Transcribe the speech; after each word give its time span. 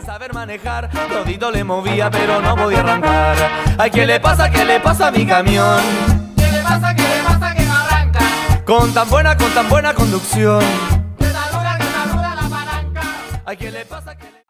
sin 0.00 0.06
saber 0.06 0.32
manejar. 0.34 0.90
Todito 0.90 1.50
le 1.50 1.64
movía, 1.64 2.10
pero 2.10 2.40
no 2.40 2.56
podía 2.56 2.80
arrancar. 2.80 3.36
Ay, 3.78 3.90
¿qué 3.90 4.06
le 4.06 4.18
pasa? 4.20 4.50
¿Qué 4.50 4.64
le 4.64 4.80
pasa 4.80 5.08
a 5.08 5.10
mi 5.10 5.26
camión? 5.26 5.80
¿Qué 6.36 6.50
le 6.50 6.62
pasa? 6.62 6.94
¿Qué 6.94 7.02
le 7.02 7.22
pasa 7.24 7.54
que 7.54 7.62
no 7.64 7.74
arranca? 7.76 8.20
Con 8.64 8.92
tan 8.94 9.08
buena, 9.08 9.36
con 9.36 9.50
tan 9.52 9.68
buena 9.68 9.94
conducción. 9.94 10.60
Que 11.18 11.26
saluda, 11.26 11.76
que 11.78 11.84
saluda 11.84 12.34
la 12.34 12.48
palanca. 12.48 13.02
Ay, 13.44 13.56
¿qué 13.56 13.70
le 13.70 13.84
pasa? 13.84 14.16
¿Qué 14.16 14.24
le- 14.24 14.40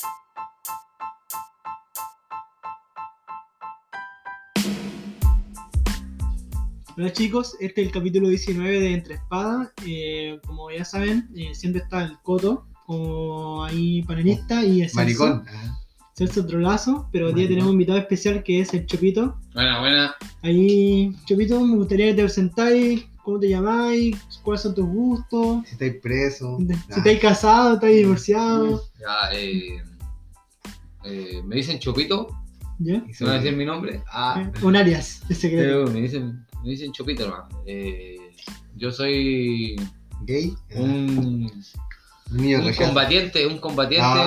Hola 6.97 7.13
chicos, 7.13 7.57
este 7.61 7.81
es 7.83 7.87
el 7.89 7.93
capítulo 7.95 8.29
19 8.29 8.81
de 8.81 8.93
Entre 8.93 9.15
Espadas. 9.15 9.71
Eh, 9.87 10.39
como 10.47 10.71
ya 10.71 10.85
saben, 10.85 11.31
eh, 11.35 11.55
siempre 11.55 11.81
está 11.83 12.03
el 12.05 12.19
Coto 12.23 12.67
como 12.95 13.63
ahí 13.63 14.03
panelista 14.03 14.65
y 14.65 14.83
el 14.83 14.91
Maricón. 14.95 15.45
Ah, 15.49 15.79
Celso 16.17 16.45
Trolazo, 16.45 17.09
pero 17.13 17.29
hoy 17.29 17.35
día 17.35 17.47
tenemos 17.47 17.69
un 17.69 17.75
invitado 17.75 17.99
especial 18.01 18.43
que 18.43 18.61
es 18.61 18.75
el 18.75 18.85
Chopito. 18.85 19.37
Buena, 19.55 19.79
buena. 19.79 20.15
Ahí, 20.43 21.15
Chopito, 21.25 21.61
me 21.65 21.77
gustaría 21.77 22.07
que 22.07 22.15
te 22.15 22.23
presentáis, 22.25 23.07
cómo 23.23 23.39
te 23.39 23.49
llamáis, 23.49 24.17
cuáles 24.43 24.63
son 24.63 24.75
tus 24.75 24.87
gustos, 24.87 25.65
Si 25.67 25.73
estáis 25.75 25.95
preso. 26.03 26.59
si 26.59 26.73
Ah, 26.73 26.97
estáis 26.97 27.21
casados, 27.21 27.75
estáis 27.75 27.97
divorciados, 27.99 28.91
Ya, 29.01 29.39
eh, 29.39 29.83
eh, 31.05 31.43
me 31.45 31.57
dicen 31.57 31.79
Chopito, 31.79 32.27
¿ya? 32.81 33.05
y 33.09 33.15
se 33.15 33.23
¿no 33.25 33.31
van 33.31 33.39
a 33.39 33.43
decir 33.43 33.57
mi 33.57 33.65
nombre? 33.65 34.03
Ah, 34.13 34.51
Un 34.63 34.75
alias 34.75 35.23
de 35.29 35.35
secreto. 35.37 35.85
pero 35.85 35.91
me 35.95 36.01
dicen, 36.03 36.45
me 36.65 36.71
dicen 36.71 36.91
Chopito 36.91 37.25
nomás. 37.29 37.45
Eh, 37.67 38.17
yo 38.77 38.91
soy 38.91 39.77
Gay. 40.27 40.53
Ah, 40.75 40.81
un, 40.81 41.51
niño 42.31 42.59
un 42.65 42.73
combatiente, 42.75 43.47
un 43.47 43.59
combatiente, 43.59 44.19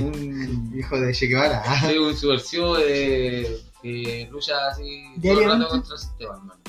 un, 0.00 0.06
un- 0.06 0.74
Hijo 0.78 0.98
de 1.00 1.12
Che 1.12 1.26
Guevara. 1.26 1.62
Soy 1.80 1.98
un 1.98 2.16
subversivo 2.16 2.76
de, 2.76 3.60
que 3.82 4.28
lucha 4.30 4.54
así 4.68 5.04
todo 5.22 5.40
el 5.40 5.48
rato 5.48 5.68
contra 5.68 5.94
el 5.94 5.98
sistema, 6.00 6.34
hermano. 6.34 6.60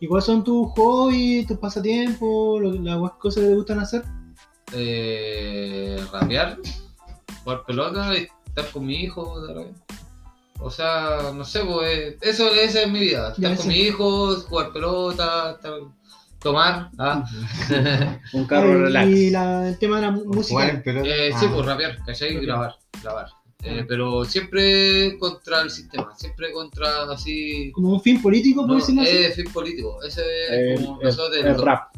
¿Y 0.00 0.06
cuáles 0.08 0.24
son 0.24 0.42
tus 0.42 0.68
hobbies, 0.72 1.46
tus 1.46 1.58
pasatiempos, 1.58 2.60
lo- 2.60 2.72
las 2.72 3.12
cosas 3.12 3.42
que 3.42 3.48
te 3.50 3.54
gustan 3.54 3.78
hacer? 3.80 4.02
Eh, 4.72 6.04
rapear, 6.12 6.58
jugar 7.42 7.64
pelota 7.64 8.12
y 8.18 8.26
estar 8.46 8.70
con 8.72 8.86
mi 8.86 9.02
hijo. 9.04 9.34
O 10.60 10.70
sea, 10.70 11.32
no 11.34 11.44
sé, 11.44 11.60
pues 11.64 12.16
eso 12.22 12.48
esa 12.52 12.82
es 12.82 12.90
mi 12.90 13.00
vida. 13.00 13.28
Estar 13.30 13.50
Ya, 13.50 13.56
con 13.56 13.62
sí. 13.64 13.68
mi 13.68 13.74
hijo, 13.82 14.36
jugar 14.48 14.72
pelota, 14.72 15.52
estar- 15.52 15.80
tomar. 16.44 16.90
¿ah? 16.98 17.24
Un 18.32 18.44
carro 18.46 18.68
Ay, 18.70 18.78
relax. 18.82 19.10
Y 19.10 19.30
la- 19.30 19.68
el 19.68 19.78
tema 19.78 19.96
de 19.96 20.02
la 20.02 20.10
música. 20.12 20.82
Eh, 20.86 21.30
Ah, 21.34 21.40
Sí, 21.40 21.46
pues 21.52 21.66
rapear, 21.66 21.98
¿cachai? 22.06 22.36
Y 22.36 22.46
grabar, 22.46 22.76
grabar. 23.02 23.26
Eh, 23.64 23.84
pero 23.88 24.24
siempre 24.26 25.16
contra 25.18 25.62
el 25.62 25.70
sistema, 25.70 26.14
siempre 26.16 26.52
contra 26.52 27.04
así. 27.10 27.72
Como 27.72 27.94
un 27.94 28.00
fin 28.00 28.20
político, 28.22 28.60
por 28.60 28.68
No, 28.70 28.74
decirlo 28.76 29.02
así. 29.02 29.10
es 29.16 29.34
fin 29.36 29.50
político. 29.52 30.00
Ese 30.02 30.20
es 30.44 30.50
El, 30.80 30.84
como 30.86 31.00
el- 31.00 31.06
nosotros 31.06 31.30
del, 31.34 31.46
el 31.46 31.62
rap. 31.62 31.88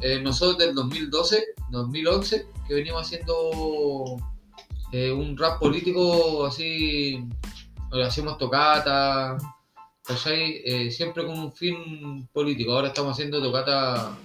eh, 0.00 0.20
nosotros 0.22 0.58
del 0.58 0.74
2012, 0.76 1.44
2011, 1.70 2.46
que 2.68 2.74
venimos 2.74 3.02
haciendo 3.02 4.16
eh, 4.92 5.10
un 5.10 5.36
rap 5.36 5.58
político 5.58 6.46
así, 6.46 7.16
eh, 7.92 8.02
hacemos 8.06 8.38
tocata, 8.38 9.36
¿cachai? 10.08 10.62
Eh, 10.64 10.90
siempre 10.90 11.26
con 11.26 11.38
un 11.38 11.52
fin 11.52 12.26
político. 12.32 12.72
Ahora 12.72 12.88
estamos 12.88 13.12
haciendo 13.12 13.42
tocata 13.42 14.16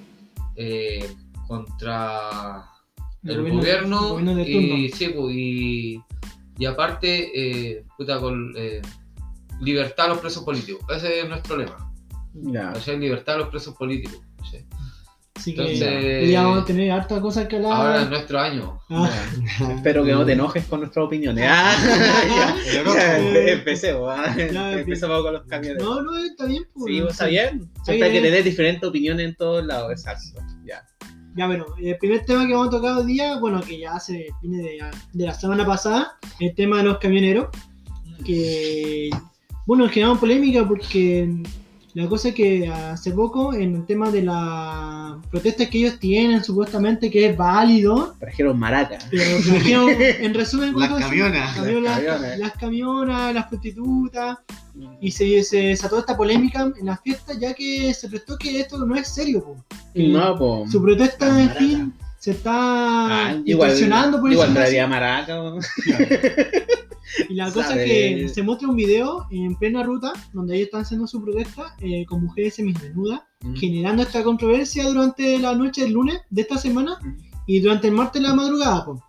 eh, 0.56 1.14
contra 1.46 2.66
el 3.24 3.52
gobierno, 3.52 4.18
el 4.18 4.26
gobierno 4.26 4.36
de 4.36 4.50
y, 4.50 4.90
sí, 4.90 5.10
pues, 5.10 5.36
y, 5.36 6.02
y 6.58 6.66
aparte, 6.66 7.32
eh, 7.36 7.86
puta, 7.98 8.20
con 8.20 8.54
eh, 8.56 8.82
libertad 9.60 10.06
a 10.06 10.10
los 10.10 10.20
presos 10.20 10.44
políticos. 10.44 10.84
Ese 10.90 11.20
es 11.20 11.28
nuestro 11.28 11.58
lema. 11.58 11.94
Ya. 12.34 12.72
¿cachai? 12.72 12.98
Libertad 12.98 13.36
a 13.36 13.38
los 13.40 13.50
presos 13.50 13.76
políticos. 13.76 14.22
¿cachai? 14.38 14.66
Así 15.36 15.56
que 15.56 15.62
Entonces- 15.62 16.30
ya 16.30 16.44
vamos 16.44 16.62
a 16.62 16.66
tener 16.66 16.92
hartas 16.92 17.20
cosas 17.20 17.48
que 17.48 17.56
hablar. 17.56 17.74
Ahora 17.74 18.02
es 18.04 18.10
nuestro 18.10 18.40
año. 18.40 18.80
Ah, 18.90 19.10
Espero 19.76 20.06
que 20.06 20.12
no 20.12 20.26
te 20.26 20.34
enojes 20.34 20.66
con 20.66 20.82
nuestras 20.82 21.06
opiniones. 21.08 21.46
Ah, 21.50 21.76
ya, 22.74 22.84
ya, 22.84 23.18
empecemos. 23.54 24.14
ah. 24.16 24.36
Ya, 24.38 24.74
Empezamos 24.74 25.24
con 25.24 25.34
los 25.34 25.44
camiones. 25.48 25.84
no, 25.84 26.02
no, 26.02 26.16
está 26.18 26.46
bien. 26.46 26.64
pues, 26.74 26.86
Sí, 26.94 27.00
no 27.02 27.10
está 27.10 27.26
bien. 27.26 27.62
Está 27.78 27.86
Siempre 27.86 28.08
hay 28.08 28.14
que 28.14 28.22
tener 28.22 28.44
diferentes 28.44 28.88
opiniones 28.88 29.26
en 29.28 29.36
todos 29.36 29.66
lados. 29.66 29.92
Exacto. 29.92 30.40
Ya. 30.66 30.86
Ya, 31.36 31.48
bueno, 31.48 31.66
el 31.82 31.98
primer 31.98 32.24
tema 32.26 32.46
que 32.46 32.54
vamos 32.54 32.68
a 32.68 32.72
tocar 32.78 32.96
hoy 32.98 33.08
día, 33.08 33.40
bueno, 33.40 33.60
que 33.62 33.80
ya 33.80 34.00
se 34.00 34.28
viene 34.44 34.62
de, 34.62 34.80
de 35.14 35.26
la 35.26 35.34
semana 35.34 35.66
pasada, 35.66 36.20
el 36.40 36.54
tema 36.54 36.78
de 36.78 36.84
los 36.84 37.00
camioneros, 37.00 37.48
que, 38.24 39.10
bueno, 39.66 39.90
generamos 39.90 40.20
polémica 40.20 40.64
porque 40.68 41.28
la 41.94 42.08
cosa 42.08 42.30
es 42.30 42.36
que 42.36 42.68
hace 42.68 43.12
poco, 43.12 43.54
en 43.54 43.76
el 43.76 43.86
tema 43.86 44.10
de 44.10 44.24
la 44.24 45.20
protesta 45.30 45.70
que 45.70 45.78
ellos 45.78 46.00
tienen, 46.00 46.44
supuestamente 46.44 47.12
que 47.12 47.28
es 47.28 47.38
válido, 47.38 48.16
Trajeron 48.20 48.58
maraca. 48.58 48.98
pero 49.12 49.40
trajeron, 49.40 49.90
en 50.00 50.34
resumen, 50.34 50.74
Las 50.78 51.00
camionas. 51.00 51.58
Las, 52.40 52.54
camionas, 52.54 53.34
las 53.34 53.46
prostitutas, 53.46 54.40
y 55.02 55.12
se, 55.12 55.44
se 55.44 55.58
desató 55.58 56.00
esta 56.00 56.18
polémica 56.18 56.72
en 56.80 56.86
la 56.88 56.98
fiesta, 56.98 57.34
ya 57.40 57.54
que 57.54 57.94
se 57.94 58.10
prestó 58.10 58.38
que 58.38 58.60
esto 58.60 58.84
no 58.86 58.96
es 58.96 59.08
serio, 59.08 59.44
po. 59.44 59.58
No, 59.94 60.38
pues. 60.38 60.72
su 60.72 60.82
protesta, 60.82 61.42
en 61.42 61.50
fin, 61.52 61.94
se 62.24 62.32
está 62.32 62.52
Ah, 62.56 63.42
igual, 63.44 63.72
por 64.22 64.32
igual 64.32 64.54
traería 64.54 64.88
maraca. 64.88 65.36
¿no? 65.36 65.60
Y 67.30 67.34
la 67.34 67.52
cosa 67.52 67.76
es 67.76 67.86
que 67.86 68.30
se 68.30 68.42
muestra 68.44 68.70
un 68.70 68.78
video 68.78 69.28
en 69.30 69.56
plena 69.58 69.84
ruta 69.84 70.14
donde 70.32 70.56
ellos 70.56 70.68
están 70.68 70.84
haciendo 70.84 71.06
su 71.06 71.22
protesta 71.22 71.76
eh, 71.82 72.06
con 72.06 72.24
mujeres 72.24 72.56
semidesnudas, 72.56 73.20
Mm. 73.42 73.56
generando 73.58 74.04
esta 74.04 74.24
controversia 74.24 74.88
durante 74.88 75.38
la 75.38 75.54
noche 75.54 75.82
del 75.82 75.92
lunes 75.92 76.22
de 76.30 76.42
esta 76.44 76.58
semana 76.58 76.98
Mm. 77.02 77.18
y 77.46 77.60
durante 77.60 77.88
el 77.90 77.94
martes 77.94 78.22
de 78.22 78.28
la 78.30 78.34
madrugada, 78.34 78.86
po. 78.86 79.04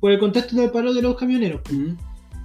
por 0.00 0.10
el 0.10 0.18
contexto 0.18 0.56
del 0.56 0.70
paro 0.70 0.94
de 0.94 1.02
los 1.02 1.16
camioneros. 1.18 1.60
Mm. 1.70 1.90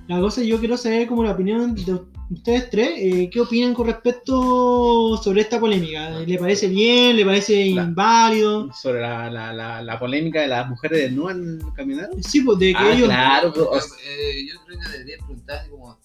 La 0.10 0.20
cosa 0.20 0.44
yo 0.44 0.60
quiero 0.60 0.76
saber 0.76 1.08
como 1.08 1.24
la 1.24 1.32
opinión 1.32 1.74
de 1.76 1.98
ustedes 2.30 2.70
tres, 2.70 2.90
eh, 2.98 3.30
¿qué 3.32 3.40
opinan 3.42 3.74
con 3.74 3.88
respecto 3.88 5.18
sobre 5.24 5.42
esta 5.42 5.60
polémica? 5.60 6.20
¿Le 6.20 6.38
parece 6.38 6.68
bien? 6.68 7.16
¿Le 7.16 7.26
parece 7.26 7.62
inválido? 7.68 8.72
Sobre 8.74 9.02
la, 9.02 9.30
la, 9.30 9.54
la, 9.54 9.82
la 9.82 10.00
polémica 10.00 10.42
de 10.42 10.48
las 10.48 10.68
mujeres 10.68 11.00
desnudas 11.04 11.36
en 11.38 11.60
el 11.62 11.74
camionero. 11.74 12.10
Sí, 12.22 12.42
pues 12.42 12.60
de 12.60 12.72
que 12.74 12.78
Ah, 12.78 12.94
ellos, 12.94 13.08
claro. 13.08 13.54
pues, 13.54 13.66
o- 13.68 13.96
Eh, 14.08 14.46
yo 14.52 14.60
creo 14.66 14.80
que 14.80 14.90
debería 14.90 15.18
preguntar 15.18 15.70
como. 15.70 16.00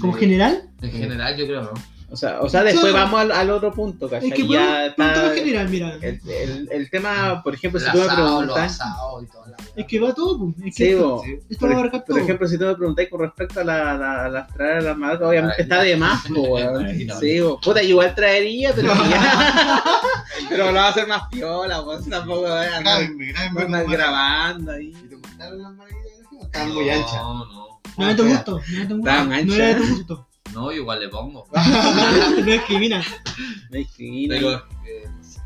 como 0.00 0.14
de- 0.14 0.20
general, 0.20 0.70
En 0.82 0.90
general, 0.92 1.36
yo 1.36 1.46
creo, 1.46 1.62
¿no? 1.62 1.72
O 2.14 2.16
sea, 2.16 2.40
o 2.40 2.48
sea 2.48 2.62
después 2.62 2.92
sea, 2.92 3.02
vamos 3.02 3.20
al, 3.22 3.32
al 3.32 3.50
otro 3.50 3.72
punto, 3.72 4.08
¿cachai? 4.08 4.28
es 4.28 4.34
que 4.36 4.46
ya 4.46 4.86
está 4.86 5.26
en 5.26 5.34
general, 5.34 5.68
mira. 5.68 5.98
el, 6.00 6.20
el, 6.24 6.68
el 6.70 6.90
tema, 6.90 7.42
por 7.42 7.54
ejemplo, 7.54 7.80
si 7.80 7.90
tú 7.90 7.98
me 7.98 8.06
preguntas, 8.06 8.78
Es 9.74 9.84
que 9.84 9.98
va 9.98 10.14
todo, 10.14 10.38
pues. 10.38 10.54
Es 10.68 10.76
que 10.76 10.84
Sí, 10.84 10.90
esto. 10.92 11.22
Sí. 11.24 11.38
esto 11.50 11.58
por, 11.58 11.70
va 11.70 11.74
a 11.74 11.78
abarcar 11.78 12.04
por 12.04 12.14
todo. 12.14 12.24
ejemplo, 12.24 12.46
si 12.46 12.56
tú 12.56 12.66
me 12.66 12.76
preguntáis 12.76 13.10
con 13.10 13.20
respecto 13.20 13.60
a 13.62 13.64
la, 13.64 13.94
la, 13.94 14.28
las 14.28 14.54
traer 14.54 14.76
a 14.76 14.80
las 14.82 14.96
marcas, 14.96 15.28
obviamente 15.28 15.62
está 15.62 15.82
de 15.82 15.96
más, 15.96 16.22
po. 16.28 16.56
Sí, 17.20 17.40
bo. 17.40 17.60
puta, 17.60 17.82
igual 17.82 18.14
traería, 18.14 18.72
pero 18.72 18.94
ya. 19.10 19.82
pero 20.48 20.66
lo 20.66 20.74
va 20.74 20.86
a 20.86 20.90
hacer 20.90 21.08
más 21.08 21.22
piola, 21.32 21.82
pues 21.84 22.08
tampoco 22.08 22.42
voy 22.42 22.50
a 22.50 22.76
andar, 22.76 23.86
grabando 23.88 24.70
ahí. 24.70 24.92
¿Y 25.04 25.08
te 25.08 25.16
gustaron 25.16 25.62
las 25.62 25.72
margaritas? 25.72 26.12
Estaban 26.44 26.74
muy 26.74 26.90
anchas. 26.90 27.12
No, 27.14 27.44
no. 27.44 27.64
No 27.96 28.04
era 28.04 28.14
de 28.14 28.22
tu 28.22 28.28
gusto, 28.28 28.60
no 28.88 29.06
era 29.56 29.66
de 29.66 29.74
tu 29.74 29.88
gusto. 29.88 30.28
No. 30.54 30.62
No, 30.62 30.72
igual 30.72 31.00
le 31.00 31.08
pongo. 31.08 31.46
no 31.52 32.44
discrimina. 32.44 33.02
Me 33.70 33.78
discrimina. 33.78 34.36
Pero, 34.36 34.52
eh, 34.86 35.08
no 35.14 35.24
sé. 35.24 35.40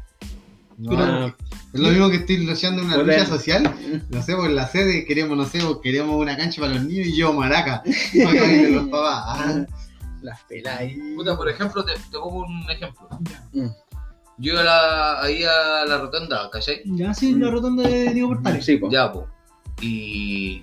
No, 0.79 1.35
es 1.75 1.81
lo 1.81 1.89
mismo 1.91 2.09
que 2.09 2.17
estoy 2.17 2.39
luchando 2.39 2.83
en 2.83 2.89
una 2.89 2.97
lucha 2.99 3.27
social. 3.27 3.75
No 4.11 4.23
sé, 4.23 4.35
por 4.35 4.51
la 4.51 4.67
sede 4.69 5.05
queremos, 5.05 5.37
no 5.37 5.45
sé, 5.45 5.61
queremos 5.83 6.17
una 6.17 6.37
cancha 6.37 6.61
para 6.61 6.75
los 6.75 6.85
niños 6.85 7.09
y 7.09 7.17
yo 7.17 7.33
maraca. 7.33 7.83
Para 8.25 8.47
los 8.47 8.89
papás. 8.89 9.23
Ah, 9.27 9.67
las 10.23 10.43
pelas 10.45 10.79
ahí. 10.79 10.99
Puta, 11.15 11.37
por 11.37 11.49
ejemplo, 11.49 11.85
te, 11.85 11.93
te 11.93 12.19
pongo 12.19 12.47
un 12.47 12.71
ejemplo. 12.71 13.09
Ya, 13.21 13.75
Yo 14.39 14.53
iba 14.53 14.61
a 14.61 14.65
la, 14.65 15.23
ahí 15.23 15.45
a 15.45 15.85
la 15.87 15.99
rotonda, 15.99 16.49
¿cachai? 16.51 16.83
ya 16.85 17.13
sí, 17.13 17.35
la 17.35 17.51
rotonda 17.51 17.83
de 17.89 18.13
Diego 18.15 18.29
Portales. 18.29 18.65
Sí, 18.65 18.77
po. 18.77 18.91
Ya, 18.91 19.13
po. 19.13 19.29
Y 19.81 20.63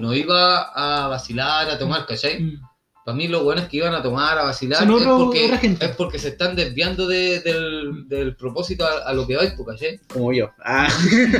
no 0.00 0.12
iba 0.12 0.62
a 0.62 1.08
vacilar, 1.08 1.70
a 1.70 1.78
tomar, 1.78 2.06
¿cachai? 2.06 2.42
Mm. 2.42 2.65
Para 3.06 3.16
mí, 3.16 3.28
los 3.28 3.44
buenos 3.44 3.66
que 3.68 3.76
iban 3.78 3.94
a 3.94 4.02
tomar, 4.02 4.36
a 4.36 4.42
vacilar, 4.42 4.82
es, 4.82 4.90
otro- 4.90 5.16
porque, 5.18 5.44
otra 5.46 5.58
gente. 5.58 5.86
es 5.86 5.94
porque 5.96 6.18
se 6.18 6.28
están 6.28 6.56
desviando 6.56 7.06
de- 7.06 7.38
del, 7.40 8.08
del 8.08 8.34
propósito 8.34 8.84
a, 8.84 9.08
a 9.08 9.14
lo 9.14 9.26
que 9.28 9.36
vais, 9.36 9.52
po, 9.52 9.64
¿cachai? 9.64 10.00
Como 10.12 10.32
yo. 10.32 10.50
Ah, 10.64 10.88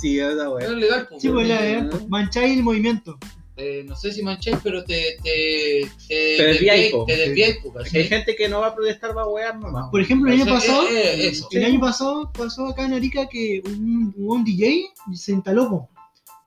sí, 0.00 0.18
esa 0.18 0.48
es 0.58 0.70
legal, 0.70 1.08
Sí, 1.18 1.28
pues 1.28 1.46
la 1.48 1.68
eh, 1.68 1.88
mancháis 2.08 2.56
el 2.56 2.62
movimiento. 2.62 3.18
eh, 3.58 3.84
no 3.86 3.94
sé 3.94 4.10
si 4.12 4.22
mancháis, 4.22 4.56
pero 4.62 4.84
te, 4.84 5.16
te, 5.22 5.88
te, 6.08 6.36
Te 6.38 6.42
desviáis, 6.44 6.94
te 7.06 7.16
desviáis, 7.16 7.56
que 7.58 7.68
hay 7.68 7.84
¿cachai? 7.84 8.04
gente 8.04 8.36
que 8.36 8.48
no 8.48 8.60
va 8.60 8.68
a 8.68 8.74
protestar, 8.74 9.16
va 9.16 9.22
a 9.22 9.28
wear 9.28 9.58
nomás. 9.58 9.90
Por 9.90 10.00
ejemplo, 10.00 10.32
el 10.32 10.40
año 10.40 10.52
pasado, 10.52 10.88
eh, 10.88 10.92
eh, 10.94 11.28
eso. 11.28 11.48
el 11.52 11.64
año 11.64 11.80
pasado 11.80 12.30
pasó 12.32 12.66
acá 12.68 12.84
en 12.86 12.94
Arica 12.94 13.28
que 13.28 13.62
un, 13.66 14.14
un 14.16 14.44
DJ 14.44 14.86
se 15.14 15.32
instaló 15.32 15.68
po, 15.68 15.90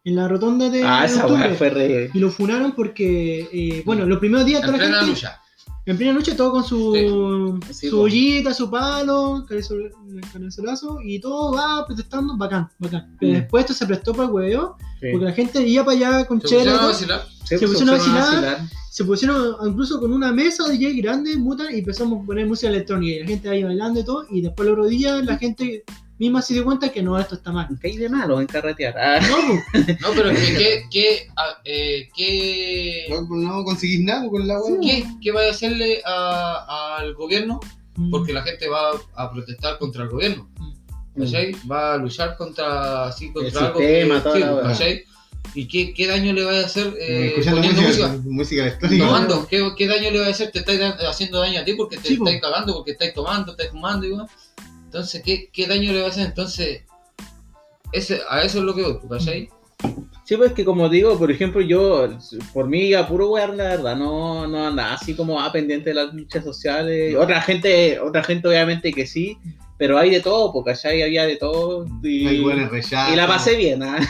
en 0.05 0.15
la 0.15 0.27
rotonda 0.27 0.69
de 0.69 0.83
Ah, 0.83 1.05
esa 1.05 1.25
octubre. 1.25 1.53
fue 1.55 1.69
re. 1.69 2.09
Y 2.13 2.19
lo 2.19 2.29
funaron 2.31 2.71
porque, 2.73 3.47
eh, 3.51 3.83
bueno, 3.85 4.05
los 4.05 4.19
primeros 4.19 4.45
días 4.45 4.61
En 4.61 4.65
toda 4.67 4.77
la 4.77 4.83
plena 4.83 4.97
gente, 4.99 5.11
lucha. 5.13 5.41
en 5.85 5.97
plena 5.97 6.13
noche, 6.13 6.35
todo 6.35 6.51
con 6.51 6.63
su, 6.63 7.59
Sí, 7.71 7.89
su 7.89 7.95
po. 7.97 8.01
ollita, 8.03 8.53
su 8.53 8.69
palo, 8.69 9.45
cabezonazo, 10.31 10.99
y 11.03 11.19
todo 11.19 11.53
va 11.53 11.85
protestando, 11.85 12.37
bacán, 12.37 12.69
bacán. 12.79 13.15
Pero 13.19 13.31
Mm. 13.31 13.35
después 13.35 13.61
esto 13.65 13.73
se 13.73 13.85
prestó 13.85 14.13
para 14.13 14.25
el 14.27 14.33
hueveo, 14.33 14.77
Sí. 14.99 15.07
porque 15.11 15.25
la 15.25 15.31
gente 15.33 15.67
iba 15.67 15.83
para 15.85 15.97
allá 15.97 16.25
con 16.25 16.41
Se 16.41 16.47
chela, 16.47 16.61
y 16.61 16.65
pusieron 16.65 16.75
a 16.75 16.79
todo, 16.81 16.91
vacilar. 16.91 17.21
Se 17.45 17.57
se 17.57 17.67
pusieron 17.67 17.89
a 17.89 17.97
vacilar. 17.97 18.21
vacilar. 18.23 18.59
se 18.91 19.05
pusieron 19.05 19.55
incluso 19.65 19.99
con 19.99 20.11
una 20.11 20.31
mesa 20.33 20.67
de 20.67 20.77
DJ 20.77 21.01
grande, 21.01 21.37
mutan, 21.37 21.73
y 21.73 21.79
empezamos 21.79 22.21
a 22.21 22.25
poner 22.25 22.45
música 22.47 22.67
electrónica, 22.69 23.15
y 23.15 23.19
la 23.21 23.27
gente 23.27 23.49
ahí 23.49 23.63
bailando 23.63 23.99
y 23.99 24.03
todo, 24.03 24.25
y 24.29 24.41
después 24.41 24.67
el 24.67 24.73
otro 24.73 24.87
día 24.87 25.21
la 25.21 25.37
gente 25.37 25.83
misma 26.19 26.41
se 26.41 26.53
dio 26.53 26.63
cuenta 26.65 26.89
que 26.89 27.01
no, 27.01 27.17
esto 27.17 27.35
está 27.35 27.51
mal. 27.51 27.67
¿Qué 27.81 27.87
hay 27.87 27.97
de 27.97 28.09
malo 28.09 28.39
en 28.41 28.47
carretear? 28.47 28.95
Ah, 28.97 29.19
No, 29.27 29.37
pues, 29.71 30.01
No, 30.01 30.09
pero 30.15 30.29
es 30.29 30.39
que, 30.39 30.55
¿qué, 30.57 30.83
qué, 30.91 31.27
ah, 31.37 31.57
eh, 31.65 32.09
qué, 32.15 33.05
No, 33.09 33.21
no 33.35 33.63
conseguís 33.63 34.01
nada 34.01 34.27
con 34.29 34.47
la 34.47 34.59
weá. 34.61 34.79
qué, 34.81 35.05
qué 35.21 35.31
va 35.31 35.41
a 35.41 35.49
hacerle 35.51 36.01
a- 36.05 36.97
al 36.99 37.13
gobierno? 37.15 37.59
Porque 38.11 38.31
la 38.31 38.43
gente 38.43 38.67
va 38.69 38.91
a 39.15 39.31
protestar 39.31 39.77
contra 39.77 40.03
el 40.03 40.09
gobierno. 40.09 40.49
¿cachai? 41.17 41.51
Va 41.69 41.95
a 41.95 41.97
luchar 41.97 42.37
contra, 42.37 43.07
así, 43.07 43.31
contra 43.33 43.49
El 43.61 43.65
algo 43.67 43.79
sistema, 43.79 44.15
que, 44.15 44.21
toda 44.21 44.75
sí, 44.75 44.83
la. 44.83 44.99
¿Y 45.55 45.67
qué, 45.67 45.93
qué 45.93 46.07
daño 46.07 46.31
le 46.31 46.43
va 46.45 46.51
a 46.53 46.65
hacer 46.65 46.93
eh, 46.99 47.29
Escuchando 47.29 47.57
poniendo 47.61 47.81
música, 47.81 48.17
música? 48.23 48.61
electrónica. 48.61 49.05
Tomando, 49.05 49.47
¿qué, 49.47 49.71
¿qué 49.75 49.87
daño 49.87 50.11
le 50.11 50.19
va 50.19 50.27
a 50.27 50.29
hacer? 50.29 50.51
Te 50.51 50.59
estáis 50.59 50.79
haciendo 51.09 51.39
daño 51.39 51.59
a 51.59 51.65
ti 51.65 51.73
porque 51.73 51.97
te 51.97 52.07
Sí, 52.09 52.13
estáis 52.13 52.39
cagando, 52.39 52.73
porque 52.75 52.91
estáis 52.91 53.13
tomando, 53.13 53.51
estáis 53.51 53.71
fumando 53.71 54.05
y 54.05 54.11
weón. 54.11 54.27
Entonces, 54.89 55.21
¿qué, 55.23 55.51
¿qué 55.53 55.67
daño 55.67 55.93
le 55.93 55.99
va 55.99 56.07
a 56.07 56.09
hacer? 56.09 56.25
Entonces, 56.25 56.81
ese, 57.91 58.21
a 58.27 58.41
eso 58.41 58.57
es 58.57 58.63
lo 58.63 58.73
que 58.73 58.81
voy, 58.81 58.97
¿cachai? 59.07 59.47
Sí, 60.23 60.35
pues 60.35 60.53
que 60.53 60.65
como 60.65 60.89
digo, 60.89 61.15
por 61.19 61.29
ejemplo, 61.29 61.61
yo, 61.61 62.09
por 62.53 62.67
mí, 62.67 62.95
a 62.95 63.07
puro 63.07 63.29
wear, 63.29 63.53
la 63.53 63.65
verdad, 63.65 63.95
no, 63.95 64.47
no 64.47 64.65
andaba 64.65 64.93
así 64.93 65.13
como 65.15 65.39
ah, 65.39 65.51
pendiente 65.51 65.91
de 65.91 65.93
las 65.93 66.11
luchas 66.11 66.43
sociales. 66.43 67.15
Otra 67.15 67.39
gente, 67.39 67.99
otra 67.99 68.23
gente 68.23 68.47
obviamente 68.47 68.91
que 68.91 69.05
sí, 69.05 69.37
pero 69.79 69.97
hay 69.97 70.11
de 70.11 70.19
todo, 70.19 70.51
porque 70.53 70.71
allá 70.71 70.89
había 71.05 71.25
de 71.25 71.37
todo. 71.37 71.85
Y, 72.03 72.27
Hay 72.27 72.41
buenos 72.41 72.69
rechazos. 72.69 73.13
y 73.13 73.15
la 73.15 73.25
pasé 73.27 73.55
bien. 73.55 73.79
La- 73.79 73.95
Hay 73.95 74.03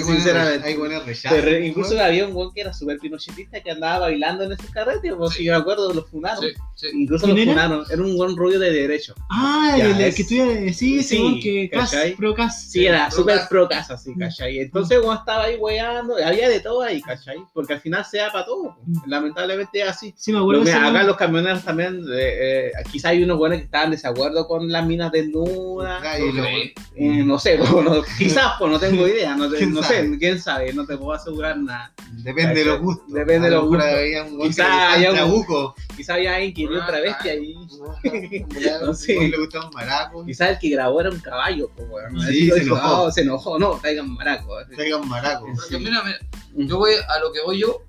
buenos 0.00 0.06
sinceramente. 0.06 0.68
hay 0.68 0.76
buenos 0.76 1.04
rechazos. 1.04 1.38
Pero 1.42 1.58
incluso 1.64 2.00
había 2.00 2.26
un 2.26 2.34
weón 2.34 2.54
que 2.54 2.60
era 2.62 2.72
súper 2.72 2.98
pinochetista 2.98 3.60
que 3.60 3.70
andaba 3.72 3.98
bailando 3.98 4.44
en 4.44 4.52
esos 4.52 4.70
carretes, 4.70 5.12
pues 5.18 5.32
Sí. 5.32 5.38
si 5.38 5.44
yo 5.44 5.52
me 5.54 5.58
acuerdo, 5.58 5.92
lo 5.92 6.04
funaron. 6.04 6.40
Sí, 6.44 6.50
sí. 6.76 6.86
Incluso 6.94 7.24
¿Quién 7.26 7.36
lo 7.36 7.42
era? 7.42 7.52
funaron. 7.52 7.84
Era 7.90 8.02
un 8.02 8.16
buen 8.16 8.36
rubio 8.36 8.58
de 8.60 8.70
derecho. 8.72 9.14
Ah, 9.28 9.74
Ya, 9.76 9.86
el, 9.86 9.90
el 9.96 10.00
es- 10.02 10.14
que 10.14 10.22
tú 10.24 10.72
sí, 10.72 11.02
sí, 11.02 11.40
que 11.42 11.68
¿cachai? 11.70 12.14
pro 12.14 12.32
Cas. 12.34 12.70
Sí, 12.70 12.86
era 12.86 13.10
súper 13.10 13.40
pro 13.50 13.68
casa, 13.68 13.98
sí, 13.98 14.12
¿cachai? 14.18 14.60
Entonces, 14.60 15.00
cuando 15.00 15.20
estaba 15.20 15.44
ahí 15.44 15.56
weando, 15.56 16.14
había 16.24 16.48
de 16.48 16.60
todo 16.60 16.82
ahí, 16.82 17.02
¿cachai? 17.02 17.38
Porque 17.52 17.72
al 17.74 17.80
final 17.80 18.04
se 18.04 18.18
da 18.18 18.30
para 18.30 18.46
todo. 18.46 18.76
Mm. 18.86 19.10
Lamentablemente 19.10 19.80
es 19.82 19.88
así. 19.88 20.14
Sí, 20.16 20.32
me 20.32 20.38
acuerdo 20.38 20.62
Lo- 20.64 20.70
acá 20.70 21.02
los 21.02 21.16
camioneros 21.16 21.64
también, 21.64 22.04
eh, 22.14 22.68
eh, 22.68 22.72
quizá 22.90 23.08
hay 23.08 23.22
unos 23.24 23.36
buenos 23.38 23.58
que 23.58 23.64
estaban 23.64 23.86
en 23.86 23.92
desacuerdo 23.92 24.46
con 24.46 24.70
las 24.70 24.86
minas 24.92 25.10
desnudas. 25.12 26.02
Y 26.20 26.32
lo- 26.32 26.44
Sí. 26.44 26.74
eh, 26.96 27.22
no 27.24 27.38
sé, 27.38 27.56
pues, 27.58 27.84
no- 27.84 28.02
quizás, 28.18 28.52
pues 28.58 28.70
no 28.70 28.78
tengo 28.78 29.06
idea, 29.08 29.34
no, 29.34 29.50
te- 29.50 29.58
sé, 29.82 30.16
quién 30.18 30.38
sabe, 30.40 30.72
no 30.72 30.86
te 30.86 30.96
puedo 30.96 31.12
asegurar 31.12 31.56
nada. 31.58 31.92
Depende 32.12 32.60
de 32.60 32.64
los 32.66 32.80
gustos. 32.80 33.12
Depende 33.12 33.48
de 33.48 33.56
los 33.56 33.64
gustos. 33.66 33.84
había 33.84 34.24
un 35.10 35.16
trabuco. 35.16 35.74
Quizá 35.96 36.14
había 36.14 36.34
alguien 36.36 36.54
que 36.54 36.66
vio 36.68 36.82
otra 36.82 37.00
bestia 37.00 37.32
ah. 37.32 37.34
ahí. 37.34 37.54
No 38.82 38.94
sé. 38.94 39.32
le. 39.74 40.24
Quizás 40.26 40.50
el 40.50 40.58
que 40.58 40.70
grabó 40.70 41.00
era 41.00 41.10
un 41.10 41.20
caballo, 41.20 41.70
pues. 41.76 41.88
Sí, 42.28 42.50
se 42.50 42.62
enojó. 42.62 43.02
"Oh, 43.04 43.10
se 43.10 43.22
enojó, 43.22 43.58
no, 43.58 43.72
traigan 43.80 44.10
maraco. 44.14 44.54
Traigan 44.74 45.08
maraco. 45.08 45.46
Porque 45.54 45.78
mira, 45.78 46.02
mira, 46.04 46.18
yo 46.68 46.78
voy 46.78 46.92
a 46.94 47.18
lo 47.20 47.32
que 47.32 47.40
voy 47.42 47.60
yo, 47.60 47.82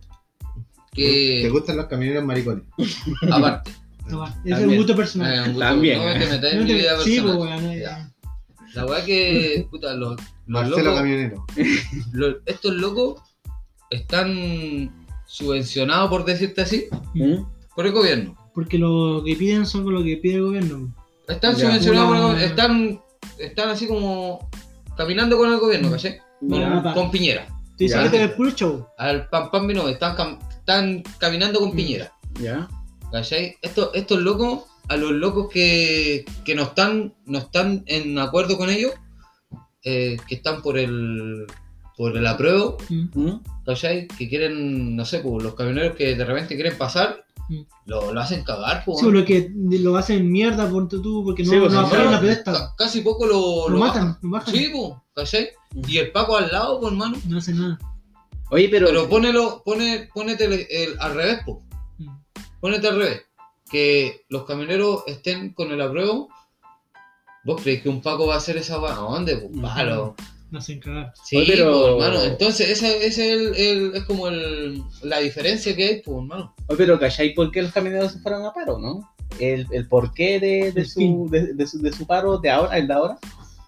¿Te 0.95 1.01
que 1.41 1.49
gustan 1.49 1.77
los 1.77 1.87
camioneros 1.87 2.23
maricones? 2.23 2.63
aparte, 3.31 3.71
No, 4.07 4.25
es 4.45 4.59
un 4.59 4.75
gusto 4.75 4.93
eh, 4.93 4.95
personal. 4.95 5.39
un 5.39 5.45
gusto, 5.53 5.59
También, 5.59 5.99
no 5.99 6.09
eh. 6.09 6.19
te 6.19 6.25
metas 6.27 6.51
en 6.53 6.59
No 6.59 6.65
mi 6.65 6.73
vida 6.73 6.99
sí, 7.01 7.15
personal. 7.15 7.37
pues, 7.37 7.49
weón, 7.49 7.65
eh, 7.71 7.79
Ya. 7.81 8.09
La 8.73 8.85
weá 8.85 9.05
que, 9.05 9.67
puta, 9.71 9.93
los, 9.93 10.11
los 10.11 10.19
Marcelo 10.47 10.77
locos, 10.83 10.95
Camionero. 10.99 11.45
los- 12.13 12.35
estos 12.45 12.73
locos 12.75 13.21
están 13.89 14.91
subvencionados, 15.25 16.09
por 16.09 16.25
decirte 16.25 16.61
así, 16.61 16.85
¿Mm? 17.13 17.43
por 17.75 17.85
el 17.85 17.91
gobierno. 17.91 18.35
Porque 18.53 18.77
lo 18.77 19.23
que 19.25 19.35
piden 19.35 19.65
son 19.65 19.83
con 19.83 19.93
lo 19.93 20.03
que 20.03 20.17
pide 20.17 20.35
el 20.35 20.43
gobierno. 20.43 20.93
Están 21.27 21.55
Ya. 21.55 21.67
subvencionados 21.67 22.07
por 22.17 22.37
el 22.37 22.43
están, 22.43 23.01
están 23.39 23.69
así 23.69 23.87
como 23.87 24.49
caminando 24.97 25.37
con 25.37 25.51
el 25.51 25.59
gobierno, 25.59 25.89
¿cachai? 25.91 26.19
Con, 26.39 26.83
con 26.93 27.11
Piñera. 27.11 27.47
Te 27.77 27.87
Ya. 27.87 27.99
dice 27.99 28.11
que 28.11 28.17
te 28.17 28.23
el 28.23 28.33
puro 28.33 28.51
show. 28.51 28.85
Al 28.97 29.27
Pam 29.29 29.49
Pam 29.49 29.65
Vino, 29.67 29.87
están, 29.87 30.15
cam- 30.15 30.39
están 30.51 31.03
caminando 31.17 31.59
con 31.59 31.69
Mm. 31.69 31.75
Piñera. 31.75 32.11
¿Ya? 32.39 32.67
¿Cachai? 33.13 33.57
Estos, 33.61 33.91
estos 33.93 34.19
locos, 34.21 34.63
a 34.89 34.97
los 34.97 35.11
locos 35.11 35.47
que, 35.53 36.25
que 36.43 36.55
no, 36.55 36.63
están, 36.63 37.13
no 37.27 37.37
están 37.37 37.83
en 37.85 38.17
acuerdo 38.17 38.57
con 38.57 38.71
ellos, 38.71 38.91
eh, 39.83 40.17
que 40.27 40.33
están 40.35 40.63
por 40.63 40.79
el 40.79 41.45
por 41.95 42.17
el 42.17 42.25
apruebo, 42.25 42.77
Mm. 42.89 43.05
¿Mm? 43.13 43.41
¿cachai? 43.67 44.07
Que 44.07 44.27
quieren, 44.27 44.95
no 44.95 45.05
sé, 45.05 45.19
pues, 45.19 45.43
los 45.43 45.53
camioneros 45.53 45.95
que 45.95 46.15
de 46.15 46.25
repente 46.25 46.55
quieren 46.55 46.75
pasar, 46.75 47.23
Mm. 47.49 47.61
lo, 47.85 48.11
lo 48.11 48.19
hacen 48.19 48.43
cagar, 48.43 48.81
pues. 48.83 48.99
Sí, 49.01 49.11
lo 49.11 49.23
que 49.23 49.51
lo 49.53 49.95
hacen 49.95 50.31
mierda 50.31 50.67
por 50.67 50.87
tú, 50.89 51.23
porque 51.23 51.43
no, 51.43 51.51
Sí, 51.51 51.59
pues, 51.59 51.71
no 51.71 51.87
sí, 51.87 51.95
la 51.95 52.19
protesta. 52.19 52.51
Ca- 52.51 52.73
casi 52.75 53.01
poco 53.01 53.27
lo, 53.27 53.77
matan, 53.77 54.17
lo 54.23 54.29
bajan. 54.31 54.55
Sí, 54.55 54.71
pues, 54.73 54.93
¿cachai? 55.15 55.49
Y 55.87 55.97
el 55.99 56.11
Paco 56.11 56.35
al 56.35 56.51
lado, 56.51 56.79
pues, 56.79 56.91
hermano. 56.91 57.15
No 57.27 57.37
hacen 57.37 57.59
nada. 57.59 57.77
Oye, 58.49 58.69
pero. 58.69 58.87
Pero 58.87 59.07
ponelo, 59.07 59.61
pone, 59.63 60.09
ponete 60.15 60.45
el, 60.45 60.53
el- 60.53 60.99
al 60.99 61.13
revés, 61.13 61.41
pues. 61.45 61.57
Ponete 62.63 62.87
al 62.87 62.97
revés. 62.97 63.21
Que 63.69 64.23
los 64.29 64.45
camioneros 64.45 65.03
estén 65.05 65.51
con 65.53 65.69
el 65.73 65.81
apruebo. 65.81 66.29
¿Vos 67.43 67.61
creéis 67.61 67.81
que 67.83 67.89
un 67.89 68.01
Paco 68.01 68.25
va 68.27 68.35
a 68.35 68.37
hacer 68.37 68.55
esa 68.55 68.79
weá? 68.79 68.93
¿A 68.93 68.99
dónde? 68.99 69.35
Pues 69.35 69.51
palo. 69.61 70.15
No 70.49 70.59
hacen 70.59 70.79
cagar. 70.79 71.11
Sí, 71.25 71.35
Oye, 71.35 71.47
pero- 71.57 71.97
pues, 71.97 72.05
hermano. 72.07 72.23
Entonces, 72.23 72.69
ese, 72.69 73.05
ese 73.05 73.07
es, 73.07 73.17
el, 73.17 73.55
el- 73.55 73.95
es 73.95 74.03
como 74.05 74.29
el, 74.29 74.81
la 75.01 75.19
diferencia 75.19 75.75
que 75.75 75.83
hay, 75.85 76.01
pues, 76.01 76.15
hermano. 76.19 76.55
Oye, 76.67 76.77
pero 76.77 76.97
¿cachai 76.97 77.33
por 77.33 77.51
qué 77.51 77.63
los 77.63 77.73
camioneros 77.73 78.13
se 78.13 78.19
fueron 78.19 78.45
a 78.45 78.53
paro, 78.53 78.79
no? 78.79 79.13
El, 79.39 79.67
el 79.71 79.87
porqué 79.89 80.39
de, 80.39 80.71
de, 80.71 80.81
El 80.81 80.87
su, 80.89 81.27
de, 81.29 81.53
de 81.53 81.67
su, 81.67 81.79
de 81.81 81.91
su 81.91 82.07
paro 82.07 82.37
de 82.37 82.49
ahora, 82.49 82.77
el 82.77 82.87
de 82.87 82.93
ahora, 82.93 83.17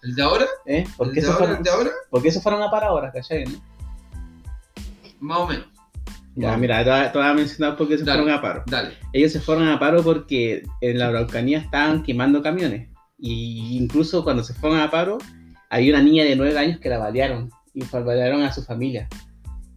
¿El 0.03 0.15
de 0.15 0.21
ahora? 0.23 0.45
¿eh? 0.67 0.85
¿Por 0.95 1.07
¿El 1.07 1.13
qué, 1.15 1.21
de 1.21 1.27
ahora? 1.27 1.37
fueron, 1.39 1.57
¿El 1.57 1.63
de 1.63 1.69
ahora? 1.71 1.91
¿Por 2.11 2.21
qué 2.21 2.31
se 2.31 2.39
fueron 2.39 2.61
a 2.61 2.69
paro 2.71 2.85
ahora, 2.85 3.11
cachai? 3.11 3.43
no? 3.45 3.59
Más 5.19 5.39
o 5.39 5.47
menos. 5.47 5.65
Ya, 6.35 6.57
mira, 6.57 6.83
te 6.83 6.89
voy 6.89 6.99
a- 6.99 7.11
te 7.11 7.17
voy 7.17 7.27
a 7.27 7.33
mencionar 7.33 7.77
por 7.77 7.87
qué 7.87 7.97
se 7.97 8.03
Dale. 8.03 8.21
fueron 8.21 8.37
a 8.37 8.41
paro. 8.41 8.63
Dale. 8.67 8.93
Ellos 9.13 9.31
se 9.31 9.39
fueron 9.39 9.67
a 9.67 9.79
paro 9.79 10.03
porque 10.03 10.63
en 10.81 10.99
la 10.99 11.07
Araucanía 11.07 11.59
estaban 11.59 12.03
quemando 12.03 12.41
camiones. 12.43 12.89
Y 13.17 13.77
incluso 13.77 14.23
cuando 14.23 14.43
se 14.43 14.53
fueron 14.53 14.79
a 14.79 14.91
paro, 14.91 15.17
había 15.69 15.93
una 15.93 16.03
niña 16.03 16.25
de 16.25 16.35
9 16.35 16.57
años 16.57 16.79
que 16.79 16.89
la 16.89 16.97
balearon. 16.97 17.49
Y 17.73 17.83
balearon 17.85 18.41
a 18.43 18.51
su 18.53 18.63
familia. 18.63 19.07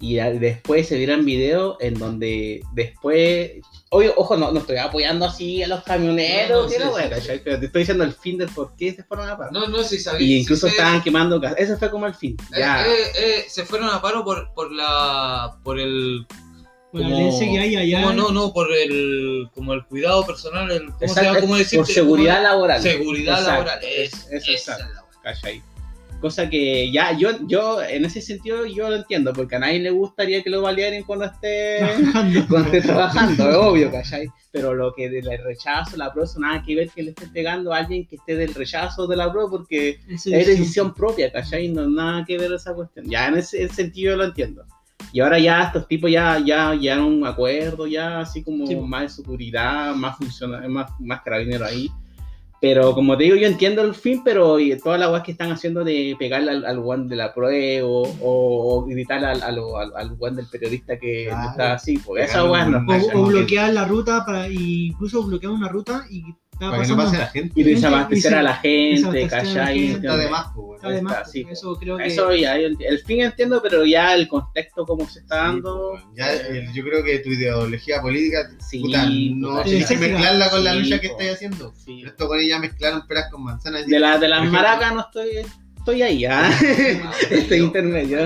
Y 0.00 0.14
después 0.14 0.86
se 0.86 0.96
vieron 0.96 1.24
videos 1.24 1.76
en 1.80 1.94
donde 1.94 2.60
después. 2.72 3.50
Oye, 3.90 4.12
ojo, 4.16 4.36
no, 4.36 4.52
no 4.52 4.60
estoy 4.60 4.76
apoyando 4.76 5.24
así 5.24 5.60
a 5.62 5.66
los 5.66 5.82
camioneros, 5.82 6.70
No, 6.78 6.84
no, 6.84 6.96
sí, 6.96 7.02
sí, 7.20 7.40
pero 7.42 7.58
te 7.58 7.66
estoy 7.66 7.80
diciendo 7.82 8.04
el 8.04 8.12
fin 8.12 8.38
del 8.38 8.48
por 8.50 8.76
qué 8.76 8.92
se 8.94 9.02
fueron 9.02 9.28
a 9.28 9.36
paro. 9.36 9.50
No, 9.50 9.66
no, 9.66 9.82
si 9.82 9.98
sabía. 9.98 10.24
y 10.24 10.34
incluso 10.40 10.68
sí 10.68 10.72
estaban 10.76 11.02
quemando 11.02 11.40
casas. 11.40 11.58
Ese 11.58 11.76
fue 11.76 11.90
como 11.90 12.06
el 12.06 12.14
fin. 12.14 12.36
eh, 12.54 12.60
Ya. 12.60 12.86
eh, 12.86 12.90
eh, 13.18 13.44
se 13.48 13.64
fueron 13.64 13.88
a 13.90 14.00
paro 14.00 14.24
por, 14.24 14.52
por 14.54 14.70
la. 14.70 15.56
por 15.64 15.80
el. 15.80 16.24
Por 16.90 17.00
la 17.02 17.06
como- 17.08 17.18
violencia 17.18 17.46
que 17.52 17.58
hay 17.58 17.76
allá. 17.76 18.02
como 18.02 18.12
no, 18.14 18.30
no, 18.32 18.52
por 18.52 18.72
el. 18.72 19.48
como 19.54 19.74
el 19.74 19.84
cuidado 19.84 20.24
personal, 20.26 20.70
el, 20.70 20.86
¿cómo 20.86 20.98
se 20.98 21.04
Exacto, 21.04 21.22
llama? 21.28 21.40
¿Cómo 21.40 21.54
por 21.76 21.86
seguridad 21.86 22.36
¿Cómo- 22.36 22.48
laboral. 22.48 22.82
Seguridad 22.82 23.38
Exacto, 23.40 23.52
laboral. 23.52 23.78
Es, 23.84 24.28
es- 24.32 24.48
exacto. 24.48 24.84
es 24.84 24.94
la 24.94 25.02
wea. 25.02 25.10
¿cachai? 25.22 25.62
Cosa 26.20 26.50
que 26.50 26.90
ya, 26.90 27.16
yo, 27.16 27.30
yo, 27.46 27.80
en 27.80 28.04
ese 28.04 28.20
sentido, 28.20 28.66
yo 28.66 28.90
lo 28.90 28.96
entiendo, 28.96 29.32
porque 29.32 29.54
a 29.54 29.60
nadie 29.60 29.78
le 29.78 29.90
gustaría 29.90 30.42
que 30.42 30.50
lo 30.50 30.62
balearan 30.62 31.04
cuando 31.04 31.26
esté, 31.26 31.78
Trabajando. 31.78 32.46
cuando 32.48 32.66
esté 32.72 32.80
trabajando, 32.88 33.48
es 33.50 33.54
obvio, 33.56 33.92
¿cachai? 33.92 34.28
Pero 34.50 34.74
lo 34.74 34.92
que 34.94 35.08
del 35.10 35.28
rechazo, 35.44 35.96
la 35.96 36.12
prueba, 36.12 36.28
nada 36.38 36.64
que 36.66 36.74
ver 36.74 36.88
que 36.90 37.04
le 37.04 37.10
esté 37.10 37.28
pegando 37.28 37.72
a 37.72 37.76
alguien 37.78 38.04
que 38.04 38.16
esté 38.16 38.34
del 38.34 38.52
rechazo 38.52 39.06
de 39.06 39.14
la 39.14 39.30
prueba, 39.30 39.48
porque 39.48 40.00
es 40.08 40.24
decisión 40.24 40.92
propia, 40.92 41.30
¿cachai? 41.30 41.68
No 41.68 41.88
nada 41.88 42.24
que 42.26 42.36
ver 42.36 42.52
esa 42.52 42.74
cuestión. 42.74 43.08
Ya 43.08 43.28
en 43.28 43.36
ese, 43.38 43.62
ese 43.62 43.74
sentido 43.76 44.12
yo 44.12 44.16
lo 44.16 44.24
entiendo. 44.24 44.64
Y 45.12 45.20
ahora 45.20 45.38
ya 45.38 45.62
estos 45.62 45.88
tipos 45.88 46.10
ya, 46.10 46.38
ya, 46.44 46.74
ya 46.74 47.02
un 47.04 47.26
acuerdo, 47.26 47.86
ya 47.86 48.20
así 48.20 48.42
como 48.44 48.66
Sí. 48.66 48.76
más 48.76 49.02
de 49.02 49.08
seguridad, 49.08 49.94
más 49.94 50.16
funcional, 50.18 50.68
más, 50.68 50.90
más 51.00 51.22
carabinero 51.22 51.64
ahí. 51.64 51.90
Pero 52.60 52.92
como 52.92 53.16
te 53.16 53.22
digo, 53.22 53.36
yo 53.36 53.46
entiendo 53.46 53.82
el 53.82 53.94
fin, 53.94 54.20
pero 54.24 54.58
y 54.58 54.76
todas 54.78 54.98
las 54.98 55.10
weas 55.12 55.22
que 55.22 55.30
están 55.30 55.52
haciendo 55.52 55.84
de 55.84 56.16
pegarle 56.18 56.50
al, 56.50 56.64
al 56.66 56.78
one 56.80 57.06
de 57.06 57.14
la 57.14 57.32
prueba 57.32 57.86
o, 57.86 58.02
o 58.20 58.84
gritar 58.84 59.24
al, 59.24 59.40
al, 59.44 59.60
al, 59.96 60.16
one 60.18 60.36
del 60.36 60.46
periodista 60.46 60.98
que 60.98 61.26
Claro. 61.28 61.50
está 61.50 61.72
así, 61.74 61.98
porque 61.98 62.24
esa 62.24 62.42
Pegarle 62.42 62.52
wea 62.52 62.64
no 62.66 63.18
O, 63.18 63.22
o 63.22 63.26
bloquear 63.26 63.72
la 63.72 63.84
ruta 63.84 64.24
para 64.26 64.48
incluso 64.48 65.22
bloquear 65.22 65.52
una 65.52 65.68
ruta 65.68 66.04
y 66.10 66.24
Para 66.58 66.82
que 66.82 66.88
no 66.88 66.96
pase 66.96 67.16
a 67.16 67.20
la 67.20 67.26
gente. 67.26 67.60
Y 67.60 67.62
desabastecer 67.62 68.34
a 68.34 68.42
la 68.42 68.56
gente, 68.56 69.28
¿cachai? 69.28 69.92
Está 69.92 70.16
de 70.16 70.28
más, 70.28 70.46
pues, 70.54 70.82
Está, 70.82 71.24
sí. 71.24 71.46
Eso 71.50 71.76
creo 71.76 71.96
que. 71.96 72.06
Eso 72.06 72.34
ya, 72.34 72.56
el, 72.56 72.76
el 72.80 72.98
fin 73.00 73.20
entiendo, 73.20 73.60
pero 73.62 73.84
ya 73.84 74.14
el 74.14 74.28
contexto 74.28 74.84
como 74.86 75.08
se 75.08 75.20
está 75.20 75.36
dando. 75.36 75.96
Sí, 75.96 76.04
ya, 76.16 76.34
eh, 76.34 76.68
yo 76.74 76.84
creo 76.84 77.04
que 77.04 77.18
tu 77.20 77.30
ideología 77.30 78.00
política, 78.00 78.50
Sí, 78.58 78.80
puta, 78.80 79.08
no 79.08 79.62
tienes 79.62 79.88
que 79.88 79.96
mezclarla 79.96 80.50
con 80.50 80.64
la 80.64 80.74
lucha 80.74 81.00
que 81.00 81.08
estáis 81.08 81.32
haciendo. 81.32 81.72
Sí. 81.74 82.02
Esto 82.04 82.28
con 82.28 82.38
ella 82.38 82.58
mezclaron 82.58 83.06
peras 83.06 83.30
con 83.30 83.44
manzanas. 83.44 83.86
De, 83.86 83.98
la, 83.98 84.18
de 84.18 84.28
las 84.28 84.40
ejemplo, 84.40 84.60
maracas 84.60 84.94
no 84.94 85.00
estoy, 85.00 85.28
estoy 85.76 86.02
ahí, 86.02 86.24
¿ah? 86.24 86.50
Estoy 87.30 87.58
intermedio. 87.58 88.18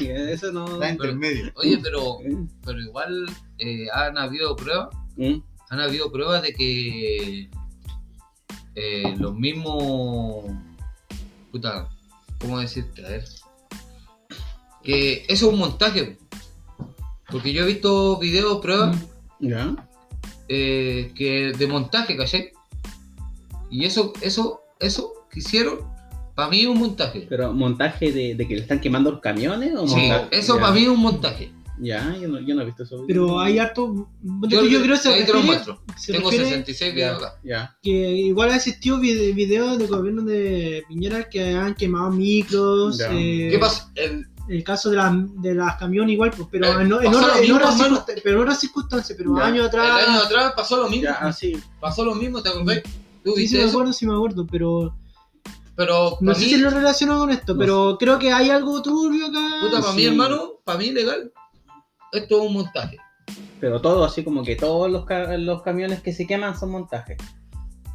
Eso 0.00 0.52
no. 0.52 0.66
Está 0.74 0.90
intermedio. 0.90 1.52
Oye, 1.56 1.78
pero, 1.82 2.18
pero 2.64 2.80
igual 2.80 3.26
eh, 3.58 3.86
han 3.92 4.16
habido 4.16 4.56
pruebas, 4.56 4.88
¿Mm? 5.16 5.38
han 5.70 5.80
habido 5.80 6.10
pruebas 6.10 6.42
de 6.42 6.52
que 6.52 7.50
eh, 8.74 9.14
los 9.18 9.34
mismos, 9.34 10.44
puta, 11.50 11.88
¿cómo 12.40 12.58
decirte? 12.60 13.04
A 13.04 13.08
ver, 13.10 13.24
que 14.82 15.24
eso 15.28 15.46
es 15.48 15.52
un 15.52 15.58
montaje, 15.58 16.18
porque 17.30 17.52
yo 17.52 17.64
he 17.64 17.66
visto 17.66 18.18
videos, 18.18 18.60
pruebas 18.60 18.96
¿Ya? 19.38 19.74
eh, 20.48 21.12
que 21.14 21.52
de 21.56 21.66
montaje, 21.66 22.16
¿cachai? 22.16 22.50
Y 23.70 23.84
eso, 23.84 24.12
eso, 24.20 24.62
eso 24.80 25.12
que 25.30 25.40
hicieron, 25.40 25.78
para 26.34 26.48
mí 26.48 26.62
es 26.62 26.66
un 26.66 26.78
montaje. 26.78 27.26
Pero 27.28 27.52
montaje 27.52 28.10
de, 28.12 28.34
de 28.34 28.48
que 28.48 28.54
le 28.56 28.62
están 28.62 28.80
quemando 28.80 29.10
los 29.12 29.20
camiones 29.20 29.74
o 29.76 29.86
Sí, 29.86 29.94
montaje? 29.96 30.28
eso 30.38 30.58
para 30.58 30.72
mí 30.72 30.82
es 30.82 30.88
un 30.88 30.98
montaje. 31.00 31.52
Ya, 31.82 32.14
yo 32.20 32.28
no, 32.28 32.40
yo 32.40 32.54
no 32.54 32.62
he 32.62 32.64
visto 32.66 32.82
eso. 32.82 33.04
Pero 33.06 33.40
hay 33.40 33.58
harto. 33.58 34.08
Yo, 34.48 34.64
Yo, 34.64 34.82
creo 34.82 34.96
que 34.96 35.02
se 35.02 35.08
ahí 35.08 35.24
te 35.24 35.32
lo 35.32 35.38
refiere, 35.40 35.46
muestro. 35.46 35.82
se 35.96 36.12
Tengo 36.12 36.30
refiere 36.30 36.44
66 36.50 36.94
videos 36.94 37.18
acá. 37.22 37.34
Ya. 37.42 37.76
que 37.82 37.90
igual 37.90 38.50
ha 38.50 38.56
existido 38.56 38.98
vide- 38.98 39.32
videos 39.32 39.78
de 39.78 39.86
gobierno 39.86 40.22
de 40.22 40.84
Piñera 40.88 41.28
que 41.28 41.54
han 41.54 41.74
quemado 41.74 42.10
micros. 42.10 42.98
Ya. 42.98 43.08
eh, 43.12 43.48
¿Qué 43.50 43.58
pasa? 43.58 43.90
El, 43.94 44.26
El 44.48 44.64
caso 44.64 44.90
de, 44.90 44.96
las 44.96 45.12
de 45.40 45.54
las 45.54 45.76
camiones 45.76 46.12
igual, 46.12 46.32
pues, 46.36 46.48
pero, 46.50 46.66
Eh, 46.66 46.82
en, 46.82 46.92
otras- 46.92 47.38
en 47.38 47.44
circunstancias, 47.46 48.20
pero 48.24 48.36
en 48.36 48.42
otras 48.42 48.60
circunstancias, 48.60 49.16
pero 49.16 49.36
años 49.36 49.60
el 49.60 49.66
atrás. 49.66 50.08
año 50.08 50.18
atrás 50.20 50.52
pasó 50.56 50.76
lo 50.78 50.88
mismo. 50.88 51.04
Ya, 51.04 51.12
así. 51.14 51.56
Pasó 51.78 52.04
lo 52.04 52.14
mismo, 52.16 52.42
¿te 52.42 52.48
acordás? 52.48 52.82
¿Tú 53.24 53.34
Sí, 53.36 53.46
sí 53.48 53.56
me 53.58 53.64
acuerdo, 53.64 53.92
sí 53.92 54.06
me 54.06 54.14
acuerdo, 54.14 54.46
pero 54.50 54.94
Pero 55.76 56.18
no 56.20 56.34
sé 56.34 56.40
mí, 56.40 56.46
si 56.50 56.56
lo 56.58 56.68
relaciono 56.70 57.18
con 57.18 57.30
esto, 57.30 57.54
No 57.54 57.58
pero 57.60 57.96
creo 57.98 58.18
que 58.18 58.32
hay 58.32 58.50
algo 58.50 58.82
turbio 58.82 59.26
acá. 59.26 59.60
puta, 59.62 59.80
para 59.80 59.92
mí, 59.94 60.00
sí. 60.02 60.06
hermano, 60.08 60.50
para 60.64 60.78
mí 60.78 60.90
legal, 60.90 61.32
esto 62.12 62.40
es 62.40 62.46
un 62.48 62.52
montaje. 62.54 62.96
Pero 63.60 63.80
todo 63.80 64.04
así 64.04 64.24
como 64.24 64.42
que 64.42 64.56
todos 64.56 64.90
los, 64.90 65.04
ca- 65.04 65.36
los 65.36 65.62
camiones 65.62 66.00
que 66.02 66.12
se 66.12 66.26
queman 66.26 66.58
son 66.58 66.70
montajes. 66.70 67.18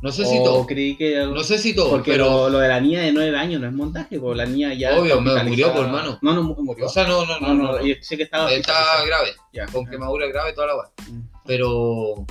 No 0.02 0.12
sé 0.12 0.26
si 0.26 0.38
O 0.40 0.44
todo. 0.44 0.66
creí 0.68 0.96
que. 0.98 1.26
No 1.26 1.44
sé 1.44 1.58
si 1.58 1.74
todo, 1.76 1.90
porque 1.90 2.12
pero. 2.12 2.26
lo, 2.26 2.50
lo 2.50 2.60
de 2.60 2.68
la 2.68 2.80
niña 2.80 3.02
de 3.02 3.12
9 3.12 3.36
años 3.38 3.60
no 3.62 3.68
es 3.68 3.74
montaje, 3.74 4.20
porque 4.20 4.38
la 4.38 4.46
niña 4.46 4.74
ya. 4.74 4.98
Obvio, 5.00 5.20
me 5.20 5.44
murió, 5.44 5.72
pues, 5.74 5.86
hermano. 5.86 6.20
No, 6.22 6.34
no 6.34 6.44
mu- 6.44 6.56
murió. 6.64 6.86
O 6.86 6.90
sea, 6.90 7.08
no, 7.08 7.26
no, 7.26 7.40
no. 7.40 7.48
no, 7.48 7.54
no, 7.56 7.64
no, 7.64 7.72
no. 7.80 7.86
yo 7.86 7.96
sé 8.02 8.16
que 8.16 8.24
estaba. 8.24 8.52
Está 8.52 8.74
grave, 9.06 9.30
Ya. 9.52 9.66
con 9.66 9.86
quemadura 9.88 10.28
grave 10.28 10.54
toda 10.54 10.68
la 10.68 10.76
weá. 10.76 10.92
Mm. 11.12 11.22
Pero. 11.46 12.26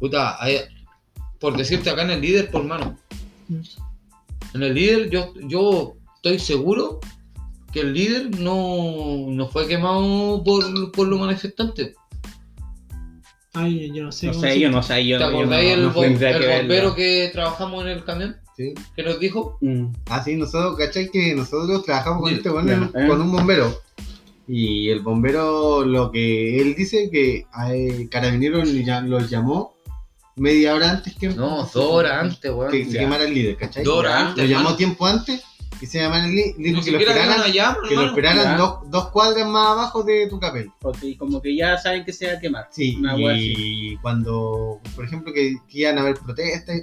Puta, 0.00 0.42
hay- 0.42 0.60
por 1.38 1.56
decirte 1.56 1.90
acá 1.90 2.02
en 2.02 2.10
el 2.12 2.20
líder, 2.20 2.50
por 2.50 2.64
mano. 2.64 2.98
Mm. 3.48 3.60
En 4.54 4.62
el 4.62 4.72
líder, 4.74 5.10
yo, 5.10 5.34
yo 5.42 5.96
estoy 6.16 6.38
seguro 6.38 7.00
que 7.76 7.82
el 7.82 7.92
líder 7.92 8.40
no, 8.40 9.26
no 9.28 9.48
fue 9.48 9.68
quemado 9.68 10.42
por, 10.42 10.92
por 10.92 11.06
los 11.08 11.20
manifestantes. 11.20 11.92
Ay, 13.52 13.92
yo 13.94 14.02
no 14.04 14.12
sé. 14.12 14.28
No 14.28 14.34
sé, 14.34 14.58
yo 14.58 14.70
no 14.70 14.82
sé. 14.82 15.06
Yo, 15.06 15.18
¿Te 15.18 15.24
acordáis 15.24 15.72
el, 15.74 15.82
no 15.84 15.92
bom- 15.92 16.00
tendría 16.02 16.30
el 16.30 16.40
que 16.40 16.46
verlo. 16.46 16.62
bombero 16.62 16.94
que 16.94 17.30
trabajamos 17.34 17.82
en 17.84 17.90
el 17.90 18.04
camión? 18.04 18.36
Sí. 18.56 18.72
Que 18.94 19.02
nos 19.02 19.20
dijo. 19.20 19.58
Mm. 19.60 19.88
Ah, 20.08 20.22
sí, 20.24 20.36
nosotros, 20.36 20.76
¿cachai? 20.78 21.10
Que 21.10 21.34
nosotros 21.34 21.84
trabajamos 21.84 22.20
con 22.22 22.30
Sí, 22.30 22.36
este 22.36 22.48
bueno, 22.48 22.90
¿eh? 22.94 23.06
con 23.06 23.20
un 23.20 23.32
bombero. 23.32 23.78
Y 24.48 24.88
el 24.88 25.00
bombero, 25.00 25.84
lo 25.84 26.10
que 26.12 26.58
él 26.60 26.74
dice, 26.76 27.10
que 27.10 27.44
a 27.52 27.74
eh, 27.74 28.08
Carabineros 28.10 28.72
ya- 28.84 29.02
los 29.02 29.28
llamó 29.28 29.74
media 30.36 30.74
hora 30.74 30.92
antes 30.92 31.14
que, 31.16 31.28
No, 31.28 31.58
dos 31.58 31.76
horas 31.76 32.22
antes, 32.22 32.50
weón. 32.50 32.70
que 32.72 32.88
quemara 32.88 33.24
el 33.24 33.34
líder, 33.34 33.56
¿cachai? 33.58 33.84
Dos 33.84 33.98
horas 33.98 34.14
antes. 34.28 34.44
Lo 34.44 34.50
llamó 34.50 34.74
tiempo 34.76 35.06
antes 35.06 35.42
que 35.78 35.86
se 35.86 35.98
líder. 35.98 36.54
Ni 36.58 36.70
Dijo 36.70 36.82
que 36.84 36.90
lo 36.92 36.98
esperaran, 36.98 37.40
allá, 37.42 37.76
que 37.88 37.94
lo 37.94 38.02
esperaran 38.06 38.56
dos, 38.56 38.78
dos 38.90 39.08
cuadras 39.10 39.46
más 39.48 39.68
abajo 39.72 40.02
de 40.02 40.26
tu 40.28 40.38
capel. 40.40 40.70
Porque 40.80 41.16
como 41.16 41.40
que 41.42 41.54
ya 41.56 41.76
saben 41.78 42.04
que 42.04 42.12
se 42.12 42.26
va 42.26 42.34
a 42.34 42.40
quemar. 42.40 42.68
Sí, 42.70 42.96
Una 42.98 43.14
y 43.18 43.96
cuando, 43.98 44.80
por 44.94 45.04
ejemplo, 45.04 45.32
que, 45.32 45.56
que 45.68 45.78
iban 45.80 45.98
a 45.98 46.02
haber 46.02 46.14
protestas, 46.16 46.82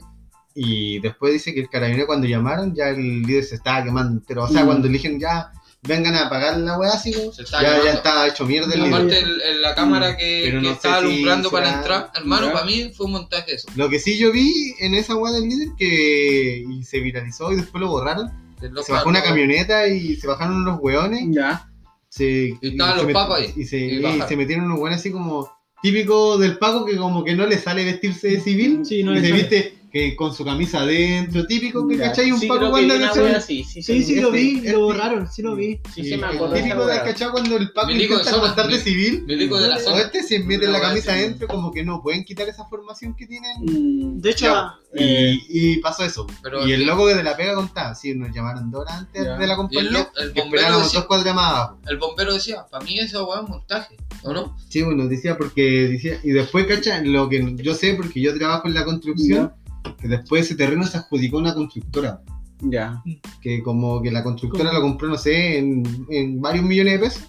y 0.56 1.00
después 1.00 1.34
dice 1.34 1.54
que 1.54 1.62
el 1.62 1.70
carabinero 1.70 2.06
cuando 2.06 2.28
llamaron, 2.28 2.76
ya 2.76 2.90
el 2.90 3.24
líder 3.24 3.44
se 3.44 3.56
estaba 3.56 3.84
quemando 3.84 4.20
entero. 4.20 4.44
O 4.44 4.48
sea, 4.48 4.64
Mm. 4.64 4.66
cuando 4.68 4.88
le 4.88 4.94
dijeron 4.94 5.20
ya, 5.20 5.52
vengan 5.82 6.14
a 6.16 6.28
apagar 6.28 6.58
la 6.60 6.78
weá, 6.78 6.92
así, 6.94 7.12
ya, 7.12 7.44
estaba 7.44 7.84
ya 7.84 7.92
estaba 7.92 8.28
hecho 8.28 8.46
mierda 8.46 8.74
el. 8.74 8.86
Aparte, 8.86 9.18
el- 9.20 9.42
el- 9.42 9.62
la 9.64 9.74
cámara 9.76 10.16
que, 10.16 10.44
Pero 10.46 10.62
que 10.62 10.68
no 10.68 10.70
sé 10.70 10.76
estaba 10.76 11.00
si 11.00 11.06
alumbrando 11.08 11.50
para 11.52 11.66
será- 11.66 11.78
entrar, 11.80 12.12
hermano, 12.16 12.54
para 12.54 12.66
mí 12.66 12.92
fue 12.96 13.08
un 13.08 13.14
montaje 13.14 13.56
eso. 13.56 13.68
Lo 13.76 13.90
que 13.90 14.00
sí 14.00 14.16
yo 14.18 14.32
vi 14.32 14.76
en 14.80 14.94
esa 14.94 15.16
weá 15.16 15.34
del 15.34 15.50
líder 15.50 15.70
que 15.78 16.64
y 16.70 16.84
se 16.84 17.00
viralizó 17.00 17.52
y 17.52 17.56
después 17.56 17.82
lo 17.82 17.90
borraron, 17.90 18.30
Que 18.30 18.43
se 18.84 18.92
bajó 18.92 19.10
una 19.10 19.24
camioneta 19.24 19.88
y 19.88 20.16
se 20.16 20.28
bajaron 20.28 20.58
unos 20.58 20.80
weones. 20.82 21.26
Ya. 21.30 21.70
Se, 22.10 22.58
Y 22.62 22.68
estaban 22.70 22.98
los 22.98 23.12
pacos 23.12 23.40
ahí, 23.40 23.54
Y 23.56 23.66
se, 23.66 23.78
y 23.78 24.04
y 24.04 24.36
metieron 24.36 24.66
unos 24.66 24.80
weones 24.80 25.00
así 25.00 25.12
como 25.12 25.50
típico 25.82 26.38
del 26.38 26.58
Paco 26.58 26.86
que 26.86 26.96
como 26.96 27.24
que 27.24 27.36
no 27.36 27.46
le 27.46 27.58
sale 27.58 27.84
vestirse 27.84 28.30
de 28.30 28.40
civil. 28.40 28.86
Sí, 28.86 29.04
no 29.04 29.12
le 29.12 29.22
se 29.22 29.30
sale. 29.30 29.42
viste 29.42 29.78
que 29.94 30.16
con 30.16 30.34
su 30.34 30.44
camisa 30.44 30.82
adentro, 30.82 31.46
típico 31.46 31.88
que 31.88 32.00
cachai 32.00 32.32
un 32.32 32.40
Sí, 32.40 32.48
Paco 32.48 32.62
que 32.66 32.70
cuando 32.72 32.96
vi 32.96 33.00
una 33.04 33.38
así, 33.38 33.64
sí, 33.64 33.84
Sí, 33.84 34.02
sí, 34.04 34.16
lo 34.20 34.30
Este- 34.30 34.40
vi, 34.40 34.56
este- 34.58 34.72
lo 34.72 34.80
borraron, 34.86 35.28
sí 35.32 35.42
lo 35.44 35.56
vi. 35.56 35.80
Sí, 35.94 36.02
Y 36.02 36.06
sí, 36.10 36.18
me 36.18 36.26
acuerdo 36.26 36.56
típico 36.56 36.86
de 36.88 36.98
cachai 36.98 37.30
cuando 37.30 37.58
el 37.58 37.72
Paco 37.72 37.92
intenta 37.92 38.24
zona, 38.24 38.48
montar 38.48 38.68
de 38.72 38.80
civil. 38.80 39.24
Milico 39.28 39.62
de 39.62 39.68
la 39.68 39.76
O 39.78 39.80
zona. 39.80 40.00
este 40.02 40.24
se 40.24 40.40
mete 40.40 40.66
la 40.68 40.82
camisa 40.82 41.14
adentro, 41.14 41.48
como 41.48 41.72
que 41.72 41.84
no 41.84 42.02
pueden 42.02 42.24
quitar 42.24 42.50
esa 42.50 42.66
formación 42.66 43.16
que 43.16 43.28
tienen. 43.28 43.52
Mm, 43.62 44.20
De 44.20 44.32
hecho, 44.32 44.46
Ya, 44.46 44.74
eh, 44.96 45.38
y, 45.48 45.74
y 45.74 45.78
pasó 45.78 46.04
eso. 46.04 46.26
Pero 46.42 46.68
y 46.68 46.72
el 46.72 46.80
sí. 46.80 46.86
loco 46.86 47.06
de 47.06 47.22
la 47.24 47.38
pega 47.38 47.54
contaba, 47.54 47.94
sí, 47.94 48.16
nos 48.16 48.34
llamaron 48.34 48.72
dos 48.72 48.82
horas 48.82 48.96
antes 48.98 49.24
Ya. 49.24 49.38
de 49.38 49.46
la 49.46 49.54
el, 49.54 49.58
compañía, 49.58 50.10
el 50.18 50.34
que 50.34 50.42
bombero 50.42 50.80
decía, 50.80 51.00
dos 51.02 51.06
cuadras 51.08 51.36
más 51.36 51.52
abajo. 51.52 51.78
el 51.88 51.98
bombero 51.98 52.34
decía, 52.34 52.66
para 52.72 52.84
mí 52.84 52.98
esa 52.98 53.24
weá 53.24 53.42
es 53.44 53.48
montaje, 53.48 53.96
¿o 54.24 54.34
no? 54.34 54.58
Sí, 54.70 54.82
bueno, 54.82 55.06
decía 55.08 55.38
porque 55.38 55.62
decía, 55.88 56.20
y 56.24 56.32
después, 56.32 56.66
cacha, 56.66 57.00
lo 57.04 57.30
que 57.30 57.54
yo 57.58 57.76
sé, 57.76 57.94
porque 57.94 58.22
yo 58.22 58.36
trabajo 58.36 58.68
en 58.68 58.74
la 58.74 58.86
construcción, 58.86 59.54
que 60.00 60.08
después 60.08 60.46
ese 60.46 60.56
terreno 60.56 60.86
se 60.86 60.98
adjudicó 60.98 61.38
a 61.38 61.42
una 61.42 61.54
constructora, 61.54 62.22
Ya. 62.62 63.02
que 63.42 63.62
como 63.64 64.02
que 64.02 64.12
la 64.12 64.24
constructora 64.24 64.70
¿Cómo? 64.70 64.80
lo 64.80 64.86
compró, 64.88 65.08
no 65.10 65.18
sé, 65.18 65.58
en, 65.58 65.84
en 66.10 66.42
varios 66.42 66.66
millones 66.66 66.94
de 66.94 67.00
pesos 67.00 67.24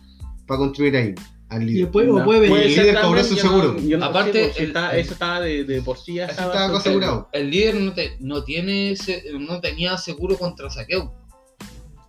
para 0.47 0.59
construir 0.59 0.97
ahí, 0.97 1.15
al 1.49 1.63
y 1.63 1.67
líder. 1.67 1.83
después, 1.85 2.09
o 2.09 2.19
Ya. 2.19 2.25
puede 2.25 2.41
venir. 2.41 2.75
ser 2.75 2.87
también, 2.87 3.03
cobró 3.05 3.25
su 3.25 3.37
seguro. 3.37 3.77
No, 3.81 3.99
no 3.99 4.05
Aparte, 4.05 4.33
sé, 4.33 4.45
pues, 4.45 4.57
si 4.57 4.63
el- 4.63 4.69
está- 4.69 4.91
el- 4.95 5.01
eso 5.01 5.13
estaba 5.13 5.41
de, 5.41 5.65
de 5.65 5.83
por 5.83 5.99
sí 5.99 6.19
estaba 6.19 6.53
estaba 6.53 6.79
asegurado. 6.79 7.29
El 7.33 7.51
líder 7.51 7.75
no, 7.77 7.93
te- 7.93 8.17
no 8.21 8.45
tiene 8.45 8.95
no 9.41 9.61
tenía 9.61 9.97
seguro 9.99 10.37
contra 10.39 10.71
saqueo, 10.71 11.13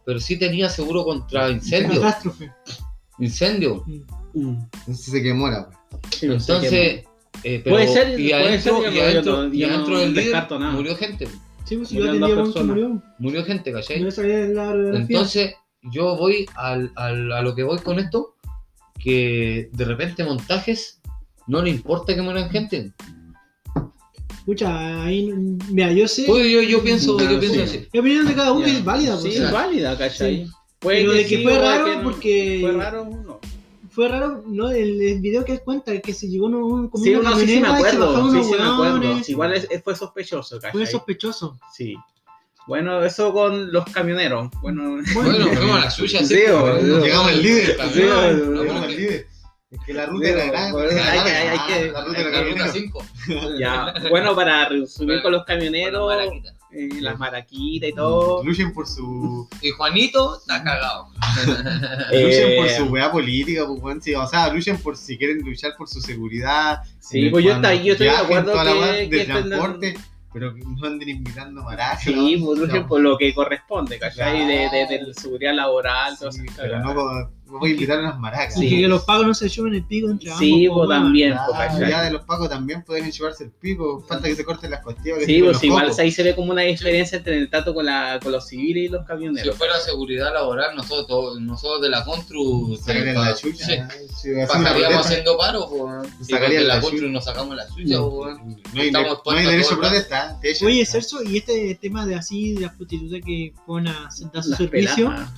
pero 0.06 0.20
sí 0.20 0.38
tenía 0.38 0.70
seguro 0.70 1.04
contra 1.04 1.50
incendio. 1.50 2.02
Catástrofe. 2.02 2.52
Incendio. 3.20 3.84
Mm. 4.34 4.58
Entonces 4.80 5.06
se 5.06 5.24
quemó 5.24 5.48
la. 5.50 5.70
Sí, 6.12 6.28
no 6.28 6.34
Entonces, 6.34 7.06
eh, 7.46 7.62
pero, 7.64 7.75
Puede 7.75 7.88
ser, 7.88 8.20
y 8.20 8.30
puede 8.30 8.34
adentro, 8.48 8.82
ser, 8.82 8.92
y 8.94 8.96
no- 8.98 9.02
adentro, 9.04 9.38
no- 9.48 9.54
y 9.54 9.60
no 9.60 9.68
adentro 9.68 10.00
del 10.00 10.14
líder 10.14 10.34
nada. 10.34 10.72
murió 10.72 10.96
gente. 10.98 11.28
Sí, 11.66 11.78
pues 11.78 11.90
si 11.90 11.96
yo 11.96 12.02
Murieron 12.06 12.24
atendía 12.24 12.36
a 12.36 12.38
dos 12.38 12.48
un 12.48 12.54
que 12.54 12.60
personas. 12.60 12.78
murió. 12.78 13.04
Murió 13.20 13.46
gente, 13.46 13.72
¿cachai? 13.72 14.02
Yo 14.02 14.12
sabía 14.12 14.40
la. 14.48 14.72
Entonces, 14.98 15.54
yo 15.84 16.16
voy 16.18 16.46
al, 16.56 16.92
al- 16.96 17.32
a 17.32 17.42
lo 17.42 17.56
que 17.56 17.64
voy 17.64 17.80
con 17.80 18.00
esto, 18.00 18.36
que 19.00 19.70
de 19.72 19.86
repente 19.86 20.24
montajes 20.24 21.00
no 21.48 21.62
le 21.62 21.70
importa 21.70 22.14
que 22.16 22.22
mueran 22.22 22.50
gente. 22.50 22.92
Escucha, 24.40 25.04
ahí. 25.04 25.32
Mira, 25.72 25.92
yo 25.92 26.08
sé. 26.08 26.24
Pues 26.28 26.48
yo, 26.52 26.62
yo 26.62 26.84
pienso, 26.84 27.18
Claro, 27.18 27.34
yo 27.34 27.40
pienso 27.40 27.56
sí. 27.58 27.64
así. 27.64 27.88
La 27.94 28.00
opinión 28.02 28.28
de 28.28 28.34
cada 28.36 28.52
uno 28.52 28.68
Ya. 28.68 28.74
es 28.74 28.84
válida, 28.84 29.16
Sí, 29.18 29.22
pues, 29.24 29.34
es 29.36 29.40
o 29.42 29.44
sea, 29.44 29.52
válida, 29.54 29.98
¿cachai? 29.98 30.46
Sí. 30.46 30.52
Puede 30.80 30.98
Pero 31.00 31.12
de 31.14 31.22
que 31.24 31.30
sí, 31.38 31.44
fue 31.44 31.54
puede 31.54 31.60
raro 31.68 31.86
que 31.86 31.96
no. 31.96 32.04
porque- 32.04 32.58
Fue 32.62 32.72
raro, 32.74 33.06
no. 33.06 33.40
Fue 33.96 34.10
raro, 34.10 34.44
¿no? 34.46 34.70
El, 34.70 35.02
el 35.02 35.22
video 35.22 35.46
que 35.46 35.54
él 35.54 35.62
cuenta 35.64 35.98
que 36.02 36.14
se 36.14 36.28
llegó 36.28 36.48
uno, 36.48 36.66
un, 36.66 36.90
como 36.90 37.04
Sí, 37.04 37.16
una 37.16 37.30
uno 37.32 37.40
sí, 37.40 37.48
sí 37.48 37.60
me 37.62 37.68
acuerdo. 37.70 38.32
Sí, 38.32 38.44
sí 38.44 38.52
me 38.60 38.64
acuerdo. 38.68 39.22
igual 39.28 39.54
es- 39.54 39.68
es- 39.70 39.82
fue 39.84 39.96
sospechoso, 39.96 40.58
¿cachai? 40.60 40.72
Fue 40.72 40.86
sospechoso. 40.86 41.58
Sí. 41.74 41.96
Bueno, 42.68 43.04
eso 43.04 43.32
con 43.32 43.72
los 43.72 43.86
camioneros. 43.86 44.50
Bueno, 44.62 44.98
Bueno, 45.14 45.46
fuimos 45.54 45.78
a 45.78 45.86
la 45.86 45.90
suya, 45.92 46.24
Sí, 46.25 46.40
pues, 46.50 46.84
no, 46.84 47.00
Llegamos 47.00 47.28
al 47.32 47.42
líder. 47.42 47.78
no, 47.80 47.86
Llegamos 47.92 48.84
al. 48.84 49.25
Es 49.72 49.80
que 49.86 49.94
la 49.94 50.06
ruta 50.06 50.25
Sí, 50.28 50.32
era 50.34 50.46
grande. 50.46 50.72
bueno, 50.74 50.90
era 50.92 51.04
hay 51.12 51.20
que- 51.20 51.32
larga. 51.32 51.52
hay 51.52 51.60
que- 51.68 51.92
la 51.92 52.06
ruta 52.06 52.22
La 52.22 52.28
era 52.30 52.44
ruta 52.44 52.56
grande. 52.56 52.80
5. 52.80 53.06
ya. 53.60 53.94
Bueno, 54.10 54.36
para 54.36 54.70
resumir 54.70 55.08
Bueno, 55.08 55.24
con 55.24 55.32
los 55.34 55.46
camioneros. 55.46 56.14
Eh, 56.75 56.89
las 57.01 57.17
maraquitas 57.17 57.89
y 57.89 57.94
todo. 57.94 58.44
Luchen 58.44 58.74
por 58.74 58.86
su. 58.88 59.48
Y 59.62 59.70
Juanito 59.72 60.38
está 60.39 60.63
cagado. 60.63 61.08
Luchen 61.46 62.51
Eh, 62.51 62.55
por 62.58 62.70
su 62.70 62.86
weá 62.86 63.12
política, 63.12 63.65
pues, 63.65 63.82
weón, 63.82 64.01
sí, 64.01 64.13
o 64.13 64.27
sea, 64.27 64.51
luchen 64.53 64.77
por 64.77 64.98
si 64.98 65.17
quieren 65.17 65.39
luchar 65.39 65.74
por 65.77 65.88
su 65.88 66.01
seguridad. 66.01 66.79
Sí, 67.00 67.27
eh, 67.27 67.32
pues 67.32 67.46
yo, 67.46 67.53
está, 67.53 67.74
yo 67.74 67.94
estoy 67.94 68.08
de 68.08 68.15
acuerdo 68.15 68.53
que, 68.53 68.70
de 68.70 69.10
que 69.10 69.22
estén- 69.22 69.48
transporte, 69.50 69.98
pero 70.34 70.53
no 70.53 70.86
anden 70.88 71.08
invitando 71.10 71.63
maracas. 71.63 72.03
Sí, 72.03 72.38
por 72.44 72.58
no. 72.58 72.65
ejemplo, 72.65 73.00
lo 73.00 73.17
que 73.17 73.34
corresponde, 73.34 73.98
¿cachai? 73.98 74.46
De, 74.46 74.53
de, 74.70 74.86
de 74.86 74.98
Claro. 75.00 75.13
seguridad 75.13 75.53
laboral, 75.53 76.17
todo 76.20 76.32
Sí, 76.32 76.41
eso. 76.46 76.53
pero 76.58 76.79
no, 76.79 77.32
no 77.48 77.60
voy 77.60 77.70
a 77.70 77.74
invitar 77.74 78.00
a 78.00 78.02
las 78.02 78.20
maracas. 78.20 78.58
Y 78.58 78.70
Sí. 78.70 78.82
que 78.82 78.88
los 78.88 79.04
pagos 79.04 79.28
no 79.28 79.34
se 79.34 79.48
lleven 79.50 79.75
el 79.75 79.84
pico 79.86 80.10
entre 80.10 80.30
ambos. 80.32 80.40
Sí, 80.46 80.68
po, 80.68 80.75
pues 80.75 80.90
weón. 80.90 81.04
también, 81.04 81.34
¿cachai? 81.58 81.90
ya 81.90 82.02
de 82.04 82.12
los 82.12 82.22
pacos 82.24 82.50
también 82.50 82.84
pueden 82.84 83.12
llevarse 83.12 83.44
el 83.46 83.52
pico. 83.52 84.04
Falta 84.08 84.28
que 84.28 84.36
se 84.36 84.44
corten 84.44 84.72
las 84.72 84.82
costillas. 84.82 85.20
que 85.20 85.25
Sí, 85.25 85.42
pues 85.44 85.64
igual 85.64 85.92
ahí 85.98 86.12
se 86.12 86.24
ve 86.24 86.36
como 86.36 86.52
una 86.52 86.64
diferencia 86.64 87.18
entre 87.20 87.38
el 87.38 87.50
trato 87.50 87.74
con, 87.74 87.86
la, 87.86 88.20
con 88.22 88.32
los 88.32 88.48
civiles 88.48 88.86
y 88.86 88.88
los 88.90 89.02
Si 89.02 89.08
camioneros. 89.08 89.56
fuera 89.58 89.78
seguridad 89.80 90.34
laboral, 90.34 90.75
nosotros, 90.75 91.40
nosotros 91.40 91.82
de 91.82 91.90
la 91.90 92.04
Constru 92.04 92.75
Sacarían 92.78 93.16
la 93.16 93.36
chucha. 93.36 93.66
sí, 93.66 93.74
¿eh? 93.74 93.88
Sí, 94.22 94.30
una 94.32 94.48
pasaríamos 94.48 95.06
haciendo 95.06 95.38
paro, 95.38 95.70
pues. 95.70 96.10
Si 96.25 96.34
Sacarían 96.34 96.62
de 96.64 96.68
la 96.68 96.75
la 96.75 96.82
Constru 96.82 97.00
chucha. 97.02 97.12
nos 97.14 97.24
sacamos 97.25 97.56
la 97.56 97.68
chucha, 97.68 97.96
No. 97.96 98.10
pues. 98.10 98.38
No 98.74 98.82
hay, 98.82 98.88
Estamos 98.88 99.20
no 99.25 99.32
hay 99.32 99.46
derecho 99.46 99.74
a 99.75 99.78
protesta. 99.78 100.40
Oye, 100.64 100.86
Celso, 100.86 101.24
y 101.24 101.38
este 101.38 101.75
tema 101.82 102.06
de 102.06 102.16
así, 102.16 102.54
de 102.56 102.62
las 102.62 102.74
prostitutas 102.75 103.20
que 103.25 103.54
ponen 103.66 103.94
a 103.94 104.10
sentar 104.12 104.44
su 104.44 104.54
servicio, 104.56 105.10
peladas. 105.10 105.30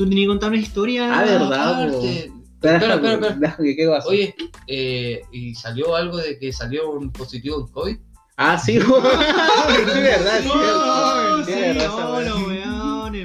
Tú 0.00 0.08
tenías 0.08 0.24
que 0.24 0.28
contar 0.28 0.48
una 0.48 0.58
historia. 0.58 1.20
Ah, 1.20 1.24
¿verdad? 1.24 1.88
Espera, 1.88 2.94
espera, 2.94 3.28
espera, 3.28 3.56
qué 3.58 3.86
pasó. 3.86 4.08
Oye, 4.08 4.34
eh, 4.66 5.20
y 5.30 5.54
salió 5.54 5.94
algo 5.94 6.16
de 6.16 6.38
que 6.38 6.52
salió 6.54 6.90
un 6.90 7.12
positivo 7.12 7.60
en 7.60 7.66
COVID. 7.66 7.98
Ah, 8.38 8.58
sí, 8.58 8.72
sí, 8.80 8.86
verdad, 8.88 10.40
sí, 10.42 10.48
Oh, 10.52 11.42
sí, 11.44 11.52
no, 11.76 12.20
los 12.20 12.42
weones, 12.46 12.79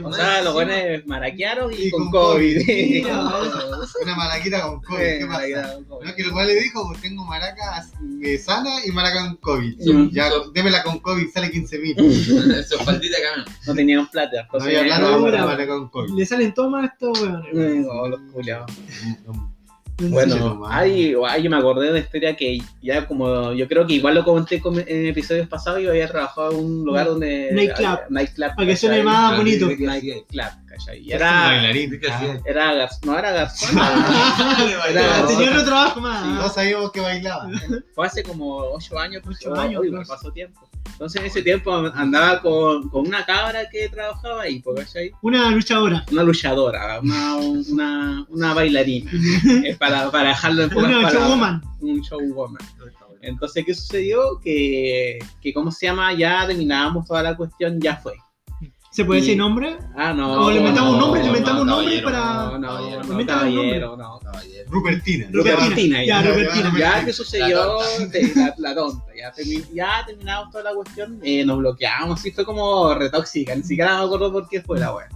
O 0.05 0.13
sea, 0.13 0.41
los 0.41 0.53
buenos 0.53 0.75
maraquearon 1.05 1.73
y, 1.73 1.87
Y 1.87 1.91
con 1.91 2.09
con 2.09 2.11
COVID. 2.11 2.67
Mira, 2.67 3.23
Una 4.03 4.15
maraquita 4.15 4.61
con 4.61 4.81
COVID. 4.81 4.99
¿Qué 4.99 5.25
pasa? 5.27 5.73
COVID. 5.87 6.05
No, 6.05 6.15
que 6.15 6.21
el 6.21 6.31
cual 6.31 6.47
le 6.47 6.55
dijo, 6.55 6.87
pues 6.87 7.01
tengo 7.01 7.25
maraca 7.25 7.85
eh, 8.21 8.37
sana 8.37 8.85
y 8.85 8.91
maraca 8.91 9.25
con 9.25 9.35
COVID. 9.37 9.79
Sí. 9.79 10.09
Ya, 10.11 10.29
démela 10.53 10.83
con 10.83 10.99
COVID, 10.99 11.29
sale 11.31 11.51
15 11.51 11.79
mil. 11.79 11.95
Su 12.69 12.77
faldita 12.79 13.17
camión. 13.21 13.45
No 13.67 13.73
tenían 13.73 14.07
plata. 14.09 14.47
No 14.53 14.63
había 14.63 14.83
plata 14.83 14.99
no, 15.01 15.19
maraca 15.19 15.67
con 15.67 15.89
COVID. 15.89 16.13
Le 16.13 16.25
salen 16.25 16.53
tomas 16.53 16.83
a 16.83 16.93
estos 16.93 17.21
weones. 17.21 17.53
weón. 17.53 17.81
No, 17.83 18.07
los 18.07 18.19
culiados. 18.31 18.71
Bueno, 19.97 20.61
ay, 20.67 21.11
yo 21.13 21.49
me 21.49 21.55
acordé 21.57 21.85
de 21.85 21.91
una 21.91 21.99
historia 21.99 22.35
que 22.35 22.57
ya 22.81 23.07
como, 23.07 23.53
yo 23.53 23.65
creo 23.67 23.87
que 23.87 23.93
igual 23.93 24.15
lo 24.15 24.25
comenté 24.25 24.59
com- 24.59 24.77
en 24.77 25.05
episodios 25.05 25.47
pasados, 25.47 25.81
yo 25.81 25.89
había 25.91 26.07
trabajado 26.09 26.51
en 26.51 26.57
un 26.65 26.83
lugar 26.85 27.07
donde... 27.07 27.49
Nightclub. 27.53 27.99
Nightclub. 28.09 28.55
Para 28.55 28.67
que 28.67 28.75
suene 28.75 28.97
¿cachai? 28.97 29.05
más 29.05 29.37
bonito. 29.37 29.67
Nightclub, 29.67 30.49
¿cachai? 30.67 30.99
Y 30.99 31.13
era, 31.13 31.61
era 32.45 32.73
garzón, 32.73 32.99
no 33.05 33.17
era 33.19 33.31
garzón, 33.31 33.69
Tenía 35.27 35.49
otro 35.51 35.65
trabajo 35.65 36.01
más. 36.01 36.33
y 36.33 36.37
todos 36.39 36.53
sabíamos 36.53 36.91
que 36.91 36.99
bailaba. 36.99 37.49
fue 37.93 38.07
hace 38.07 38.23
como 38.23 38.57
8 38.57 38.99
años, 38.99 39.21
pues, 39.23 39.37
Ocho 39.41 39.53
oh, 39.53 39.59
años, 39.59 39.81
uy, 39.81 39.91
pues. 39.91 40.07
pasó 40.07 40.31
tiempo. 40.31 40.67
Entonces 40.91 41.19
en 41.21 41.27
ese 41.27 41.41
tiempo 41.41 41.73
andaba 41.73 42.41
con, 42.41 42.89
con 42.89 43.07
una 43.07 43.25
cabra 43.25 43.67
que 43.69 43.89
trabajaba 43.89 44.43
ahí, 44.43 44.59
pues, 44.59 44.79
¿cachai? 44.79 45.11
Una 45.21 45.51
luchadora. 45.51 46.05
Una 46.11 46.23
luchadora, 46.23 46.99
una, 47.01 47.35
una, 47.35 48.25
una 48.29 48.53
bailarina, 48.53 49.11
eh, 49.65 49.75
para, 49.77 50.09
para 50.09 50.29
dejarlo 50.29 50.63
en 50.63 50.69
pocas 50.69 50.89
Una 50.89 51.11
showwoman. 51.11 51.61
un 51.81 52.01
showwoman. 52.01 52.61
Entonces, 53.21 53.65
¿qué 53.65 53.73
sucedió? 53.73 54.39
Que, 54.43 55.19
que, 55.41 55.53
¿cómo 55.53 55.71
se 55.71 55.87
llama? 55.87 56.13
Ya 56.13 56.45
terminábamos 56.47 57.07
toda 57.07 57.23
la 57.23 57.35
cuestión, 57.35 57.79
ya 57.81 57.95
fue. 57.97 58.13
¿Se 58.95 59.03
puede 59.03 59.19
Y- 59.19 59.23
decir 59.23 59.37
nombre? 59.37 59.75
Ah, 59.93 60.13
no. 60.13 60.45
O 60.45 60.49
le 60.51 60.57
inventamos 60.59 60.93
un 60.93 60.99
nombre, 61.01 61.19
le 61.19 61.25
no, 61.25 61.31
inventamos 61.33 61.61
un 61.63 61.67
nombre 61.67 62.01
para. 62.01 62.19
No, 62.23 62.57
no, 62.59 63.03
no, 63.03 63.17
un 63.17 63.25
caballero, 63.25 63.97
no. 63.97 64.19
Caballero. 64.19 64.71
Rupertina. 64.71 65.27
Rupertina. 65.33 66.05
Ya, 66.05 66.23
ya. 66.23 66.29
Rupertina. 66.31 66.73
Ya 66.79 67.03
que 67.05 67.11
sucedió, 67.11 67.77
La 68.57 68.73
tonta. 68.73 69.03
ya, 69.17 69.33
termi- 69.33 69.65
ya 69.73 70.03
terminamos 70.07 70.49
toda 70.49 70.63
la 70.63 70.73
cuestión, 70.73 71.19
eh, 71.23 71.43
nos 71.45 71.57
bloqueamos, 71.57 72.19
así 72.21 72.31
fue 72.31 72.45
como 72.45 72.93
retóxica, 72.93 73.53
ni 73.53 73.63
siquiera 73.63 73.97
me 73.99 74.05
acuerdo 74.05 74.31
por 74.31 74.47
qué 74.47 74.61
fue 74.61 74.79
la 74.79 74.95
wea. 74.95 75.09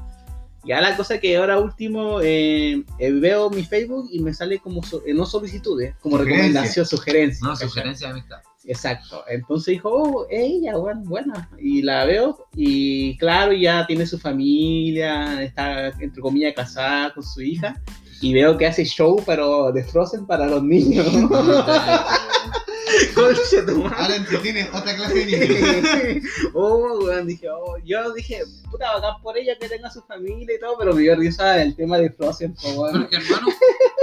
Ya 0.65 0.81
la 0.81 0.98
cosa 0.98 1.17
que 1.21 1.38
ahora 1.38 1.57
último 1.57 2.19
eh, 2.21 2.83
eh, 3.00 3.12
veo 3.13 3.50
mi 3.50 3.63
Facebook 3.63 4.09
y 4.12 4.19
me 4.19 4.33
sale 4.33 4.59
como, 4.59 4.83
so- 4.83 5.01
eh, 5.05 5.13
no 5.13 5.25
solicitudes, 5.25 5.95
como 6.01 6.17
Sugerencia. 6.17 6.43
recomendación, 6.48 6.86
sugerencias. 6.86 7.41
No, 7.43 7.55
sugerencia 7.55 8.07
de 8.07 8.12
amistad. 8.13 8.39
Exacto. 8.65 9.23
Entonces 9.27 9.73
dijo, 9.73 9.89
oh, 9.89 10.27
ella, 10.29 10.77
bueno, 10.77 11.01
buena. 11.05 11.49
Y 11.60 11.81
la 11.81 12.05
veo 12.05 12.47
y 12.55 13.17
claro, 13.17 13.53
ya 13.53 13.86
tiene 13.88 14.05
su 14.05 14.19
familia, 14.19 15.41
está 15.41 15.88
entre 15.99 16.21
comillas 16.21 16.53
casada 16.55 17.13
con 17.13 17.23
su 17.23 17.41
hija. 17.41 17.81
Y 18.21 18.34
veo 18.34 18.57
que 18.57 18.67
hace 18.67 18.84
show, 18.84 19.21
pero 19.25 19.71
de 19.71 19.84
Frozen 19.84 20.25
para 20.27 20.45
los 20.45 20.62
niños. 20.62 21.07
Conche 23.15 23.62
tu 23.63 23.84
madre. 23.84 23.95
Ahora 23.97 24.15
entretiene 24.15 24.69
otra 24.73 24.95
clase 24.95 25.13
de 25.13 25.25
niños. 25.25 26.25
oh, 26.54 26.99
weón, 27.04 27.28
dije, 27.28 27.49
oh, 27.49 27.78
yo 27.84 28.13
dije, 28.13 28.41
puta, 28.69 28.93
bacán 28.93 29.21
por 29.21 29.38
ella 29.38 29.58
que 29.60 29.69
tenga 29.69 29.89
su 29.89 30.02
familia 30.04 30.56
y 30.56 30.60
todo, 30.60 30.78
pero 30.78 30.93
me 30.93 31.02
dio 31.02 31.15
risa 31.15 31.62
el 31.62 31.75
tema 31.75 31.97
de 31.97 32.12
Frozen, 32.12 32.56
po, 32.56 32.69
weón. 32.69 33.02
Porque 33.02 33.17
hermano, 33.17 33.47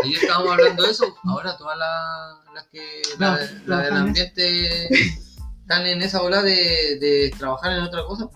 ayer 0.04 0.22
estábamos 0.22 0.52
hablando 0.52 0.82
de 0.84 0.90
eso, 0.90 1.16
ahora 1.24 1.56
todas 1.56 1.78
las, 1.78 2.54
las 2.54 2.66
que 2.66 3.02
la, 3.18 3.30
No, 3.30 3.36
la 3.36 3.38
del 3.38 3.64
trabajan 3.64 3.92
en 3.92 3.96
ambiente 3.96 5.25
están 5.66 5.84
en 5.84 6.00
esa 6.00 6.22
ola 6.22 6.42
de, 6.44 6.96
de 7.00 7.34
trabajar 7.36 7.72
en 7.72 7.80
otra 7.82 8.04
cosa. 8.04 8.28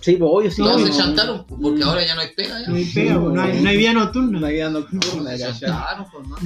Sí, 0.00 0.16
pues 0.16 0.30
obvio, 0.32 0.50
sí. 0.50 0.62
Todos 0.62 0.80
no, 0.80 0.86
se 0.86 0.92
no, 0.92 0.98
chantaron, 0.98 1.46
porque 1.46 1.80
Mm. 1.84 1.88
ahora 1.88 2.06
ya 2.06 2.14
no 2.14 2.22
hay 2.22 2.28
pega. 2.34 2.60
Ya. 2.62 2.66
No 2.68 2.76
hay 2.76 2.84
pega, 2.86 3.20
pues, 3.20 3.34
no 3.34 3.42
hay, 3.42 3.60
no 3.60 3.68
hay 3.68 3.76
vida 3.76 3.92
nocturna. 3.92 4.38
Una 4.38 4.48
vida 4.48 4.70
nocturna, 4.70 5.00
pues. 5.26 5.42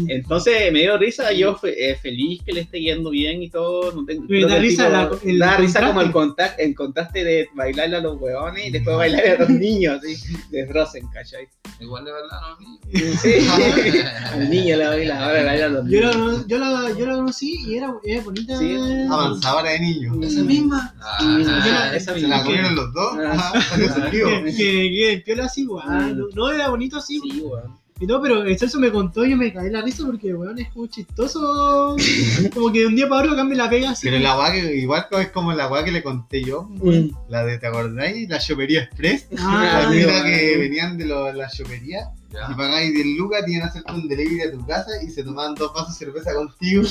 Entonces 0.08 0.72
me 0.72 0.80
dio 0.80 0.98
risa, 0.98 1.32
yo 1.32 1.56
eh, 1.62 1.96
feliz 2.00 2.42
que 2.44 2.52
le 2.52 2.62
esté 2.62 2.80
yendo 2.80 3.10
bien 3.10 3.40
y 3.42 3.50
todo. 3.50 3.92
No 3.92 4.04
tengo, 4.04 4.24
Me 4.28 4.44
da 4.44 4.56
risa 4.56 4.86
tipo- 4.86 4.92
la- 5.24 5.30
el 5.30 5.38
da 5.38 5.56
risa 5.58 5.80
contraste. 5.80 5.86
como 5.86 6.00
el 6.00 6.12
contraste, 6.12 6.64
el 6.64 6.74
contraste 6.74 7.24
de 7.24 7.48
bailarle 7.54 7.96
a 7.96 8.00
los 8.00 8.20
huevones 8.20 8.66
y 8.66 8.70
después 8.72 8.96
bailarle 8.96 9.30
a 9.30 9.38
los 9.38 9.48
niños, 9.50 9.98
así, 10.02 10.16
de 10.50 10.66
Frozen, 10.66 11.06
¿cachai? 11.12 11.46
Igual 11.80 12.04
de 12.04 12.12
verdad, 12.12 12.38
no, 12.40 12.58
niños. 12.58 13.20
Sí, 13.20 13.30
al 14.32 14.50
niño 14.50 14.76
le 14.76 14.86
baila, 14.86 15.24
ahora 15.24 15.38
le 15.38 15.44
baila 15.44 15.66
a 15.66 15.68
los 15.68 15.88
Yo 15.88 16.00
niños. 16.00 16.16
la, 16.16 16.46
yo, 16.48 16.58
la, 16.58 16.98
yo 16.98 17.06
la 17.06 17.14
conocí 17.14 17.56
y 17.66 17.76
era, 17.76 17.94
era 18.04 18.22
bonita. 18.22 18.58
Sí. 18.58 18.76
Avanzadora 19.10 19.70
de 19.70 19.80
niños. 19.80 20.16
Esa 20.32 20.42
misma. 20.44 20.94
Ah, 21.00 21.90
esa 21.94 22.14
Se 22.14 22.20
la 22.20 22.28
misma. 22.28 22.44
comieron 22.44 22.74
los 22.74 22.92
dos. 22.92 23.18
Ah. 23.26 23.52
Salió. 23.94 24.26
Que, 24.44 24.52
que, 24.56 24.90
que 25.16 25.22
piola 25.24 25.44
así, 25.46 25.66
weón. 25.66 26.28
No, 26.34 26.50
era 26.50 26.68
bonito 26.68 26.96
así. 26.98 27.18
Sí, 27.20 27.40
weón. 27.40 27.78
Y 28.00 28.06
todo, 28.06 28.20
pero 28.20 28.42
el 28.42 28.58
Celso 28.58 28.80
me 28.80 28.90
contó 28.90 29.24
y 29.24 29.30
yo 29.30 29.36
me 29.36 29.52
caí 29.52 29.70
la 29.70 29.80
risa 29.80 30.04
porque, 30.04 30.34
weón, 30.34 30.58
es 30.58 30.68
como 30.70 30.86
chistoso. 30.88 31.94
Como 32.54 32.72
que 32.72 32.80
de 32.80 32.86
un 32.86 32.96
día 32.96 33.08
para 33.08 33.22
otro 33.22 33.36
cambia 33.36 33.58
la 33.58 33.70
pega 33.70 33.90
así. 33.90 34.08
Pero 34.08 34.18
la 34.18 34.36
weá 34.38 34.50
que 34.52 34.74
igual 34.76 35.06
es 35.20 35.28
como 35.30 35.52
la 35.52 35.68
weá 35.68 35.84
que 35.84 35.92
le 35.92 36.02
conté 36.02 36.42
yo. 36.42 36.64
Mm. 36.64 37.10
La 37.28 37.44
de, 37.44 37.58
¿te 37.58 37.66
acordáis? 37.68 38.28
La 38.28 38.38
chopería 38.40 38.82
express. 38.82 39.26
Ah, 39.38 39.82
la 39.84 39.90
vida 39.90 40.24
que 40.24 40.56
venían 40.58 40.98
de 40.98 41.04
lo- 41.06 41.32
la 41.32 41.48
chopería. 41.48 42.08
Ya. 42.32 42.48
Y 42.50 42.54
pagáis 42.54 42.92
10 42.94 43.06
lucas, 43.18 43.44
tienen 43.44 43.62
que 43.62 43.68
hacerte 43.68 43.92
un 43.92 44.08
delivery 44.08 44.40
a 44.42 44.50
tu 44.52 44.66
casa 44.66 44.90
y 45.04 45.08
se 45.10 45.22
tomaban 45.22 45.54
dos 45.54 45.72
vasos 45.74 45.96
de 45.98 46.04
cerveza 46.06 46.34
contigo. 46.34 46.82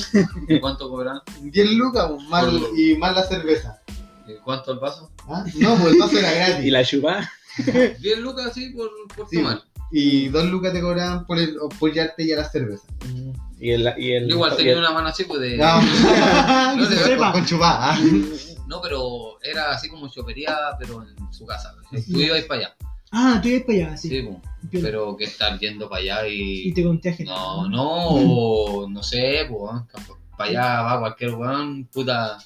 ¿Y 0.48 0.60
¿Cuánto 0.60 0.88
cobran? 0.88 1.18
10 1.42 1.70
lucas 1.72 2.06
pues, 2.08 2.28
más, 2.28 2.46
y 2.76 2.96
más 2.96 3.14
la 3.14 3.24
cerveza. 3.26 3.82
¿Y 4.26 4.34
¿Cuánto 4.44 4.72
el 4.72 4.78
vaso? 4.78 5.10
¿Ah? 5.28 5.44
No, 5.56 5.74
pues 5.76 5.92
el 5.94 5.98
vaso 5.98 6.18
era 6.18 6.32
Y 6.32 6.36
gratis. 6.52 6.72
la 6.72 6.84
chupa. 6.84 7.30
10 8.00 8.18
lucas 8.20 8.46
así 8.46 8.70
por, 8.70 8.88
por 9.16 9.28
Sí, 9.28 9.36
tomar. 9.38 9.62
Y 9.92 10.28
2 10.28 10.46
lucas 10.46 10.72
te 10.72 10.80
cobraban 10.80 11.26
por, 11.26 11.38
el, 11.38 11.56
por 11.78 11.92
llevarte 11.92 12.26
ya 12.26 12.36
la 12.36 12.48
cerveza. 12.48 12.84
Y 13.60 13.70
el, 13.72 13.92
y 13.98 14.12
el, 14.12 14.28
Yo 14.28 14.36
igual 14.36 14.52
y 14.54 14.56
tenía 14.56 14.72
el- 14.72 14.78
una 14.78 14.90
mano 14.90 15.08
así, 15.08 15.24
pues 15.24 15.40
de. 15.40 15.56
No, 15.58 15.80
que 15.80 16.86
se 16.86 16.94
no, 17.00 17.06
sepa. 17.06 17.32
con 17.32 17.44
chupada. 17.46 17.92
¿ah? 17.94 17.98
No, 18.66 18.80
pero 18.80 19.38
era 19.42 19.70
así 19.72 19.88
como 19.88 20.08
chopería, 20.08 20.56
pero 20.78 21.02
en 21.02 21.32
su 21.32 21.44
casa. 21.46 21.74
Tú 21.90 22.18
ibas 22.20 22.42
para 22.44 22.60
allá. 22.60 22.76
Ah, 23.12 23.38
tú 23.42 23.48
ibas 23.48 23.62
para 23.66 23.78
allá, 23.88 23.96
sí. 23.98 24.08
Sí. 24.08 24.28
Piola. 24.70 24.86
pero 24.88 25.16
que 25.16 25.24
estar 25.24 25.58
yendo 25.58 25.88
para 25.88 26.00
allá 26.00 26.26
Y 26.28 26.68
y. 26.68 26.72
te 26.72 26.82
contagian. 26.82 27.28
No, 27.28 27.68
no, 27.68 28.06
o 28.08 28.88
no 28.88 29.02
sé, 29.02 29.46
pues, 29.48 29.82
para 30.38 30.50
allá 30.50 30.82
va 30.82 31.00
cualquier 31.00 31.34
weón, 31.34 31.84
puta. 31.92 32.38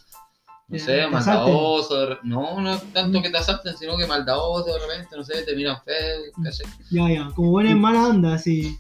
No 0.69 0.79
sé, 0.81 1.07
maldadoso. 1.07 2.01
de 2.01 2.07
re- 2.07 2.19
No, 2.25 2.61
no 2.61 2.79
tanto 2.93 3.23
que 3.23 3.31
te 3.31 3.39
asalten, 3.39 3.77
sino 3.77 3.97
que 3.97 4.07
maldadoso 4.07 4.73
de 4.73 4.79
repente, 4.81 5.17
no 5.17 5.23
sé, 5.25 5.43
te 5.43 5.55
miran 5.55 5.77
feo, 5.85 6.23
¿cachai? 6.43 6.67
Ya, 6.91 7.09
ya. 7.09 7.31
Como 7.35 7.51
buena 7.53 7.71
en 7.71 7.81
mala 7.81 8.09
onda, 8.09 8.35
así. 8.35 8.77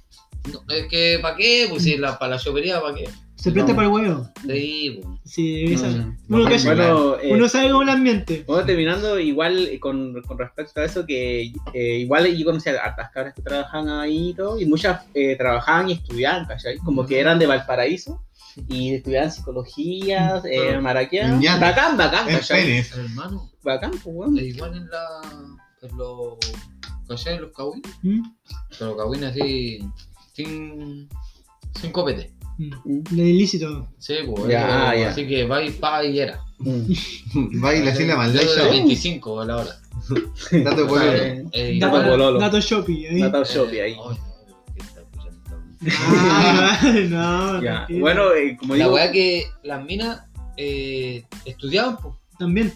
No, 0.52 0.62
es 0.74 0.86
que, 0.88 1.18
¿para 1.22 1.36
qué? 1.36 1.66
Pues 1.70 1.82
si 1.84 1.96
la, 1.96 2.18
para 2.18 2.32
la 2.36 2.38
chopería, 2.40 2.80
¿para 2.80 2.94
qué? 2.94 3.08
Se 3.36 3.52
presta 3.52 3.72
No. 3.72 3.76
para 3.76 3.86
el 3.88 3.92
huevo. 3.94 4.28
Sí, 4.48 5.00
pues. 5.02 5.18
Sí, 5.24 5.64
esa. 5.74 5.86
Uno, 6.28 6.46
que- 6.48 6.58
Bueno, 6.64 7.16
eh, 7.20 7.30
uno 7.32 7.48
sabe 7.48 7.70
cómo 7.70 7.82
el 7.82 7.88
ambiente. 7.90 8.42
Bueno, 8.46 8.64
terminando, 8.64 9.20
igual 9.20 9.66
eh, 9.68 9.78
con, 9.78 10.20
con 10.22 10.38
respecto 10.38 10.80
a 10.80 10.84
eso, 10.84 11.04
que 11.06 11.52
eh, 11.74 11.98
igual 11.98 12.26
yo 12.36 12.44
conocía 12.46 12.72
a 12.80 12.84
hartas 12.86 13.10
cabras 13.12 13.34
que 13.34 13.42
trabajaban 13.42 13.88
ahí 13.88 14.30
y 14.30 14.34
todo, 14.34 14.58
y 14.58 14.66
muchas 14.66 15.04
eh, 15.14 15.36
trabajaban 15.36 15.90
y 15.90 15.92
estudiaban, 15.94 16.46
¿cachai? 16.46 16.78
Como 16.78 17.06
que 17.06 17.20
eran 17.20 17.38
de 17.38 17.46
Valparaíso 17.46 18.22
y 18.68 18.94
estudiaban 18.94 19.30
psicología, 19.32 20.36
eh, 20.38 20.58
Pero- 20.68 20.82
maraquea. 20.82 21.38
Bacán, 21.60 21.96
bacán, 21.96 22.28
En 22.28 22.36
¿cachai? 22.36 22.62
penes. 22.62 22.92
Hermano, 22.96 23.50
Bacán, 23.62 23.90
pues, 23.90 24.04
weón. 24.06 24.38
es 24.38 24.44
igual 24.44 24.76
en 24.76 24.88
la. 24.88 25.20
En 25.82 25.96
los. 25.96 26.38
¿Cachai? 27.08 27.34
En 27.36 27.42
los 27.42 27.52
cagüines. 27.52 27.92
¿Mm? 28.02 28.22
Pero 28.78 28.96
cagüines 28.96 29.30
así. 29.30 29.78
Sin. 30.32 31.08
Sin 31.80 31.92
copete. 31.92 32.32
Mm. 32.58 33.02
De 33.14 33.22
ilícito. 33.22 33.88
Sí, 33.98 34.14
pues. 34.26 34.48
Ya, 34.48 34.94
eh, 34.94 35.00
ya. 35.02 35.10
Así 35.10 35.26
que 35.28 35.44
va 35.46 35.62
y 35.62 35.70
pa 35.72 36.04
y 36.04 36.18
era. 36.20 36.40
Mm. 36.58 37.62
Va 37.62 37.74
y 37.74 37.82
le 37.82 37.90
así 37.90 38.04
la 38.06 38.16
maldad 38.16 38.40
Yo 38.42 38.54
de 38.54 38.68
y 38.76 38.78
25 38.78 39.40
a 39.40 39.44
la 39.44 39.56
hora. 39.58 39.70
Dato 40.64 40.82
de 40.82 40.86
pololo. 40.88 41.12
Eh, 41.12 41.44
Eh, 41.52 41.78
Dato 41.78 41.96
Dato, 41.98 42.10
pololo. 42.10 42.38
dato 42.40 42.60
Shopee. 42.60 43.08
ahí. 43.08 43.20
Eh, 43.20 43.82
ahí. 43.82 43.96
Ah, 46.08 46.80
no, 47.08 47.62
Ya. 47.62 47.86
Bueno, 47.90 48.32
eh, 48.34 48.56
como 48.58 48.74
La 48.76 48.84
digo, 48.84 48.94
weá 48.96 49.12
que 49.12 49.44
las 49.62 49.84
minas 49.84 50.22
eh, 50.56 51.24
estudiaban, 51.44 51.96
pues, 51.98 52.14
También. 52.38 52.72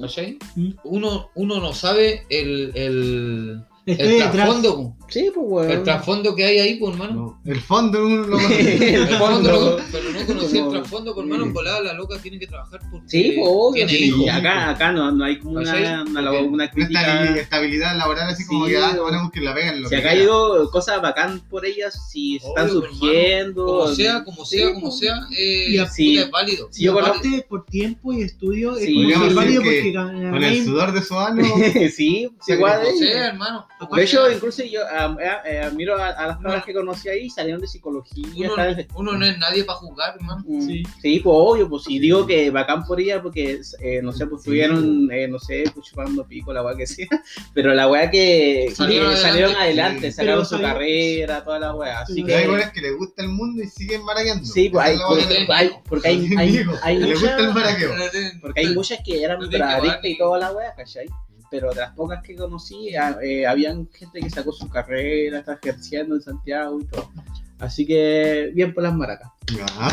¿cachai? 0.00 0.38
Mm. 0.56 0.70
Uno, 0.84 1.30
uno 1.34 1.60
no 1.60 1.72
sabe 1.72 2.24
el, 2.28 2.72
el, 2.74 3.64
el 3.86 4.30
trasfondo. 4.30 4.96
Sí, 5.14 5.30
pues, 5.34 5.46
weón. 5.48 5.70
el 5.70 5.82
trasfondo 5.82 6.34
que 6.34 6.44
hay 6.44 6.58
ahí, 6.58 6.74
pues, 6.76 6.92
hermano. 6.94 7.40
No, 7.44 7.52
El 7.52 7.60
fondo 7.60 8.04
uno 8.04 8.26
lo 8.26 8.38
El 8.48 9.08
fondo. 9.08 9.80
pero 9.92 10.10
no 10.10 10.26
conocí 10.26 10.58
el 10.58 10.68
trasfondo, 10.68 11.14
pues, 11.14 11.26
hermano, 11.26 11.52
volada 11.52 11.80
la 11.80 11.92
loca 11.94 12.18
tiene 12.20 12.38
que 12.38 12.46
trabajar 12.46 12.80
porque 12.90 13.08
Sí, 13.08 13.32
pues, 13.36 13.48
obvio. 13.50 13.86
tiene 13.86 14.14
sí. 14.16 14.28
acá, 14.28 14.70
acá 14.70 14.92
no, 14.92 15.10
no 15.12 15.24
hay 15.24 15.38
como 15.38 15.58
una, 15.58 16.02
una, 16.06 16.30
una 16.32 16.70
crítica. 16.70 17.34
estabilidad 17.36 17.96
laboral 17.96 18.28
así 18.30 18.44
como 18.46 18.66
Sí, 18.66 18.72
que 18.72 18.78
ah, 18.78 18.94
ponemos 18.96 19.30
que 19.30 19.40
la 19.40 19.54
pegan 19.54 19.80
lo 19.82 19.88
Si 19.88 19.94
que 19.94 20.00
acá 20.00 20.08
ha 20.08 20.12
quiera. 20.12 20.24
ido 20.24 20.70
cosas 20.70 21.00
bacán 21.00 21.40
por 21.48 21.64
ellas, 21.64 22.08
si 22.10 22.36
están 22.36 22.68
pues, 22.68 22.72
surgiendo. 22.72 23.64
Como 23.66 23.86
sea, 23.88 24.24
como 24.24 24.44
Sí, 24.44 24.58
sea, 24.58 24.72
como 24.74 24.88
pues. 24.88 24.98
sea, 24.98 25.14
eh, 25.38 25.86
sí. 25.92 26.18
es 26.18 26.30
válido. 26.30 26.68
Sí, 26.70 26.84
yo 26.84 26.98
aparte, 26.98 27.46
por 27.48 27.64
tiempo 27.66 28.12
y 28.12 28.22
estudio, 28.22 28.76
es 28.76 28.84
Sí, 28.84 29.12
válido 29.34 29.62
porque 29.62 29.92
Con 29.94 30.42
el 30.44 30.64
sudor 30.64 30.92
de 30.92 31.02
su 31.02 31.18
ano. 31.18 31.44
sí, 31.94 32.28
sí, 32.40 32.52
igual. 32.52 32.82
Como 32.84 32.98
sea, 32.98 33.26
hermano. 33.28 33.66
De 33.94 34.02
hecho, 34.02 34.30
incluso 34.30 34.62
yo 34.64 34.80
ah, 35.04 35.16
eh, 35.20 35.30
eh, 35.54 35.58
admiro 35.60 35.96
a, 35.96 36.08
a 36.08 36.26
las 36.26 36.36
personas 36.38 36.64
que 36.64 36.74
conocí 36.74 37.08
ahí, 37.08 37.30
salieron 37.30 37.60
de 37.60 37.66
psicología. 37.68 38.50
Uno, 38.52 38.62
están- 38.64 38.86
uno 38.96 39.12
no 39.12 39.24
es 39.26 39.38
nadie 39.38 39.64
para 39.64 39.78
juzgar, 39.78 40.14
hermano. 40.16 40.42
Mm, 40.46 40.60
Sí. 40.66 40.82
Sí. 41.02 41.20
pues 41.20 41.34
obvio, 41.38 41.68
pues 41.68 41.84
si 41.84 41.98
digo 41.98 42.26
que 42.26 42.50
bacán 42.50 42.84
por 42.84 43.00
ella, 43.00 43.22
porque 43.22 43.60
eh, 43.80 44.00
no 44.02 44.12
sé, 44.12 44.26
pues 44.26 44.42
Sí. 44.42 44.50
estuvieron, 44.50 45.10
eh, 45.12 45.28
no 45.28 45.38
sé, 45.38 45.64
pues 45.74 45.86
chupando 45.86 46.26
pico, 46.26 46.52
la 46.52 46.62
weá 46.62 46.76
que 46.76 46.86
sea, 46.86 47.06
pero 47.54 47.74
la 47.74 47.88
weá 47.88 48.10
que 48.10 48.72
Salieron 48.74 49.08
que 49.10 49.14
adelante. 49.16 49.28
salieron 49.30 49.56
adelante, 49.56 50.06
Sí. 50.10 50.16
sacaron 50.16 50.44
su 50.44 50.50
salió- 50.56 50.68
carrera, 50.68 51.44
toda 51.44 51.58
la 51.58 51.74
weá, 51.74 52.00
así 52.00 52.22
Pero 52.22 52.26
Pero 52.26 52.36
hay 52.38 52.42
que. 52.44 52.50
buenas 52.50 52.72
que 52.72 52.80
les 52.80 52.96
gusta 52.96 53.22
el 53.22 53.28
mundo 53.28 53.62
y 53.62 53.66
siguen 53.68 54.04
maraqueando. 54.04 54.44
Sí, 54.44 54.68
pues 54.68 54.84
hay, 54.86 54.98
porque, 55.08 55.46
hay, 55.52 55.70
porque 55.88 56.08
hay, 56.08 56.28
hay, 56.38 56.64
hay 56.82 56.98
que 56.98 57.06
les 57.06 57.20
gusta 57.20 57.36
el 57.38 57.46
muchas, 57.48 57.54
maraqueo. 57.54 57.90
porque 58.40 58.60
hay 58.60 58.74
muchas 58.74 58.98
que 59.04 59.22
eran 59.22 59.38
No 59.40 59.48
que 59.48 59.58
pagar 59.58 60.00
y 60.02 60.18
toda 60.18 60.38
la 60.38 60.52
weá, 60.52 60.74
¿cachai? 60.74 61.06
Pero 61.50 61.70
de 61.70 61.76
las 61.76 61.92
pocas 61.94 62.22
que 62.22 62.34
conocí, 62.34 62.94
ah, 62.96 63.16
eh, 63.22 63.46
habían 63.46 63.88
gente 63.92 64.20
que 64.20 64.30
sacó 64.30 64.52
su 64.52 64.68
carrera, 64.68 65.38
está 65.40 65.54
ejerciendo 65.62 66.14
en 66.16 66.22
Santiago 66.22 66.80
y 66.80 66.84
todo. 66.86 67.10
Así 67.58 67.86
que, 67.86 68.50
bien 68.54 68.74
por 68.74 68.82
las 68.82 68.94
maracas. 68.94 69.30
Ah, 69.78 69.90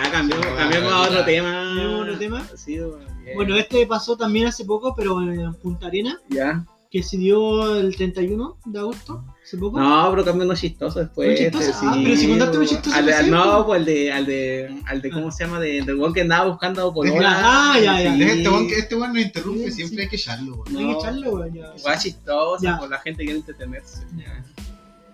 Ah, 0.00 0.08
cambiamos, 0.12 0.46
Sí, 0.46 0.52
cambiamos 0.56 0.92
a 0.92 1.00
otro 1.02 1.24
tema. 1.24 1.52
Cambiamos 1.52 1.94
a 1.94 2.02
otro 2.02 2.18
tema. 2.18 2.48
Sí, 2.56 2.78
bueno. 2.78 3.04
Bueno, 3.34 3.56
este 3.56 3.86
pasó 3.86 4.16
también 4.16 4.46
hace 4.46 4.64
poco, 4.64 4.94
pero 4.94 5.20
en 5.20 5.52
Punta 5.54 5.88
Arena, 5.88 6.18
ya. 6.28 6.64
que 6.90 7.02
se 7.02 7.18
dio 7.18 7.76
el 7.78 7.94
31 7.96 8.56
de 8.64 8.78
agosto, 8.78 9.24
hace 9.48 9.56
poco. 9.58 9.80
No, 9.80 10.08
pero 10.10 10.24
cambió 10.24 10.44
uno 10.44 10.54
chistoso 10.54 11.00
después. 11.00 11.28
¿Uno 11.28 11.36
chistoso? 11.38 11.70
este, 11.70 11.86
Ah, 11.86 12.00
pero 12.04 12.16
si 12.16 12.28
contaste 12.28 12.56
uno 12.58 12.66
chistoso 12.66 12.96
Al 12.96 13.06
de- 13.06 13.12
recién, 13.12 13.30
no, 13.30 13.42
pues. 13.42 13.64
pues 13.66 13.78
al 13.78 13.84
de, 13.86 14.12
al 14.12 14.26
de, 14.26 14.82
al 14.86 15.02
de, 15.02 15.10
¿cómo 15.10 15.30
se 15.32 15.44
llama? 15.44 15.60
De, 15.60 15.82
del 15.82 15.94
weón 15.96 16.12
que 16.12 16.20
andaba 16.20 16.48
buscando 16.50 16.92
por 16.94 17.06
Ah, 17.24 17.74
ya, 17.82 18.00
ya. 18.02 18.14
Deja 18.16 18.32
este 18.34 18.48
weón 18.48 18.68
que 18.68 18.74
este 18.78 18.94
weón 18.94 19.12
nos 19.14 19.22
interrumpe, 19.22 19.64
Sí, 19.70 19.72
siempre 19.72 19.96
sí. 19.96 20.02
hay 20.02 20.08
que 20.08 20.16
echarlo, 20.16 20.52
weón. 20.56 20.68
Hay 20.68 20.74
que 20.86 20.92
no. 20.92 20.98
echarlo, 21.00 21.30
weón, 21.32 21.54
ya. 21.54 21.72
Weá 21.84 21.98
chistosa, 21.98 22.62
Ya. 22.64 22.78
por 22.78 22.90
la 22.90 22.98
gente 23.00 23.24
quiere 23.24 23.38
entretenerse. 23.40 24.02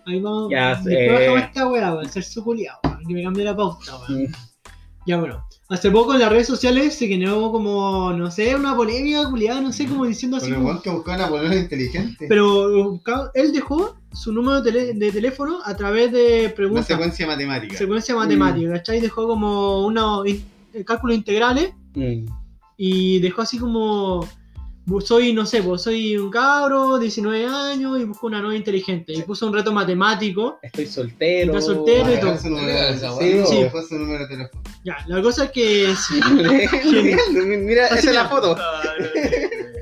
Ahí 0.06 0.20
vamos. 0.20 0.50
Ya, 0.50 0.74
Después 0.74 0.94
eh. 0.96 1.12
bajamos 1.12 1.42
esta 1.48 1.66
weá, 1.68 1.92
weón, 1.94 2.08
ser 2.10 2.24
su 2.24 2.44
culiao, 2.44 2.78
weón, 2.84 3.04
que 3.06 3.14
me 3.14 3.22
cambie 3.22 3.44
la 3.44 3.56
pauta, 3.56 3.96
weón. 4.08 4.28
Ya 5.06 5.18
bueno, 5.18 5.44
hace 5.68 5.90
poco 5.90 6.14
en 6.14 6.20
las 6.20 6.30
redes 6.30 6.46
sociales 6.46 6.94
se 6.94 7.06
generó 7.06 7.52
como, 7.52 8.12
no 8.14 8.30
sé, 8.30 8.56
una 8.56 8.74
polémica 8.74 9.28
culiada, 9.28 9.60
no 9.60 9.70
sé, 9.70 9.86
como 9.86 10.06
diciendo 10.06 10.38
así 10.38 10.46
el 10.48 10.54
como... 10.54 10.66
weón 10.68 10.80
que 10.82 10.88
buscaba 10.90 11.16
una 11.18 11.28
polera 11.28 11.56
inteligente. 11.56 12.24
Pero 12.28 12.84
buscaba- 12.90 13.30
él 13.34 13.52
dejó 13.52 13.96
su 14.14 14.32
número 14.32 14.62
de, 14.62 14.70
tele- 14.72 14.94
de 14.94 15.12
teléfono 15.12 15.58
a 15.64 15.76
través 15.76 16.12
de 16.12 16.44
Una 16.46 16.54
preguntas, 16.54 16.86
secuencia 16.86 17.26
matemática. 17.26 17.76
secuencia 17.76 18.14
matemática, 18.14 18.72
¿cachai? 18.72 19.00
Dejó 19.00 19.26
como 19.26 19.84
unos 19.86 20.26
in- 20.26 20.44
eh, 20.72 20.84
cálculos 20.84 21.16
integrales 21.16 21.72
Mm. 21.94 22.26
y 22.76 23.18
dejó 23.20 23.42
así 23.42 23.58
como... 23.58 24.26
Soy, 25.02 25.32
no 25.32 25.46
sé, 25.46 25.62
pues 25.62 25.80
soy 25.80 26.18
un 26.18 26.28
cabro, 26.30 26.98
19 26.98 27.46
años, 27.46 27.98
y 27.98 28.04
busco 28.04 28.26
una 28.26 28.40
nueva 28.42 28.54
inteligente. 28.54 29.14
Y 29.14 29.22
puso 29.22 29.46
un 29.46 29.54
reto 29.54 29.72
matemático. 29.72 30.58
Estoy 30.60 30.84
soltero. 30.86 31.54
Está 31.54 31.62
soltero 31.72 32.12
y 32.12 32.20
todo. 32.20 32.36
su 32.38 32.50
número 32.50 32.68
de 32.74 32.92
Sí, 32.92 33.00
teléfono. 33.18 33.46
sí. 33.46 33.62
Dejó 33.62 33.82
su 33.82 33.94
número 33.94 34.18
de 34.24 34.28
teléfono. 34.28 34.62
Ya, 34.84 34.96
la 35.06 35.22
cosa 35.22 35.44
es 35.44 35.50
que... 35.52 35.94
Mira, 37.64 37.86
esa 37.86 37.94
Así 37.94 38.08
es 38.08 38.14
la 38.14 38.28
foto. 38.28 38.56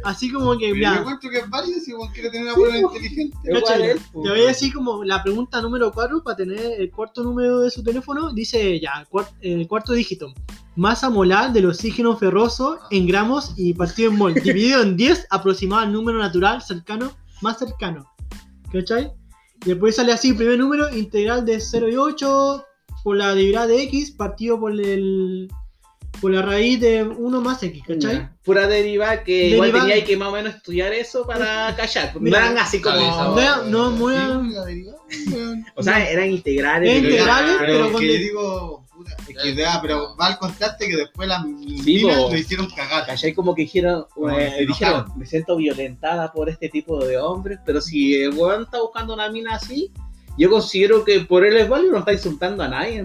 Así 0.05 0.31
como 0.31 0.57
que, 0.59 0.69
yo 0.69 0.95
encuentro 0.95 1.31
que 1.31 1.39
es 1.39 1.51
válido 1.51 1.81
si 1.81 1.93
weón 1.93 2.13
quiere 2.13 2.31
tener 2.31 2.47
una 2.47 2.55
polera 2.55 2.79
inteligente. 2.79 3.37
Igual 3.45 3.63
Cáchale, 3.63 3.91
él, 3.93 4.01
Te 4.01 4.19
voy 4.19 4.41
a 4.41 4.47
decir 4.49 4.73
como 4.73 5.05
la 5.05 5.23
pregunta 5.23 5.61
número 5.61 5.93
4 5.93 6.23
para 6.23 6.37
tener 6.37 6.81
el 6.81 6.91
cuarto 6.91 7.23
número 7.23 7.61
de 7.61 7.71
su 7.71 7.83
teléfono. 7.83 8.33
Dice 8.33 8.81
ya, 8.81 9.07
el 9.41 9.69
cuarto 9.69 9.93
dígito. 9.93 10.33
Masa 10.75 11.11
molar 11.11 11.53
del 11.53 11.67
oxígeno 11.67 12.17
ferroso 12.17 12.79
en 12.91 13.07
gramos 13.07 13.53
y 13.57 13.75
partido 13.75 14.11
en 14.11 14.19
mol. 14.19 14.35
Dividido 14.35 14.83
en 14.83 14.97
10 14.97 15.27
aproximado 15.31 15.83
al 15.83 15.93
número 15.93 16.19
natural 16.19 16.63
cercano, 16.63 17.13
más 17.43 17.59
cercano. 17.59 18.11
¿Cachai? 18.73 19.13
Después 19.65 19.97
sale 19.97 20.13
así, 20.13 20.33
primer 20.33 20.59
número 20.59 20.95
integral 20.95 21.45
de 21.45 21.61
0 21.61 21.89
y 21.89 21.97
8 21.97 22.65
por 23.05 23.17
la 23.17 23.35
derivada 23.35 23.67
de 23.69 23.83
x 23.85 24.13
partido 24.13 24.59
por 24.59 24.73
el 24.73 25.49
por 26.23 26.31
la 26.31 26.41
raíz 26.41 26.81
de 26.81 27.03
1 27.03 27.41
más 27.43 27.63
x, 27.63 27.83
¿cachai? 27.87 28.15
Ya. 28.15 28.33
Pura 28.45 28.67
deriva 28.67 29.23
que 29.25 29.49
igual 29.49 29.71
Deriva- 29.73 29.87
tenía 29.89 30.05
que 30.05 30.17
más 30.17 30.29
o 30.29 30.33
menos 30.33 30.55
estudiar 30.55 30.93
eso 30.95 31.27
para 31.27 31.75
callar. 31.77 32.13
No 32.19 32.35
eran 32.37 32.57
así 32.57 32.81
como. 32.81 32.97
No, 32.97 33.65
no, 33.65 33.91
muy... 33.91 34.15
O 35.77 35.83
sea, 35.83 36.09
eran 36.09 36.31
integrales. 36.31 36.89
Pero- 36.89 37.09
integrales, 37.09 37.57
pero 37.59 37.99
que 37.99 38.07
de- 38.07 38.19
digo, 38.19 38.85
es 39.29 39.37
que 39.43 39.55
ya, 39.55 39.81
pero 39.83 40.17
va 40.17 40.29
al 40.29 40.39
contraste 40.39 40.89
que 40.89 40.97
después 40.97 41.29
las 41.29 41.45
minas 41.45 42.17
lo 42.31 42.37
hicieron 42.37 42.69
cagar. 42.71 43.05
¿Cachai? 43.07 43.33
Como 43.35 43.55
que 43.55 43.63
dijeron, 43.63 44.07
eh, 44.39 44.65
dijeron, 44.67 45.07
me 45.17 45.27
siento 45.27 45.57
violentada 45.57 46.33
por 46.33 46.49
este 46.49 46.69
tipo 46.69 47.05
de 47.05 47.19
hombres, 47.19 47.59
pero 47.67 47.81
si 47.81 48.15
el 48.23 48.31
weón 48.35 48.63
está 48.63 48.81
buscando 48.81 49.13
una 49.15 49.29
mina 49.29 49.57
así, 49.57 49.93
yo 50.39 50.49
considero 50.51 51.05
que 51.05 51.21
por 51.21 51.45
él 51.45 51.57
es 51.57 51.69
válido, 51.69 51.93
no 51.93 51.99
está 51.99 52.13
insultando 52.13 52.63
a 52.63 52.69
nadie. 52.69 53.05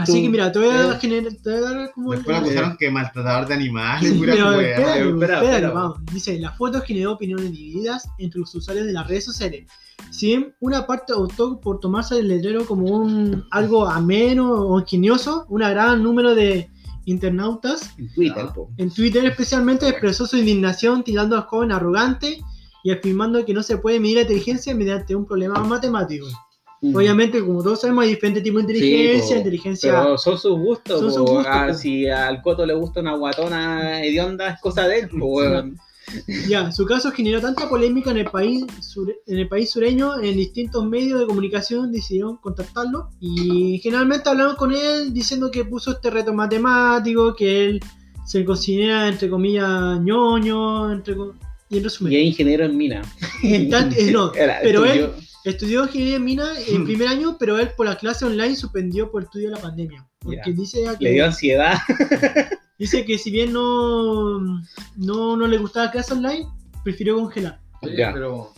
Así 0.00 0.22
que 0.22 0.28
mira, 0.28 0.50
te 0.50 0.58
voy 0.58 0.68
a 0.68 0.94
generar, 0.98 1.32
te 1.42 1.50
voy 1.50 1.58
a 1.58 1.60
dar 1.60 1.92
como... 1.92 2.12
el- 2.12 2.18
Después 2.18 2.38
acusaron 2.38 2.76
que 2.76 2.90
maltratador 2.90 3.46
de 3.48 3.54
animales, 3.54 4.10
Sí, 4.12 4.18
pura 4.18 4.32
pero 4.34 4.48
weá. 4.56 4.70
espérate, 4.70 4.98
espera, 5.00 5.12
espérate, 5.34 5.46
espera. 5.46 5.70
vamos. 5.70 5.98
Dice, 6.12 6.38
la 6.40 6.52
foto 6.52 6.80
generó 6.82 7.12
opiniones 7.12 7.52
divididas 7.52 8.08
entre 8.18 8.40
los 8.40 8.54
usuarios 8.54 8.86
de 8.86 8.92
las 8.92 9.06
redes 9.06 9.24
sociales. 9.24 9.66
Si 10.10 10.26
bien 10.26 10.54
una 10.60 10.86
parte 10.86 11.12
optó 11.12 11.60
por 11.60 11.78
tomarse 11.80 12.18
el 12.18 12.28
letrero 12.28 12.66
como 12.66 12.86
un 12.86 13.44
algo 13.52 13.86
ameno 13.88 14.50
o 14.52 14.80
ingenioso, 14.80 15.46
un 15.48 15.60
gran 15.60 16.02
número 16.02 16.34
de 16.34 16.68
internautas 17.06 17.90
En 17.98 18.12
Twitter, 18.12 18.46
po. 18.54 18.70
en 18.76 18.90
Twitter 18.90 19.24
especialmente 19.26 19.88
expresó 19.88 20.26
su 20.26 20.36
indignación 20.36 21.04
tirando 21.04 21.36
al 21.36 21.42
joven 21.42 21.70
arrogante 21.70 22.38
y 22.82 22.90
afirmando 22.90 23.44
que 23.44 23.54
no 23.54 23.62
se 23.62 23.76
puede 23.78 24.00
medir 24.00 24.16
la 24.16 24.22
inteligencia 24.22 24.74
mediante 24.74 25.14
un 25.14 25.24
problema 25.26 25.58
matemático. 25.64 26.26
Mm. 26.84 26.96
Obviamente, 26.96 27.40
como 27.40 27.62
todos 27.62 27.80
sabemos, 27.80 28.04
hay 28.04 28.10
diferentes 28.10 28.42
tipos 28.42 28.66
de 28.66 28.72
inteligencia, 28.74 29.22
Sí, 29.26 29.32
po. 29.32 29.38
inteligencia... 29.38 30.02
Pero 30.02 30.18
son 30.18 30.38
sus 30.38 30.58
gustos, 30.58 30.98
Son 31.00 31.08
po. 31.08 31.14
sus 31.14 31.30
gustos, 31.30 31.46
Ah, 31.48 31.72
si 31.74 32.08
al 32.08 32.42
Coto 32.42 32.66
le 32.66 32.74
gusta 32.74 33.00
una 33.00 33.14
guatona 33.16 34.02
hedionda, 34.04 34.50
es 34.50 34.60
cosa 34.60 34.86
de 34.86 34.98
él, 35.00 35.08
po. 35.08 35.40
Ya, 36.48 36.70
su 36.70 36.84
caso 36.84 37.10
generó 37.10 37.40
tanta 37.40 37.66
polémica 37.66 38.10
en 38.10 38.18
el 38.18 38.26
país 38.30 38.66
sure- 38.82 39.16
en 39.26 39.38
el 39.38 39.48
país 39.48 39.70
sureño, 39.70 40.20
en 40.20 40.36
distintos 40.36 40.84
medios 40.86 41.18
de 41.20 41.26
comunicación 41.26 41.90
decidieron 41.90 42.36
contactarlo 42.36 43.08
y 43.20 43.78
generalmente 43.82 44.28
hablaron 44.28 44.54
con 44.56 44.72
él 44.72 45.14
diciendo 45.14 45.50
que 45.50 45.64
puso 45.64 45.92
este 45.92 46.10
reto 46.10 46.34
matemático, 46.34 47.34
que 47.34 47.64
él 47.64 47.80
se 48.26 48.44
considera 48.44 49.08
entre 49.08 49.30
comillas 49.30 49.98
ñoño, 50.02 50.92
entre 50.92 51.14
y 51.70 51.78
en 51.78 51.84
resumen. 51.84 52.12
Y 52.12 52.16
es 52.16 52.26
ingeniero 52.26 52.66
en 52.66 52.76
mina. 52.76 53.00
Tan- 53.70 53.92
eh, 53.96 54.10
no, 54.12 54.32
Era, 54.34 54.58
pero 54.62 54.84
él 54.84 55.08
estudió 55.44 55.84
ingeniería 55.84 56.16
en 56.16 56.24
mina 56.24 56.48
en 56.66 56.84
primer 56.84 57.08
año, 57.08 57.36
pero 57.38 57.58
él 57.58 57.70
por 57.76 57.86
la 57.86 57.96
clase 57.96 58.24
online 58.24 58.56
suspendió 58.56 59.10
por 59.10 59.24
estudio 59.24 59.50
de 59.50 59.56
la 59.56 59.62
pandemia. 59.62 60.06
Porque 60.20 60.52
dice 60.52 60.82
que 60.98 61.04
le 61.04 61.12
dio 61.12 61.26
ansiedad. 61.26 61.74
dice 62.78 63.04
que 63.04 63.18
si 63.18 63.30
bien 63.30 63.52
no, 63.52 64.40
no, 64.96 65.36
no 65.36 65.46
le 65.46 65.58
gustaba 65.58 65.86
la 65.86 65.92
clase 65.92 66.14
online, 66.14 66.46
prefirió 66.82 67.16
congelar. 67.16 67.60
Sí, 67.82 67.90
Ya. 67.96 68.12
pero 68.12 68.52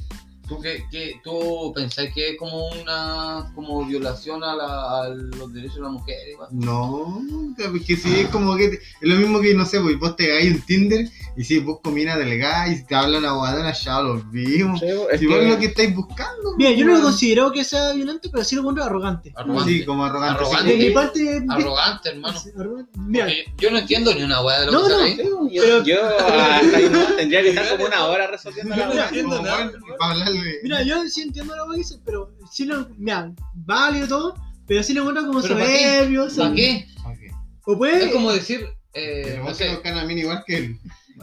¿Tú, 0.49 0.61
qué, 0.61 0.85
qué- 0.91 1.21
¿Tú 1.25 1.73
pensáis 1.75 2.13
que 2.15 2.31
es 2.31 2.39
como 2.39 2.69
una 2.71 3.51
como 3.55 3.85
violación 3.85 4.45
a, 4.45 4.55
la- 4.55 5.03
a 5.03 5.09
los 5.09 5.53
derechos 5.53 5.77
de 5.77 5.83
la 5.83 5.89
mujer? 5.89 6.17
igual? 6.33 6.49
No, 6.53 7.21
porque 7.57 7.97
si 7.97 8.21
es 8.21 8.29
como 8.29 8.57
que 8.57 8.67
es 8.67 8.81
lo 9.01 9.17
mismo 9.17 9.41
que 9.41 9.55
no 9.55 9.65
sé, 9.67 9.81
pues 9.81 9.99
vos 9.99 10.15
te 10.17 10.31
hagáis 10.31 10.55
un 10.55 10.61
Tinder 10.63 11.09
y 11.37 11.45
si 11.45 11.59
vos 11.59 11.81
combinas 11.83 12.17
delgada 12.19 12.69
y 12.69 12.83
te 12.85 12.95
hablan 12.95 13.25
a 13.25 13.33
guadana, 13.33 13.73
ya 13.73 14.01
lo 14.01 14.23
vimos. 14.31 14.79
Sí, 14.81 14.87
Si 15.19 15.27
vos 15.27 15.37
que- 15.39 15.45
es 15.45 15.51
lo 15.53 15.59
que 15.59 15.67
estáis 15.67 15.95
buscando. 15.95 16.55
Mira, 16.57 16.71
yo 16.71 16.85
no 16.85 16.93
lo 16.93 16.99
pues, 16.99 17.05
considero 17.11 17.51
que 17.53 17.65
sea 17.65 17.93
violento, 17.93 18.29
pero 18.31 18.45
sí 18.45 18.55
lo 18.55 18.61
encuentro 18.63 18.85
arrogante. 18.85 19.33
Arrogante. 19.35 19.73
Sí, 19.73 19.85
como 19.85 20.05
arrogante. 20.05 20.41
Arrogante. 20.43 20.73
De 20.73 20.79
sí. 20.81 20.87
mi 20.89 20.95
parte. 20.95 21.45
Arrogante, 21.49 22.09
hermano. 22.11 22.39
Sí, 22.39 22.51
arrogante. 22.57 22.93
Mira, 23.01 23.27
yo 23.59 23.71
no 23.71 23.79
entiendo 23.79 24.15
ni 24.15 24.23
una 24.23 24.41
weá 24.43 24.61
de 24.61 24.67
lo 24.67 24.73
No, 24.73 24.83
que 24.85 24.89
no, 24.91 24.95
sale 24.97 25.11
ahí. 25.11 25.17
Sí, 25.17 25.23
yo, 25.53 25.63
Pero- 25.63 25.85
yo 25.85 25.97
hasta 26.07 26.77
ahí 26.77 26.89
no, 26.91 27.05
tendría 27.17 27.43
que 27.43 27.49
estar 27.51 27.69
como 27.71 27.87
una 27.87 28.07
hora 28.07 28.27
resolviendo 28.29 28.77
la 28.77 28.87
no 28.87 28.93
entiendo 28.95 29.43
nada, 29.43 29.73
para 29.99 30.15
mira, 30.63 30.83
yo 30.83 31.09
sí 31.09 31.23
entiendo 31.23 31.57
lo 31.57 31.71
que 31.71 31.79
dices, 31.79 31.99
pero 32.05 32.33
sí 32.51 32.65
lo. 32.65 32.89
Mira, 32.99 33.33
válido 33.55 34.07
todo, 34.09 34.35
pero 34.67 34.83
sí 34.83 34.93
lo 34.95 35.01
encuentro 35.03 35.27
como 35.27 35.41
¿Pero 35.43 35.55
para 35.55 35.67
qué? 35.67 35.79
soberbio. 35.79 36.29
¿Para 36.37 36.55
qué? 36.55 36.87
¿Para 37.03 37.19
qué? 37.19 37.31
O 37.67 37.77
puede. 37.79 38.05
Es 38.07 38.13
como 38.13 38.33
decir, 38.33 38.67
eh, 38.95 39.39
vos 39.43 39.59
buscan 39.59 39.99
a 39.99 40.05
mí 40.05 40.15
igual 40.15 40.43
que 40.47 40.57
él. 40.57 40.79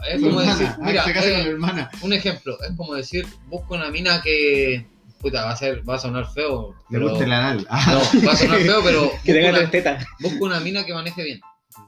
es 0.08 0.20
como 0.20 0.40
hermana. 0.40 0.52
decir, 0.58 0.66
Ah, 0.68 0.78
mira, 0.80 1.04
se 1.04 1.12
casa 1.12 1.28
eh, 1.28 1.32
con 1.32 1.40
la 1.42 1.48
hermana. 1.50 1.90
un 2.02 2.12
ejemplo, 2.12 2.58
es 2.62 2.76
como 2.76 2.94
decir, 2.94 3.26
busco 3.48 3.74
una 3.74 3.90
mina 3.90 4.20
que, 4.22 4.86
puta, 5.20 5.44
va 5.44 5.52
a 5.52 5.56
ser, 5.56 5.88
va 5.88 5.94
a 5.96 5.98
sonar 5.98 6.26
feo, 6.32 6.74
Le 6.90 6.98
pero, 6.98 7.08
gusta 7.10 7.24
el 7.24 7.32
anal. 7.32 7.66
no, 7.70 8.26
va 8.26 8.32
a 8.32 8.36
sonar 8.36 8.60
feo, 8.62 8.80
pero 8.84 9.10
Que 9.24 9.32
tenga 9.32 9.50
una, 9.58 9.70
tetas. 9.70 10.04
busco 10.20 10.44
una 10.44 10.60
mina 10.60 10.84
que 10.84 10.92
maneje 10.94 11.22
bien. 11.22 11.40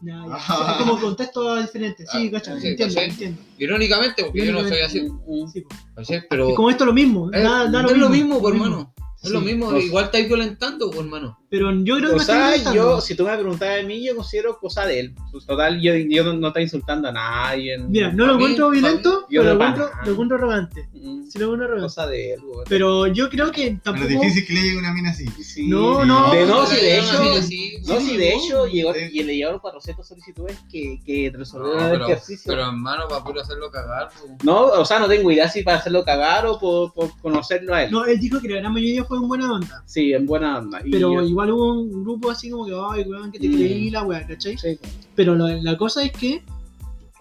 Ya, 0.03 0.25
ya. 0.27 0.37
Es 0.37 0.77
como 0.79 1.01
contexto 1.01 1.57
diferente. 1.61 2.05
Sí, 2.07 2.29
Ah, 2.29 2.31
cacha, 2.33 2.61
sí, 2.61 2.69
entiendo, 2.69 2.95
¿cachai? 2.95 3.11
entiendo. 3.11 3.43
Irónicamente, 3.59 4.25
porque 4.25 4.47
yo 4.47 4.53
no 4.53 4.69
soy 4.69 4.79
así, 4.81 5.01
Mm, 5.03 5.47
Sí, 5.49 5.65
pero 6.29 6.51
Es 6.51 6.57
como 6.57 6.71
esto 6.71 6.85
lo 6.85 6.93
mismo. 6.93 7.31
es, 7.33 7.43
da- 7.43 7.67
da 7.71 7.83
lo 7.83 8.09
mismo, 8.09 8.41
pues, 8.41 8.55
hermano. 8.55 8.93
Es 9.27 9.33
lo 9.33 9.41
mismo, 9.41 9.71
No 9.71 9.79
igual 9.79 10.07
estáis 10.07 10.27
violentando, 10.29 10.89
pues, 10.91 11.01
hermano. 11.01 11.39
Pero 11.49 11.71
yo 11.85 11.97
creo 11.99 12.11
que 12.11 12.17
O 12.17 12.19
sea, 12.21 12.73
yo, 12.75 13.01
si 13.01 13.15
tú 13.15 13.25
me 13.25 13.37
preguntas 13.37 13.77
de 13.77 13.85
mí, 13.85 14.05
yo 14.05 14.17
considero 14.17 14.59
cosa 14.59 14.85
de 14.87 15.01
él. 15.01 15.15
Pues, 15.31 15.47
Total, 15.47 15.81
yo, 15.81 15.95
yo 15.95 16.25
no, 16.25 16.35
no 16.35 16.49
estoy 16.49 16.65
insultando 16.65 17.09
a 17.09 17.13
nadie. 17.13 17.79
Mira, 17.79 18.13
no 18.13 18.27
lo 18.27 18.35
encuentro 18.35 18.71
violento, 18.71 19.27
yo 19.31 19.43
pero 19.43 19.55
lo 19.55 19.59
no 19.61 19.65
encuentro, 19.67 19.91
lo 20.05 20.13
encuentro 20.13 20.37
arrogante. 20.39 20.89
Mm, 20.93 21.27
Sí, 21.27 21.39
lo 21.39 21.45
encuentro 21.47 21.65
arrogante. 21.67 21.87
Cosa 21.87 22.07
de 22.09 22.35
él. 22.35 22.41
Pero 22.69 23.07
yo 23.09 23.29
creo 23.31 23.51
que 23.53 23.63
Pero 23.69 23.81
tampoco. 23.83 24.09
es 24.09 24.21
difícil 24.21 24.47
que 24.47 24.53
le 24.55 24.61
llegue 24.63 24.79
una 24.79 24.93
mina 24.93 25.11
así. 25.11 25.27
Sí. 25.43 25.67
No, 25.69 26.01
Sí. 26.03 26.09
no. 26.09 26.33
De 26.33 26.47
no, 26.47 26.55
Pero 26.55 26.67
sí, 26.67 26.77
de 26.77 26.99
hecho- 26.99 27.23
No, 27.87 28.01
sí, 28.01 28.17
de 28.17 28.33
hecho, 28.35 28.67
llegó, 28.67 28.93
y 28.97 29.23
le 29.23 29.37
llegaron 29.37 29.61
400 29.61 30.07
solicitudes 30.07 30.59
que, 30.71 31.01
que 31.05 31.31
No, 31.31 31.39
resolvieron 31.39 31.85
el 31.85 31.91
pero, 31.93 32.05
ejercicio. 32.07 32.43
pero, 32.51 32.63
hermano, 32.67 33.05
para 33.09 33.23
puro 33.25 33.41
hacerlo 33.41 33.71
cagar, 33.71 34.09
pues. 34.19 34.33
No, 34.45 34.65
o 34.67 34.85
sea, 34.85 34.99
no 34.99 35.07
tengo 35.09 35.31
idea 35.31 35.49
si 35.49 35.63
para 35.63 35.79
hacerlo 35.79 36.05
cagar 36.05 36.47
o 36.47 36.59
por, 36.59 36.93
por 36.93 37.17
conocerlo 37.21 37.75
a 37.75 37.85
él. 37.85 37.91
No, 37.93 38.05
él 38.05 38.19
dijo 38.19 38.41
que 38.41 38.49
la 38.49 38.57
gran 38.61 38.73
mayoría 38.73 39.05
fue 39.05 39.16
en 39.23 39.29
buena 39.29 39.53
onda. 39.53 39.83
Sí, 39.87 40.13
en 40.13 40.27
buena 40.27 40.59
onda. 40.59 40.81
Y 40.85 40.91
Pero 40.91 41.13
yo- 41.13 41.23
igual 41.23 41.51
hubo 41.53 41.73
un 41.81 42.03
grupo 42.05 42.31
así 42.31 42.51
como 42.51 42.67
que, 42.67 42.73
ay, 42.73 43.05
weón, 43.09 43.31
que 43.33 43.39
te 43.39 43.49
Mm. 43.49 43.53
creí 43.55 43.91
la 43.91 44.03
weá, 44.05 44.27
¿cachai? 44.27 44.57
sí. 44.59 44.79
Pero 45.15 45.35
lo- 45.35 45.49
la 45.49 45.77
cosa 45.77 46.03
es 46.03 46.13
que 46.13 46.43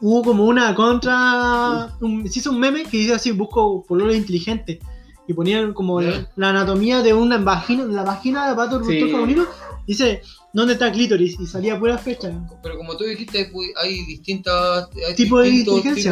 hubo 0.01 0.23
como 0.23 0.45
una 0.45 0.73
contra. 0.75 1.95
Un, 2.01 2.27
se 2.29 2.39
hizo 2.39 2.51
un 2.51 2.59
meme 2.59 2.83
que 2.83 2.97
dice 2.97 3.13
así: 3.13 3.31
busco 3.31 3.83
pololo 3.87 4.13
inteligente. 4.13 4.79
Y 5.27 5.33
ponían 5.33 5.73
como 5.73 6.01
la, 6.01 6.29
la 6.35 6.49
anatomía 6.49 7.01
de 7.01 7.11
una 7.15 7.39
vagina, 7.39 7.83
la 7.85 8.03
vagina 8.03 8.47
de 8.47 8.55
pato 8.55 8.83
Sí. 8.83 8.99
femenino. 8.99 9.45
Dice: 9.87 10.21
¿dónde 10.53 10.73
está 10.73 10.87
el 10.87 10.93
clítoris? 10.93 11.39
Y 11.39 11.47
salía 11.47 11.79
pura 11.79 11.97
fecha. 11.97 12.31
Pero 12.61 12.77
como 12.77 12.95
tú 12.95 13.05
dijiste, 13.05 13.51
hay, 13.81 14.05
distintas 14.05 14.87
hay 15.07 15.15
Tipo 15.15 15.39
de 15.39 15.49
inteligencia. 15.49 16.11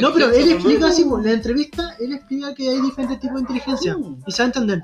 No, 0.00 0.14
pero 0.14 0.30
él 0.30 0.52
explica 0.52 0.86
así, 0.88 1.04
pues, 1.04 1.24
en 1.24 1.30
la 1.30 1.36
entrevista, 1.36 1.94
él 2.00 2.12
explica 2.14 2.54
que 2.54 2.70
hay 2.70 2.80
diferentes 2.80 3.20
tipos 3.20 3.34
de 3.34 3.40
inteligencia. 3.40 3.96
Mm. 3.98 4.16
Y 4.26 4.32
se 4.32 4.42
va 4.42 4.44
a 4.44 4.46
entender. 4.46 4.82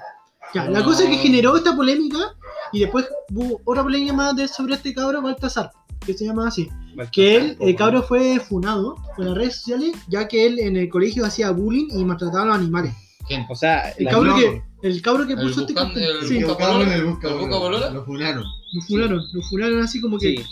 Ya, 0.55 0.69
la 0.69 0.85
cosa 0.85 1.05
es 1.05 1.11
que 1.11 1.17
generó 1.17 1.57
esta 1.57 1.75
polémica 1.75 2.37
y 2.73 2.81
después 2.81 3.07
hubo 3.33 3.61
otra 3.65 3.83
polémica 3.83 4.13
más 4.13 4.37
de, 4.37 4.47
sobre 4.49 4.75
este 4.75 4.95
cabro 4.95 5.21
Baltasar, 5.21 5.71
que 6.05 6.15
se 6.15 6.25
llama 6.25 6.49
así. 6.49 6.71
Que 7.11 7.37
él, 7.37 7.57
el 7.61 7.75
cabro 7.75 8.03
fue 8.03 8.39
funado 8.39 8.97
por 9.17 9.25
las 9.25 9.35
redes 9.35 9.57
sociales, 9.57 9.95
ya 10.09 10.29
que 10.29 10.47
él 10.47 10.59
en 10.61 10.77
el 10.77 10.89
colegio 10.89 11.25
hacía 11.25 11.51
bullying 11.51 11.89
y 11.91 12.05
maltrataba 12.05 12.43
a 12.43 12.47
los 12.47 12.57
animales. 12.57 12.95
¿Quién? 13.27 13.47
O 13.49 13.55
sea, 13.55 13.91
El 13.91 14.09
cabro, 14.09 14.37
que, 14.37 14.63
el 14.83 15.03
cabro 15.03 15.27
que 15.27 15.33
El 15.33 15.41
puso 15.41 15.63
este 15.63 15.73
el 15.73 16.29
sí, 16.29 16.39
el. 16.39 16.43
Lo 16.43 18.05
funaron. 18.05 18.45
lo 18.75 18.83
funaron, 18.83 19.23
lo 19.33 19.43
funaron 19.43 19.83
así 19.83 20.01
como 20.01 20.19
que, 20.19 20.37
Sí. 20.37 20.45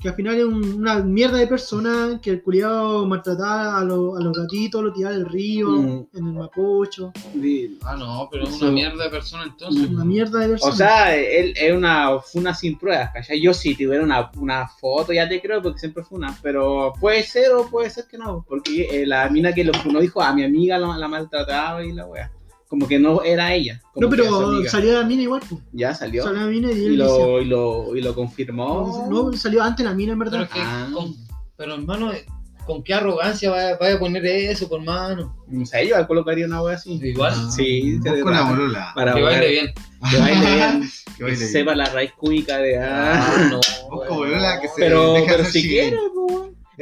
Que 0.00 0.08
al 0.08 0.14
final 0.14 0.36
es 0.38 0.44
un- 0.44 0.74
una 0.74 1.00
mierda 1.00 1.36
de 1.38 1.46
persona, 1.46 2.18
que 2.22 2.30
el 2.30 2.42
culiado 2.42 3.06
maltrataba 3.06 3.78
a, 3.78 3.84
los- 3.84 4.18
a 4.18 4.22
los 4.22 4.36
gatitos, 4.36 4.82
lo 4.82 4.92
tiraba 4.92 5.14
del 5.14 5.26
río, 5.26 5.68
Mm. 5.70 6.06
en 6.14 6.26
el 6.26 6.32
mapocho, 6.32 7.12
Sí. 7.40 7.78
Ah, 7.82 7.96
no, 7.96 8.28
pero 8.30 8.44
es 8.44 8.54
Sí. 8.56 8.62
una 8.64 8.72
mierda 8.72 9.04
de 9.04 9.10
persona 9.10 9.44
entonces. 9.44 9.88
una 9.90 10.04
mierda 10.04 10.38
de 10.40 10.48
persona. 10.48 10.72
O 10.72 10.76
sea, 10.76 11.14
él 11.16 11.52
es 11.56 11.72
una 11.76 12.18
funa 12.20 12.54
sin 12.54 12.78
pruebas, 12.78 13.10
¿cachai? 13.12 13.40
Yo 13.40 13.52
si 13.52 13.74
tuviera 13.74 14.02
una, 14.02 14.30
una 14.38 14.66
foto 14.68 15.12
ya 15.12 15.28
te 15.28 15.40
creo 15.40 15.60
porque 15.62 15.78
siempre 15.80 16.02
funa, 16.02 16.36
pero 16.42 16.92
puede 16.98 17.22
ser 17.22 17.52
o 17.52 17.66
puede 17.68 17.90
ser 17.90 18.06
que 18.06 18.16
no, 18.18 18.44
porque 18.48 18.88
eh, 19.02 19.06
la 19.06 19.28
mina 19.28 19.52
que 19.52 19.64
lo 19.64 19.74
funó 19.74 20.00
dijo 20.00 20.22
a 20.22 20.32
mi 20.34 20.44
amiga 20.44 20.78
la, 20.78 20.96
la 20.96 21.08
maltrataba 21.08 21.84
y 21.84 21.92
la 21.92 22.06
wea. 22.06 22.30
Como 22.70 22.86
que 22.86 22.98
no 23.00 23.22
era 23.24 23.52
ella. 23.52 23.82
como 23.92 24.06
no, 24.06 24.10
pero 24.10 24.62
salió 24.70 24.92
la 25.00 25.04
mina 25.04 25.22
igual, 25.22 25.42
pues. 25.48 25.60
Ya 25.72 25.92
salió. 25.92 26.22
Salió 26.22 26.40
la 26.42 26.46
mina 26.46 26.70
y 26.70 26.76
Y 26.78 26.96
lo, 26.96 27.40
y, 27.40 27.44
lo, 27.44 27.96
y 27.96 28.00
lo 28.00 28.14
confirmó. 28.14 29.06
No, 29.10 29.32
salió 29.32 29.62
antes 29.62 29.84
la 29.84 29.92
mina, 29.92 30.12
en 30.12 30.18
Pero, 30.20 30.30
verdad. 30.30 30.46
es 30.48 30.54
que 30.54 30.60
Ah. 30.62 30.88
con- 30.94 31.14
pero 31.56 31.74
hermano, 31.74 32.12
¿con 32.66 32.82
qué 32.84 32.94
arrogancia 32.94 33.50
vaya, 33.50 33.76
vaya 33.76 33.96
a 33.96 33.98
poner 33.98 34.24
eso, 34.24 34.68
por 34.68 34.78
hermano? 34.80 35.36
O 35.60 35.66
sea, 35.66 35.82
yo 35.82 36.06
colocaría 36.06 36.46
una 36.46 36.62
wea 36.62 36.76
así. 36.76 37.00
Igual, 37.02 37.34
Ah, 37.36 37.50
Sí, 37.50 37.98
se 38.00 38.08
una 38.22 38.24
para- 38.24 38.42
bolola. 38.50 38.92
Para 38.94 39.14
que 39.14 39.20
baile 39.22 39.38
bailar- 39.40 39.50
bien. 39.50 39.74
Que 40.10 40.16
baile 40.18 40.40
bien. 40.54 40.90
Que 41.18 41.24
bien. 41.24 41.36
sepa 41.36 41.74
la 41.74 41.84
raíz 41.86 42.12
cúbica 42.16 42.58
de. 42.58 42.78
Ah, 42.78 43.26
Ah. 43.36 43.48
no. 43.50 43.60
Bolola 44.08 44.60
que 44.60 44.68
se 44.68 44.74
Pero, 44.76 45.14
deja 45.14 45.26
pero 45.32 45.44
si. 45.44 45.76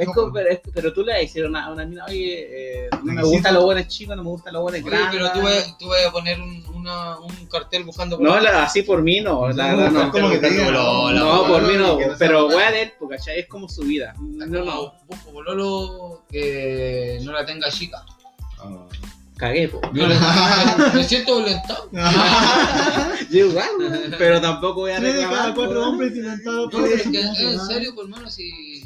Es 0.00 0.06
como- 0.06 0.14
por- 0.22 0.32
pero, 0.32 0.50
es- 0.50 0.60
pero 0.74 0.92
tú 0.92 1.02
le 1.02 1.12
vas 1.12 1.18
a 1.18 1.20
decir 1.22 1.44
a 1.44 1.48
una, 1.48 1.64
a 1.66 1.72
una 1.72 1.84
mina, 1.86 2.04
oye, 2.06 2.46
eh, 2.84 2.88
no 3.04 3.12
me 3.12 3.22
gustan 3.22 3.54
los 3.54 3.64
buenos 3.64 3.88
chicos, 3.88 4.16
no 4.16 4.22
me 4.22 4.30
gustan 4.30 4.52
los 4.54 4.62
buenos 4.62 4.82
grandes. 4.82 5.10
pero 5.12 5.32
tú 5.32 5.40
vas, 5.42 5.78
tú 5.78 5.88
vas 5.88 6.06
a 6.06 6.12
poner 6.12 6.40
un, 6.40 6.64
una, 6.74 7.18
un 7.18 7.46
cartel 7.46 7.84
buscando 7.84 8.16
No, 8.18 8.30
bolola. 8.30 8.52
la- 8.52 8.62
así 8.64 8.82
por 8.82 9.02
mí 9.02 9.20
no, 9.20 9.48
la 9.50 9.74
verdad 9.74 9.90
No, 9.90 10.04
no. 10.06 10.12
como 10.12 10.30
que 10.30 10.38
te 10.38 10.50
digan, 10.50 10.66
bolola, 10.66 11.20
No, 11.20 11.46
por 11.46 11.62
mí 11.62 11.74
no, 11.76 11.98
no 11.98 12.14
pero 12.18 12.46
wea 12.48 12.70
de 12.70 12.82
él, 12.82 12.92
porque 12.98 13.16
¿cachai? 13.16 13.40
es 13.40 13.46
como 13.46 13.68
su 13.68 13.82
vida. 13.82 14.14
No, 14.20 14.46
no, 14.64 14.94
Busco 15.06 15.30
bololo 15.32 16.22
que 16.30 17.18
no 17.22 17.32
la 17.32 17.44
tenga 17.46 17.70
chica. 17.70 18.04
Ah. 18.60 18.86
cagué, 19.36 19.68
po. 19.68 19.80
Violenta- 19.92 20.90
me 20.94 21.04
siento 21.04 21.36
violentado. 21.38 21.88
Yo 23.30 23.46
igual, 23.46 23.68
pero 24.18 24.40
tampoco 24.40 24.80
voy 24.80 24.90
a 24.92 24.96
Tres 24.98 25.14
de 25.14 25.20
cada 25.22 25.30
reclamar. 25.30 25.54
cuatro 25.54 25.88
hombres 25.88 26.16
inventados 26.16 26.64
No, 26.64 26.70
por 26.70 26.88
en 26.88 27.60
serio, 27.60 27.94
por 27.94 28.04
hermano, 28.04 28.28
si. 28.30 28.82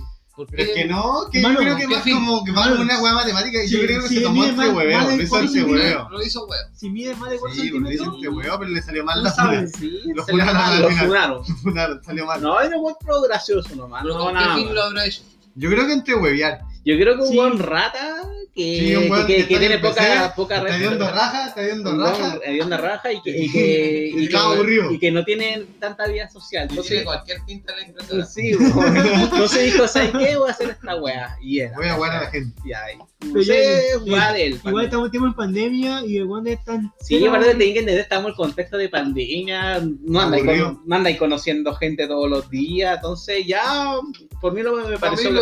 ¿Por 0.46 0.57
Pero 0.57 0.62
es 0.62 0.76
que 0.76 0.85
no, 0.87 1.28
que 1.33 1.40
Mano, 1.40 1.55
yo 1.55 1.61
creo 1.61 1.76
que 1.76 1.83
¿qué 1.83 1.94
más 1.94 2.02
fin? 2.05 2.14
como 2.14 2.44
que 2.44 2.52
Mano, 2.52 2.81
una 2.81 3.00
hueá 3.02 3.14
matemática 3.14 3.62
y 3.64 3.68
sí, 3.68 3.74
yo 3.76 3.83
creo 3.87 4.02
que 4.02 4.09
se 4.09 4.20
tomó 4.20 4.44
este 4.44 4.68
hueveo, 4.68 5.00
lo 5.00 5.11
hizo 5.14 5.28
cuatro 5.31 5.46
este 5.46 5.59
centímetros. 5.59 5.70
hueveo. 5.94 6.09
Lo 6.11 6.22
hizo 6.22 6.46
huevo. 6.46 6.62
Si 6.74 6.90
mide 6.90 7.14
más 7.16 7.31
de 7.31 7.38
4 7.38 7.55
Sí, 7.55 7.68
lo 7.70 7.76
hizo 7.90 8.05
centímetros, 8.05 8.14
este 8.16 8.28
hueveo, 8.28 8.59
pero 8.59 8.70
le 8.70 8.83
salió 8.83 9.05
mal 9.05 9.22
la 9.22 9.31
sabe. 9.31 9.57
funa. 9.68 9.68
Sí, 9.78 10.00
Lo 10.14 10.24
funaron 10.26 10.83
lo 10.83 10.90
funaron. 10.90 11.44
Funaron, 11.44 12.02
salió 12.05 12.26
mal. 12.26 12.40
No, 12.42 12.61
era 12.61 12.76
un 12.76 12.83
buen 12.83 12.94
pro 13.00 13.20
gracioso 13.22 13.74
nomás, 13.76 14.02
¿Pero 14.02 14.14
no 14.18 14.24
con 14.24 14.35
nada 14.35 14.48
qué 14.48 14.55
fin 14.57 14.64
más. 14.66 14.74
lo 14.74 14.83
habrá 14.83 15.07
hecho? 15.07 15.22
Yo 15.55 15.70
creo 15.70 15.87
que 15.87 15.92
entre 15.92 16.14
huevear. 16.14 16.61
Yo 16.85 16.96
creo 16.96 17.16
que 17.16 17.22
un 17.22 17.37
buen 17.37 17.59
rata 17.59 18.22
que, 18.54 18.78
Sí, 18.78 18.96
un 18.96 19.04
que, 19.04 19.26
que 19.26 19.26
que 19.26 19.40
está 19.40 19.58
tiene 19.58 19.78
poca, 19.78 20.32
poca 20.36 20.56
Está 20.58 20.68
red- 20.68 20.78
viendo 20.80 21.10
raja, 21.10 21.46
está 21.48 21.60
viendo 21.62 21.96
raja. 21.96 22.38
hedionda 22.44 22.76
raja 22.76 23.12
y 23.12 23.22
que, 23.22 23.30
y 23.30 23.48
que, 23.52 24.12
Y 24.14 24.24
está 24.26 24.40
aburrido. 24.44 24.90
y 24.92 24.98
que 24.98 25.10
no 25.10 25.24
tiene 25.24 25.64
tanta 25.80 26.06
vida 26.06 26.28
social. 26.28 26.68
Tiene 26.68 26.80
Entonces, 26.82 27.04
cualquier 27.04 27.38
tinta 27.46 27.74
la 27.74 27.86
impresora. 27.86 28.24
sí, 28.26 28.50
entonces 28.52 29.72
dijo, 29.72 29.88
¿sabes 29.88 30.10
qué? 30.10 30.36
Voy 30.36 30.48
a 30.48 30.52
hacer 30.52 30.70
esta 30.70 30.96
wea. 30.96 31.36
Y 31.40 31.60
era. 31.60 31.76
Voy 31.76 31.86
a 31.86 31.94
jugar 31.94 32.12
a 32.12 32.20
la 32.24 32.30
gente. 32.30 32.54
Y 32.64 32.68
ya-. 32.68 32.82
Igual 34.64 34.84
estamos 34.84 35.10
tiempo 35.10 35.28
en 35.28 35.34
pandemia 35.34 36.04
y 36.04 36.18
el 36.18 36.26
guante 36.26 36.52
están. 36.52 36.92
Sí, 37.00 37.24
aparte 37.26 37.46
te 37.48 37.54
tienen 37.54 37.74
que 37.74 37.80
entender, 37.80 38.02
estamos 38.02 38.24
en 38.26 38.30
el 38.30 38.36
contexto 38.36 38.76
de 38.76 38.88
pandemia, 38.88 39.80
no 40.02 40.20
andáis, 40.20 40.44
con- 40.44 41.32
conociendo 41.32 41.74
gente 41.74 42.06
todos 42.06 42.28
los 42.28 42.50
días, 42.50 42.96
entonces 42.96 43.46
ya, 43.46 43.96
por 44.40 44.52
mí 44.52 44.62
no 44.62 44.72
me 44.74 44.82
Para 44.82 44.92
mí 44.92 44.98
pareció 44.98 45.30
lo 45.30 45.40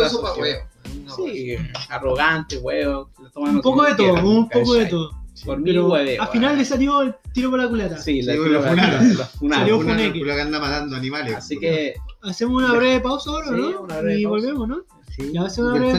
Sí, 1.15 1.55
arrogante, 1.89 2.57
huevo. 2.57 3.09
Un 3.35 3.61
poco 3.61 3.83
de 3.83 3.95
todo, 3.95 4.07
quieran, 4.13 4.25
un 4.25 4.49
poco 4.49 4.73
de 4.75 4.85
todo. 4.85 5.11
Por 5.45 5.57
mí, 5.57 5.63
Pero 5.71 5.87
hueveo. 5.89 6.21
al 6.21 6.27
final 6.29 6.57
le 6.57 6.65
salió 6.65 7.01
el 7.01 7.15
tiro 7.33 7.49
por 7.49 7.59
la 7.59 7.67
culata. 7.67 7.97
Sí, 7.97 8.21
la 8.21 8.33
Sí, 8.33 8.39
lo 8.45 8.61
funaron. 8.61 9.17
Lo 9.17 9.25
funaron. 9.25 9.59
Salió 9.67 9.81
funeque. 9.81 10.19
culo 10.19 10.35
que 10.35 10.41
anda 10.41 10.59
matando 10.59 10.95
animales. 10.95 11.35
Así 11.35 11.57
que, 11.57 11.95
Hacemos 12.21 12.61
una 12.63 12.73
breve 12.73 12.99
pausa 12.99 13.31
ahora, 13.31 13.47
Sí, 13.47 13.53
¿no? 13.55 13.81
una 13.81 13.97
breve 14.01 14.19
y 14.19 14.23
pausa. 14.23 14.29
volvemos, 14.47 14.67
¿no? 14.67 14.77
Sí. 15.09 15.31
Ya 15.33 15.41
hace 15.43 15.61
una 15.61 15.73
breve-. 15.73 15.93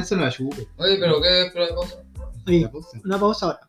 Oye, 0.76 0.96
pero 1.00 1.20
¿qué 1.20 1.46
es 1.46 1.54
la 1.54 1.60
La 1.66 2.70
pausa. 2.70 2.98
una 3.04 3.18
pausa 3.18 3.46
ahora. 3.46 3.60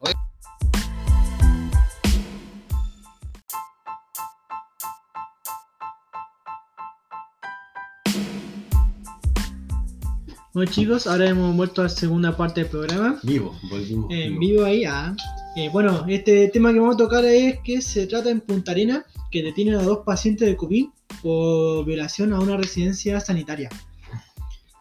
Bueno 10.53 10.71
chicos, 10.71 11.07
ahora 11.07 11.29
hemos 11.29 11.55
vuelto 11.55 11.81
a 11.81 11.85
la 11.85 11.89
segunda 11.89 12.37
parte 12.37 12.61
del 12.61 12.69
programa. 12.69 13.19
Vivo, 13.23 13.55
volvimos. 13.71 14.11
En 14.11 14.37
vivo. 14.37 14.53
vivo 14.55 14.65
ahí, 14.65 14.83
ah. 14.85 15.15
Eh, 15.55 15.69
bueno, 15.71 16.05
este 16.07 16.47
tema 16.49 16.71
que 16.71 16.79
vamos 16.79 16.95
a 16.95 16.97
tocar 16.99 17.25
es 17.25 17.59
que 17.63 17.81
se 17.81 18.05
trata 18.05 18.29
en 18.29 18.41
Punta 18.41 18.71
Arena, 18.71 19.03
que 19.31 19.41
detienen 19.41 19.75
a 19.75 19.83
dos 19.83 19.99
pacientes 20.05 20.47
de 20.47 20.55
COVID 20.55 20.85
por 21.23 21.85
violación 21.85 22.33
a 22.33 22.39
una 22.39 22.55
residencia 22.57 23.19
sanitaria. 23.19 23.69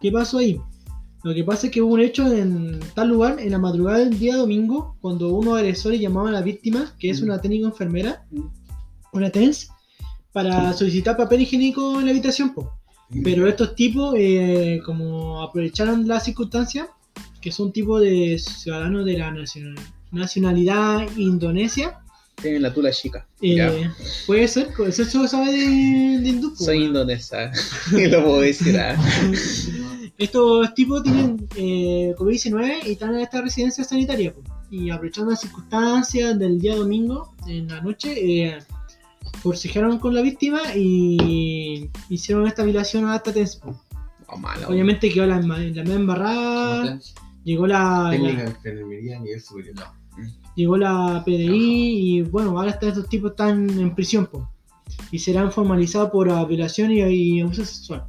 ¿Qué 0.01 0.11
pasó 0.13 0.39
ahí? 0.39 0.61
Lo 1.25 1.33
que 1.35 1.45
pasa 1.45 1.67
es 1.69 1.73
que 1.73 1.81
hubo 1.81 1.95
un 1.95 2.01
hecho 2.01 2.31
en 2.31 2.81
tal 2.95 3.09
lugar 3.09 3.39
en 3.41 3.53
la 3.53 3.59
madrugada 3.59 3.99
del 3.99 4.19
día 4.19 4.37
domingo, 4.37 4.97
cuando 5.01 5.29
unos 5.35 5.57
agresores 5.57 6.01
llamaban 6.01 6.31
a 6.35 6.39
la 6.39 6.43
víctima, 6.43 6.93
que 6.99 7.11
es 7.11 7.21
Mm. 7.21 7.25
una 7.25 7.41
técnica 7.41 7.67
enfermera, 7.69 8.27
Mm. 8.31 8.43
una 9.13 9.31
TENS, 9.31 9.69
para 10.33 10.73
solicitar 10.73 11.17
papel 11.17 11.43
higiénico 11.43 11.99
en 12.01 12.07
la 12.07 12.11
habitación. 12.11 12.53
po. 12.55 12.73
Pero 13.25 13.46
estos 13.46 13.75
tipos, 13.75 14.14
eh, 14.16 14.81
como 14.85 15.42
aprovecharon 15.42 16.07
la 16.09 16.20
circunstancia, 16.20 16.88
que 17.40 17.53
son 17.53 17.72
tipos 17.72 18.01
de 18.01 18.38
ciudadanos 18.38 19.05
de 19.05 19.18
la 19.18 19.31
nacional- 19.31 19.75
nacionalidad 20.12 21.07
indonesia, 21.16 21.98
Tienen 22.40 22.62
la 22.62 22.72
tula 22.72 22.90
chica. 22.90 23.27
eh, 23.40 23.57
Ya. 23.57 23.94
puede 24.27 24.48
ser, 24.48 24.68
eso 24.88 25.05
se 25.05 25.29
sabe 25.29 25.53
de, 25.53 26.18
de 26.20 26.29
hindú, 26.29 26.51
po, 26.51 26.57
Soy 26.64 26.79
weón. 26.79 26.88
indonesa. 26.88 27.51
lo 27.92 28.25
puedo 28.25 28.40
decir. 28.40 28.79
ah. 28.79 28.96
Estos 30.18 30.72
tipos 30.75 31.03
tienen 31.03 31.48
eh, 31.57 32.14
COVID-19 32.16 32.87
y 32.87 32.92
están 32.92 33.14
en 33.14 33.20
esta 33.20 33.40
residencia 33.42 33.83
sanitaria. 33.85 34.33
po. 34.33 34.42
Y 34.70 34.90
aprovechando 34.90 35.31
las 35.33 35.40
circunstancias 35.40 36.38
del 36.38 36.61
día 36.61 36.77
domingo, 36.77 37.35
en 37.46 37.66
la 37.68 37.81
noche, 37.81 38.57
forcejaron 39.42 39.98
con 39.98 40.14
la 40.14 40.22
víctima 40.22 40.61
y 40.76 41.90
hicieron 42.09 42.46
esta 42.46 42.62
violación 42.64 43.09
a 43.09 43.16
esta. 43.16 43.59
Oh, 44.28 44.37
malo. 44.38 44.68
Obviamente 44.68 45.11
quedó 45.11 45.26
la, 45.26 45.40
la 45.40 45.42
media 45.59 45.94
embarrada, 45.94 46.98
llegó 47.44 47.66
la, 47.66 48.09
Técnica 48.11 48.33
la- 48.38 48.44
de 48.44 48.50
enfermería 48.50 49.16
a 49.18 49.20
nivel 49.20 49.40
superior. 49.40 49.74
llegó 50.55 50.76
la 50.76 51.22
PDI 51.24 52.16
y 52.18 52.22
bueno, 52.22 52.59
ahora 52.59 52.70
estos 52.70 53.09
tipos 53.09 53.33
están 53.33 53.68
en 53.78 53.94
prisión 53.94 54.26
po. 54.26 54.48
y 55.11 55.18
serán 55.18 55.50
formalizados 55.52 56.11
por 56.11 56.28
violación 56.48 56.92
y, 56.92 57.00
y 57.02 57.40
abuso 57.40 57.64
sexual. 57.64 58.05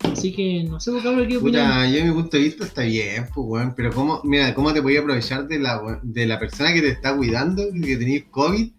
Así 0.00 0.32
que 0.34 0.64
no 0.64 0.78
sé, 0.80 0.90
cabrón, 1.02 1.28
qué 1.28 1.36
opinan. 1.36 1.66
Puta, 1.66 1.88
yo 1.88 1.94
de 1.96 2.04
mi 2.04 2.10
punto 2.12 2.36
de 2.36 2.42
vista 2.42 2.64
está 2.64 2.82
bien, 2.82 3.26
pues, 3.32 3.46
weón. 3.48 3.72
Pero 3.76 3.92
cómo, 3.92 4.20
mira, 4.24 4.52
cómo 4.54 4.72
te 4.72 4.82
podías 4.82 5.02
aprovechar 5.02 5.46
de 5.46 5.58
la, 5.60 6.00
de 6.02 6.26
la 6.26 6.38
persona 6.40 6.72
que 6.72 6.82
te 6.82 6.88
está 6.88 7.16
cuidando, 7.16 7.62
que 7.72 7.96
tenéis 7.96 8.24
COVID, 8.30 8.70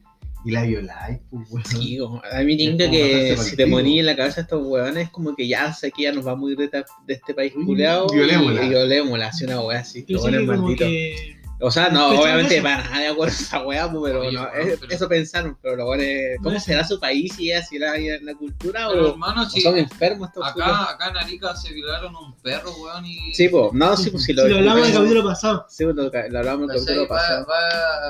y 0.45 0.51
la 0.51 0.63
violáis, 0.63 1.19
pues, 1.29 1.47
weón. 1.51 1.65
Sí, 1.65 1.97
a 1.99 2.39
mí 2.43 2.53
Es 2.63 2.69
como 2.77 2.91
que 2.91 3.37
si 3.37 3.55
te 3.55 3.65
moní 3.65 3.99
en 3.99 4.05
la 4.07 4.15
cabeza 4.15 4.41
estos 4.41 4.61
huevones, 4.65 5.09
como 5.09 5.35
que 5.35 5.47
ya 5.47 5.71
sé 5.73 5.91
que 5.91 6.03
ya 6.03 6.11
nos 6.11 6.27
va 6.27 6.35
muy 6.35 6.55
de, 6.55 6.65
esta- 6.65 6.85
de 7.07 7.13
este 7.13 7.33
país 7.33 7.53
culeado. 7.53 8.07
violémosla. 8.11 8.63
Y, 8.63 8.65
y 8.65 8.69
violémosla, 8.69 9.27
así 9.27 9.45
una 9.45 9.61
wea 9.61 9.79
así. 9.79 10.05
Los 10.09 10.21
buenos 10.21 10.43
malditos. 10.43 10.87
que 10.87 11.37
O 11.61 11.71
sea, 11.71 11.87
no, 11.87 12.09
obviamente 12.19 12.55
eso. 12.55 12.63
para 12.63 12.83
nada 12.83 12.99
de 12.99 13.07
acuerdo 13.07 13.31
a 13.33 13.37
esa 13.37 13.63
wea, 13.65 13.89
pues, 13.89 14.11
pero 14.11 14.31
no, 14.33 14.41
weón, 14.41 14.69
es- 14.69 14.79
pero- 14.81 14.91
eso 14.93 15.07
pensaron. 15.07 15.57
Pero 15.61 15.77
los 15.77 15.85
buenos, 15.85 16.05
¿cómo 16.41 16.55
No. 16.55 16.59
será 16.59 16.83
su 16.85 16.99
país 16.99 17.39
y 17.39 17.53
así 17.53 17.79
la, 17.79 17.93
la 18.21 18.33
cultura? 18.35 18.87
Pero 18.89 19.05
O, 19.07 19.11
hermano, 19.11 19.43
o 19.43 19.49
sí, 19.49 19.61
son 19.61 19.77
enfermos 19.77 20.27
estos 20.27 20.45
acá, 20.45 20.91
acá 20.91 21.07
en 21.09 21.17
Arica 21.17 21.55
se 21.55 21.71
violaron 21.73 22.13
a 22.13 22.19
un 22.19 22.35
perro, 22.41 22.69
weón, 22.83 23.05
y... 23.05 23.33
Sí, 23.33 23.47
pues, 23.47 23.71
no, 23.71 23.95
sí, 23.95 24.09
pues 24.09 24.23
si 24.23 24.33
lo, 24.33 24.43
si 24.43 24.49
lo 24.49 24.57
hablamos 24.57 24.87
el 24.87 24.93
lo- 24.93 24.99
capítulo 24.99 25.23
pasado. 25.23 25.65
Sí, 25.69 25.85
pues, 25.85 25.95
lo, 25.95 26.03
lo 26.11 26.39
hablamos 26.39 26.69
el 26.69 26.75
capítulo 26.81 27.07
pasado. 27.07 27.47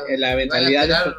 En 0.09 0.19
la 0.19 0.31
a 0.31 0.35
mentalidad 0.35 0.87
de 0.87 1.13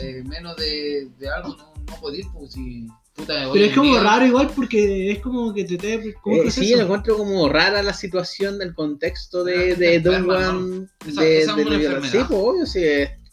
eh, 0.00 0.22
menos 0.26 0.56
de, 0.56 1.08
de 1.18 1.28
algo, 1.28 1.56
no, 1.56 1.72
no 1.86 2.00
podéis, 2.00 2.26
pues, 2.32 2.52
si... 2.52 2.86
Puta, 3.14 3.48
hoy 3.48 3.54
Pero 3.60 3.64
es 3.70 3.74
como 3.76 3.90
día- 3.92 4.02
raro 4.02 4.26
igual 4.26 4.50
porque 4.54 5.10
es 5.10 5.20
como 5.20 5.54
que 5.54 5.64
te 5.64 5.78
te 5.78 6.12
como 6.14 6.36
un 6.36 6.46
Eh, 6.48 6.50
sí, 6.50 6.74
lo 6.74 6.82
encuentro 6.82 7.16
como 7.16 7.48
rara 7.48 7.82
la 7.82 7.94
situación 7.94 8.58
del 8.58 8.74
contexto 8.74 9.42
de, 9.42 9.74
de, 9.74 9.96
es 9.96 10.02
de 10.04 10.10
un 10.10 10.16
enferma, 10.16 10.38
weón 10.50 10.90
Esa- 11.06 11.20
de, 11.22 11.38
es 11.38 11.46
de 11.46 11.52
una 11.64 11.74
enfermedad. 11.76 12.02
Sí, 12.12 12.18
pues 12.28 12.30
obvio, 12.42 12.66
sí. 12.66 12.80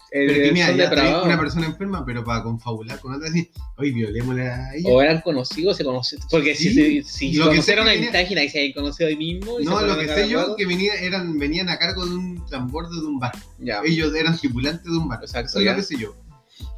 Pero 0.10 0.32
es 0.32 0.38
que 0.48 0.52
mira, 0.54 0.72
ya 0.78 1.24
una 1.24 1.38
persona 1.40 1.66
enferma, 1.66 2.06
pero 2.06 2.24
para 2.24 2.44
confabular 2.44 3.00
con 3.00 3.16
otra, 3.16 3.28
así, 3.28 3.50
oye, 3.78 3.92
violémosla 3.92 4.56
a 4.70 4.76
ella. 4.76 4.90
O 4.90 5.02
eran 5.02 5.20
conocidos, 5.22 5.76
se 5.76 5.84
conocieron. 5.84 6.28
Porque 6.30 6.56
si, 6.56 6.70
Sí, 6.70 7.04
si, 7.04 7.32
si 7.32 7.34
lo 7.34 7.46
que 7.46 7.50
conocieron 7.56 7.88
en 7.90 8.12
página 8.12 8.44
y 8.44 8.50
se 8.50 8.60
habían 8.60 8.74
conocido 8.74 9.10
ahí 9.10 9.16
mismo. 9.18 9.60
y 9.60 9.64
se 9.66 9.70
No, 9.70 9.82
lo 9.82 9.98
que 9.98 10.08
sé 10.08 10.30
yo 10.30 10.56
que 10.56 10.66
venía, 10.68 10.94
eran, 10.94 11.38
venían 11.40 11.68
a 11.68 11.78
cargo 11.80 12.06
de 12.06 12.14
un 12.14 12.46
transbordo 12.46 13.02
de 13.02 13.08
un 13.08 13.20
barco. 13.20 13.40
Ya. 13.60 13.82
Ellos 13.84 14.14
eran 14.16 14.38
tripulantes 14.38 14.86
de 14.86 14.98
un 14.98 15.10
barco. 15.10 15.26
Exacto, 15.26 15.48
Eso 15.50 15.60
es 15.60 15.66
ya. 15.66 15.72
lo 15.72 15.78
que 15.78 15.84
sé 15.84 15.98
yo. 15.98 16.16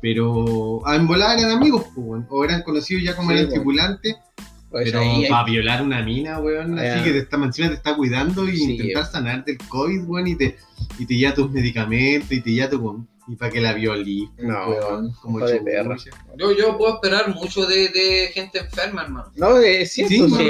Pero 0.02 0.82
ah, 0.86 0.96
en 0.96 1.08
volar 1.08 1.38
eran 1.40 1.52
amigos, 1.52 1.86
pues, 1.96 2.24
o 2.30 2.44
eran 2.44 2.62
conocidos 2.64 3.04
ya 3.04 3.16
como 3.16 3.30
Sí, 3.30 3.36
eran 3.36 3.46
pues. 3.48 3.56
tripulantes. 3.56 4.16
Pues 4.70 4.86
pero 4.92 5.00
ahí 5.00 5.26
para 5.30 5.46
violar 5.46 5.82
una 5.82 6.02
mina, 6.02 6.40
weón, 6.40 6.78
Ah, 6.78 6.96
así 6.96 7.04
que 7.06 7.12
te 7.12 7.20
está, 7.20 7.38
encima 7.38 7.70
te 7.70 7.76
está 7.76 7.96
cuidando 7.96 8.48
y 8.50 8.58
Sí, 8.58 8.72
intentar 8.74 9.06
sanar 9.06 9.46
del 9.46 9.58
COVID, 9.58 10.04
weón, 10.06 10.28
y 10.28 10.36
te, 10.36 10.58
y 11.00 11.06
te 11.06 11.16
lleva 11.16 11.34
tus 11.34 11.50
medicamentos 11.52 12.32
y 12.32 12.42
te 12.42 12.52
lleva 12.52 12.70
tu. 12.70 13.08
Y 13.28 13.36
para 13.38 13.52
que 13.52 13.60
la 13.60 13.74
violís, 13.74 14.30
pues, 14.36 14.48
No, 14.48 14.68
weón, 14.70 15.12
como 15.22 15.40
hijo 15.40 15.48
de 15.48 15.54
chucha. 15.58 15.66
perra. 15.66 15.98
Yo, 16.38 16.52
yo 16.52 16.78
puedo 16.78 16.94
esperar 16.96 17.34
mucho 17.34 17.66
de, 17.66 17.90
de 17.90 18.30
gente 18.34 18.60
enferma, 18.60 19.02
hermano. 19.04 19.32
No, 19.36 19.58
es 19.58 19.94
cierto, 19.94 20.14
Sí, 20.14 20.30
sí, 20.30 20.44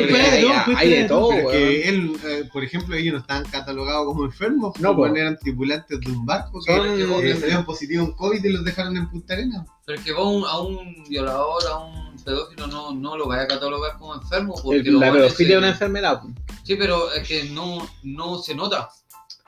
hay, 0.76 0.90
de 0.90 1.06
todo, 1.06 1.32
hay 1.32 1.38
de 1.44 1.48
que 1.52 1.90
él, 1.90 2.18
eh, 2.26 2.50
por 2.52 2.64
ejemplo, 2.66 2.96
ellos 2.96 3.14
no 3.14 3.20
estaban 3.22 3.46
catalogados 3.46 4.06
como 4.08 4.26
enfermos, 4.26 4.78
No, 4.82 4.90
no, 4.92 4.96
po. 4.98 5.06
eran 5.08 5.38
tripulantes 5.38 6.00
de 6.02 6.12
un 6.12 6.26
barco 6.26 6.60
que 6.66 6.76
Son- 6.76 7.00
eh, 7.26 7.36
salieron 7.40 7.66
positivos 7.66 8.10
en 8.10 8.14
COVID 8.16 8.44
y 8.44 8.50
los 8.50 8.66
dejaron 8.66 8.98
en 8.98 9.10
Punta 9.10 9.34
Arenas. 9.36 9.66
Pero 9.86 10.00
es 10.00 10.04
que 10.06 10.12
vos 10.12 10.26
a 10.26 10.28
un, 10.30 10.44
a 10.46 10.60
un 10.60 11.04
violador, 11.08 11.64
a 11.72 11.78
un 11.78 12.16
pedófilo, 12.26 12.68
no, 12.68 12.94
no 12.94 13.16
lo 13.18 13.28
vaya 13.28 13.44
a 13.44 13.48
catalogar 13.48 13.98
como 13.98 14.16
enfermo. 14.16 14.56
Porque 14.62 14.80
El- 14.80 14.94
los 14.94 15.02
la 15.02 15.14
pedofilia 15.14 15.54
es 15.56 15.60
una 15.60 15.70
enfermedad. 15.70 16.22
pues. 16.22 16.34
Sí, 16.64 16.76
pero 16.76 17.12
es 17.14 17.26
que 17.28 17.44
no, 17.52 17.88
no 18.04 18.40
se 18.40 18.54
nota. 18.56 18.90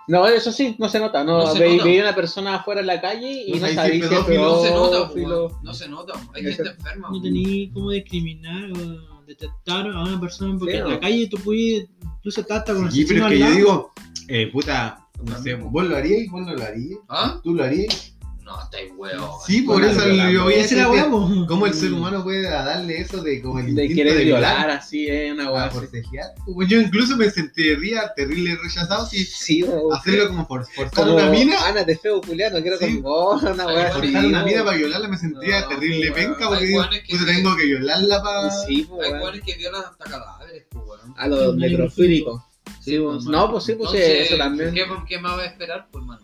No, 0.07 0.25
eso 0.27 0.51
sí, 0.51 0.75
no 0.79 0.87
se 0.89 0.99
nota. 0.99 1.23
No, 1.23 1.39
No 1.39 1.47
se 1.53 1.59
Ve- 1.59 1.71
nota. 1.73 1.83
veía 1.83 2.01
una 2.01 2.15
persona 2.15 2.55
afuera 2.55 2.81
en 2.81 2.87
la 2.87 3.01
calle 3.01 3.43
y 3.45 3.51
No 3.51 3.55
no 3.55 3.59
sabéis 3.61 3.75
sabéis 3.75 4.03
si 4.03 4.09
si 4.09 4.13
es 4.15 4.19
es 4.21 4.25
pedófilo, 4.25 4.49
No 4.53 4.63
se 4.63 4.71
nota, 4.71 5.11
weón. 5.13 5.51
no 5.63 5.73
se 5.73 5.89
nota. 5.89 6.13
Hay 6.33 6.45
Eso- 6.45 6.63
gente 6.63 6.69
enferma. 6.79 7.09
no 7.11 7.21
tenía 7.21 7.69
cómo 7.73 7.91
discriminar 7.91 8.71
o 8.71 9.23
detectar 9.25 9.87
a 9.87 10.03
una 10.03 10.19
persona 10.19 10.55
porque 10.57 10.73
Sí, 10.73 10.77
en 10.79 10.83
¿no? 10.85 10.89
la 10.91 10.99
calle 11.01 11.27
tú 11.29 11.37
puedes 11.43 11.87
incluso 12.17 12.41
hasta 12.41 12.63
con 12.73 12.91
Sí, 12.91 13.05
pero 13.05 13.25
es 13.27 13.31
que 13.33 13.39
yo 13.39 13.51
digo, 13.51 13.91
eh, 14.29 14.47
puta, 14.51 15.07
no 15.23 15.37
sé, 15.41 15.55
vos 15.55 15.85
lo 15.85 15.97
harías, 15.97 16.31
vos 16.31 16.41
no 16.45 16.53
lo 16.53 16.63
harías, 16.63 16.99
¿Ah? 17.09 17.39
tú 17.43 17.53
lo 17.53 17.63
harías. 17.63 18.13
No, 18.47 18.61
estáis 18.63 18.93
huevo. 18.95 19.41
Sí, 19.45 19.61
por 19.63 19.83
eso 19.83 20.07
yo 20.09 20.43
voy 20.45 20.53
a 20.53 20.57
decir 20.59 20.81
po. 21.11 21.45
cómo 21.47 21.65
el 21.67 21.73
ser 21.73 21.91
humano 21.91 22.23
puede 22.23 22.43
darle 22.43 23.01
eso 23.01 23.21
de 23.21 23.41
como 23.41 23.59
el 23.59 23.75
De 23.75 23.89
querer 23.89 24.15
de 24.15 24.23
violar, 24.23 24.69
así 24.69 25.05
es 25.09 25.33
una 25.33 25.47
a 25.47 25.51
weá. 25.51 25.65
así. 25.65 25.77
forcejear. 25.77 26.27
Pues 26.45 26.69
yo 26.69 26.79
incluso 26.79 27.17
me 27.17 27.29
sentiría 27.29 28.13
terrible 28.15 28.57
rechazado 28.63 29.05
si 29.05 29.25
Sí, 29.25 29.65
hacerlo 29.91 30.29
como 30.29 30.47
for- 30.47 30.65
forzar 30.65 30.93
Como 30.93 31.15
una 31.15 31.29
mina. 31.29 31.55
Ana 31.67 31.83
de 31.83 31.97
feo 31.97 32.21
culiano, 32.21 32.61
quiero 32.61 32.77
Sí. 32.77 32.85
con 32.85 33.01
vos, 33.01 33.43
una 33.43 33.63
por 33.65 33.77
así. 33.77 33.93
Forzar 33.99 34.25
una 34.25 34.43
mina 34.45 34.63
para 34.63 34.77
violarla 34.77 35.07
me 35.09 35.17
sentiría 35.17 35.59
No, 35.61 35.67
terrible 35.67 36.11
penca 36.13 36.47
porque 36.47 36.77
tengo 37.25 37.55
que 37.57 37.65
violarla 37.65 38.23
para. 38.23 38.49
Sí, 38.49 38.87
pues, 38.89 39.07
Hay 39.11 39.19
hueones 39.19 39.41
que 39.43 39.55
violan 39.57 39.83
hasta 39.83 40.05
cadáveres, 40.05 40.65
pues, 40.69 40.85
weón. 40.87 41.13
A 41.17 41.27
los 41.27 41.53
necrofílicos. 41.57 42.41
Sí, 42.79 42.97
pues, 42.97 43.25
no, 43.25 43.51
pues 43.51 43.65
sí, 43.65 43.73
pues 43.75 43.93
eso 43.93 44.37
también. 44.37 44.73
¿qué, 44.73 44.85
¿Qué 45.05 45.19
más 45.19 45.37
va 45.37 45.41
a 45.41 45.45
esperar, 45.47 45.87
pues, 45.91 46.01
hermano? 46.01 46.21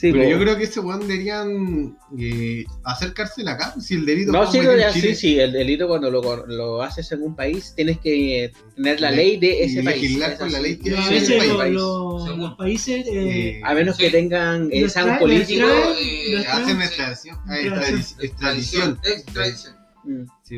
Sí, 0.00 0.12
Pero 0.12 0.24
pues. 0.24 0.30
yo 0.30 0.40
creo 0.40 0.56
que 0.56 0.64
ese 0.64 0.80
weón 0.80 1.00
deberían 1.00 1.94
eh, 2.18 2.64
hacer 2.84 3.12
cárcel 3.12 3.46
acá, 3.48 3.74
si 3.78 3.96
el 3.96 4.06
delito 4.06 4.32
No, 4.32 4.50
sí, 4.50 4.62
lo- 4.62 4.72
en 4.72 4.92
sí, 4.94 5.14
sí, 5.14 5.38
el 5.38 5.52
delito 5.52 5.86
cuando 5.88 6.10
lo, 6.10 6.46
lo 6.46 6.80
haces 6.82 7.12
en 7.12 7.20
un 7.22 7.36
país 7.36 7.74
tienes 7.76 7.98
que 7.98 8.50
tener 8.76 8.98
la 8.98 9.10
Le- 9.10 9.16
ley 9.18 9.36
de 9.36 9.62
ese 9.64 9.82
país. 9.82 10.00
legislar 10.00 10.38
con 10.38 10.50
la 10.52 10.60
ley 10.60 10.78
que 10.78 10.96
a 10.96 11.02
Sí, 11.02 11.12
veces 11.14 11.46
lo- 11.48 11.58
país. 11.58 11.74
lo- 11.74 12.24
Según. 12.24 12.40
los 12.40 12.54
países 12.54 13.06
eh, 13.08 13.10
Eh, 13.58 13.60
A 13.62 13.74
menos 13.74 13.96
Sí. 13.96 14.04
que 14.04 14.10
tengan, 14.10 14.70
eh, 14.72 14.88
sean 14.88 15.18
políticos. 15.18 15.70
eh, 16.00 16.46
hacen 16.48 16.78
sí. 16.78 16.82
extradición. 16.82 17.36
Extradición. 17.50 17.76
extradi- 17.76 18.24
extradición. 18.24 18.98
Extradición. 19.04 19.74
Mm. 20.04 20.24
Sí. 20.44 20.56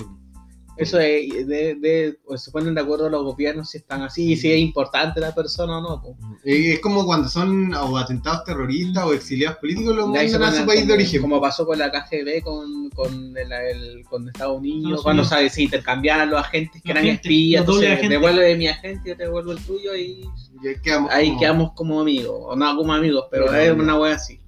Eso 0.77 0.99
es, 0.99 1.47
de, 1.47 1.75
de, 1.75 2.19
o 2.27 2.37
se 2.39 2.51
ponen 2.51 2.75
de 2.75 2.81
acuerdo 2.81 3.09
los 3.11 3.23
gobiernos 3.25 3.69
si 3.71 3.79
están 3.79 4.03
así, 4.03 4.37
si 4.37 4.51
es 4.51 4.59
importante 4.59 5.21
la 5.21 5.35
persona 5.35 5.79
o 5.79 5.81
no. 5.83 6.03
pues. 6.03 6.17
Es 6.45 6.81
como 6.81 7.05
cuando 7.05 7.29
son 7.29 7.75
o 7.75 7.99
atentados 7.99 8.45
terroristas 8.45 9.05
o 9.05 9.13
exiliados 9.13 9.59
políticos, 9.59 9.95
los 9.95 10.07
Y 10.07 10.13
mandan 10.13 10.43
a 10.45 10.53
su 10.53 10.65
país 10.67 10.81
como, 10.81 10.89
de 10.89 10.95
origen. 10.95 11.21
Como 11.21 11.41
pasó 11.41 11.67
con 11.67 11.79
la 11.79 11.91
KGB, 11.91 12.43
con, 12.43 12.89
con, 12.91 13.37
el, 13.37 13.53
el- 13.53 14.05
con 14.05 14.27
Estados 14.29 14.59
Unidos, 14.59 15.03
cuando 15.03 15.23
Unidos. 15.23 15.39
se, 15.41 15.51
se 15.51 15.63
intercambiaban 15.63 16.31
los 16.31 16.41
agentes 16.41 16.83
que 16.83 16.91
eran 16.91 17.05
agentes, 17.05 17.27
espías, 17.27 17.61
entonces 17.61 18.09
devuelve 18.09 18.57
mi 18.57 18.69
agente, 18.69 19.11
yo 19.11 19.17
te 19.17 19.25
devuelvo 19.25 19.53
el 19.53 19.59
tuyo 19.65 19.95
y 19.95 20.25
Y 20.63 20.69
ahí 20.69 20.77
quedamos 20.83 21.11
ahí 21.13 21.29
como- 21.29 21.41
quedamos 21.41 21.73
como 21.75 22.01
amigos, 22.01 22.37
o 22.41 22.57
no 22.57 22.77
como 22.77 22.93
amigos, 22.95 23.27
pero 23.31 23.47
Pero 23.51 23.59
es 23.59 23.73
una 23.79 23.99
wea 23.99 24.15
así. 24.15 24.39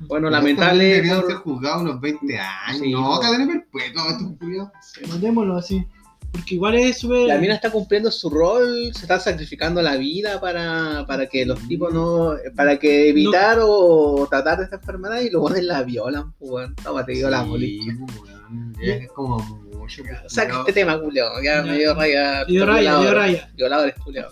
Bueno, 0.00 0.28
lamentable. 0.30 0.84
Deberían 0.84 1.20
por- 1.20 1.26
ser 1.30 1.36
juzgados 1.38 1.82
unos 1.82 2.00
20 2.00 2.38
años. 2.38 2.80
Sí, 2.82 2.90
no, 2.92 3.02
po. 3.14 3.20
cadena 3.20 3.46
perpetua, 3.46 4.10
estos 4.10 4.36
culiados. 4.38 4.70
mandémoslo 5.08 5.56
así. 5.56 5.84
Porque 6.32 6.54
igual 6.56 6.74
es 6.74 6.98
súper. 6.98 7.28
La 7.28 7.38
mina 7.38 7.54
está 7.54 7.70
cumpliendo 7.70 8.10
su 8.10 8.28
rol, 8.28 8.92
se 8.94 9.02
está 9.02 9.18
sacrificando 9.18 9.80
la 9.80 9.96
vida 9.96 10.38
para, 10.40 11.06
para 11.06 11.26
que 11.28 11.46
los 11.46 11.58
tipos 11.66 11.94
no. 11.94 12.34
para 12.54 12.78
que 12.78 13.08
evitar 13.08 13.58
o 13.62 14.26
tratar 14.28 14.58
de 14.58 14.64
esta 14.64 14.76
enfermedad 14.76 15.20
y 15.20 15.30
luego 15.30 15.48
la 15.50 15.82
violan, 15.82 16.32
pues 16.32 16.50
weón. 16.50 16.74
Toma, 16.74 17.06
te 17.06 17.12
digo 17.12 17.30
la. 17.30 17.42
Sí, 17.44 17.88
weón, 17.88 18.74
ya 18.82 18.94
Es 18.96 19.08
como 19.12 19.38
mucho. 19.72 20.02
pues, 20.02 20.18
Saca 20.32 20.48
culiao. 20.48 20.60
este 20.60 20.72
tema, 20.74 21.00
culeo. 21.00 21.26
Ya 21.42 21.56
Ya. 21.56 21.62
me 21.62 21.78
dio 21.78 21.94
raya. 21.94 22.44
Dio 22.44 22.66
raya, 22.66 22.80
dio 22.80 23.00
violadores- 23.00 23.14
raya. 23.14 23.50
Violadores, 23.56 23.94
culeo. 24.04 24.28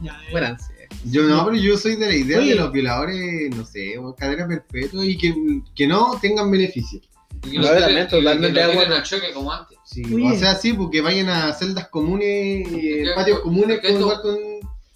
Ya, 0.00 0.12
eh, 0.12 0.30
Muéranse. 0.30 0.72
Yo 1.04 1.22
no, 1.22 1.44
pero 1.44 1.56
yo 1.56 1.76
soy 1.76 1.96
de 1.96 2.06
la 2.06 2.14
idea 2.14 2.38
Oye. 2.38 2.50
de 2.50 2.54
los 2.56 2.72
violadores, 2.72 3.54
no 3.54 3.64
sé, 3.64 3.96
o 3.98 4.14
cadena 4.14 4.46
perpetua 4.48 5.04
y 5.04 5.16
que, 5.16 5.34
que 5.74 5.86
no 5.86 6.18
tengan 6.20 6.50
beneficio. 6.50 7.00
Y 7.44 7.50
que 7.50 7.58
No, 7.58 7.72
lo 7.72 7.78
también, 7.78 8.08
totalmente 8.08 8.60
lo 8.62 8.66
de 8.68 8.72
acuerdo. 8.72 9.02
choque 9.04 9.32
como 9.32 9.52
antes. 9.52 9.78
Sí, 9.84 10.02
Oye. 10.12 10.32
o 10.32 10.38
sea, 10.38 10.54
sí, 10.56 10.72
porque 10.72 11.00
vayan 11.00 11.28
a 11.28 11.52
celdas 11.52 11.88
comunes, 11.88 12.26
eh, 12.28 13.02
que- 13.04 13.12
patios 13.14 13.40
comunes, 13.40 13.78
que 13.80 13.92
con, 13.92 14.10
esto- 14.10 14.22
con 14.22 14.36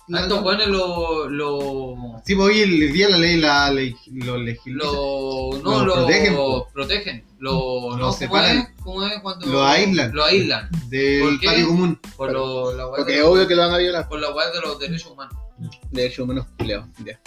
la- 0.09 0.20
estos 0.22 0.42
buenos 0.42 0.66
lo, 0.66 1.28
lo, 1.28 1.94
Sí, 2.24 2.34
pues 2.34 2.48
hoy 2.48 2.61
el 2.62 2.92
día 2.92 3.09
la 3.09 3.18
ley 3.18 3.36
la 3.36 3.70
ley, 3.70 3.94
lo 4.12 4.36
legisla. 4.38 4.84
lo, 4.84 5.51
no, 5.62 5.78
Lo 5.80 5.84
lo 5.86 5.94
protegen, 5.94 6.34
protegen, 6.72 7.20
po. 7.22 7.26
Lo, 7.38 7.53
Lo 7.53 7.90
no, 7.96 7.98
¿cómo 8.07 8.12
separan. 8.12 8.74
¿Cómo 8.82 9.07
es 9.07 9.20
cuando 9.20 9.46
Lo 9.46 9.64
aíslan. 9.64 10.12
Lo 10.12 10.24
aíslan. 10.24 10.68
del 10.88 11.38
patio 11.44 11.68
común. 11.68 12.01
Por, 12.16 12.32
lo, 12.32 12.74
la 12.76 12.88
Porque 12.90 13.18
es 13.18 13.22
obvio 13.24 13.46
que 13.46 13.55
lo 13.55 13.62
van 13.62 13.74
a 13.74 13.78
violar. 13.78 14.09
por 14.09 14.18
la 14.20 14.30
weá 14.34 14.51
de 14.51 14.61
los 14.61 14.78
derechos 14.78 15.11
humanos. 15.12 15.34
De 15.90 16.06
hecho, 16.06 16.26
menos 16.26 16.46
culeado. 16.58 16.86
Ya. 17.04 17.20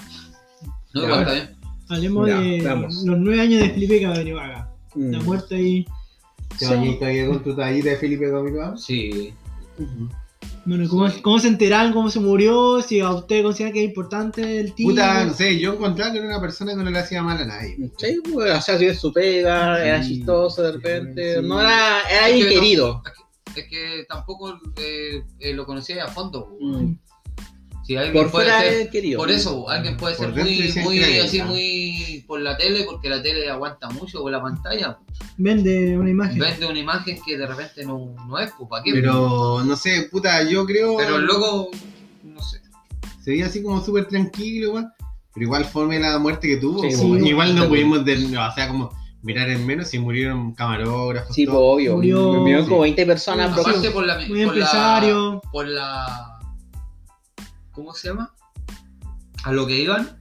No, 0.94 1.02
Ya, 1.02 1.08
igual 1.08 1.14
a 1.14 1.18
ver. 1.18 1.38
está 1.38 1.50
bien. 1.50 1.64
Hablemos 1.90 2.28
Ya, 2.28 2.40
de 2.40 2.62
los 3.06 3.20
nueve 3.20 3.42
años 3.42 3.62
de 3.62 3.70
Felipe 3.72 4.02
Camiroaga. 4.02 4.70
Mm. 4.96 5.12
La 5.12 5.20
muerte 5.22 5.56
ahí. 5.56 5.86
¿Te 6.60 6.68
bañaste 6.68 7.06
ahí 7.06 7.28
con 7.28 7.44
tu 7.44 7.56
tallita 7.56 7.90
de 7.90 7.98
Felipe 7.98 8.30
Camiroaga? 8.32 8.78
Sí. 8.78 9.34
Bueno, 10.66 10.88
¿cómo, 10.88 11.08
cómo 11.22 11.40
se 11.40 11.48
enteraron? 11.50 11.92
¿Cómo 11.92 12.10
se 12.10 12.20
murió? 12.22 12.82
Si 12.82 13.02
a 13.02 13.12
usted 13.12 13.44
considera 13.44 13.74
que 13.74 13.84
es 13.84 13.90
importante 13.90 14.60
el 14.62 14.74
tío. 14.74 14.90
Puta, 14.90 15.26
no 15.26 15.34
sé, 15.34 15.60
yo 15.60 15.74
encontraba 15.74 16.12
que 16.14 16.20
era 16.20 16.28
una 16.28 16.40
persona 16.40 16.72
que 16.76 16.84
no 16.84 16.90
le 16.90 17.00
hacía 17.00 17.22
mal 17.22 17.38
a 17.38 17.46
nadie. 17.46 17.76
Sí, 17.98 18.22
pues, 18.32 18.52
o 18.58 18.62
sea, 18.62 18.78
si 18.78 18.86
es 18.86 19.00
su 19.00 19.12
pega, 19.12 19.84
era 19.86 20.02
Sí, 20.02 20.16
chistoso 20.16 20.62
de 20.62 20.72
repente. 20.74 21.42
sí. 21.42 21.48
No 21.48 21.60
era, 21.60 22.02
era 22.02 22.02
Es 22.02 22.08
que 22.08 22.26
alguien 22.26 22.48
no- 22.48 22.54
querido. 22.62 23.04
Es 23.56 23.66
que 23.68 24.06
tampoco 24.08 24.58
eh, 24.78 25.24
eh, 25.40 25.54
lo 25.54 25.66
conocía 25.66 26.06
a 26.06 26.08
fondo. 26.08 26.56
Mm. 26.62 26.94
Si 27.84 27.96
alguien 27.98 28.14
Por 28.14 28.32
puede 28.32 28.46
fuera 28.48 28.62
ser, 28.62 28.74
es 28.74 28.90
querido. 28.90 29.18
por 29.20 29.30
eso, 29.30 29.70
alguien 29.70 29.98
puede 29.98 30.16
ser 30.16 30.30
muy, 30.34 30.74
muy 30.84 31.00
así, 31.20 31.42
muy 31.42 32.24
por 32.26 32.40
la 32.40 32.56
tele, 32.56 32.86
porque 32.86 33.10
la 33.10 33.22
tele 33.22 33.50
aguanta 33.50 33.90
mucho 33.90 34.22
por 34.22 34.32
la 34.32 34.42
pantalla. 34.42 34.98
Vende 35.38 35.98
una 35.98 36.10
imagen. 36.10 36.40
Vende 36.40 36.66
una 36.66 36.80
imagen 36.80 37.20
que 37.26 37.38
de 37.38 37.46
repente 37.46 37.86
no, 37.86 38.16
no 38.28 38.40
es, 38.40 38.52
pues, 38.58 38.70
¿para 38.70 38.84
qué? 38.84 38.92
Pero, 38.94 39.64
no 39.66 39.76
sé, 39.76 40.08
puta, 40.10 40.44
yo 40.50 40.66
creo... 40.66 40.96
Pero 40.96 41.18
el 41.18 41.26
loco, 41.26 41.72
no 42.24 42.42
sé. 42.42 42.62
Se 43.22 43.32
veía 43.32 43.48
así 43.48 43.62
como 43.62 43.84
súper 43.84 44.08
tranquilo, 44.08 44.68
igual. 44.68 44.94
Pero 45.34 45.44
igual 45.46 45.66
forme 45.66 46.00
la 46.00 46.20
muerte 46.20 46.48
que 46.48 46.58
tuvo. 46.58 46.82
Sí, 46.84 46.92
sí. 46.92 47.06
igual 47.28 47.56
no 47.56 47.68
pudimos, 47.68 48.06
de- 48.06 48.38
o 48.38 48.52
sea, 48.54 48.68
como 48.70 48.92
mirar 49.24 49.50
en 49.50 49.66
menos 49.66 49.88
si 49.90 49.98
murieron 50.00 50.54
camarógrafos. 50.54 51.36
Sí, 51.36 51.46
pues 51.46 51.56
todo. 51.56 51.66
obvio. 51.66 51.96
Murió- 51.96 52.34
Murieron 52.34 52.66
como 52.66 52.78
sí. 52.84 52.92
20 52.92 53.06
personas. 53.08 53.58
Aparte 53.58 53.90
por 53.92 54.06
la, 54.06 54.18
Muy 54.20 54.28
por 54.28 54.38
empresario. 54.38 55.42
la 55.44 55.52
por 55.52 55.68
la 55.68 56.40
¿cómo 57.74 57.94
se 57.94 58.08
llama? 58.10 58.34
A 59.44 59.52
lo 59.52 59.68
que 59.68 59.78
iban, 59.78 60.20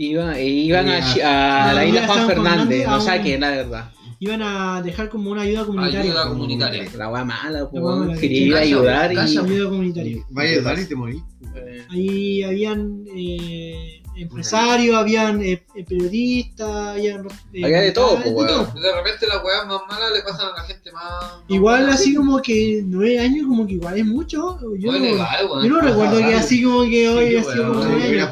Iban, 0.00 0.38
iban 0.40 0.88
a, 0.88 1.70
a 1.70 1.72
la 1.74 1.84
isla 1.84 2.06
Juan 2.06 2.26
Fernández. 2.28 2.86
No 2.86 3.00
qué, 3.20 3.36
la 3.36 3.50
verdad. 3.50 3.90
Iban 4.20 4.42
a 4.42 4.80
dejar 4.82 5.08
como 5.08 5.30
una 5.30 5.42
ayuda 5.42 5.64
comunitaria. 5.64 6.00
ayuda 6.00 6.28
comunitaria. 6.28 6.90
La 6.96 7.08
wea 7.08 7.24
mala, 7.24 7.68
pues, 7.68 8.18
quería 8.20 8.58
ayudar 8.58 9.12
calla. 9.14 9.26
y. 9.26 9.38
Ayuda 9.38 9.68
comunitaria. 9.70 10.24
Vaya 10.30 10.50
a 10.50 10.52
ayudar 10.54 10.78
y 10.78 10.86
te 10.86 10.94
morí. 10.94 11.22
Eh, 11.56 11.86
Ahí 11.90 12.42
habían 12.44 13.04
eh, 13.14 13.97
empresarios, 14.22 14.96
habían 14.96 15.42
eh, 15.42 15.64
eh, 15.74 15.84
periodistas, 15.84 16.68
habían. 16.68 17.26
eh, 17.52 17.64
Había 17.64 17.80
de 17.82 17.92
todo, 17.92 18.16
de 18.16 18.22
pues, 18.22 18.34
weón. 18.34 18.46
todo. 18.48 18.80
De 18.80 18.94
repente 18.94 19.26
las 19.26 19.44
weas 19.44 19.66
más 19.66 19.80
malas 19.88 20.10
le 20.12 20.22
pasan 20.22 20.48
a 20.52 20.56
la 20.56 20.62
gente 20.64 20.92
más. 20.92 21.24
Igual 21.48 21.86
más 21.86 21.94
así 21.96 22.14
como 22.14 22.40
que 22.42 22.82
nueve 22.84 23.18
años, 23.20 23.46
como 23.46 23.66
que 23.66 23.74
igual 23.74 23.96
es 23.98 24.06
mucho. 24.06 24.58
Yo, 24.78 24.92
no, 24.92 24.98
legal, 24.98 25.48
yo 25.62 25.68
no 25.68 25.80
recuerdo 25.80 26.18
que 26.18 26.34
así 26.34 26.62
como 26.62 26.82
que 26.82 27.08
hoy 27.08 27.28
Sí, 27.30 27.36
ha 27.36 27.42
sido 27.52 27.68
como 27.68 27.84
No, 27.84 27.88
nueve 27.88 28.18
años. 28.18 28.30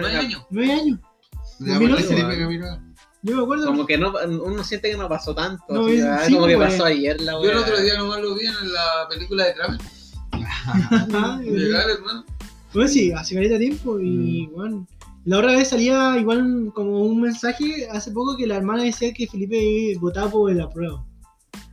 nueve 0.00 0.16
años. 0.18 0.46
Nueve 0.50 0.72
años. 0.72 0.98
De 1.58 1.72
la 1.72 1.78
muerte 1.80 1.96
de 1.96 2.02
2011. 2.02 2.14
Felipe 2.14 2.38
Camiroaga. 2.42 2.82
Yo 3.22 3.36
me 3.36 3.42
acuerdo. 3.42 3.66
Como 3.66 3.86
que 3.86 3.98
no, 3.98 4.14
uno 4.44 4.64
siente 4.64 4.90
que 4.90 4.96
no 4.96 5.06
pasó 5.08 5.34
tanto. 5.34 5.62
No, 5.68 5.88
es- 5.88 6.02
ah, 6.04 6.22
sí, 6.26 6.32
como 6.34 6.46
que 6.46 6.56
pues. 6.56 6.70
pasó 6.70 6.84
ayer 6.86 7.20
la 7.20 7.32
Yo 7.32 7.42
el 7.42 7.48
wea. 7.48 7.58
otro 7.60 7.80
día 7.80 7.98
nomás 7.98 8.20
lo 8.20 8.34
vi 8.34 8.46
en 8.46 8.72
la 8.72 9.06
película 9.10 9.44
de 9.44 9.54
Kramer. 9.54 9.80
Ah, 11.12 11.38
Legal, 11.42 11.90
hermano. 11.90 12.24
Pues 12.72 12.92
sí, 12.92 13.10
hace 13.12 13.34
caleta 13.34 13.58
tiempo 13.58 13.98
y 14.00 14.46
Mm. 14.46 14.52
bueno. 14.52 14.86
La 15.26 15.38
otra 15.38 15.52
vez 15.56 15.68
salía 15.68 16.16
igual 16.18 16.70
como 16.74 17.00
un 17.02 17.20
mensaje 17.20 17.86
hace 17.90 18.10
poco 18.10 18.36
que 18.36 18.46
la 18.46 18.56
hermana 18.56 18.84
decía 18.84 19.12
que 19.12 19.26
Felipe 19.26 19.94
votaba 20.00 20.30
por 20.30 20.50
el 20.50 20.60
apruebo. 20.60 21.06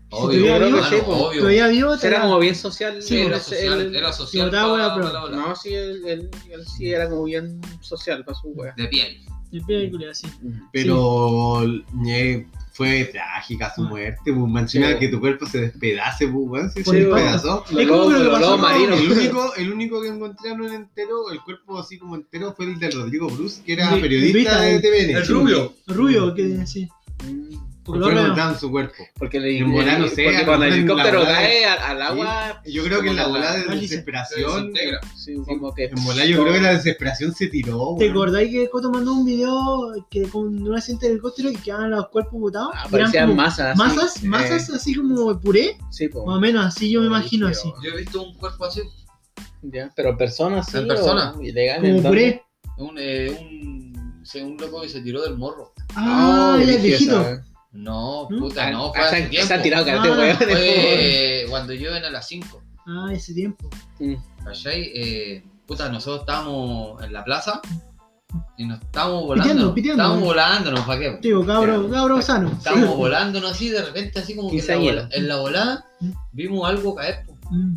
Obvio, 0.10 0.40
todavía 0.42 0.56
hermano, 0.56 0.76
vivo, 0.78 0.90
sí, 0.90 0.96
obvio. 1.06 1.40
Todavía 1.40 1.68
vivo, 1.68 1.94
Era 2.02 2.22
como 2.22 2.40
bien 2.40 2.56
social. 2.56 3.02
Sí, 3.02 3.18
era 3.20 3.40
social, 3.40 3.82
el- 3.82 3.96
era 3.96 4.12
social. 4.14 4.46
votaba 4.48 4.70
por 4.70 4.80
la 4.80 4.88
pa- 4.90 4.96
prueba. 4.96 5.22
pa- 5.22 5.30
la- 5.30 5.36
No, 5.50 5.56
sí, 5.56 5.74
él, 5.74 6.02
él- 6.06 6.30
él 6.52 6.66
sí 6.66 6.92
era 6.92 7.10
como 7.10 7.24
bien 7.26 7.60
social 7.82 8.24
para 8.26 8.38
su 8.38 8.50
wea. 8.50 8.74
De 8.78 8.88
piel. 8.88 9.18
de 9.52 9.62
película, 9.62 10.14
sí. 10.14 10.28
Pero 10.74 11.64
eh, 12.06 12.46
fue 12.78 13.06
trágica 13.06 13.74
su 13.76 13.82
Ah. 13.82 13.90
muerte, 13.90 14.32
pues, 14.32 14.38
más 14.52 14.62
encima 14.64 14.90
Sí. 14.90 15.00
que 15.00 15.08
tu 15.08 15.20
cuerpo 15.20 15.48
se 15.48 15.62
despedace, 15.62 16.28
pues, 16.28 16.74
se 16.74 16.84
se 16.84 16.90
el 16.92 17.06
despedazó. 17.06 17.64
Es 17.66 17.88
como 17.88 18.10
que 18.10 18.30
pasó. 18.30 18.68
El 18.78 19.12
único, 19.12 19.56
el 19.56 19.74
único 19.74 20.02
que 20.04 20.08
encontraron 20.10 20.72
entero, 20.74 21.32
el 21.32 21.42
cuerpo 21.42 21.80
así 21.80 21.98
como 21.98 22.16
entero, 22.16 22.54
fue 22.56 22.66
el 22.68 22.78
de 22.80 22.92
Rodrigo 22.92 23.28
Bruce, 23.30 23.64
que 23.66 23.74
era 23.74 23.90
periodista 24.00 24.62
de 24.62 24.76
el- 24.76 24.82
TVN. 24.82 25.12
el 25.18 25.28
rubio. 25.28 25.74
Rubio, 25.88 26.36
que 26.36 26.68
sí. 26.68 26.88
Porque 27.88 28.04
Fue 28.12 28.22
encontrado 28.22 28.60
su 28.60 28.70
cuerpo. 28.70 29.04
Porque, 29.18 29.40
le, 29.40 29.58
En 29.58 29.72
bola, 29.72 29.98
no 29.98 30.08
sé, 30.08 30.26
porque 30.26 30.46
cuando 30.46 30.66
el 30.66 30.74
helicóptero 30.74 31.24
cae 31.24 31.66
al, 31.66 31.80
al 31.80 32.02
agua, 32.02 32.62
Yo 32.66 32.84
creo 32.84 33.02
que 33.02 33.10
en 33.10 33.16
la 33.16 33.28
bola 33.28 33.54
de 33.56 33.64
Ah, 33.70 33.76
desesperación, 33.76 34.74
desintegra. 34.74 35.00
sí, 35.16 35.36
como 35.46 35.74
que. 35.74 35.86
en 35.86 36.04
bola 36.04 36.26
yo 36.26 36.42
creo 36.44 36.54
que 36.54 36.62
la 36.62 36.74
desesperación 36.74 37.34
se 37.34 37.48
tiró, 37.48 37.96
¿Te 37.98 38.10
acordáis 38.10 38.52
que 38.52 38.70
Coto 38.70 38.92
mandó 38.92 39.14
un 39.14 39.26
video 39.26 39.94
que 40.12 40.24
con 40.24 40.62
un 40.62 40.76
accidente 40.76 41.06
de 41.08 41.12
helicóptero 41.14 41.50
y 41.50 41.56
quedaban 41.56 41.92
los 41.92 42.10
cuerpos 42.10 42.40
botados? 42.40 42.72
Ah, 42.74 42.84
Y 42.92 42.96
eran 42.96 43.02
parecían 43.06 43.28
como 43.30 43.42
masas. 43.42 43.78
masas, 43.78 44.24
Eh, 44.24 44.28
masas 44.28 44.70
así 44.70 44.94
como 44.94 45.40
puré, 45.40 45.78
sí, 45.90 46.10
po. 46.10 46.26
más 46.26 46.38
o 46.38 46.40
menos 46.40 46.66
así 46.66 46.92
yo 46.92 47.02
me 47.02 47.08
imagino 47.08 47.48
así. 47.48 47.72
Yo 47.84 47.92
he 47.94 47.98
visto 47.98 48.22
un 48.22 48.34
cuerpo 48.36 48.66
así. 48.66 48.82
Ya, 49.64 49.90
pero 49.96 50.10
en 50.10 50.18
persona, 50.18 50.62
sí. 50.64 50.78
En 50.78 50.84
o 50.86 50.88
persona. 50.88 51.34
Ilegal. 51.42 51.82
Como 51.82 52.04
puré. 52.04 52.44
Un, 52.78 52.96
eh, 53.00 53.36
un, 53.42 54.44
un 54.44 54.58
loco 54.58 54.82
que 54.82 54.90
se 54.90 55.02
tiró 55.02 55.24
del 55.24 55.36
morro. 55.38 55.74
Ah, 55.96 56.60
era 56.62 56.74
el 56.74 56.82
viejito. 56.82 57.26
No, 57.78 58.28
¿No? 58.30 58.40
puta, 58.40 58.72
no, 58.72 58.92
fue 58.92 59.02
Ah, 59.04 59.08
hace 59.08 59.18
se, 59.18 59.24
han- 59.24 59.30
tiempo. 59.30 59.48
se 59.48 59.54
han 59.54 59.62
tirado 59.62 59.84
Ah, 59.84 59.86
carete, 59.94 60.12
weón. 60.12 60.38
Fue 60.38 61.46
cuando 61.50 61.74
yo 61.74 61.96
en 61.96 62.04
a 62.06 62.10
las 62.10 62.28
5. 62.28 62.62
Ah, 62.88 63.10
ese 63.14 63.34
tiempo. 63.34 63.70
Mm. 64.00 64.16
¿Cachai? 64.44 64.92
Eh, 64.96 65.44
puta, 65.68 65.88
nosotros 65.90 66.22
estábamos 66.22 67.04
en 67.04 67.14
la 67.14 67.24
plaza 67.24 67.62
y 68.58 68.66
nos 68.66 68.82
estábamos 68.82 69.24
volando. 69.26 69.74
piteando, 69.76 70.02
Estábamos 70.04 70.20
¿no? 70.22 70.26
volándonos, 70.26 70.80
¿para 70.82 71.00
qué? 71.00 71.20
Digo, 71.22 71.46
cabro, 71.46 71.90
cabro 71.90 72.22
sano. 72.22 72.50
Estábamos 72.58 72.98
volándonos 72.98 73.52
así, 73.52 73.70
de 73.70 73.84
repente, 73.84 74.20
así 74.20 74.36
como 74.36 74.50
que 74.50 74.56
en 74.56 74.60
la, 74.60 74.74
Quinceañero. 74.74 75.04
vola- 75.04 75.16
en 75.16 75.28
la 75.28 75.36
volada 75.38 75.86
Mm. 76.00 76.12
vimos 76.32 76.68
algo 76.70 76.96
caer. 76.96 77.26
po. 77.28 77.36
Mm. 77.52 77.76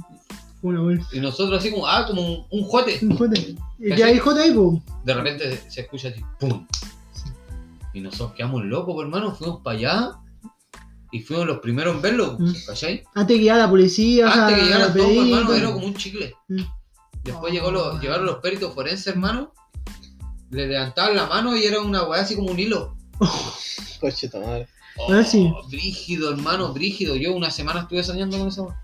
Bueno, 0.62 0.82
bueno. 0.84 1.06
Y 1.12 1.20
nosotros 1.20 1.58
así 1.60 1.70
como, 1.70 1.86
ah, 1.86 2.06
como 2.06 2.22
un, 2.22 2.46
un 2.50 2.64
jote. 2.64 2.98
Un 3.02 3.16
jote. 3.16 3.54
Y 3.78 3.94
que 3.94 4.04
hay 4.04 4.18
jote 4.18 4.40
ahí, 4.42 4.52
pues. 4.52 4.82
De 5.04 5.14
repente 5.14 5.50
se, 5.56 5.70
se 5.70 5.80
escucha 5.82 6.08
así, 6.08 6.20
¡pum! 6.38 6.66
Y 7.92 8.00
nosotros 8.00 8.32
quedamos 8.36 8.64
locos, 8.64 8.94
pues, 8.94 9.04
hermano, 9.06 9.34
fuimos 9.34 9.60
para 9.62 9.76
allá 9.78 10.10
y 11.12 11.20
fuimos 11.20 11.46
los 11.46 11.58
primeros 11.58 11.96
en 11.96 12.02
verlo, 12.02 12.36
Mm. 12.38 12.52
¿cachai? 12.66 13.02
Antes 13.14 13.36
que 13.36 13.42
llegara 13.42 13.62
la 13.64 13.70
policía, 13.70 14.30
Antes 14.30 14.58
que 14.58 14.74
pues, 14.74 14.88
pedí, 14.92 15.18
hermano, 15.32 15.46
todo. 15.46 15.56
era 15.56 15.72
como 15.72 15.86
un 15.86 15.94
chicle. 15.94 16.34
Mm. 16.48 16.62
Después 17.24 17.50
Oh. 17.50 17.54
llegó 17.54 17.70
los, 17.70 18.00
llegaron 18.00 18.26
los 18.26 18.36
peritos 18.36 18.72
forenses, 18.74 19.08
hermano. 19.08 19.52
Le 20.50 20.66
levantaban 20.66 21.14
la 21.16 21.26
mano 21.26 21.56
y 21.56 21.64
era 21.64 21.80
una 21.80 22.04
weá 22.04 22.22
así 22.22 22.34
como 22.36 22.50
un 22.50 22.58
hilo. 22.58 22.96
Coche, 24.00 24.30
madre. 24.34 24.68
Oh, 24.96 25.12
Ah, 25.12 25.24
sí. 25.24 25.50
Brígido, 25.70 26.30
hermano, 26.32 26.72
brígido. 26.74 27.16
Yo 27.16 27.32
una 27.34 27.50
semana 27.50 27.80
estuve 27.80 28.02
soñando 28.02 28.38
con 28.38 28.48
esa 28.48 28.62
weá. 28.62 28.76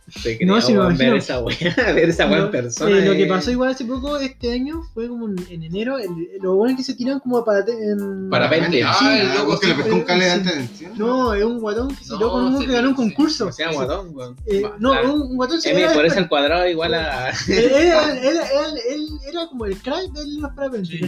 No, 0.46 0.60
sí 0.62 0.72
me 0.72 0.94
ver 0.94 1.16
esa 1.16 1.40
weá, 1.40 1.56
ver 1.94 2.08
esa 2.08 2.26
weá 2.26 2.38
No, 2.38 2.44
en 2.46 2.50
persona. 2.52 2.98
eh, 2.98 3.04
lo 3.04 3.12
que 3.12 3.24
eh, 3.24 3.26
pasó 3.26 3.50
igual 3.50 3.70
hace 3.72 3.84
poco, 3.84 4.16
este 4.18 4.52
año, 4.52 4.82
fue 4.94 5.08
como 5.08 5.28
en, 5.28 5.36
en 5.50 5.62
enero, 5.64 5.98
el, 5.98 6.08
lo 6.40 6.54
bueno 6.54 6.70
es 6.72 6.78
que 6.78 6.84
se 6.84 6.94
tiran 6.94 7.20
como 7.20 7.44
para... 7.44 7.60
En, 7.68 8.30
Parapente. 8.30 8.82
Ah, 8.82 8.94
Sí, 8.98 9.04
el 9.06 9.34
loco 9.34 9.58
que 9.60 9.66
le 9.66 9.74
pescó 9.74 9.94
un 9.94 10.02
cable 10.02 10.24
de 10.24 10.68
sí. 10.68 10.86
No, 10.96 11.34
es 11.34 11.44
un 11.44 11.60
guatón 11.60 11.88
que 11.94 12.04
se 12.04 12.10
No, 12.12 12.18
tiró 12.18 12.30
con 12.30 12.60
que 12.66 12.72
ganó 12.72 12.88
un 12.90 12.94
concurso. 12.94 13.46
O 13.48 13.52
sea, 13.52 13.72
guatón, 13.72 14.10
weón. 14.16 14.36
Eh, 14.46 14.62
no, 14.78 14.94
La- 14.94 15.02
un, 15.02 15.20
un 15.22 15.36
guatón 15.36 15.60
se 15.60 15.70
M 15.72 15.82
era, 15.82 15.92
por 15.92 16.06
eso 16.06 16.18
al 16.18 16.28
cuadrado 16.28 16.66
igual 16.68 16.94
a. 16.94 17.30
era, 17.48 18.18
era, 18.20 18.46
era 19.28 19.46
como 19.48 19.66
el 19.66 19.76
crack 19.82 20.12
de 20.12 20.26
los 20.40 20.50
parapentes, 20.52 21.00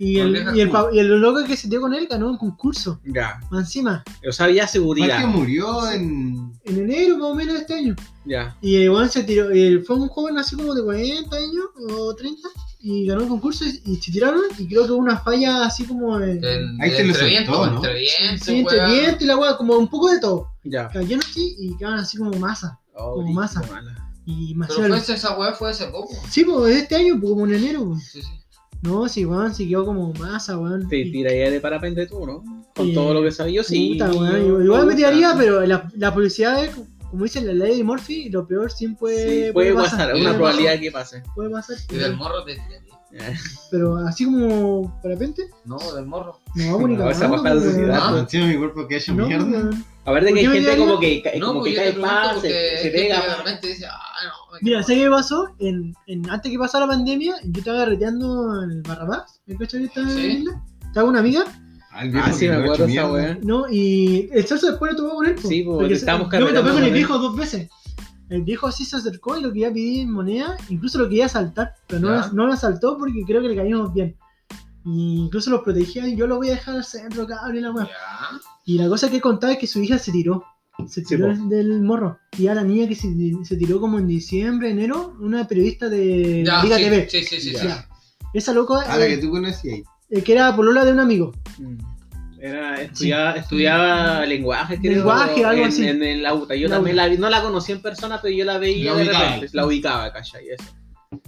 Y 0.00 0.18
el, 0.20 0.36
y, 0.56 0.60
el, 0.60 0.70
y 0.92 0.98
el 1.00 1.08
loco 1.20 1.44
que 1.44 1.56
se 1.56 1.68
tiró 1.68 1.80
con 1.82 1.92
él 1.92 2.06
ganó 2.08 2.30
un 2.30 2.38
concurso, 2.38 3.00
Ya. 3.04 3.40
más 3.50 3.62
encima, 3.64 4.04
O 4.28 4.30
sea, 4.30 4.46
había 4.46 4.62
el 4.62 4.68
seguridad. 4.68 5.20
que 5.20 5.26
murió 5.26 5.90
en. 5.90 6.52
en 6.64 6.78
enero 6.78 7.18
más 7.18 7.28
o 7.30 7.34
menos 7.34 7.54
de 7.54 7.60
este 7.62 7.74
año. 7.74 7.96
Ya. 8.24 8.56
Y 8.60 8.76
el 8.76 8.90
weón 8.90 9.08
se 9.08 9.24
tiró, 9.24 9.52
y 9.52 9.80
fue 9.80 9.96
un 9.96 10.06
joven 10.08 10.38
así 10.38 10.54
como 10.54 10.72
de 10.72 10.84
40 10.84 11.36
años 11.36 11.64
o 11.90 12.14
30 12.14 12.48
y 12.80 13.06
ganó 13.06 13.22
el 13.22 13.28
concurso 13.28 13.64
y, 13.64 13.82
y 13.90 13.96
se 13.96 14.12
tiraron 14.12 14.42
y 14.56 14.68
creo 14.68 14.86
que 14.86 14.92
hubo 14.92 15.00
una 15.00 15.18
falla 15.18 15.64
así 15.66 15.84
como 15.84 16.20
en, 16.20 16.44
El, 16.44 16.80
Ahí 16.80 16.90
se 16.92 17.00
el 17.02 17.08
entreviento, 17.10 17.52
soltó, 17.54 17.70
¿no? 17.72 17.76
entre 17.78 17.94
viento, 17.98 18.44
sí, 18.44 18.54
entre 18.60 18.86
viento 18.86 19.24
y 19.24 19.26
la 19.26 19.36
weá, 19.36 19.56
como 19.56 19.76
un 19.78 19.88
poco 19.88 20.10
de 20.10 20.20
todo. 20.20 20.52
Ya. 20.62 20.88
Cayeron 20.90 21.24
así 21.28 21.56
y 21.58 21.76
quedaban 21.76 21.98
así 21.98 22.16
como 22.18 22.30
masa. 22.38 22.78
Oh, 22.94 23.14
Como 23.14 23.32
masa. 23.32 23.62
mala. 23.68 24.12
Y 24.26 24.54
más 24.54 24.68
Pero 24.68 24.94
fue 24.96 25.14
esa 25.14 25.36
weá 25.36 25.54
fue 25.54 25.70
hace 25.70 25.86
poco. 25.86 26.12
Sí, 26.30 26.44
pues 26.44 26.76
este 26.76 26.94
año, 26.96 27.18
pues, 27.20 27.32
como 27.32 27.46
en 27.46 27.54
enero. 27.54 27.84
pues. 27.86 28.04
Sí, 28.12 28.22
sí. 28.22 28.28
No, 28.82 29.08
sí, 29.08 29.24
weón, 29.24 29.52
quedó 29.56 29.84
como 29.84 30.12
masa, 30.14 30.56
weón. 30.58 30.88
Te 30.88 31.04
tiraría 31.06 31.50
de 31.50 31.60
parapente 31.60 32.06
tú, 32.06 32.24
¿no? 32.26 32.42
Con 32.76 32.88
Eh, 32.90 32.94
todo 32.94 33.12
lo 33.14 33.22
que 33.22 33.30
sabía 33.32 33.56
yo, 33.56 33.64
sí. 33.64 33.94
Puta, 33.98 34.10
weón, 34.12 34.46
igual- 34.46 34.64
Igual 34.64 34.86
me 34.86 34.94
tiraría, 34.94 35.34
pero 35.36 35.64
la, 35.66 35.90
la 35.96 36.14
publicidad 36.14 36.64
es, 36.64 36.70
como 37.10 37.24
dice 37.24 37.40
la 37.40 37.52
ley 37.54 37.78
de 37.78 37.84
Murphy, 37.84 38.28
lo 38.30 38.46
peor 38.46 38.70
siempre 38.70 39.46
Sí, 39.46 39.52
puede 39.52 39.74
pasar, 39.74 40.10
es 40.10 40.14
una 40.20 40.24
Puede 40.30 40.34
probabilidad 40.36 40.80
que 40.80 40.92
pase. 40.92 41.22
Puede 41.34 41.50
pasar. 41.50 41.76
Y 41.90 41.96
del 41.96 42.16
morro 42.16 42.44
te 42.44 42.52
tiraría. 42.54 42.78
Pero 43.70 43.96
así 44.06 44.26
como 44.26 45.00
parapente, 45.02 45.48
No, 45.64 45.78
del 45.94 46.04
morro. 46.06 46.38
no 46.54 46.86
ni 46.86 46.94
No, 46.94 47.10
esa 47.10 47.26
baja 47.26 47.54
de 47.54 47.60
weón. 47.60 47.70
sociedad, 47.72 48.18
Encima 48.18 48.46
de 48.46 48.52
mi 48.52 48.58
cuerpo 48.58 48.86
que 48.86 48.94
haya 48.96 49.14
No, 49.14 49.26
mierda. 49.26 49.44
weón. 49.46 49.84
A 50.04 50.12
ver, 50.12 50.24
de 50.24 50.30
¿Por 50.30 50.38
que 50.38 50.40
hay 50.40 50.52
qué 50.52 50.60
me 50.60 50.66
gente 50.66 50.78
como 50.78 51.00
que, 51.00 51.32
No, 51.40 51.46
como 51.48 51.60
pues 51.60 51.72
que 51.72 51.76
cae 51.78 51.92
porque 51.94 52.40
se, 52.48 52.76
hay 52.76 52.82
que 52.82 52.90
pega. 52.90 53.20
de 53.22 53.26
mal. 53.28 53.38
repente 53.38 53.66
dice, 53.68 53.86
ah, 53.86 53.98
no, 54.24 54.52
me 54.52 54.58
Mira, 54.62 54.82
¿sabes 54.82 55.02
qué 55.02 55.10
pasó? 55.10 55.48
En, 55.58 55.94
en, 56.06 56.28
antes 56.30 56.50
que 56.52 56.58
pasara 56.58 56.86
la 56.86 56.92
pandemia, 56.92 57.34
yo 57.44 57.58
estaba 57.60 57.78
carreteando 57.78 58.62
en 58.64 58.70
el 58.70 58.82
Barrabás, 58.82 59.40
¿el 59.46 59.56
coche 59.56 59.78
que 59.78 59.84
está 59.84 60.00
en 60.00 60.10
Sí. 60.10 60.16
la 60.22 60.26
isla? 60.34 60.62
Estaba 60.86 61.02
con 61.04 61.10
una 61.10 61.20
amiga, 61.20 61.44
Ah, 61.90 62.04
el 62.04 62.10
viejo 62.10 62.26
Ah, 62.28 62.32
sí, 62.32 62.48
me 62.48 62.54
acuerdo 62.56 62.84
esa 62.84 63.10
weá. 63.12 63.38
¿no? 63.42 63.64
Y 63.68 64.28
el 64.32 64.44
Celso 64.46 64.68
después 64.68 64.92
lo 64.92 64.98
tomó 64.98 65.14
con 65.16 65.26
él. 65.26 65.34
po. 65.34 65.48
Sí, 65.48 65.62
po, 65.62 65.78
Porque 65.78 65.94
estábamos 65.94 66.30
Yo 66.30 66.40
me 66.46 66.52
topé 66.52 66.70
con 66.70 66.84
el 66.84 66.92
viejo 66.92 67.18
dos 67.18 67.34
veces. 67.36 67.68
El 68.28 68.42
viejo 68.42 68.66
así 68.66 68.84
se 68.84 68.96
acercó 68.96 69.36
y 69.38 69.42
lo 69.42 69.48
quería 69.48 69.72
pedir 69.72 70.02
en 70.02 70.12
moneda, 70.12 70.56
incluso 70.68 70.98
lo 70.98 71.08
quería 71.08 71.26
asaltar, 71.26 71.74
pero 71.86 72.00
no, 72.00 72.32
no 72.32 72.46
lo 72.46 72.52
asaltó 72.52 72.98
porque 72.98 73.24
creo 73.26 73.40
que 73.40 73.48
le 73.48 73.56
caímos 73.56 73.92
bien. 73.94 74.16
Y 74.84 75.16
incluso 75.24 75.50
los 75.50 75.62
protegía 75.62 76.06
y 76.06 76.14
yo 76.14 76.26
lo 76.26 76.36
voy 76.36 76.48
a 76.48 76.52
dejar 76.52 76.76
al 76.76 76.84
centro, 76.84 77.26
cabrón, 77.26 77.56
y 77.56 77.60
la 77.60 77.70
weá. 77.72 77.88
Y 78.66 78.78
la 78.78 78.86
cosa 78.88 79.10
que 79.10 79.20
contaba 79.20 79.54
es 79.54 79.58
que 79.58 79.66
su 79.66 79.80
hija 79.82 79.98
se 79.98 80.12
tiró. 80.12 80.44
Se 80.86 81.00
Sí, 81.02 81.06
tiró 81.16 81.34
po. 81.34 81.44
del 81.48 81.82
morro. 81.82 82.18
Y 82.38 82.46
a 82.46 82.54
la 82.54 82.62
niña 82.62 82.88
que 82.88 82.94
se, 82.94 83.08
se 83.44 83.56
tiró 83.56 83.80
como 83.80 83.98
en 83.98 84.06
diciembre, 84.06 84.70
enero, 84.70 85.16
una 85.20 85.46
periodista 85.46 85.88
de 85.88 86.44
Ya, 86.46 86.62
Liga 86.62 86.76
sí, 86.76 86.82
TV. 86.84 87.08
sí, 87.10 87.24
sí, 87.24 87.40
sí, 87.40 87.50
sí. 87.56 87.66
Ya. 87.66 87.88
Esa 88.32 88.52
loca, 88.52 88.74
Ah, 88.86 88.96
la 88.96 89.06
eh, 89.06 89.10
que 89.10 89.18
tú 89.18 89.30
conocías. 89.30 89.80
eh, 90.10 90.22
que 90.22 90.32
era 90.32 90.54
polola 90.54 90.84
de 90.84 90.92
un 90.92 91.00
amigo. 91.00 91.32
Mm. 91.58 91.76
Era, 92.40 92.80
estudiaba, 92.80 93.32
estudiaba 93.32 94.24
lenguaje, 94.24 94.78
creo. 94.78 94.92
Lenguaje, 94.98 95.44
algo 95.44 95.62
en, 95.62 95.68
así. 95.68 95.88
En, 95.88 96.00
en 96.02 96.22
la 96.22 96.34
UTA. 96.34 96.54
Yo 96.54 96.68
La 96.68 96.76
también 96.76 96.96
la 96.96 97.08
vi, 97.08 97.18
no 97.18 97.28
la 97.28 97.42
conocí 97.42 97.72
en 97.72 97.82
persona, 97.82 98.20
pero 98.22 98.32
yo 98.34 98.44
la 98.44 98.58
veía 98.58 98.92
La 98.92 98.96
de 98.98 99.02
ubicaba. 99.04 99.24
repente. 99.34 99.56
La 99.56 99.66
ubicaba, 99.66 100.12
¿cachai? 100.12 100.44
Eso. 100.48 100.70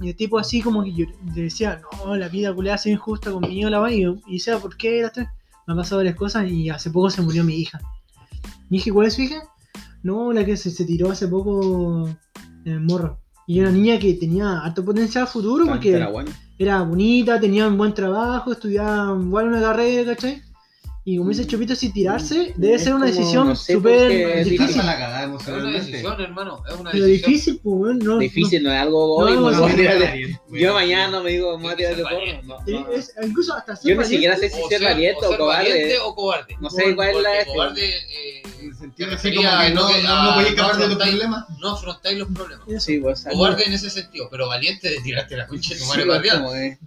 Y 0.03 0.11
el 0.11 0.17
tipo 0.17 0.39
así 0.39 0.61
como 0.63 0.85
que 0.85 0.93
yo 0.93 1.07
le 1.35 1.43
decía, 1.43 1.81
no, 2.05 2.15
la 2.17 2.29
vida 2.29 2.55
culiada 2.55 2.77
es 2.77 2.87
injusta 2.87 3.33
conmigo, 3.33 3.69
la 3.71 3.81
va. 3.81 3.91
Y, 3.91 4.03
yo- 4.03 4.17
y 4.29 4.35
decía, 4.35 4.59
¿por 4.59 4.77
qué? 4.77 5.03
Me 5.17 5.73
han 5.73 5.77
pasado 5.77 5.97
varias 5.99 6.15
cosas 6.15 6.49
y 6.49 6.71
hace 6.71 6.91
poco 6.91 7.11
se 7.11 7.23
murió 7.23 7.43
mi 7.43 7.57
hija. 7.57 7.81
Hija, 8.71 8.93
¿cuál 8.93 9.09
es 9.09 9.14
su 9.14 9.23
hija? 9.23 9.43
No, 10.03 10.33
la 10.33 10.45
que 10.45 10.57
se, 10.57 10.71
se 10.71 10.85
tiró 10.85 11.11
hace 11.11 11.29
poco 11.29 12.09
en 12.64 12.73
el 12.73 12.81
morro. 12.81 13.21
Y 13.47 13.59
era 13.59 13.68
una 13.68 13.77
niña 13.77 13.99
que 13.99 14.14
tenía 14.14 14.61
alto 14.61 14.85
potencial 14.85 15.27
futuro 15.27 15.66
porque 15.66 16.01
era 16.59 16.83
bonita, 16.83 17.41
tenía 17.41 17.66
un 17.66 17.77
buen 17.77 17.93
trabajo, 17.93 18.53
estudiaba 18.53 19.18
igual 19.21 19.49
una 19.49 19.61
carrera, 19.61 20.14
¿cachai? 20.14 20.43
Y 21.03 21.17
como 21.17 21.31
dice 21.31 21.47
Chupito, 21.47 21.75
si 21.75 21.91
tirarse 21.93 22.53
debe 22.57 22.75
Es 22.75 22.85
ser 22.85 22.95
una 22.95 23.07
como, 23.07 23.17
decisión 23.17 23.49
no 23.49 23.57
sé, 23.57 23.73
súper 23.73 24.45
difícil. 24.45 24.77
La 24.85 24.99
cagada 24.99 25.35
Es 25.35 25.49
una 25.49 25.71
decisión, 25.73 26.21
hermano. 26.21 26.63
Es 26.69 26.75
una 26.77 26.91
Pero 26.91 27.05
decisión. 27.07 27.31
difícil, 27.33 27.61
pues, 27.63 27.75
weón, 27.75 27.99
no, 28.01 28.19
Difícil, 28.19 28.63
no 28.63 28.71
es 28.73 28.79
algo 28.81 29.07
No, 29.21 29.25
hoy. 29.27 29.33
no, 29.35 29.41
me 29.41 29.53
no, 29.53 29.61
no, 29.61 29.69
no, 29.69 29.75
de- 29.77 30.39
no, 30.49 30.57
Yo 30.59 30.69
no. 30.69 30.75
mañana 30.75 31.21
me 31.23 31.31
digo, 31.31 31.57
me 31.57 31.65
voy 31.65 31.73
a 31.73 31.77
tirar 31.77 31.97
de. 31.97 32.03
No, 32.03 32.59
no. 32.59 32.81
no. 32.81 32.93
Es- 32.93 33.15
incluso 33.23 33.55
hasta 33.55 33.77
ser 33.77 33.95
Yo 33.95 34.01
ni 34.01 34.07
siquiera 34.07 34.37
sé 34.37 34.51
si 34.51 34.61
ser 34.69 34.83
valiente 34.83 35.25
o 35.27 35.37
cobarde. 35.39 35.99
o 36.05 36.15
cobarde. 36.15 36.57
No 36.61 36.69
sé 36.69 36.95
cuál 36.95 37.09
es 37.09 37.15
la 37.17 37.23
Porque 37.23 37.39
este. 37.41 37.53
cobarde 37.53 37.89
eh, 37.89 38.43
En 38.61 38.69
el 38.69 38.77
sentido 38.77 39.11
así 39.15 39.35
como 39.35 39.49
que 39.49 39.71
no, 39.71 39.89
no 39.89 40.03
no, 40.03 40.23
no 40.25 40.35
podéis 40.35 40.55
no 40.57 40.63
acabar 40.63 40.77
de 40.77 40.85
afrontáis- 40.85 41.11
problemas. 41.13 41.45
no 41.61 41.71
afrontáis 41.71 42.19
los 42.19 42.29
problemas. 42.29 42.85
Sí, 42.85 42.99
pues. 42.99 43.25
Cobarde 43.33 43.65
en 43.65 43.73
ese 43.73 43.89
sentido, 43.89 44.29
pero 44.31 44.49
valiente 44.49 44.91
de 44.91 45.01
tirarte 45.01 45.35
la 45.37 45.47
concha 45.47 45.73
de 45.75 45.81
tu 45.81 45.87
madre 45.87 46.05
pues, 46.05 46.19
para 46.21 46.79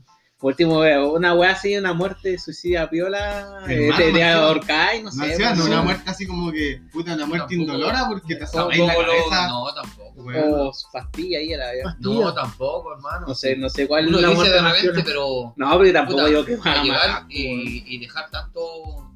Por 0.44 0.52
último, 0.52 0.80
veo 0.80 1.14
una 1.14 1.34
wea 1.36 1.52
así, 1.52 1.74
una 1.78 1.94
muerte 1.94 2.38
suicida 2.38 2.90
piola, 2.90 3.64
eh, 3.66 3.90
te, 3.96 4.12
te 4.12 4.24
ahorcáis, 4.26 5.02
no 5.02 5.10
No, 5.10 5.24
sé. 5.26 5.56
no 5.56 5.66
una 5.68 5.82
muerte 5.84 6.04
así 6.12 6.28
como 6.28 6.52
que, 6.52 6.82
puta, 6.92 7.14
una 7.14 7.26
muerte 7.26 7.56
Tampoco. 7.56 7.62
indolora 7.78 8.08
porque 8.10 8.36
te 8.36 8.46
sabéis 8.46 8.86
la 8.86 8.94
cabeza. 8.94 9.48
No, 9.48 9.74
tampoco. 9.74 10.22
weón. 10.22 10.54
O 10.68 10.72
pastilla 10.92 11.38
ahí 11.40 11.54
era. 11.54 11.74
ya. 11.78 11.84
Pastilla. 11.86 12.20
No, 12.26 12.34
tampoco, 12.34 12.94
hermano. 12.94 13.28
No 13.30 13.34
sé, 13.34 13.56
no 13.56 13.70
sé 13.70 13.88
cuál 13.88 14.08
Uno 14.10 14.18
es 14.18 14.22
la 14.24 14.28
dice 14.32 14.40
muerte 14.42 14.58
de 14.58 14.70
repente, 14.70 15.04
pero 15.06 15.54
No, 15.56 15.80
pero 15.80 15.94
tampoco 15.94 16.18
puta, 16.18 16.28
digo 16.30 16.44
que 16.46 16.60
a 16.70 16.84
llegar 16.84 17.10
a 17.10 17.26
y, 17.30 17.96
y 17.96 18.00
dejar 18.00 18.30
tanto, 18.30 18.60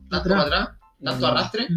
tanto 0.10 0.16
Atrás. 0.34 0.46
para 0.46 0.62
atrás, 0.64 0.78
tanto 1.04 1.28
Mm. 1.28 1.30
arrastre, 1.30 1.68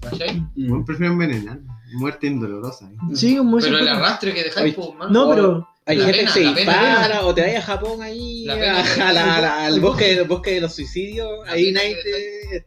¿cachai? 0.00 0.42
Weón, 0.56 0.84
prefiero 0.86 1.12
envenenar. 1.12 1.58
Muerte 1.92 2.26
indolorosa. 2.26 2.86
¿eh? 2.86 2.96
Sí, 3.14 3.36
como 3.36 3.58
Pero 3.58 3.78
el 3.80 3.88
arrastre 3.88 4.32
que 4.32 4.44
dejáis, 4.44 4.74
pues. 4.74 4.88
No, 5.10 5.28
pero 5.28 5.68
Hay 5.88 5.96
La 5.96 6.04
gente 6.04 6.18
pena, 6.18 6.32
que 6.34 6.38
se 6.40 6.54
dispara 6.54 7.24
o 7.24 7.34
te 7.34 7.40
vayas 7.40 7.62
a 7.64 7.66
Japón 7.66 8.02
ahí 8.02 8.46
a- 8.48 8.80
a 9.08 9.64
al 9.66 9.80
bosque, 9.80 10.20
bosque 10.22 10.50
de 10.54 10.60
los 10.60 10.74
suicidios. 10.74 11.30
Ahí 11.48 11.72
nadie 11.72 11.96
te. 12.02 12.66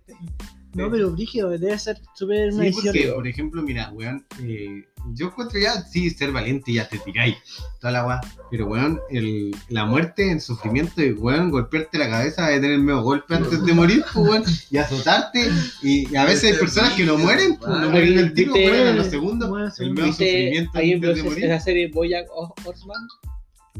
No, 0.74 0.89
pero 0.89 1.11
brígido, 1.11 1.49
debe 1.49 1.78
ser 1.78 1.99
súper 2.15 2.53
Sí, 2.53 2.72
porque, 2.74 3.11
por 3.13 3.28
ejemplo, 3.28 3.61
mira, 3.61 3.91
weón, 3.91 4.26
eh, 4.41 4.86
yo 5.13 5.28
encuentro 5.28 5.59
ya, 5.59 5.82
sí, 5.82 6.09
ser 6.09 6.32
valiente 6.32 6.72
y 6.72 6.76
ya 6.76 6.88
te 6.88 6.97
tiráis, 6.99 7.36
toda 7.80 7.93
la 7.93 8.05
weá. 8.05 8.22
Pero, 8.49 8.67
weón, 8.67 8.99
el, 9.09 9.55
la 9.69 9.86
muerte, 9.86 10.32
el 10.32 10.41
sufrimiento 10.41 11.01
de, 11.01 11.13
weón, 11.13 11.49
golpearte 11.51 11.97
la 11.97 12.09
cabeza 12.09 12.47
de 12.47 12.59
tener 12.59 12.80
medio 12.80 13.01
golpe 13.01 13.36
antes 13.36 13.65
de 13.65 13.74
morir, 13.74 14.03
pues, 14.13 14.28
weón, 14.28 14.43
y 14.69 14.78
azotarte. 14.78 15.49
Y, 15.82 16.11
y 16.11 16.15
a 16.15 16.26
veces 16.26 16.53
hay 16.53 16.59
personas 16.59 16.93
que 16.93 17.03
no 17.05 17.17
mueren, 17.17 17.57
pues, 17.57 17.69
no 17.69 17.89
mueren 17.89 18.17
al 18.17 18.34
tiro, 18.34 18.51
mueren 18.51 18.88
a 18.88 18.93
los 18.93 19.07
segundos. 19.07 19.80
El 19.80 19.93
medio 19.93 20.13
sufrimiento 20.13 20.78
antes 20.78 21.15
de 21.15 21.24
morir. 21.24 21.45
esa 21.45 21.59
serie 21.59 21.89
Bojack 21.89 22.28
Horseman. 22.65 23.07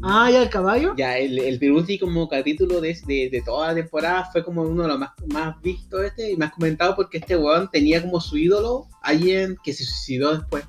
Ah, 0.00 0.30
ya 0.30 0.42
el 0.42 0.48
caballo. 0.48 0.94
Ya, 0.96 1.18
el, 1.18 1.38
el 1.38 1.58
penúltimo 1.58 2.28
capítulo 2.28 2.80
de, 2.80 2.98
de, 3.06 3.28
de 3.30 3.42
toda 3.42 3.68
la 3.68 3.74
temporada 3.74 4.28
fue 4.32 4.44
como 4.44 4.62
uno 4.62 4.82
de 4.82 4.88
los 4.88 4.98
más, 4.98 5.10
más 5.26 5.60
vistos 5.60 6.04
este 6.04 6.32
y 6.32 6.36
más 6.36 6.52
comentado 6.52 6.96
porque 6.96 7.18
este 7.18 7.36
weón 7.36 7.68
tenía 7.70 8.00
como 8.00 8.20
su 8.20 8.38
ídolo 8.38 8.88
alguien 9.02 9.56
que 9.62 9.72
se 9.72 9.84
suicidó 9.84 10.38
después. 10.38 10.64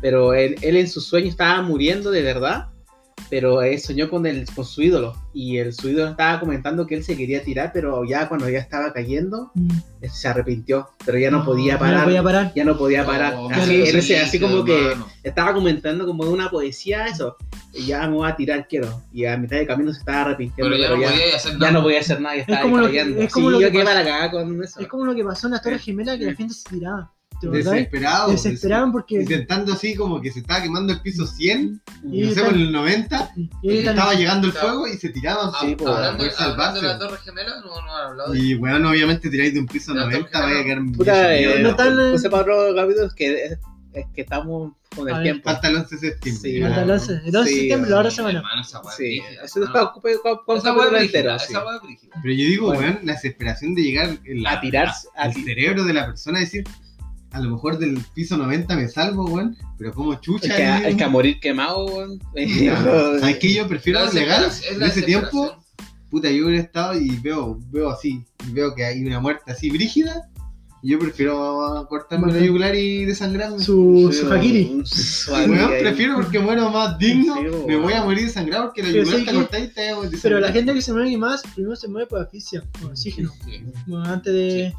Pero 0.00 0.34
él, 0.34 0.56
él 0.60 0.76
en 0.76 0.88
su 0.88 1.00
sueño 1.00 1.28
estaba 1.28 1.62
muriendo 1.62 2.10
de 2.10 2.22
verdad, 2.22 2.68
pero 3.30 3.62
él 3.62 3.80
soñó 3.80 4.08
con, 4.08 4.24
el, 4.26 4.46
con 4.54 4.64
su 4.64 4.82
ídolo. 4.82 5.14
Y 5.32 5.58
el, 5.58 5.72
su 5.72 5.88
ídolo 5.88 6.10
estaba 6.10 6.38
comentando 6.40 6.86
que 6.86 6.94
él 6.94 7.04
se 7.04 7.16
quería 7.16 7.42
tirar, 7.42 7.70
pero 7.74 8.04
ya 8.04 8.28
cuando 8.28 8.48
ya 8.48 8.58
estaba 8.58 8.92
cayendo, 8.92 9.50
Mm. 9.54 9.70
se 10.12 10.28
arrepintió, 10.28 10.88
pero 11.04 11.18
ya 11.18 11.30
no 11.30 11.44
podía 11.44 11.78
parar. 11.78 11.98
No 12.00 12.04
podía 12.04 12.22
parar. 12.22 12.52
Ya 12.54 12.64
no 12.64 12.78
podía 12.78 13.04
parar. 13.04 13.34
Así, 13.52 13.82
él 13.82 14.40
como 14.40 14.64
que 14.64 14.94
estaba 15.24 15.52
comentando 15.52 16.06
como 16.06 16.24
de 16.24 16.30
una 16.30 16.50
poesía 16.50 17.06
eso. 17.06 17.36
y 17.74 17.86
Ya 17.86 18.06
me 18.06 18.14
voy 18.14 18.28
a 18.30 18.36
tirar, 18.36 18.66
quiero. 18.68 19.02
Y 19.12 19.24
a 19.26 19.36
mitad 19.36 19.56
de 19.56 19.66
camino 19.66 19.92
se 19.92 19.98
estaba 20.00 20.22
arrepintiendo. 20.22 20.70
Pero 20.70 20.82
ya 20.82 20.90
no 20.94 21.00
ya, 21.02 21.10
podía 21.10 21.36
hacer 21.36 21.52
ya 21.52 21.58
nada. 21.58 21.72
no 21.72 21.82
podía 21.82 22.00
hacer 22.00 22.20
nada, 22.20 22.34
ya 22.36 22.40
estaba 22.42 22.62
como 22.62 22.78
lo 22.78 22.86
que- 22.86 22.96
cayendo. 22.98 23.20
es 23.20 23.32
como 23.32 23.46
Sí, 23.48 23.52
lo 23.52 23.58
que 23.70 23.84
la 23.84 24.30
con 24.30 24.62
eso. 24.64 24.80
Es 24.80 24.86
como 24.88 25.04
lo 25.04 25.14
que 25.14 25.24
pasó 25.24 25.46
en 25.48 25.52
las 25.54 25.62
Torres 25.62 25.82
Gemelas, 25.82 26.18
que 26.18 26.24
la 26.26 26.34
gente 26.34 26.54
se 26.54 26.68
tiraba. 26.70 27.12
¿Te 27.40 27.46
acordás? 27.46 27.64
Desesperado. 27.72 28.30
Desesperaban 28.30 28.92
porque. 28.92 29.16
Intentando 29.20 29.72
así 29.72 29.94
como 29.94 30.20
que 30.20 30.32
se 30.32 30.40
estaba 30.40 30.62
quemando 30.62 30.92
el 30.92 31.00
piso 31.00 31.26
100, 31.26 31.82
Y 32.10 32.22
no 32.22 32.30
sé, 32.32 32.42
por 32.42 32.54
el 32.54 32.72
90, 32.72 33.32
y 33.36 33.50
y 33.62 33.78
estaba 33.78 34.14
llegando 34.14 34.46
el 34.46 34.52
fuego 34.52 34.86
y 34.88 34.96
se 34.96 35.08
tiraban. 35.10 35.50
Sí, 35.60 35.74
pues, 35.76 35.88
hablando, 35.90 36.24
hablando 36.38 36.80
de 36.80 36.86
la 36.88 36.98
Torre 36.98 37.18
Gemela, 37.24 37.60
no, 37.60 37.66
no 37.66 37.96
han 37.96 38.06
hablado 38.08 38.32
de 38.32 38.38
Y 38.38 38.54
bueno, 38.54 38.90
obviamente 38.90 39.28
tiráis 39.30 39.54
de 39.54 39.60
un 39.60 39.66
piso 39.66 39.92
De 39.92 40.00
la 40.00 40.06
90, 40.06 40.30
Torre 40.30 40.44
vaya 40.46 40.60
a 40.60 40.64
quedar 40.64 40.78
Puta, 40.96 41.36
eh, 41.36 41.58
no 41.62 41.76
tan- 41.76 42.12
puse 42.12 42.30
para 42.30 42.42
otro 42.42 42.74
capítulo 42.74 43.06
es 43.06 43.14
que, 43.14 43.44
es, 43.44 43.58
que 44.14 44.20
estamos 44.22 44.72
con 44.94 45.08
el 45.10 45.22
tiempo. 45.22 45.50
Hasta 45.50 45.68
el 45.68 45.76
11 45.76 45.94
de 45.96 46.00
septiembre. 46.10 46.50
Sí, 46.50 46.62
Hasta 46.62 46.80
el 46.82 46.86
¿no? 46.88 46.92
11. 46.94 47.12
El 47.12 47.36
11 47.36 47.38
de 47.50 47.56
septiembre, 47.56 47.90
la 47.90 47.98
hora 47.98 48.10
sí, 48.10 48.16
semana. 48.16 48.42
Sí, 48.96 49.22
eso 49.44 49.60
weá 50.72 50.74
capítulo 50.78 50.98
es 50.98 51.04
entero. 51.06 51.34
esa. 51.34 51.60
Pero 52.22 52.34
yo 52.34 52.44
digo, 52.46 52.66
Bueno. 52.68 52.80
weón, 52.80 52.98
la 53.04 53.12
desesperación 53.12 53.74
de 53.74 53.82
llegar 53.82 54.18
A 54.46 54.60
tirarse, 54.60 55.08
al 55.16 55.34
cerebro 55.34 55.84
de 55.84 55.92
la 55.92 56.06
persona, 56.06 56.40
decir, 56.40 56.64
a 57.32 57.40
lo 57.40 57.50
mejor 57.50 57.78
del 57.78 57.98
piso 58.14 58.36
90 58.36 58.76
me 58.76 58.88
salvo, 58.88 59.24
weón, 59.26 59.56
pero 59.78 59.92
como 59.92 60.14
chucha. 60.20 60.54
que, 60.56 60.62
ahí, 60.64 60.84
el 60.92 60.96
que 60.96 61.04
a 61.04 61.08
morir 61.08 61.38
quemado, 61.40 61.84
weón. 61.86 62.18
¿Sabes 63.20 63.38
qué? 63.38 63.54
Yo 63.54 63.68
prefiero 63.68 64.04
La 64.04 64.10
legal. 64.10 64.44
es 64.46 64.62
En 64.70 64.82
ese 64.82 65.02
tiempo, 65.02 65.56
puta, 66.10 66.30
yo 66.30 66.46
hubiera 66.46 66.62
estado 66.62 66.98
y 66.98 67.10
veo, 67.18 67.58
veo 67.70 67.90
así, 67.90 68.24
y 68.48 68.52
veo 68.52 68.74
que 68.74 68.84
hay 68.84 69.04
una 69.04 69.20
muerte 69.20 69.50
así 69.52 69.70
brígida. 69.70 70.28
Y 70.82 70.90
yo 70.90 70.98
prefiero 71.00 71.86
cortarme 71.88 72.32
la 72.32 72.38
yugular 72.38 72.74
y 72.76 73.06
desangrarme. 73.06 73.58
Su, 73.58 74.12
su 74.12 74.32
Hakiri. 74.32 74.82
Weón, 75.48 75.70
prefiero 75.80 76.14
porque 76.16 76.38
muero 76.38 76.70
más 76.70 76.96
digno. 76.98 77.34
Sí, 77.34 77.40
me 77.66 77.76
voy 77.76 77.94
a 77.94 78.04
morir 78.04 78.26
desangrado 78.26 78.66
porque 78.66 78.82
la 78.82 78.88
Pero 78.90 79.00
yugular 79.02 79.18
sí 79.20 79.24
te 79.26 79.30
que- 79.32 79.36
cortáis 79.36 79.70
y 79.70 80.10
te 80.10 80.18
Pero 80.22 80.38
la 80.38 80.52
gente 80.52 80.74
que 80.74 80.82
se 80.82 80.92
muere 80.92 81.16
más, 81.16 81.42
primero 81.54 81.74
se 81.74 81.88
muere 81.88 82.06
por 82.06 82.20
asfixia, 82.20 82.62
por 82.80 82.90
oxígeno. 82.90 83.32
Sí. 83.44 83.64
Bueno, 83.86 84.04
antes 84.04 84.32
de. 84.32 84.74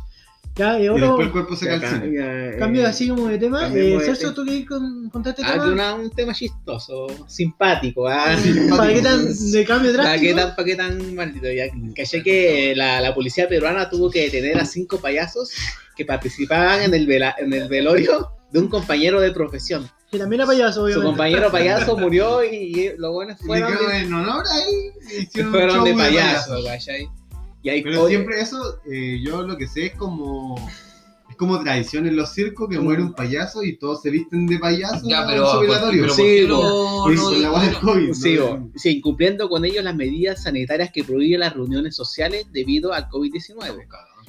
Ya, 0.58 0.80
y 0.80 0.86
Y 0.86 0.88
otro 0.90 1.06
después 1.06 1.26
el 1.28 1.32
cuerpo 1.32 1.56
se 1.56 1.68
calcina. 1.68 2.00
ya, 2.06 2.50
eh, 2.50 2.56
cambio 2.58 2.88
así 2.88 3.08
como 3.10 3.28
de 3.28 3.38
tema. 3.38 3.70
Eh, 3.74 4.00
Celso, 4.04 4.34
tú 4.34 4.44
querías 4.44 4.68
con- 4.68 5.10
contar 5.12 5.32
este 5.38 5.44
Ah, 5.46 5.54
tema. 5.54 5.68
una- 5.72 5.94
un 5.96 6.10
tema 6.10 6.34
chistoso, 6.34 7.08
simpático. 7.28 8.08
Ah, 8.08 8.36
¿Para 8.82 8.94
qué 8.94 9.02
tan 9.02 9.52
de 9.52 9.66
cambio 9.66 9.92
¿Para 9.96 10.20
qué 10.20 10.34
drástico? 10.34 10.36
tan, 10.40 10.56
pa' 10.56 10.64
qué 10.64 10.76
tan 10.76 11.16
maldito? 11.16 11.48
Ya, 11.52 11.66
caché 11.96 12.24
que 12.24 12.74
la, 12.76 13.00
la 13.02 13.14
policía 13.14 13.48
peruana 13.48 13.90
tuvo 13.90 14.10
que 14.10 14.22
detener 14.24 14.58
a 14.58 14.66
cinco 14.66 14.98
payasos 15.00 15.52
que 15.96 16.06
participaban 16.06 16.82
en 16.82 16.94
el, 16.94 17.06
vela- 17.08 17.36
en 17.38 17.54
el 17.54 17.68
velorio 17.68 18.32
de 18.52 18.60
un 18.60 18.68
compañero 18.68 19.22
de 19.22 19.32
profesión. 19.32 19.90
Que 20.10 20.18
también 20.18 20.40
era 20.42 20.48
payaso, 20.48 20.74
Su 20.76 20.82
obviamente. 20.86 21.06
compañero 21.08 21.52
payaso 21.52 21.98
murió 21.98 22.44
y, 22.44 22.56
y 22.56 22.92
los 22.98 23.12
buenos 23.12 23.38
Y 23.42 23.46
fueron 23.46 23.78
quedó 23.78 23.90
de, 23.90 23.98
en 24.00 24.14
honor 24.14 24.44
a 24.50 24.58
él. 24.62 24.92
y 25.12 25.22
hicieron 25.24 25.50
un 25.50 25.54
fueron 25.60 25.84
de 25.84 25.90
de 25.92 25.96
payaso, 25.98 26.64
¿cachai? 26.66 27.10
Y 27.64 27.70
ahí 27.70 27.82
Pero 27.84 28.08
siempre 28.08 28.40
eso, 28.42 28.80
eh, 28.90 29.20
yo 29.24 29.42
lo 29.44 29.58
que 29.58 29.68
sé 29.68 29.88
es 29.88 29.96
como. 29.96 30.56
Es 31.30 31.36
como 31.36 31.62
tradición 31.62 32.08
en 32.08 32.16
los 32.16 32.34
circos 32.34 32.70
que 32.70 32.80
muere 32.80 33.02
un 33.04 33.14
payaso 33.14 33.62
y 33.62 33.78
todos 33.78 34.02
se 34.02 34.10
visten 34.10 34.48
de 34.48 34.58
payaso 34.60 35.02
Ya, 35.08 35.22
en 35.24 35.28
pero, 35.28 35.46
su 35.52 35.58
¿por, 35.58 35.68
velatorio. 35.68 36.02
pero 36.04 36.14
Sí, 36.14 36.22
¿por 36.22 36.30
qué 36.32 36.48
po. 36.48 36.54
no, 36.64 37.04
Por 37.04 37.16
no- 37.16 37.24
por 37.24 37.38
la 37.38 37.50
guay 37.50 37.66
del 37.66 37.74
no- 37.74 37.82
COVID. 37.82 38.14
Sí, 38.14 38.36
¿no? 38.36 38.46
o- 38.46 38.70
sí, 38.76 38.90
incumpliendo 38.98 39.50
con 39.50 39.66
ellos 39.66 39.84
las 39.84 39.96
medidas 39.96 40.44
sanitarias 40.44 40.90
que 40.92 41.04
prohíben 41.04 41.42
las 41.42 41.54
reuniones 41.54 41.96
sociales 41.96 42.46
debido 42.54 42.94
al 42.94 43.10
COVID-19. 43.10 43.86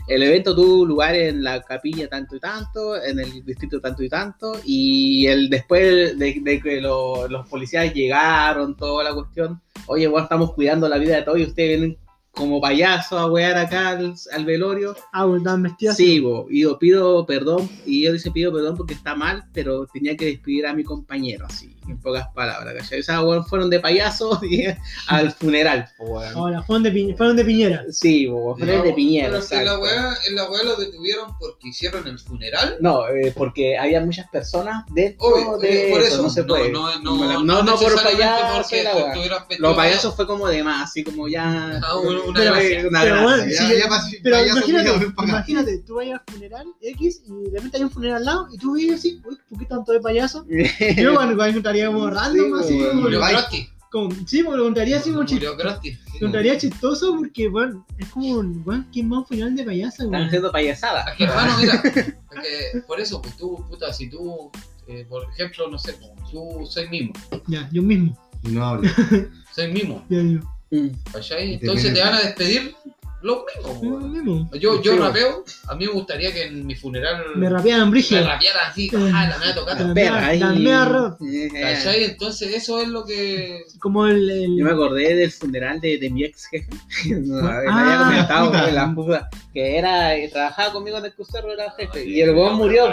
El 0.08 0.22
evento 0.24 0.56
tuvo 0.56 0.84
lugar 0.84 1.14
en 1.14 1.44
la 1.44 1.62
capilla 1.62 2.08
tanto 2.08 2.34
y 2.34 2.40
tanto, 2.40 3.00
en 3.00 3.20
el 3.20 3.44
distrito 3.44 3.80
tanto 3.80 4.02
y 4.02 4.08
tanto, 4.08 4.58
y 4.64 5.26
el 5.28 5.48
después 5.50 6.18
de, 6.18 6.40
de 6.42 6.60
que 6.60 6.80
lo- 6.80 7.28
los 7.28 7.48
policías 7.48 7.94
llegaron, 7.94 8.74
toda 8.76 9.04
la 9.04 9.14
cuestión, 9.14 9.60
oye, 9.86 10.08
bueno, 10.08 10.24
estamos 10.24 10.52
cuidando 10.54 10.88
la 10.88 10.98
vida 10.98 11.16
de 11.16 11.22
todos 11.22 11.38
y 11.38 11.44
ustedes 11.44 11.78
vienen 11.78 11.98
como 12.38 12.60
payasos 12.60 13.18
a 13.18 13.26
wear 13.26 13.58
acá 13.58 13.90
al, 13.90 14.14
al 14.32 14.44
velorio. 14.44 14.96
Ah, 15.12 15.24
bueno, 15.24 15.38
estaban 15.38 15.64
vestidas. 15.64 15.96
Sí, 15.96 16.20
bo, 16.20 16.46
y 16.48 16.62
yo 16.62 16.78
pido 16.78 17.26
perdón, 17.26 17.68
y 17.84 18.04
yo 18.04 18.12
dice 18.12 18.30
pido 18.30 18.52
perdón 18.52 18.76
porque 18.76 18.94
está 18.94 19.16
mal, 19.16 19.44
pero 19.52 19.86
tenía 19.86 20.16
que 20.16 20.26
despedir 20.26 20.66
a 20.66 20.72
mi 20.72 20.84
compañero, 20.84 21.46
así, 21.46 21.74
en 21.88 22.00
pocas 22.00 22.28
palabras, 22.34 22.74
¿cachai? 22.78 23.00
O 23.00 23.02
sea, 23.02 23.20
fueron 23.44 23.70
de 23.70 23.80
payasos 23.80 24.38
y 24.42 24.64
al 25.08 25.32
funeral, 25.32 25.88
po. 25.96 26.20
Ahora, 26.20 26.62
fueron 26.62 26.82
de, 26.82 26.90
Pi- 26.90 27.14
fueron 27.16 27.36
de 27.36 27.44
Piñera. 27.44 27.84
Sí, 27.90 28.26
fueron 28.28 28.82
de 28.84 28.92
Piñera, 28.92 29.28
Pero 29.28 29.38
la 29.38 29.44
exacto. 29.44 29.80
weá, 29.80 30.14
en 30.28 30.34
la 30.34 30.50
weá 30.50 30.62
lo 30.64 30.76
detuvieron 30.76 31.36
porque 31.38 31.68
hicieron 31.68 32.06
el 32.06 32.18
funeral. 32.18 32.76
No, 32.80 33.06
eh, 33.08 33.32
porque 33.36 33.76
había 33.78 34.00
muchas 34.00 34.28
personas 34.30 34.84
dentro 34.90 35.26
Obvio, 35.28 35.58
de 35.58 35.88
por 35.90 36.00
eso, 36.02 36.14
eso. 36.14 36.22
no 36.22 36.30
se 36.30 36.44
puede. 36.44 36.70
No, 36.70 36.98
no, 37.00 37.16
no, 37.16 37.42
no, 37.44 37.62
no, 37.62 37.76
por 37.76 38.02
payaso, 38.02 38.62
Los 39.58 39.76
payasos 39.76 40.14
fue 40.14 40.26
como 40.26 40.48
de 40.48 40.62
más, 40.62 40.90
así 40.90 41.04
como 41.04 41.28
ya... 41.28 41.80
Ah, 41.82 41.96
una- 41.96 42.20
una 42.22 42.38
Pero, 42.38 42.52
gracia. 42.52 42.88
una 42.88 43.00
Pero 43.02 43.14
gracia. 43.14 43.22
bueno, 43.36 43.52
Ya, 43.52 43.58
sí, 43.58 43.74
ya 43.78 43.88
pas- 43.88 44.18
Pero 44.22 44.36
payaso 44.36 44.58
imagínate, 44.58 45.06
imagínate, 45.26 45.78
tú 45.78 45.94
vayas 45.96 46.20
al 46.26 46.34
funeral 46.34 46.66
X 46.80 47.22
y 47.26 47.50
de 47.50 47.56
repente 47.56 47.76
hay 47.78 47.82
un 47.84 47.90
funeral 47.90 48.16
al 48.18 48.24
lado 48.24 48.48
y 48.52 48.58
tú 48.58 48.74
vives 48.74 48.98
así, 49.00 49.20
uy, 49.28 49.36
¿por 49.48 49.58
qué 49.58 49.64
tanto 49.66 49.92
de 49.92 50.00
payaso? 50.00 50.44
Yo 50.96 51.14
cuando 51.14 51.44
encontraría 51.44 51.77
como 51.86 52.10
random, 52.10 52.46
Sí, 52.46 52.64
así 52.64 52.74
bueno. 52.76 52.88
como, 52.90 53.00
Murió 53.02 53.20
sí, 54.26 54.42
porque 54.42 54.56
lo 54.58 54.62
encontraría 54.64 54.98
así 54.98 55.10
como 55.10 55.24
chistoso. 55.24 55.52
Murió 55.54 55.56
gratis. 55.56 55.98
Lo 56.06 56.16
encontraría 56.16 56.58
chistoso 56.58 57.16
porque, 57.16 57.48
bueno, 57.48 57.86
es 57.96 58.08
como, 58.08 58.26
un, 58.38 58.64
bueno, 58.64 58.84
¿quién 58.92 59.10
va 59.10 59.16
a 59.16 59.18
un 59.20 59.26
funeral 59.26 59.56
de 59.56 59.64
payaso? 59.64 60.02
Están 60.02 60.10
weón? 60.10 60.26
haciendo 60.26 60.52
payasadas. 60.52 61.08
Es 61.08 61.16
que, 61.16 61.24
hermano, 61.24 61.52
mira, 61.58 61.74
es 61.84 62.72
que 62.72 62.80
por 62.86 63.00
eso, 63.00 63.22
pues 63.22 63.36
tú, 63.36 63.64
puta, 63.68 63.92
si 63.92 64.10
tú, 64.10 64.50
eh, 64.88 65.06
por 65.08 65.24
ejemplo, 65.32 65.70
no 65.70 65.78
sé, 65.78 65.94
pues, 65.94 66.10
tú 66.30 66.66
soy 66.66 66.88
mimo, 66.88 67.12
Ya, 67.46 67.68
yo 67.72 67.82
mismo. 67.82 68.16
No 68.42 68.64
hablo. 68.64 68.90
soy 69.54 69.72
mimo, 69.72 70.04
Ya, 70.10 70.18
yo. 70.22 70.40
Mm. 70.70 70.90
Entonces 71.38 71.94
te 71.94 72.00
van 72.00 72.12
a 72.14 72.20
despedir 72.20 72.74
los 73.20 73.42
mismos, 74.12 74.48
Yo. 74.60 74.80
Yo, 74.80 74.96
rapeo, 74.96 75.44
a 75.66 75.74
mí 75.74 75.86
me 75.86 75.92
gustaría 75.92 76.32
que 76.32 76.44
en 76.44 76.64
mi 76.66 76.74
funeral 76.76 77.24
Me 77.34 77.48
rapeaban 77.50 77.86
me 77.86 77.90
brígido. 77.90 78.24
rapearan 78.24 78.70
así, 78.70 78.90
ah, 78.94 79.26
la 79.28 79.38
mea 79.38 79.54
tocata, 79.54 79.82
La 79.82 79.94
Perra, 79.94 80.26
ahí. 80.26 80.38
la 80.38 80.52
mea 80.52 80.84
rap. 80.84 81.20
Eh, 81.22 81.48
¿cachai? 81.52 82.04
Entonces 82.04 82.54
eso 82.54 82.80
es 82.80 82.88
lo 82.88 83.04
que... 83.04 83.64
Como 83.80 84.06
el. 84.06 84.30
el- 84.30 84.56
Yo 84.56 84.64
me 84.64 84.70
acordé 84.70 85.14
del 85.16 85.32
funeral 85.32 85.80
de, 85.80 85.98
de 85.98 86.10
mi 86.10 86.24
ex 86.24 86.46
jefe. 86.46 86.68
No, 87.18 87.38
Ah, 87.38 87.60
me 87.64 87.80
había 87.80 87.98
comentado 87.98 88.68
en 88.68 88.74
la 88.74 89.28
que 89.52 89.78
era, 89.78 90.14
eh, 90.14 90.28
trabajaba 90.28 90.72
conmigo 90.72 90.98
en 90.98 91.06
el 91.06 91.12
crucero, 91.14 91.52
era 91.52 91.72
jefe. 91.72 92.04
Y 92.06 92.20
el 92.20 92.30
weón 92.34 92.56
murió. 92.56 92.88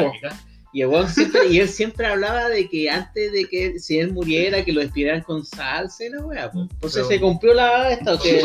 Y 0.74 0.84
siempre, 1.08 1.48
y 1.50 1.60
él 1.60 1.70
siempre 1.70 2.06
hablaba 2.06 2.50
de 2.50 2.68
que 2.68 2.90
antes 2.90 3.32
de 3.32 3.46
que 3.46 3.80
si 3.80 3.98
él 3.98 4.12
muriera, 4.12 4.66
que 4.66 4.74
lo 4.74 4.82
despidieran 4.82 5.22
con 5.22 5.46
salsa 5.46 6.04
y 6.04 6.10
la 6.10 6.20
wea, 6.26 6.52
po. 6.52 6.62
Entonces 6.64 7.04
Pero- 7.04 7.08
se 7.08 7.20
cumplió 7.22 7.54
la 7.54 7.92
esta, 7.92 8.18
que. 8.20 8.42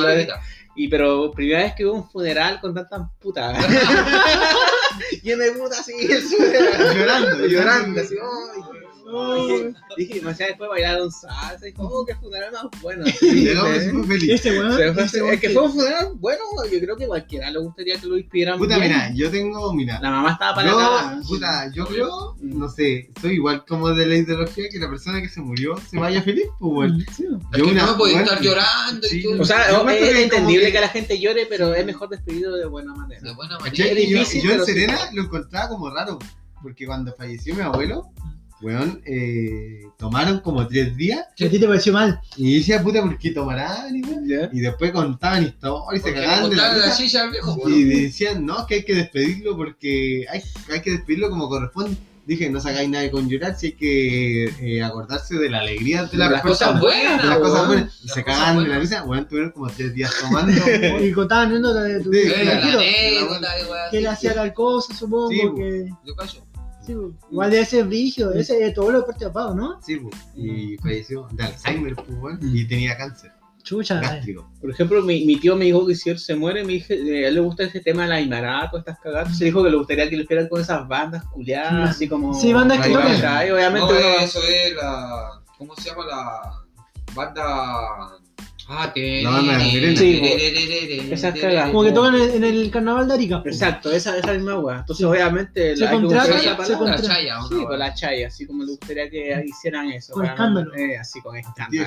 Y 0.75 0.89
pero 0.89 1.31
primera 1.33 1.61
vez 1.61 1.75
que 1.75 1.85
hubo 1.85 1.95
un 1.95 2.09
funeral 2.09 2.61
con 2.61 2.75
tantas 2.75 3.03
putas. 3.21 3.57
Lleno 5.23 5.45
de 5.45 5.53
putas 5.53 5.81
así, 5.81 5.93
el 5.99 6.23
funeral. 6.23 6.97
Llorando, 6.97 7.47
llorando, 7.47 8.01
así. 8.01 8.17
Dije, 9.97 10.21
después 10.21 10.71
bailaron 10.71 11.11
salsa 11.11 11.69
y 11.69 11.73
qué 12.07 12.15
funeral 12.17 12.53
más 12.53 12.67
bueno. 12.83 13.05
Feliz. 14.07 14.41
Se 14.41 14.53
fue- 14.53 15.35
es 15.35 15.41
que 15.41 15.51
fue 15.51 15.63
un 15.63 15.73
funeral 15.73 16.09
bueno, 16.17 16.41
yo 16.71 16.81
creo 16.81 16.97
que 16.97 17.07
cualquiera 17.07 17.51
le 17.51 17.59
gustaría 17.59 17.99
que 17.99 18.07
lo 18.07 18.17
inspiraran. 18.17 18.59
Puta, 18.59 18.77
bien. 18.77 18.89
mira, 18.89 19.13
yo 19.15 19.31
tengo, 19.31 19.73
mira. 19.75 19.99
La 20.01 20.11
mamá 20.11 20.33
estaba 20.33 20.55
para 20.55 20.71
Yo, 20.71 21.29
puta, 21.29 21.71
yo 21.73 21.87
creo, 21.87 22.37
no 22.41 22.69
sé, 22.69 23.11
soy 23.21 23.35
igual 23.35 23.65
como 23.67 23.91
de 23.91 24.07
la 24.07 24.17
ideología 24.17 24.69
que 24.71 24.79
la 24.79 24.89
persona 24.89 25.21
que 25.21 25.29
se 25.29 25.41
murió 25.41 25.77
se 25.89 25.99
vaya 25.99 26.23
feliz, 26.23 26.47
pues, 26.59 26.73
weón. 26.73 27.01
Sí. 27.15 27.25
Es 27.53 27.59
Yo 27.59 27.65
que 27.65 27.71
una- 27.73 27.87
no 27.87 27.97
bueno, 27.97 28.21
estar 28.21 28.41
llorando 28.41 29.07
sí. 29.09 29.19
y 29.19 29.23
todo. 29.25 29.43
O 29.43 29.45
sea, 29.45 29.71
Yo 29.71 29.89
es, 29.89 29.99
que 29.99 30.23
entendible 30.25 30.67
que... 30.67 30.73
que- 30.73 30.81
la 30.81 30.89
gente 30.89 31.21
llore, 31.21 31.47
pero 31.49 31.75
es 31.75 31.85
mejor 31.85 32.09
despedirlo 32.09 32.57
de 32.57 32.67
buena 32.67 32.95
manera. 32.95 33.21
de 33.21 33.35
buena 33.35 33.59
manera. 33.59 33.85
Es 33.87 33.99
Y 34.35 34.43
yo, 34.43 34.53
en 34.53 34.65
sí. 34.65 34.73
Serena 34.73 34.99
lo 35.13 35.23
encontraba 35.23 35.69
como 35.69 35.91
raro, 35.91 36.19
porque 36.63 36.87
cuando 36.87 37.13
falleció 37.15 37.55
mi 37.55 37.63
abuelo, 37.63 38.11
weón, 38.63 39.03
eh, 39.07 39.83
tomaron 39.99 40.41
como 40.41 40.67
tres 40.67 40.97
días 40.97 41.21
A 41.33 41.49
ti 41.49 41.59
te 41.59 41.67
pareció 41.67 41.93
mal. 41.93 42.21
y 42.37 42.59
decía, 42.59 42.83
puta, 42.83 43.01
¿por 43.03 43.19
qué 43.19 43.31
tomarán? 43.31 43.95
Y, 43.97 44.03
weón? 44.03 44.29
¿Ya? 44.29 44.49
y 44.53 44.61
después 44.61 44.93
contaban 44.93 45.45
historias, 45.45 46.03
se 46.03 46.11
Porque 46.11 46.21
le 46.21 46.27
cagaban 46.27 46.51
de 46.51 46.57
la 46.57 46.69
la 46.69 46.75
risa. 46.75 46.95
silla 46.97 47.23
al 47.25 47.31
viejo, 47.31 47.69
Y 47.69 47.85
decían, 47.85 48.45
no, 48.47 48.67
que 48.67 48.75
hay 48.77 48.85
que 48.85 48.95
despedirlo 48.95 49.57
porque 49.57 50.25
hay, 50.31 50.43
hay 50.73 50.81
que 50.83 50.91
despedirlo 50.93 51.31
como 51.31 51.49
corresponde. 51.49 51.97
Dije, 52.27 52.49
no 52.49 52.61
sacáis 52.61 52.89
nada 52.89 53.11
con 53.11 53.29
llorar, 53.29 53.57
si 53.59 53.67
hay 53.69 53.73
que 53.73 54.45
eh, 54.61 54.83
acordarse 54.85 55.37
de 55.37 55.51
la 55.51 55.61
alegría 55.61 56.05
de 56.05 56.17
las, 56.17 56.31
Las 56.31 56.43
cosas 56.43 56.69
personas, 56.69 56.81
buenas, 56.83 57.23
de 57.23 57.29
las 57.29 57.39
cosas 57.39 57.67
buenas. 57.67 58.01
Y 58.03 58.07
Las 58.07 58.15
se 58.15 58.25
cagaban 58.25 58.63
de 58.63 58.69
la 58.69 58.79
risa, 58.79 59.03
weón, 59.05 59.27
tuvieron 59.27 59.51
como 59.51 59.69
tres 59.71 59.95
días 59.95 60.13
tomando. 60.21 60.53
Y 61.03 61.13
contaban 61.13 61.49
anécdotas 61.49 61.85
de 61.85 62.01
tu 62.01 62.13
Sí, 62.13 62.19
de 62.21 62.45
la 62.45 62.53
anécdota, 62.53 63.61
y 63.61 63.65
weón, 63.65 63.91
que 63.91 63.99
él 63.99 64.07
hacía 64.07 64.35
tal 64.35 64.55
cosa, 64.55 64.95
supongo. 64.95 65.31
Sí, 65.31 65.41
que, 65.57 65.87
Yo 66.07 66.15
callo. 66.15 66.41
Sí, 66.85 66.95
igual 67.31 67.51
debe 67.51 67.65
ser 67.65 67.85
brígido. 67.87 68.33
Ese 68.35 68.67
es 68.67 68.75
todo 68.75 68.91
lo 68.93 69.05
parte 69.07 69.25
apagado, 69.25 69.55
¿no? 69.55 69.81
sí, 69.83 69.97
pues, 69.97 70.15
y 70.35 70.77
falleció 70.79 71.27
de 71.33 71.45
Alzheimer, 71.45 71.95
pues, 71.95 72.09
weón, 72.21 72.39
y 72.43 72.65
tenía 72.67 72.97
cáncer 72.97 73.33
Chucha. 73.63 73.99
eh. 73.99 74.03
gástrico. 74.03 74.51
Por 74.61 74.71
ejemplo, 74.71 75.03
mi, 75.03 75.25
mi 75.27 75.37
tío 75.37 75.55
me 75.55 75.67
dijo 75.67 75.87
que 75.87 75.95
si 75.95 76.09
él 76.11 76.19
se 76.19 76.35
muere, 76.35 76.65
me 76.65 76.73
dije, 76.73 76.95
eh, 76.95 77.27
a 77.27 77.29
él 77.29 77.35
le 77.35 77.41
gusta 77.41 77.65
ese 77.65 77.81
tema 77.81 78.05
de 78.05 78.09
la 78.09 78.15
Aymara, 78.17 78.69
todas 78.71 78.87
estas 78.87 78.99
cagadas. 79.01 79.37
Se 79.37 79.45
dijo 79.45 79.63
que 79.63 79.71
le 79.71 79.77
gustaría 79.77 80.09
que 80.09 80.17
lo 80.17 80.23
esperan 80.23 80.49
con 80.49 80.61
esas 80.63 80.89
bandas 80.89 81.23
culiadas, 81.27 81.91
así 81.91 82.09
como. 82.09 82.33
Sí, 82.35 82.53
bandas 82.55 82.81
que. 82.87 82.91
Obviamente 82.97 83.79
No, 83.81 83.89
uno 83.91 83.99
va- 84.17 84.25
eso 84.25 84.41
es 84.43 84.75
la. 84.75 85.43
¿Cómo 85.59 85.77
se 85.77 85.91
llama 85.91 86.07
la 86.07 86.53
banda? 87.15 87.45
Ah, 88.73 88.93
te. 88.95 89.23
La 89.23 89.31
banda 89.31 89.59
de 89.59 89.65
Sirena. 89.65 89.99
Sí, 90.01 90.21
esas 91.13 91.35
cagadas. 91.39 91.71
Como 91.71 91.83
que 91.85 91.91
tocan 91.93 92.15
en, 92.15 92.31
en 92.37 92.45
el 92.45 92.71
carnaval 92.71 93.09
de 93.09 93.15
Arica. 93.15 93.43
Exacto, 93.45 93.91
esa, 93.91 94.17
esa 94.17 94.33
misma 94.33 94.59
weá. 94.61 94.79
Entonces, 94.79 95.05
obviamente, 95.05 95.77
Se 95.77 95.87
hay 95.87 95.97
que 95.97 96.03
contrata, 96.07 96.39
se 96.39 96.55
palabra. 96.57 96.91
La 96.97 97.03
chaya, 97.03 97.39
Sí, 97.49 97.55
con 97.65 97.79
la 97.79 97.95
chaya, 97.95 98.27
así 98.29 98.47
como 98.47 98.63
le 98.63 98.71
gustaría 98.71 99.11
que 99.11 99.43
hicieran 99.47 99.91
eso. 99.91 100.13
Con 100.13 100.25
escándalo. 100.27 100.73
Eh, 100.77 100.97
así, 100.99 101.21
con 101.21 101.37
escándalo. 101.37 101.83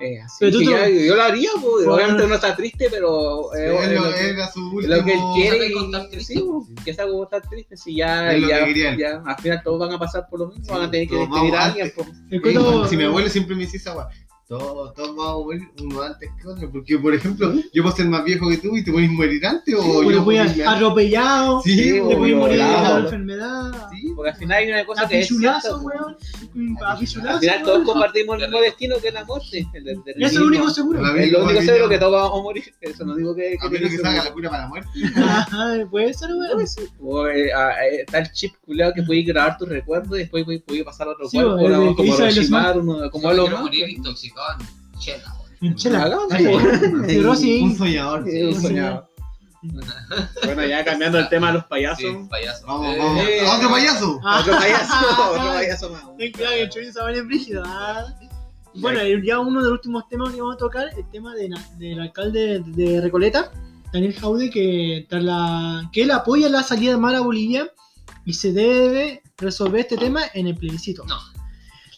Eh, 0.00 0.20
así. 0.20 0.36
Pero 0.40 0.52
tú 0.52 0.58
Sí, 0.60 0.64
te- 0.66 0.70
ya, 0.72 0.88
yo 1.06 1.14
lo 1.16 1.22
haría, 1.22 1.50
pues. 1.60 1.64
Bueno. 1.84 1.94
Obviamente 1.94 2.24
uno 2.24 2.34
está 2.36 2.56
triste, 2.56 2.86
pero. 2.90 3.54
eh, 3.54 3.68
lo- 3.68 4.02
lo 4.04 4.12
que- 4.14 4.30
Era 4.30 4.50
su 4.50 4.60
último. 4.76 4.94
lo 4.96 5.04
que 5.04 5.12
él 5.12 5.20
quiere 5.34 5.66
y, 5.68 5.72
contar 5.72 6.08
triste. 6.08 6.34
sí, 6.34 6.40
pues, 6.44 6.84
que 6.84 6.90
es 6.92 6.98
algo 6.98 7.22
estar 7.24 7.42
triste 7.48 7.76
si 7.76 7.96
ya, 7.96 8.32
Es 8.32 8.40
lo 8.40 8.48
que 8.48 8.74
ya, 8.80 8.96
ya, 8.96 9.22
al 9.24 9.36
final 9.42 9.60
todos 9.62 9.78
van 9.80 9.92
a 9.92 9.98
pasar 9.98 10.26
por 10.28 10.40
lo 10.40 10.46
mismo, 10.48 10.64
Sí, 10.64 10.70
van 10.72 10.82
a 10.82 10.90
tener 10.90 11.08
que 11.08 11.16
despedir 11.16 11.54
a 11.54 11.64
alguien 11.66 11.92
pues. 11.94 12.08
Eh, 12.30 12.88
si 12.88 12.96
mi 12.96 13.04
abuelo 13.04 13.28
siempre 13.28 13.54
me 13.54 13.62
decía 13.64 13.78
esa 13.80 13.96
weá, 13.96 14.08
todos, 14.58 14.92
todos 14.92 15.16
vamos 15.16 15.32
a 15.32 15.44
morir 15.44 15.62
uno 15.82 16.02
antes 16.02 16.30
que 16.40 16.46
otro. 16.48 16.70
Porque, 16.70 16.98
por 16.98 17.14
ejemplo, 17.14 17.54
yo 17.72 17.82
puedo 17.82 17.96
ser 17.96 18.06
más 18.06 18.22
viejo 18.22 18.50
que 18.50 18.58
tú 18.58 18.76
y 18.76 18.84
te 18.84 18.92
puedes 18.92 19.10
morir 19.10 19.46
antes 19.46 19.74
o 19.74 19.82
yo 19.82 20.02
morirme 20.02 20.40
antes. 20.40 20.66
atropellado, 20.66 21.62
Sí, 21.62 21.74
Sí, 21.74 21.92
te 21.92 22.00
o 22.02 22.18
puedes 22.18 22.36
morir 22.36 22.58
de 22.58 22.64
la 22.64 22.98
enfermedad. 22.98 23.88
Sí, 23.90 24.12
porque 24.14 24.30
al 24.30 24.36
final 24.36 24.58
hay 24.58 24.68
una 24.70 24.84
cosa 24.84 25.08
que 25.08 25.20
es 25.20 25.30
weón. 25.32 26.16
al 26.82 26.96
Apichulazo. 26.96 27.40
final 27.40 27.62
todos 27.62 27.76
weón. 27.76 27.84
compartimos 27.86 28.36
el 28.36 28.42
mismo 28.42 28.60
destino 28.60 28.96
que 29.00 29.08
es 29.08 29.14
la 29.14 29.24
muerte 29.24 29.66
Eso 29.76 30.26
es 30.26 30.34
lo 30.34 30.46
único 30.46 30.68
seguro. 30.68 31.16
Es 31.16 31.32
lo 31.32 31.44
único 31.44 31.62
seguro 31.62 31.88
que 31.88 31.94
que 31.94 31.98
todos 31.98 32.12
vamos 32.12 32.40
a 32.40 32.42
morir 32.42 32.64
eso 32.80 33.04
no 33.04 33.14
digo 33.14 33.34
que, 33.34 33.56
a 33.60 33.68
menos 33.68 33.90
que 33.90 33.98
salga 33.98 34.24
la 34.24 34.32
cura 34.32 34.50
para 34.50 34.62
la 34.64 34.68
muerte. 34.68 34.88
Ajá, 35.16 35.86
puede 35.90 36.12
ser, 36.12 36.28
weón. 36.34 36.64
O, 37.00 37.26
eh, 37.26 37.50
está 38.00 38.18
el 38.18 38.30
chip 38.32 38.54
culeado 38.66 38.92
que 38.94 39.02
puedes 39.02 39.24
grabar 39.24 39.56
tus 39.56 39.68
recuerdos 39.68 40.14
y 40.16 40.18
después 40.20 40.44
puedes, 40.44 40.62
puedes 40.62 40.84
pasar 40.84 41.08
a 41.08 41.12
otro 41.12 41.28
cuerpo, 41.30 41.56
como 43.10 43.32
lo 43.32 43.48
más. 43.48 43.62
morir 43.62 43.88
intoxicado 43.88 44.41
en 44.92 44.98
chela, 44.98 45.34
weón. 45.34 45.56
En 45.62 45.74
chela. 45.76 46.02
Hagamos, 46.04 46.32
Ay, 46.32 46.46
pues. 46.46 46.80
Sí, 47.10 47.22
Rosy. 47.22 47.60
Un 47.62 47.76
soñador. 47.76 48.24
Sí, 48.24 48.42
un 48.42 48.54
Sí. 48.54 48.60
soñado. 48.62 49.08
Bueno, 50.44 50.64
ya 50.66 50.84
cambiando 50.84 51.18
el 51.20 51.28
tema 51.28 51.48
de 51.48 51.52
los 51.54 51.64
payasos. 51.66 51.98
Sí, 51.98 52.26
payaso. 52.28 52.66
Vamos, 52.66 52.98
vamos. 52.98 53.24
Eh. 53.24 53.46
¡Otro 53.46 53.70
payaso! 53.70 54.20
Ah. 54.24 54.40
Otro 54.42 54.56
payaso, 54.56 55.30
otro 55.30 55.52
payaso 55.52 55.90
más. 55.90 56.02
Ten 56.18 56.32
cuidado 56.32 56.54
que 56.56 56.68
chorizo 56.68 57.00
va 57.04 57.12
en 57.12 57.28
brígido. 57.28 57.62
ah. 57.64 58.04
Bueno, 58.74 59.06
y 59.06 59.24
ya 59.26 59.38
uno 59.38 59.58
de 59.60 59.64
los 59.66 59.72
últimos 59.74 60.08
temas 60.08 60.32
que 60.32 60.40
vamos 60.40 60.54
a 60.56 60.58
tocar, 60.58 60.86
el 60.96 61.08
tema 61.10 61.34
de 61.34 61.48
del 61.78 62.00
alcalde 62.00 62.62
de 62.66 63.00
Recoleta, 63.02 63.52
Daniel 63.92 64.14
Jaude, 64.18 64.50
que, 64.50 65.06
tras 65.10 65.22
la, 65.22 65.88
que 65.92 66.02
él 66.02 66.10
apoya 66.10 66.48
la 66.48 66.62
salida 66.62 66.92
de 66.92 66.96
mar 66.96 67.14
a 67.14 67.20
Bolivia 67.20 67.70
y 68.24 68.32
se 68.32 68.52
debe 68.52 69.22
resolver 69.36 69.80
este 69.82 69.98
tema 69.98 70.22
en 70.32 70.46
el 70.46 70.56
plebiscito. 70.56 71.04
No. 71.04 71.18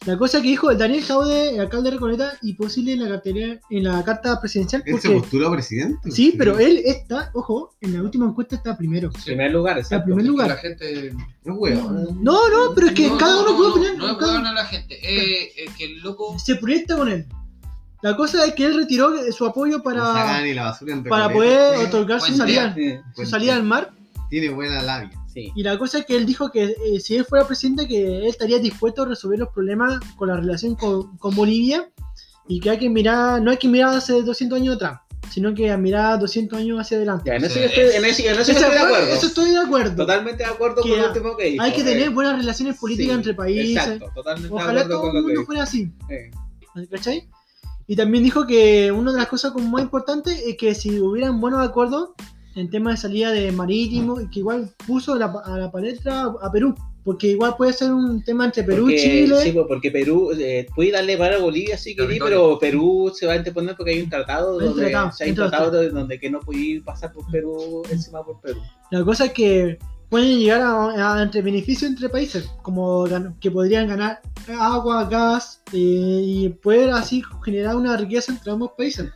La 0.06 0.18
cosa 0.18 0.42
que 0.42 0.48
dijo 0.48 0.70
el 0.70 0.76
Daniel 0.76 1.02
Jaude, 1.02 1.54
el 1.54 1.60
alcalde 1.60 1.84
de 1.90 1.96
Recoleta, 1.96 2.32
y 2.42 2.52
posible 2.54 2.92
en 2.92 3.02
la, 3.04 3.08
cartera, 3.08 3.58
en 3.70 3.84
la 3.84 4.04
carta 4.04 4.38
presidencial. 4.38 4.82
Él 4.84 5.00
se 5.00 5.08
Porque, 5.08 5.20
postuló 5.20 5.50
presidente. 5.50 6.10
sí, 6.10 6.34
pero 6.36 6.58
él 6.58 6.82
está, 6.84 7.30
ojo, 7.32 7.74
en 7.80 7.94
la 7.94 8.02
última 8.02 8.26
encuesta 8.26 8.56
está 8.56 8.76
primero. 8.76 9.10
En 9.14 9.22
primer 9.24 9.50
lugar, 9.52 9.78
Está 9.78 9.96
en 9.96 10.00
exacto. 10.02 10.04
primer 10.16 10.24
La 10.24 10.30
lugar. 10.30 10.58
gente. 10.58 11.06
Es 11.08 11.14
weón. 11.44 12.22
No, 12.22 12.48
no, 12.50 12.74
pero 12.74 12.88
es 12.88 12.92
que 12.92 13.08
No, 13.08 13.16
cada 13.16 13.32
no, 13.32 13.40
uno 13.42 13.50
no, 13.52 13.56
puede 13.56 13.68
no, 13.68 13.74
opinar. 13.74 13.96
No 13.96 14.10
es 14.12 14.18
cada- 14.18 14.50
a 14.50 14.52
la 14.52 14.64
gente. 14.66 14.94
Eh, 15.02 15.52
eh, 15.56 15.66
que 15.78 15.84
el 15.86 16.00
loco. 16.00 16.38
se 16.38 16.56
proyecta 16.56 16.96
con 16.96 17.08
él. 17.08 17.26
La 18.02 18.14
cosa 18.14 18.44
es 18.44 18.52
que 18.52 18.66
él 18.66 18.74
retiró 18.76 19.10
su 19.32 19.46
apoyo 19.46 19.78
No 19.78 19.82
para, 19.82 20.42
la 20.44 20.64
basura 20.64 21.02
para 21.08 21.30
poder 21.32 21.78
otorgar 21.86 22.20
su 22.20 22.36
salida, 22.36 22.74
Sí, 22.74 22.96
su 23.16 23.24
salida 23.24 23.54
al 23.56 23.62
mar. 23.62 23.90
Tiene 24.28 24.50
buena 24.50 24.82
labia. 24.82 25.10
Sí. 25.34 25.52
Y 25.54 25.62
la 25.62 25.76
cosa 25.78 25.98
es 25.98 26.06
que 26.06 26.16
él 26.16 26.24
dijo 26.24 26.50
que 26.50 26.74
eh, 26.86 27.00
si 27.00 27.16
él 27.16 27.24
fuera 27.24 27.46
presidente, 27.46 27.86
que 27.88 28.18
él 28.18 28.24
estaría 28.26 28.58
dispuesto 28.58 29.02
a 29.02 29.06
resolver 29.06 29.38
los 29.40 29.48
problemas 29.50 29.98
con 30.16 30.28
la 30.28 30.36
relación 30.36 30.74
con, 30.76 31.16
con 31.18 31.34
Bolivia 31.34 31.90
y 32.48 32.60
que 32.60 32.70
hay 32.70 32.78
que 32.78 32.88
mirar, 32.88 33.42
no 33.42 33.50
hay 33.50 33.56
que 33.58 33.68
mirar 33.68 33.94
hace 33.96 34.22
200 34.22 34.58
años 34.60 34.76
atrás, 34.76 35.00
sino 35.30 35.54
que 35.54 35.74
mirar 35.76 36.18
200 36.20 36.58
años 36.58 36.78
hacia 36.80 36.96
adelante. 36.98 37.24
Ya, 37.30 37.36
en 37.36 37.44
eso 37.44 37.54
Sí. 37.54 37.60
estoy, 37.64 37.84
en 37.94 38.04
eso, 38.04 38.22
en 38.22 38.28
eso 38.28 38.34
yo 38.34 38.40
Eso, 38.40 38.52
estoy 38.52 38.70
de 38.70 38.78
acuerdo. 38.78 39.06
eso 39.14 39.26
estoy 39.26 39.50
de 39.50 39.58
acuerdo. 39.58 39.96
Totalmente 39.96 40.42
de 40.44 40.50
acuerdo 40.50 40.82
Que 40.82 40.88
con 40.90 40.98
lo 41.00 41.06
último 41.08 41.36
que 41.36 41.44
dijo. 41.50 41.62
Hay 41.62 41.72
que 41.72 41.80
eh. 41.80 41.84
tener 41.84 42.10
buenas 42.10 42.36
relaciones 42.38 42.76
políticas 42.78 43.12
Sí, 43.12 43.16
entre 43.16 43.34
países. 43.34 43.76
Exacto, 43.76 44.10
totalmente 44.14 44.48
de 44.48 44.54
Ojalá 44.54 44.80
acuerdo 44.82 45.00
todo 45.02 45.18
el 45.18 45.24
mundo 45.24 45.44
fuera 45.44 45.62
así. 45.62 45.92
Eh. 46.10 46.30
¿Cachai? 46.90 47.28
Y 47.86 47.96
también 47.96 48.24
dijo 48.24 48.46
que 48.46 48.90
una 48.92 49.12
de 49.12 49.18
las 49.18 49.28
cosas 49.28 49.52
como 49.52 49.68
más 49.68 49.82
importantes 49.82 50.42
es 50.46 50.56
que 50.56 50.74
si 50.74 50.98
hubieran 51.00 51.40
buenos 51.40 51.60
acuerdos 51.66 52.10
en 52.56 52.70
tema 52.70 52.92
de 52.92 52.96
salida 52.96 53.32
de 53.32 53.50
marítimo, 53.52 54.20
y 54.20 54.28
que 54.30 54.40
igual 54.40 54.70
puso 54.86 55.16
la- 55.16 55.32
a 55.44 55.58
la 55.58 55.70
palestra 55.70 56.22
a 56.40 56.52
Perú, 56.52 56.74
porque 57.04 57.28
igual 57.28 57.54
puede 57.56 57.72
ser 57.72 57.92
un 57.92 58.22
tema 58.24 58.44
entre 58.46 58.62
Perú 58.62 58.82
Porque- 58.84 58.96
y 58.96 59.00
Chile. 59.26 59.36
Sí, 59.42 59.52
pues, 59.52 59.66
porque 59.68 59.90
Perú 59.90 60.30
eh, 60.38 60.66
puede 60.74 60.92
darle 60.92 61.16
para 61.18 61.38
Bolivia 61.38 61.76
si 61.76 61.90
quería, 61.94 62.06
Territorio. 62.08 62.36
pero 62.38 62.58
Perú 62.58 63.12
se 63.14 63.26
va 63.26 63.32
a 63.34 63.36
interponer 63.36 63.76
porque 63.76 63.92
hay 63.92 64.00
un 64.02 64.08
tratado 64.10 64.52
Hay 64.60 64.66
un 64.66 64.72
donde 64.74 64.82
tratado, 64.90 65.08
o 65.08 65.12
sea, 65.12 65.24
hay 65.24 65.30
un 65.30 65.36
tratado 65.36 65.70
de- 65.72 65.90
donde 65.90 66.18
que 66.20 66.30
no 66.30 66.40
podía 66.40 66.82
pasar 66.82 67.12
por 67.12 67.30
Perú 67.30 67.82
encima 67.90 68.24
por 68.24 68.40
Perú. 68.40 68.60
La 68.90 69.04
cosa 69.04 69.26
es 69.26 69.32
que 69.32 69.78
pueden 70.08 70.38
llegar 70.38 70.60
a, 70.60 71.16
a 71.18 71.22
entre 71.22 71.42
beneficios 71.42 71.90
entre 71.90 72.08
países, 72.08 72.48
como 72.62 73.04
que 73.40 73.50
podrían 73.50 73.88
ganar 73.88 74.20
agua, 74.60 75.08
gas 75.08 75.60
eh, 75.72 76.22
y 76.24 76.48
poder 76.50 76.90
así 76.90 77.22
generar 77.44 77.74
una 77.74 77.96
riqueza 77.96 78.30
entre 78.32 78.52
ambos 78.52 78.70
países. 78.78 79.10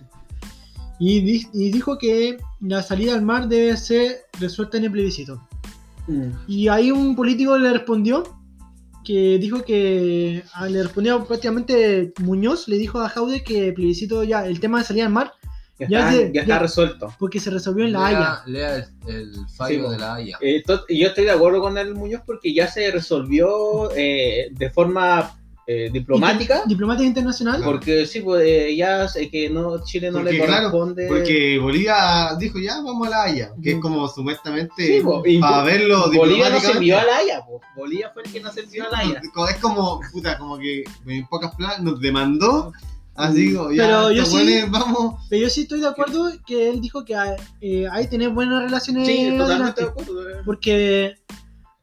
Y, 1.01 1.21
di- 1.21 1.47
y 1.53 1.71
dijo 1.71 1.97
que 1.99 2.39
la 2.61 2.83
salida 2.83 3.15
al 3.15 3.23
mar 3.23 3.49
debe 3.49 3.77
ser 3.77 4.23
resuelta 4.41 4.79
en 4.79 4.85
el 4.85 4.93
plebiscito. 4.93 5.41
Y 6.47 6.69
ahí 6.69 6.91
un 6.91 7.15
político 7.15 7.59
le 7.59 7.71
respondió 7.73 8.25
que 9.05 9.39
dijo 9.39 9.63
que 9.63 10.43
ah, 10.55 10.67
le 10.69 10.83
respondió 10.83 11.25
prácticamente 11.25 12.13
Muñoz, 12.21 12.67
le 12.69 12.77
dijo 12.79 12.99
a 13.01 13.09
Jaude 13.09 13.43
que 13.45 13.69
el 13.69 13.75
plebiscito 13.75 14.23
ya, 14.25 14.47
el 14.47 14.59
tema 14.61 14.79
de 14.79 14.85
salir 14.85 15.03
al 15.05 15.11
mar, 15.13 15.33
Ya, 15.79 15.87
Ya 15.89 15.99
está, 16.01 16.11
de- 16.19 16.33
ya 16.35 16.41
está 16.41 16.55
ya- 16.55 16.59
resuelto. 16.59 17.15
porque 17.19 17.39
se 17.41 17.51
resolvió 17.51 17.85
en 17.85 17.93
La 17.93 18.07
Haya. 18.07 18.43
Lea, 18.47 18.47
lea 18.47 18.89
el, 19.07 19.15
el 19.15 19.49
fallo 19.57 19.85
Sí, 19.87 19.93
de 19.93 19.99
la 19.99 20.15
Haya. 20.15 20.39
Eh, 20.41 20.63
yo 20.67 21.07
estoy 21.07 21.25
de 21.25 21.31
acuerdo 21.31 21.61
con 21.61 21.79
el 21.79 21.95
Muñoz 21.95 22.23
porque 22.27 22.53
ya 22.53 22.67
se 22.67 22.91
resolvió 22.91 23.91
eh, 23.95 24.49
de 24.53 24.71
forma 24.71 25.38
eh, 25.71 25.91
diplomática. 25.93 26.63
Diplomática 26.67 27.07
internacional. 27.07 27.61
Porque 27.63 28.07
sí, 28.07 28.21
pues 28.21 28.43
eh, 28.47 28.75
ya 28.75 29.07
sé 29.07 29.29
que 29.31 29.51
no, 29.51 29.85
Chile 29.85 30.11
no 30.11 30.21
Porque, 30.21 30.33
le 30.33 30.39
claro, 30.45 30.71
corresponde. 30.71 31.07
Porque 31.09 31.59
Bolivia 31.59 32.31
dijo 32.39 32.59
ya, 32.59 32.81
vamos 32.81 33.07
a 33.07 33.11
la 33.11 33.23
Haya, 33.25 33.53
que 33.63 33.73
es 33.73 33.79
como 33.79 34.09
supuestamente 34.09 34.73
Sí, 34.87 35.01
po, 35.03 35.23
y 35.27 35.39
para 35.39 35.65
verlo 35.65 36.11
Bolivia 36.11 36.49
no 36.49 36.59
se 36.59 36.73
envió 36.73 36.99
a 36.99 37.05
la 37.05 37.17
Haya, 37.19 37.45
po. 37.45 37.61
Bolivia 37.77 38.11
fue 38.15 38.23
el 38.25 38.33
que 38.33 38.41
no 38.41 38.51
se 38.51 38.61
envió 38.61 38.87
a 38.87 38.91
la 38.91 38.99
Haya. 39.01 39.21
Es 39.51 39.57
como, 39.61 40.01
puta, 40.11 40.39
como 40.39 40.59
que 40.59 40.85
en 41.07 41.27
pocas 41.29 41.55
palabras 41.55 41.83
nos 41.83 42.01
demandó. 42.01 42.73
Así 43.15 43.53
como, 43.53 43.73
ya, 43.73 43.83
Pero 43.85 44.13
yo 44.13 44.25
sí- 44.25 44.63
vamos. 44.71 45.27
Pero 45.29 45.43
yo 45.43 45.51
sí 45.51 45.63
estoy 45.63 45.81
de 45.81 45.89
acuerdo 45.89 46.31
que 46.47 46.71
él 46.71 46.81
dijo 46.81 47.05
que 47.05 47.15
eh, 47.61 47.87
hay 47.91 48.05
que 48.05 48.11
tener 48.13 48.31
buenas 48.31 48.63
relaciones 48.63 49.07
Sí, 49.09 49.35
totalmente 49.37 49.83
de 49.83 49.89
acuerdo. 49.89 50.31
eh. 50.31 50.35
Porque, 50.47 51.15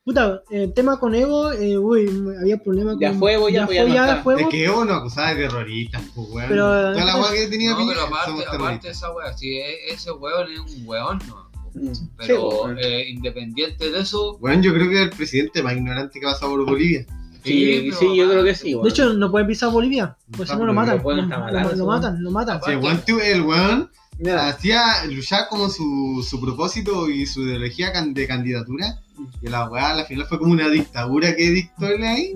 puta, 0.05 0.43
el 0.51 0.71
tema 0.73 0.99
con 0.99 1.15
Evo, 1.15 1.51
eh, 1.51 1.77
uy, 1.79 2.07
había 2.39 2.57
problemas 2.61 2.93
con. 2.93 3.01
Ya 3.01 3.13
fue 3.13 3.33
Evo, 3.33 3.49
ya, 3.49 3.61
ya 3.61 3.65
fue, 3.67 3.79
no 3.87 3.93
ya 3.93 4.09
está. 4.11 4.23
fue 4.23 4.41
Es 4.41 4.47
que 4.49 4.65
Evo 4.65 4.85
nos 4.85 4.97
acusaba 4.99 5.33
de 5.33 5.35
terroristas, 5.47 6.01
pues, 6.13 6.27
weón. 6.29 6.47
Pero- 6.49 6.65
Toda 6.93 7.05
la 7.05 7.15
weá 7.21 7.31
que 7.33 7.47
tenía 7.47 7.71
No, 7.71 7.87
pero 7.87 8.01
aparte, 8.03 8.45
aparte 8.47 8.89
esa 8.89 9.11
wea, 9.11 9.33
si 9.35 9.57
e- 9.57 9.91
ese 9.91 10.11
weón 10.11 10.51
es 10.51 10.59
un 10.59 10.87
weón, 10.87 11.19
no. 11.27 11.49
Mm. 11.73 11.91
Pero 12.17 12.51
Sí, 12.77 12.87
eh, 12.87 13.09
independiente 13.09 13.91
de 13.91 13.99
eso. 13.99 14.37
Weón, 14.39 14.61
yo 14.61 14.73
creo 14.73 14.87
que 14.89 14.95
es 14.95 15.01
el 15.01 15.09
presidente 15.09 15.63
más 15.63 15.73
ignorante 15.75 16.19
que 16.19 16.25
ha 16.27 16.31
pasado 16.31 16.51
por 16.51 16.65
Bolivia. 16.67 17.05
Sí, 17.43 17.81
pero 17.89 17.97
sí, 17.99 18.15
yo 18.15 18.29
creo 18.29 18.43
que 18.43 18.55
sí, 18.55 18.69
De 18.69 18.75
bueno. 18.75 18.89
hecho, 18.89 19.13
no 19.13 19.29
puede 19.31 19.45
pisar 19.45 19.71
Bolivia. 19.71 20.15
Pues 20.37 20.49
si 20.49 20.55
no 20.55 20.65
lo 20.65 20.73
matan. 20.73 20.97
lo 20.97 21.03
pueden 21.03 21.29
Lo, 21.29 21.85
matan, 21.85 22.23
lo 22.23 22.31
matan. 22.31 22.61
Sí, 22.63 22.71
el 22.71 22.77
weón, 22.77 23.01
tu- 23.05 23.19
el 23.19 23.41
weón 23.41 23.91
Mira, 24.17 24.47
hacía 24.47 25.03
luchar 25.09 25.47
como 25.49 25.67
su, 25.67 26.25
su 26.27 26.39
propósito 26.39 27.09
y 27.09 27.25
su 27.25 27.41
ideología 27.41 27.91
de 27.91 28.27
candidatura. 28.27 28.99
Y 29.41 29.47
la 29.49 29.69
weá 29.69 29.91
al 29.91 30.05
final 30.05 30.25
fue 30.27 30.39
como 30.39 30.51
una 30.53 30.69
dictadura 30.69 31.35
que 31.35 31.49
dictó 31.49 31.87
él 31.87 32.03
ahí. 32.03 32.33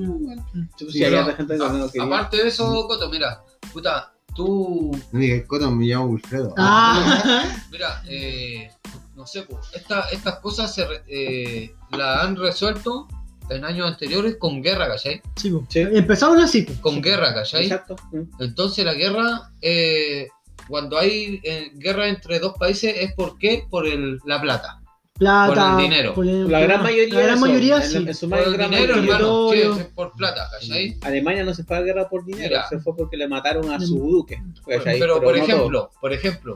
sí, 0.77 0.99
gente 1.35 1.57
no 1.57 1.65
a- 1.65 1.91
quería. 1.91 2.03
aparte 2.05 2.37
de 2.37 2.47
eso, 2.49 2.87
Coto, 2.87 3.09
mira, 3.09 3.41
puta, 3.73 4.13
tú, 4.35 4.91
No 5.11 5.19
digas 5.19 5.45
Coto, 5.47 5.71
me 5.71 5.85
llamo 5.85 6.05
Wilfredo. 6.05 6.53
Ah, 6.57 7.43
mira, 7.71 8.01
eh, 8.07 8.71
no 9.15 9.25
sé, 9.25 9.43
po, 9.43 9.59
esta- 9.73 10.09
estas 10.11 10.39
cosas 10.39 10.73
se 10.73 10.85
eh, 11.07 11.73
las 11.91 12.23
han 12.23 12.35
resuelto 12.35 13.07
en 13.49 13.65
años 13.65 13.87
anteriores 13.87 14.37
con 14.37 14.61
guerra, 14.61 14.87
¿cachai? 14.87 15.21
sí, 15.35 15.49
po. 15.49 15.65
Sí. 15.69 15.79
Empezamos 15.79 16.41
así. 16.43 16.61
po. 16.63 16.73
Con 16.81 17.01
guerra, 17.01 17.33
¿cachai? 17.33 17.63
Exacto. 17.63 17.95
Mm. 18.11 18.21
Entonces 18.43 18.85
la 18.85 18.93
guerra, 18.93 19.51
eh, 19.61 20.27
cuando 20.67 20.99
hay 20.99 21.41
eh, 21.43 21.71
guerra 21.73 22.07
entre 22.09 22.37
dos 22.39 22.53
países, 22.59 22.93
es 22.95 23.13
por 23.15 23.39
qué? 23.39 23.65
Por 23.69 23.87
el, 23.87 24.19
la 24.25 24.39
plata. 24.39 24.79
Plata. 25.20 25.47
Por 25.47 25.57
el 25.82 25.89
dinero. 25.89 26.13
por 26.15 26.26
el- 26.28 26.49
La 26.49 26.59
gran 26.61 26.82
mayoría. 26.82 27.13
La 27.13 27.22
gran 27.22 27.39
mayoría 27.41 27.82
sí. 27.82 27.97
en 27.97 28.15
su 28.15 28.30
Por 28.30 28.39
más 28.39 28.47
el 28.47 28.53
gran 28.53 28.72
dinero, 28.72 28.93
mayoría. 28.95 29.15
hermano. 29.17 29.49
Sí, 29.51 29.59
es 29.82 29.86
por 29.93 30.13
plata, 30.13 30.47
¿cachai? 30.51 30.97
Alemania 31.01 31.43
no 31.43 31.53
se 31.53 31.63
fue 31.65 31.78
a 31.78 31.82
guerra 31.82 32.07
por 32.09 32.26
dinero, 32.26 32.47
Mira. 32.49 32.67
se 32.70 32.80
fue 32.80 32.95
porque 32.95 33.17
le 33.17 33.28
mataron 33.28 33.70
a 33.70 33.78
Mm. 33.78 33.82
su 33.82 33.97
duque. 33.99 34.41
Pero, 34.65 35.22
por 35.22 35.38
no 35.38 35.43
ejemplo, 35.43 35.91
por 35.99 36.13
ejemplo, 36.13 36.55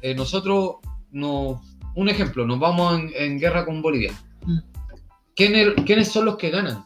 eh, 0.00 0.14
nosotros 0.14 0.76
no, 1.10 1.60
un 1.96 2.08
ejemplo, 2.08 2.46
nos 2.46 2.58
vamos 2.60 2.98
en, 2.98 3.10
en 3.16 3.38
guerra 3.40 3.64
con 3.66 3.82
Bolivia. 3.82 4.12
Mm. 4.46 4.58
¿Quiénes, 5.34 5.68
¿Quiénes 5.84 6.08
son 6.08 6.26
los 6.26 6.36
que 6.36 6.50
ganan? 6.50 6.84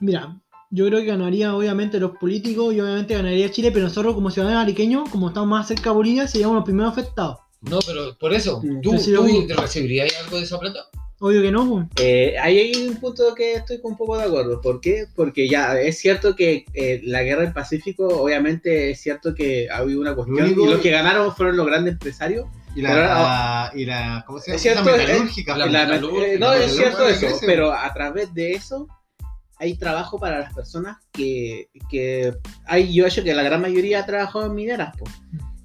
Mira, 0.00 0.36
yo 0.70 0.86
creo 0.86 1.00
que 1.00 1.06
ganaría 1.06 1.54
obviamente 1.54 1.98
los 1.98 2.12
políticos 2.18 2.74
y 2.74 2.80
obviamente 2.80 3.14
ganaría 3.14 3.50
Chile, 3.50 3.70
pero 3.72 3.84
nosotros 3.86 4.14
como 4.14 4.30
ciudadanos 4.30 4.62
ariqueños, 4.62 5.08
como 5.10 5.28
estamos 5.28 5.48
más 5.48 5.66
cerca 5.66 5.90
de 5.90 5.96
Bolivia, 5.96 6.28
seríamos 6.28 6.56
los 6.56 6.64
primeros 6.64 6.92
afectados. 6.92 7.38
No, 7.62 7.78
pero 7.86 8.16
por 8.18 8.32
eso, 8.34 8.60
Mm. 8.62 8.80
¿tú, 8.80 8.92
vi. 9.24 9.46
recibirías 9.48 10.14
algo 10.22 10.36
de 10.36 10.42
esa 10.44 10.58
plata? 10.58 10.80
Obvio 11.18 11.40
que 11.40 11.50
no. 11.50 11.88
Eh, 11.96 12.36
ahí 12.38 12.58
hay 12.58 12.86
un 12.88 12.96
punto 12.96 13.34
que 13.34 13.54
estoy 13.54 13.80
un 13.82 13.96
poco 13.96 14.18
de 14.18 14.24
acuerdo. 14.24 14.60
¿Por 14.60 14.82
qué? 14.82 15.06
Porque 15.16 15.48
ya 15.48 15.80
es 15.80 15.98
cierto 15.98 16.36
que 16.36 16.66
eh, 16.74 17.00
la 17.04 17.22
guerra 17.22 17.40
del 17.42 17.54
Pacífico, 17.54 18.06
obviamente 18.06 18.90
es 18.90 19.00
cierto 19.00 19.34
que 19.34 19.68
ha 19.70 19.78
habido 19.78 20.00
una 20.02 20.14
cuestión. 20.14 20.50
Y 20.50 20.54
los 20.54 20.80
que 20.80 20.90
ganaron 20.90 21.34
fueron 21.34 21.56
los 21.56 21.66
grandes 21.66 21.94
empresarios. 21.94 22.46
Y 22.74 22.82
la, 22.82 22.90
Pero 22.90 23.02
la- 23.06 23.72
y 23.74 23.84
la, 23.86 24.24
¿cómo 24.26 24.38
se 24.38 24.48
llama? 24.50 24.56
Es 24.56 24.62
cierto, 24.62 24.84
la 24.84 24.94
eh, 24.96 24.98
metalúrgica. 25.06 25.56
la 25.56 25.66
Y 25.66 25.70
la- 25.70 25.86
metalúrgica, 25.86 26.26
eh, 26.26 26.38
no, 26.38 26.48
la 26.52 26.64
es 26.64 26.76
cierto 26.76 27.08
eso, 27.08 27.20
crece. 27.20 27.46
pero 27.46 27.72
a 27.72 27.94
través 27.94 28.34
de 28.34 28.52
eso 28.52 28.86
hay 29.58 29.78
trabajo 29.78 30.18
para 30.18 30.38
las 30.40 30.52
personas 30.52 30.98
que, 31.12 31.70
que 31.88 32.34
hay, 32.66 32.92
yo 32.92 33.06
he 33.06 33.08
hecho 33.08 33.24
que 33.24 33.32
la 33.32 33.42
gran 33.42 33.62
mayoría 33.62 34.00
ha 34.00 34.06
trabajado 34.06 34.44
en 34.44 34.54
mineras. 34.54 34.94
po. 34.98 35.06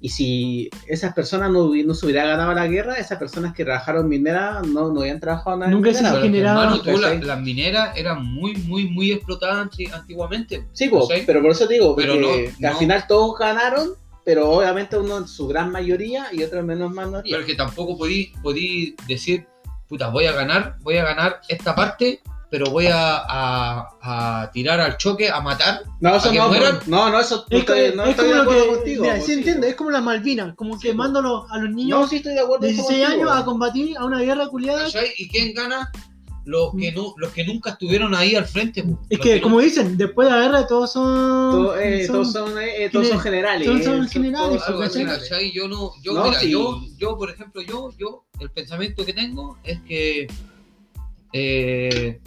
Y 0.04 0.08
si 0.08 0.68
esas 0.88 1.14
personas 1.14 1.48
no, 1.52 1.70
no 1.72 1.94
se 1.94 2.04
hubieran 2.06 2.26
ganado 2.26 2.52
la 2.52 2.66
guerra, 2.66 2.96
esas 2.96 3.18
personas 3.18 3.54
que 3.54 3.64
trabajaron 3.64 4.02
en 4.02 4.08
mineras 4.08 4.66
no, 4.66 4.92
no 4.92 5.00
habían 5.02 5.20
trabajado 5.20 5.56
nada 5.58 5.70
en 5.70 5.76
Nunca 5.76 5.94
se 5.94 6.02
la- 6.02 6.10
¿cachai? 6.82 7.22
las 7.22 7.40
mineras 7.40 7.96
eran 7.96 8.24
muy, 8.26 8.56
muy, 8.56 8.88
muy 8.90 9.12
explotadas 9.12 9.58
anti- 9.58 9.86
antiguamente. 9.86 10.66
Sí, 10.72 10.88
po, 10.88 11.06
pero 11.24 11.40
por 11.40 11.52
eso 11.52 11.68
digo, 11.68 11.94
Pero 11.94 12.16
no- 12.16 12.28
al 12.32 12.72
no. 12.72 12.78
final 12.78 13.06
todos 13.06 13.38
ganaron, 13.38 13.90
pero 14.24 14.50
obviamente 14.50 14.98
uno 14.98 15.18
en 15.18 15.28
su 15.28 15.46
gran 15.46 15.70
mayoría 15.70 16.26
y 16.32 16.42
otro 16.42 16.58
en 16.58 16.66
menos 16.66 16.92
mayoría. 16.92 17.22
Pero 17.36 17.40
es 17.42 17.46
que 17.46 17.54
tampoco 17.54 17.96
podí, 17.96 18.32
podí 18.42 18.96
decir, 19.06 19.46
puta, 19.88 20.08
voy 20.08 20.26
a 20.26 20.32
ganar, 20.32 20.78
voy 20.80 20.96
a 20.96 21.04
ganar 21.04 21.40
esta 21.48 21.76
parte, 21.76 22.20
pero 22.52 22.66
voy 22.66 22.86
a, 22.86 23.16
a- 23.16 23.88
a 24.42 24.50
tirar 24.52 24.78
al 24.78 24.98
choque, 24.98 25.30
a 25.30 25.40
matar. 25.40 25.84
No, 26.00 26.14
eso 26.14 26.28
¿A 26.28 26.32
que 26.32 26.38
no, 26.38 26.48
mueran? 26.48 26.80
no, 26.86 27.08
no, 27.08 27.18
eso 27.18 27.46
no 27.50 27.56
Es, 27.56 27.60
estoy, 27.60 27.96
no 27.96 28.04
es 28.04 28.10
estoy 28.10 28.26
como 28.30 28.34
de 28.36 28.40
acuerdo 28.42 28.64
que. 28.64 28.74
contigo. 28.76 29.02
mira, 29.04 29.20
sí, 29.22 29.32
entiende, 29.32 29.68
es 29.70 29.74
como 29.74 29.90
las 29.90 30.02
Malvinas, 30.02 30.54
como 30.54 30.78
Sí, 30.78 30.88
quemando 30.88 31.20
a 31.20 31.22
los, 31.22 31.50
a 31.50 31.56
los 31.56 31.74
niños 31.74 31.98
No, 32.00 32.06
sí 32.06 32.16
estoy 32.16 32.34
de 32.34 32.40
acuerdo. 32.40 32.66
de 32.66 32.72
eso 32.72 32.82
16 32.82 33.08
contigo. 33.08 33.30
años 33.30 33.40
a 33.42 33.44
combatir 33.46 33.96
a 33.96 34.04
una 34.04 34.20
guerra 34.20 34.46
culiada. 34.48 34.86
¿Y 35.16 35.28
quién 35.30 35.54
gana? 35.54 35.90
Los 36.44 36.72
que, 36.78 36.92
no, 36.92 37.14
los 37.16 37.32
que 37.32 37.46
nunca 37.46 37.70
estuvieron 37.70 38.14
ahí 38.14 38.34
al 38.34 38.44
frente. 38.44 38.84
Es 39.08 39.18
que, 39.18 39.36
no- 39.36 39.42
como 39.42 39.60
dicen, 39.60 39.96
después 39.96 40.28
de 40.28 40.34
la 40.36 40.42
guerra 40.42 40.66
todos 40.66 40.92
son. 40.92 41.52
Todos, 41.52 41.78
eh, 41.80 42.06
son- 42.06 42.16
todos 42.16 42.32
son, 42.32 42.52
eh, 42.60 42.90
todos 42.92 43.08
son 43.08 43.20
generales. 43.20 43.66
todos 43.66 43.82
son 43.82 44.04
eh, 44.04 44.08
generales, 44.08 44.62
todos 44.66 44.84
así. 44.94 45.52
Yo 45.54 45.68
no, 45.68 45.92
yo, 46.02 46.12
No, 46.12 46.24
mira, 46.24 46.38
sí. 46.40 46.50
yo, 46.50 46.82
yo, 46.98 47.16
por 47.16 47.30
ejemplo, 47.30 47.62
yo, 47.62 47.88
yo, 47.96 48.24
el 48.40 48.50
pensamiento 48.50 49.06
que 49.06 49.14
tengo 49.14 49.56
es 49.64 49.80
que 49.82 50.26
eh, 51.32 52.20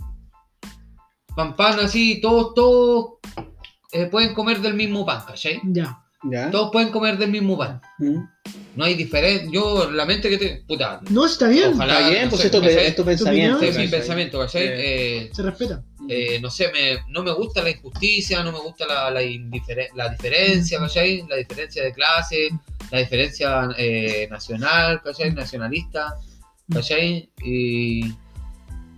pan 1.36 1.56
pan 1.56 1.80
así, 1.80 2.20
todos, 2.22 2.54
todos 2.54 3.06
eh, 3.92 4.06
pueden 4.08 4.34
comer 4.34 4.62
del 4.62 4.74
mismo 4.74 5.06
pan, 5.06 5.24
¿cachai? 5.28 5.60
Ya. 5.66 6.02
¿Ya? 6.24 6.50
Todos 6.50 6.72
pueden 6.72 6.90
comer 6.90 7.18
del 7.18 7.30
mismo 7.30 7.58
pan. 7.58 7.82
¿Mm? 8.00 8.20
No 8.76 8.84
hay 8.84 8.96
diferencia. 8.96 9.48
Yo, 9.52 9.90
la 9.92 10.06
mente 10.06 10.30
que 10.30 10.38
te. 10.38 10.64
Puta. 10.68 11.00
No, 11.10 11.26
está 11.26 11.48
bien. 11.48 11.74
Ojalá. 11.74 11.94
Está 12.00 12.10
bien, 12.10 12.24
no 12.24 12.30
pues 12.32 12.42
sé, 12.42 12.48
esto 12.48 12.64
es 12.66 12.96
tu 12.96 13.06
pensamiento. 13.06 13.62
Es 13.62 13.78
mi 13.78 13.88
pensamiento, 13.88 14.40
¿cachai? 14.40 14.64
Eh, 14.66 15.30
Se 15.34 15.44
respeta. 15.44 15.84
eh, 16.10 16.40
no 16.42 16.50
sé, 16.50 16.72
me, 16.74 16.98
no 17.10 17.24
me 17.24 17.32
gusta 17.32 17.62
la 17.62 17.70
injusticia, 17.70 18.44
no 18.44 18.52
me 18.52 18.60
gusta 18.60 18.86
la, 18.86 19.12
la, 19.12 19.22
la 19.96 20.10
diferencia, 20.10 20.80
¿cachai? 20.80 21.24
La 21.30 21.38
diferencia 21.38 21.84
de 21.84 21.94
clase, 21.94 22.50
la 22.92 23.00
diferencia 23.00 23.70
eh, 23.78 24.28
nacional, 24.30 25.02
¿cachai? 25.04 25.32
Nacionalista, 25.32 26.16
¿cachai? 26.74 27.30
Y, 27.44 28.14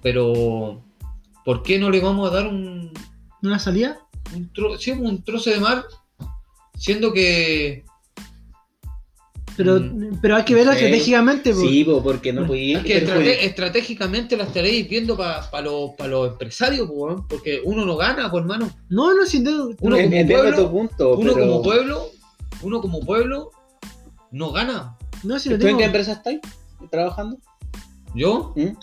pero, 0.01 0.81
¿por 1.47 1.63
qué 1.63 1.79
no 1.79 1.89
le 1.89 2.01
vamos 2.01 2.29
a 2.29 2.33
dar 2.35 2.47
un, 2.47 2.91
¿Una 3.41 3.57
salida? 3.57 3.97
un, 4.35 4.51
tro- 4.51 4.77
sí, 4.77 4.91
un 4.91 5.23
trozo 5.23 5.49
de 5.49 5.61
mar? 5.61 5.85
Siendo 6.77 7.13
que... 7.13 7.85
Pero, 9.55 9.79
Mm. 9.79 10.19
pero 10.21 10.35
hay 10.35 10.43
que 10.43 10.53
verlo 10.53 10.73
Sí. 10.73 10.79
estratégicamente. 10.79 11.53
po. 11.53 11.61
Sí, 11.61 11.83
po, 11.85 12.03
porque 12.03 12.33
no 12.33 12.45
podía 12.45 12.79
Es 12.79 12.83
que 12.85 12.97
estrate- 13.05 13.45
estratégicamente 13.45 14.35
la 14.35 14.43
estaréis 14.43 14.87
viendo 14.89 15.15
para 15.17 15.39
los 15.63 15.91
pa 15.97 16.05
los 16.07 16.31
empresarios, 16.33 16.85
po, 16.87 17.25
porque 17.29 17.61
uno 17.63 17.85
no 17.85 17.95
gana, 17.95 18.29
pues 18.29 18.41
hermano. 18.41 18.69
No, 18.89 19.13
no, 19.15 19.25
sin 19.25 19.45
duda. 19.45 19.73
Uno 19.79 19.95
como 19.97 20.27
pueblo- 20.27 20.55
tu 20.65 20.69
punto, 20.71 21.17
Uno 21.17 21.33
pero... 21.33 21.45
como 21.47 21.61
pueblo, 21.63 22.05
uno 22.61 22.81
como 22.81 22.99
pueblo, 22.99 23.51
no 24.31 24.51
gana. 24.51 24.95
No, 25.23 25.39
si 25.39 25.49
lo 25.49 25.55
¿Tú 25.57 25.61
en 25.61 25.67
tengo. 25.69 25.79
qué 25.79 25.85
empresa 25.85 26.11
estás 26.11 26.35
trabajando? 26.91 27.37
¿Yo? 28.13 28.53
¿Mm? 28.55 28.75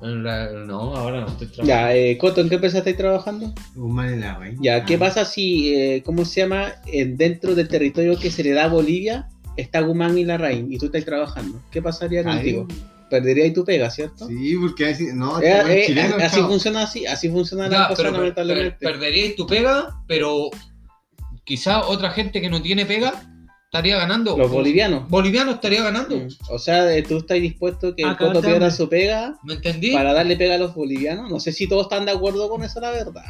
No, 0.00 0.94
ahora 0.96 1.20
no 1.22 1.26
estoy 1.26 1.48
trabajando. 1.48 1.66
Ya, 1.66 1.94
eh, 1.96 2.16
Coto, 2.18 2.40
¿en 2.40 2.48
qué 2.48 2.54
empresa 2.54 2.78
estás 2.78 2.96
trabajando? 2.96 3.52
La 3.74 4.34
güey. 4.38 4.54
Ya, 4.60 4.84
¿qué 4.84 4.94
Ah. 4.94 4.98
pasa 4.98 5.24
si, 5.24 5.74
eh, 5.74 6.02
¿cómo 6.04 6.24
se 6.24 6.42
llama? 6.42 6.72
En- 6.86 7.16
dentro 7.16 7.54
del 7.54 7.66
territorio 7.68 8.18
que 8.18 8.30
se 8.30 8.44
le 8.44 8.52
da 8.52 8.64
a 8.64 8.68
Bolivia 8.68 9.28
está 9.56 9.80
Guzmán 9.80 10.16
y 10.16 10.24
Larraín 10.24 10.72
y 10.72 10.78
tú 10.78 10.86
estás 10.86 11.04
trabajando. 11.04 11.60
¿Qué 11.72 11.82
pasaría 11.82 12.22
contigo? 12.22 12.68
Perderías 13.10 13.52
tu 13.54 13.64
pega, 13.64 13.90
¿cierto? 13.90 14.28
Sí, 14.28 14.54
porque 14.60 14.86
así, 14.90 15.06
no, 15.14 15.40
Eh, 15.40 15.62
eh, 15.66 15.84
chileno, 15.86 16.16
así 16.16 16.36
chao. 16.36 16.48
funciona 16.48 16.82
así, 16.82 17.06
así 17.06 17.28
funciona 17.30 17.64
Ya, 17.68 17.78
la 17.80 17.88
cosa 17.88 18.02
pero 18.02 18.10
per- 18.12 18.20
lamentablemente. 18.20 18.76
per- 18.78 18.92
perderíais 18.92 19.34
tu 19.34 19.46
pega, 19.46 19.96
pero 20.06 20.50
quizá 21.44 21.86
otra 21.86 22.10
gente 22.10 22.40
que 22.40 22.50
no 22.50 22.60
tiene 22.62 22.84
pega 22.86 23.14
estaría 23.70 23.96
ganando. 23.98 24.36
Los 24.36 24.50
bolivianos. 24.50 25.08
Bolivianos 25.08 25.56
estaría 25.56 25.82
ganando. 25.82 26.16
Mm. 26.16 26.28
O 26.50 26.58
sea, 26.58 26.94
eh, 26.96 27.02
tú 27.02 27.18
estás 27.18 27.38
dispuesto 27.40 27.94
que 27.94 28.02
el 28.02 28.16
Coto 28.16 28.40
pierda 28.40 28.70
su 28.70 28.88
pega 28.88 29.38
¿Me 29.44 29.54
entendí? 29.54 29.92
para 29.92 30.12
darle 30.14 30.36
pega 30.36 30.54
a 30.54 30.58
los 30.58 30.74
bolivianos. 30.74 31.30
No 31.30 31.38
sé 31.38 31.52
si 31.52 31.68
todos 31.68 31.82
están 31.84 32.06
de 32.06 32.12
acuerdo 32.12 32.48
con 32.48 32.62
eso, 32.64 32.80
la 32.80 32.90
verdad. 32.90 33.24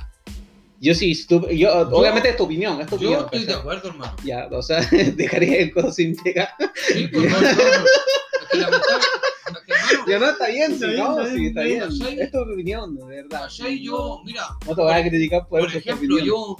Yo 0.80 0.94
sí, 0.94 1.12
tú- 1.26 1.48
yo, 1.48 1.76
obviamente 1.90 2.28
es 2.28 2.36
tu 2.36 2.44
opinión, 2.44 2.80
es 2.80 2.86
tu 2.86 2.98
Yo 2.98 3.08
opinión. 3.08 3.24
estoy 3.24 3.44
de 3.46 3.54
acuerdo, 3.54 3.88
hermano. 3.88 4.14
Ya, 4.24 4.48
o 4.52 4.62
sea, 4.62 4.80
dejaría 5.16 5.58
el 5.58 5.72
Coto 5.74 5.90
sin 5.92 6.14
pega. 6.16 6.54
Sí, 6.86 7.08
pues 7.08 7.24
no, 7.32 7.40
no, 7.40 7.46
no. 7.48 7.50
Es 7.50 8.48
que 8.52 8.58
lamentable- 8.58 9.04
Ya 10.08 10.18
no, 10.20 10.30
está 10.30 10.46
bien, 10.48 10.72
Está 10.72 10.86
sí, 10.86 10.92
bien, 10.92 11.04
no, 11.04 11.18
está 11.20 11.30
sí, 11.32 11.36
bien, 11.40 11.48
está 11.48 11.62
bien. 11.62 11.88
bien. 11.98 12.20
Es 12.20 12.30
tu 12.30 12.38
opinión, 12.38 12.94
de 12.96 13.04
verdad. 13.06 13.48
Yo, 13.80 14.22
mira, 14.24 14.46
No 14.68 14.74
te 14.76 14.82
voy 14.82 14.92
a 14.92 15.08
criticar 15.08 15.48
por, 15.48 15.60
por 15.60 15.68
ejemplo, 15.68 16.14
opinión. 16.14 16.24
yo. 16.26 16.56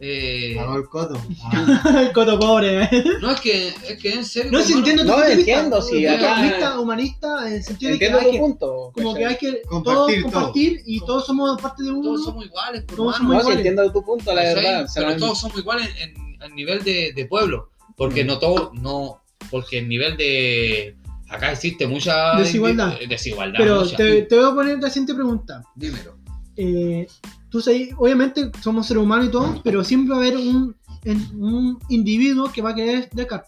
Eh, 0.00 0.56
el 0.58 0.88
coto. 0.88 1.20
Ah, 1.44 2.02
El 2.06 2.12
coto 2.12 2.38
pobre. 2.38 2.84
¿eh? 2.84 3.04
no, 3.20 3.30
es 3.32 3.40
que, 3.40 3.68
es 3.68 3.98
que 4.00 4.12
en 4.14 4.24
serio. 4.24 4.50
No, 4.52 4.60
si 4.62 4.72
entiendo 4.72 5.02
tu 5.02 5.08
No, 5.08 5.14
punto 5.14 5.28
de 5.28 5.36
vista. 5.36 5.52
entiendo, 5.60 5.80
de 5.86 6.08
acá- 6.08 6.42
vista 6.42 6.80
humanista 6.80 7.46
en 7.48 7.52
el 7.54 7.62
sentido 7.64 7.92
de 7.92 7.98
que 7.98 8.04
Entiendo 8.06 8.18
hay 8.18 8.24
tu 8.26 8.32
que, 8.32 8.38
punto. 8.38 8.92
como 8.94 9.14
que 9.14 9.26
hay 9.26 9.36
que 9.36 9.62
Compartir 9.62 9.82
todos 9.94 10.06
todo. 10.12 10.22
compartir 10.22 10.82
y 10.86 11.00
todos 11.00 11.26
somos 11.26 11.60
parte 11.60 11.82
de 11.82 11.90
uno. 11.90 12.02
Todos 12.02 12.24
somos 12.24 12.44
iguales, 12.46 12.82
por 12.84 12.96
Todos 12.96 13.16
somos 13.16 13.32
No, 13.34 13.38
iguales. 13.40 13.56
entiendo 13.58 13.92
tu 13.92 14.04
punto, 14.04 14.34
la 14.34 14.42
verdad. 14.42 14.86
Pero 14.94 15.16
todos 15.16 15.38
somos 15.40 15.58
iguales 15.58 15.88
en, 16.00 16.14
en, 16.42 16.54
nivel 16.54 16.82
de, 16.82 17.12
de 17.14 17.24
pueblo. 17.26 17.70
Porque 17.96 18.24
Mm. 18.24 18.26
no 18.28 18.38
todo, 18.38 18.70
no, 18.74 19.22
porque 19.50 19.78
en 19.78 19.88
nivel 19.88 20.16
de. 20.16 20.96
Acá 21.28 21.52
existe 21.52 21.86
mucha 21.86 22.36
Desigualdad. 22.38 22.98
desigualdad. 23.08 23.58
Pero 23.58 23.80
mucha. 23.82 23.96
te, 23.96 24.22
te 24.22 24.36
voy 24.36 24.50
a 24.50 24.54
poner 24.54 24.78
la 24.80 24.88
siguiente 24.88 25.14
pregunta. 25.14 25.62
Dímelo. 25.76 26.16
Eh, 26.56 27.06
tú 27.50 27.60
sabes, 27.60 27.90
obviamente 27.98 28.50
somos 28.62 28.86
seres 28.86 29.02
humanos 29.02 29.26
y 29.26 29.30
todo, 29.30 29.60
pero 29.62 29.84
siempre 29.84 30.14
va 30.14 30.22
a 30.22 30.26
haber 30.26 30.36
un, 30.36 30.74
un 31.36 31.78
individuo 31.88 32.50
que 32.52 32.62
va 32.62 32.70
a 32.70 32.74
querer 32.74 33.10
destacar. 33.12 33.44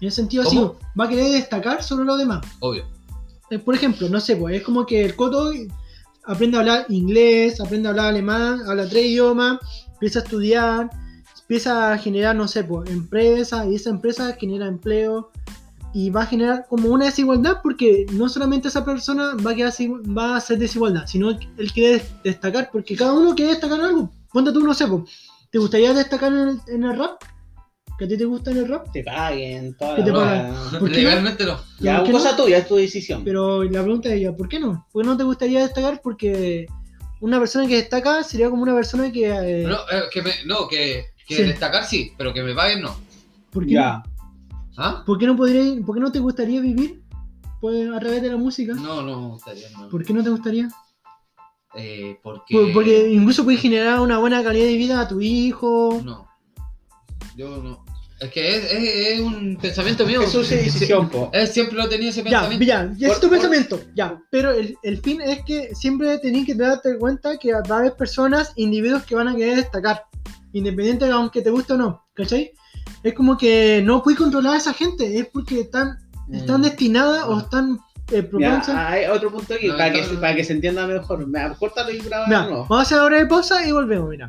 En 0.00 0.08
ese 0.08 0.16
sentido, 0.16 0.42
así, 0.42 0.58
va 0.58 1.04
a 1.04 1.08
querer 1.08 1.32
destacar 1.32 1.82
sobre 1.82 2.04
los 2.04 2.18
demás. 2.18 2.46
Obvio. 2.60 2.84
Eh, 3.50 3.58
por 3.58 3.74
ejemplo, 3.74 4.08
no 4.08 4.20
sé, 4.20 4.36
pues 4.36 4.56
es 4.56 4.62
como 4.62 4.84
que 4.84 5.04
el 5.04 5.16
coto 5.16 5.50
aprende 6.24 6.56
a 6.56 6.60
hablar 6.60 6.86
inglés, 6.88 7.60
aprende 7.60 7.88
a 7.88 7.90
hablar 7.92 8.06
alemán, 8.06 8.60
habla 8.66 8.88
tres 8.88 9.06
idiomas, 9.06 9.58
empieza 9.92 10.18
a 10.18 10.22
estudiar, 10.22 10.90
empieza 11.40 11.92
a 11.92 11.98
generar, 11.98 12.36
no 12.36 12.48
sé, 12.48 12.64
pues 12.64 12.90
empresas, 12.90 13.66
y 13.68 13.76
esa 13.76 13.90
empresa 13.90 14.32
genera 14.38 14.66
empleo 14.66 15.30
y 15.96 16.10
va 16.10 16.24
a 16.24 16.26
generar 16.26 16.66
como 16.68 16.90
una 16.90 17.06
desigualdad 17.06 17.60
porque 17.62 18.04
no 18.12 18.28
solamente 18.28 18.68
esa 18.68 18.84
persona 18.84 19.34
va 19.34 19.52
a, 19.52 19.54
quedar, 19.54 19.72
va 20.06 20.34
a 20.34 20.36
hacer 20.36 20.58
desigualdad, 20.58 21.06
sino 21.06 21.38
que 21.38 21.48
él 21.56 21.72
quiere 21.72 22.04
destacar, 22.22 22.68
porque 22.70 22.94
cada 22.94 23.14
uno 23.14 23.34
quiere 23.34 23.52
destacar 23.52 23.80
algo. 23.80 24.12
Ponte 24.30 24.52
tú, 24.52 24.60
no 24.60 24.74
sé, 24.74 24.84
¿te 25.50 25.56
gustaría 25.58 25.94
destacar 25.94 26.30
en 26.34 26.48
el, 26.48 26.60
en 26.68 26.84
el 26.84 26.98
rap? 26.98 27.22
¿Que 27.98 28.04
a 28.04 28.08
ti 28.08 28.18
te 28.18 28.26
gusta 28.26 28.50
en 28.50 28.58
el 28.58 28.68
rap? 28.68 28.92
te 28.92 29.02
paguen, 29.04 29.74
toda 29.78 29.94
¿Qué 29.94 30.02
la 30.02 30.68
te 30.70 30.78
no? 30.80 30.86
Legalmente 30.86 31.46
no. 31.46 31.58
Ya, 31.80 31.96
¿Por 31.96 32.06
qué 32.08 32.12
cosa 32.12 32.32
no? 32.32 32.44
tuya, 32.44 32.58
es 32.58 32.68
tu 32.68 32.76
decisión. 32.76 33.24
Pero 33.24 33.64
la 33.64 33.82
pregunta 33.82 34.10
es 34.10 34.16
ella, 34.16 34.36
¿por 34.36 34.50
qué 34.50 34.60
no? 34.60 34.86
¿Por 34.92 35.02
qué 35.02 35.08
no 35.08 35.16
te 35.16 35.24
gustaría 35.24 35.60
destacar? 35.62 36.02
Porque 36.02 36.66
una 37.22 37.38
persona 37.38 37.66
que 37.66 37.76
destaca 37.76 38.22
sería 38.22 38.50
como 38.50 38.62
una 38.64 38.74
persona 38.74 39.10
que... 39.10 39.28
eh, 39.30 39.64
No, 39.66 39.76
eh, 39.90 40.02
que 40.12 40.20
me, 40.20 40.32
no, 40.44 40.68
que, 40.68 41.06
que 41.26 41.36
Sí. 41.36 41.42
destacar 41.44 41.86
sí, 41.86 42.12
pero 42.18 42.34
que 42.34 42.42
me 42.42 42.54
paguen 42.54 42.82
no. 42.82 42.94
¿por, 43.50 43.64
qué 43.64 43.72
ya. 43.72 44.02
¿Ah? 44.76 45.02
¿Por 45.06 45.18
qué 45.18 45.26
no 45.26 45.36
podría, 45.36 45.84
¿Por 45.84 45.94
qué 45.94 46.00
no 46.00 46.12
te 46.12 46.18
gustaría 46.18 46.60
vivir 46.60 47.02
pues, 47.60 47.90
a 47.90 47.98
través 47.98 48.22
de 48.22 48.28
la 48.30 48.36
música? 48.36 48.74
No, 48.74 49.02
no 49.02 49.20
me 49.20 49.26
gustaría, 49.28 49.68
no. 49.70 49.88
¿Por 49.88 50.04
qué 50.04 50.12
no 50.12 50.22
te 50.22 50.30
gustaría? 50.30 50.68
Eh, 51.74 52.18
porque. 52.22 52.54
Por- 52.54 52.72
Porque 52.72 53.10
incluso 53.10 53.44
puedes 53.44 53.60
generar 53.60 54.00
una 54.00 54.18
buena 54.18 54.42
calidad 54.42 54.66
de 54.66 54.76
vida 54.76 55.00
a 55.00 55.08
tu 55.08 55.20
hijo. 55.20 56.00
No. 56.04 56.26
Yo 57.36 57.62
no. 57.62 57.84
Es 58.18 58.30
que 58.30 58.56
es, 58.56 58.72
es, 58.72 58.96
es 59.12 59.20
un 59.20 59.58
pensamiento 59.60 60.06
mío. 60.06 60.22
Es 60.22 60.30
su 60.32 60.38
decisión, 60.42 61.10
po. 61.10 61.28
Él 61.34 61.46
siempre 61.48 61.76
lo 61.76 61.86
tenía 61.86 62.08
ese 62.08 62.22
Ya, 62.22 62.48
pensamiento. 62.48 62.64
ya, 62.64 62.94
ya 62.96 63.06
es 63.08 63.12
Por- 63.14 63.20
tu 63.20 63.26
por- 63.28 63.36
pensamiento, 63.36 63.80
ya. 63.94 64.18
Pero 64.30 64.52
el, 64.52 64.76
el 64.82 64.98
fin 65.02 65.20
es 65.20 65.44
que 65.44 65.74
siempre 65.74 66.18
tenés 66.18 66.46
que 66.46 66.54
darte 66.54 66.96
cuenta 66.98 67.36
que 67.36 67.52
va 67.52 67.60
a 67.68 67.78
haber 67.78 67.94
personas, 67.96 68.52
individuos 68.56 69.02
que 69.04 69.14
van 69.14 69.28
a 69.28 69.36
querer 69.36 69.56
destacar, 69.56 70.04
independiente 70.54 71.04
de 71.04 71.12
aunque 71.12 71.42
te 71.42 71.50
guste 71.50 71.74
o 71.74 71.76
no, 71.76 72.06
¿cachai? 72.14 72.52
Es 73.06 73.14
como 73.14 73.36
que 73.38 73.82
no 73.84 74.02
puedes 74.02 74.18
controlar 74.18 74.54
a 74.54 74.56
esa 74.56 74.72
gente, 74.72 75.18
es 75.20 75.26
porque 75.28 75.60
están, 75.60 75.96
están 76.32 76.60
Mm. 76.60 76.64
destinadas 76.64 77.24
o 77.28 77.38
están 77.38 77.78
eh, 78.10 78.20
Ya, 78.22 78.28
propensas. 78.28 78.68
hay 78.76 79.04
otro 79.06 79.30
punto 79.30 79.54
aquí, 79.54 79.68
No, 79.68 79.76
para, 79.76 79.88
no, 79.90 79.94
que, 79.94 80.12
no. 80.14 80.20
para 80.20 80.34
que 80.34 80.42
se 80.44 80.52
entienda 80.54 80.86
mejor. 80.88 81.24
Me 81.26 81.38
de 82.42 82.48
nuevo. 82.48 82.66
vamos 82.68 82.78
a 82.78 82.82
hacer 82.82 82.98
ahora 82.98 83.18
de 83.18 83.26
pausa 83.26 83.64
y 83.64 83.70
volvemos, 83.70 84.08
mira. 84.10 84.28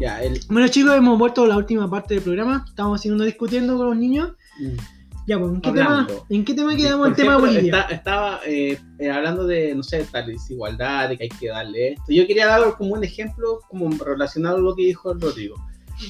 Ya, 0.00 0.20
el... 0.22 0.40
Bueno 0.48 0.68
chicos, 0.68 0.94
hemos 0.96 1.18
vuelto 1.18 1.44
a 1.44 1.48
la 1.48 1.56
última 1.56 1.88
parte 1.88 2.14
del 2.14 2.22
programa. 2.22 2.64
Estamos 2.68 3.00
siguiendo 3.00 3.24
discutiendo 3.24 3.76
con 3.76 3.86
los 3.86 3.96
niños. 3.96 4.32
mm. 4.60 4.93
Ya, 5.26 5.38
pues, 5.38 5.52
¿en 5.52 5.60
qué, 5.62 5.72
tema. 5.72 6.06
¿en 6.28 6.44
qué 6.44 6.54
tema 6.54 6.76
quedamos 6.76 7.08
el 7.08 7.14
tema 7.14 7.50
está- 7.50 7.82
estaba 7.94 8.40
eh, 8.46 8.78
eh, 8.98 9.10
hablando 9.10 9.46
de, 9.46 9.74
no 9.74 9.82
sé, 9.82 10.04
tal 10.12 10.26
desigualdad, 10.26 11.08
de 11.08 11.16
que 11.16 11.22
hay 11.24 11.28
que 11.30 11.48
darle 11.48 11.92
esto. 11.92 12.04
Yo 12.08 12.26
quería 12.26 12.46
dar 12.46 12.76
como 12.76 12.94
un 12.94 13.04
ejemplo 13.04 13.60
como 13.68 13.88
relacionado 14.04 14.56
a 14.56 14.60
lo 14.60 14.74
que 14.76 14.82
dijo 14.84 15.12
el 15.12 15.20
Rodrigo. 15.20 15.56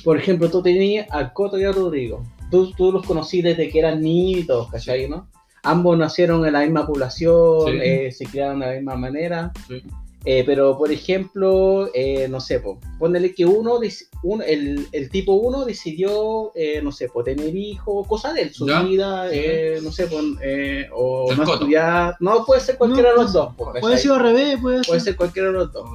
Por 0.03 0.17
ejemplo, 0.19 0.51
tú 0.51 0.63
tenías 0.63 1.07
al 1.11 1.33
Coto 1.33 1.59
y 1.59 1.65
a 1.65 1.73
Rodrigo. 1.73 2.25
Tú, 2.51 2.73
tú 2.73 2.91
los 2.91 3.07
conocí 3.07 3.41
desde 3.43 3.69
que 3.69 3.79
eran 3.79 4.01
niños 4.01 4.41
y 4.41 4.47
todos, 4.47 4.71
¿cachai? 4.71 5.09
¿no? 5.09 5.29
Ambos 5.63 5.97
nacieron 5.97 6.45
en 6.47 6.53
la 6.53 6.61
misma 6.61 6.87
población, 6.87 7.71
Sí. 7.73 7.79
eh, 7.83 8.13
se 8.13 8.27
criaron 8.27 8.61
de 8.61 8.67
la 8.67 8.73
misma 8.73 8.97
manera. 8.97 9.53
Sí. 9.69 9.83
Eh, 10.27 10.43
pero, 10.47 10.79
por 10.79 10.91
ejemplo, 10.91 11.91
eh, 11.93 12.29
no 12.29 12.41
sé, 12.41 12.59
po, 12.61 12.79
ponele 12.99 13.35
que 13.35 13.45
uno, 13.45 13.79
un- 14.23 14.43
el, 14.43 14.87
el 14.91 15.11
tipo 15.11 15.35
uno 15.35 15.67
decidió, 15.67 16.51
eh, 16.55 16.81
no 16.83 16.93
sé, 16.93 17.09
po, 17.11 17.23
tener 17.23 17.55
hijos, 17.55 18.07
cosas 18.07 18.33
de 18.33 18.43
él, 18.43 18.55
su 18.55 18.67
Ya. 18.67 18.81
vida, 18.83 19.29
eh, 19.31 19.81
no 19.83 19.93
sé, 19.93 20.09
eh, 20.43 20.89
o 20.95 21.31
El 21.31 21.37
no 21.37 21.45
coto. 21.45 21.55
estudiar, 21.59 22.17
no 22.21 22.43
puede 22.47 22.63
ser 22.63 22.79
cualquiera 22.79 23.11
No, 23.11 23.17
de 23.17 23.23
los 23.23 23.33
dos, 23.35 23.55
po, 23.55 23.71
Puede 23.79 23.99
ser 23.99 24.13
al 24.13 24.21
revés, 24.21 24.59
puede 24.63 24.79
ser. 24.79 24.87
puede 24.87 25.01
ser 25.01 25.17
cualquiera 25.17 25.49
de 25.49 25.55
los 25.55 25.73
dos, 25.73 25.91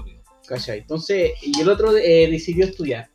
¿cachai? 0.47 0.77
Entonces, 0.79 1.31
y 1.41 1.59
el 1.59 1.67
otro 1.69 1.97
eh, 1.97 2.27
decidió 2.29 2.65
estudiar, 2.65 3.09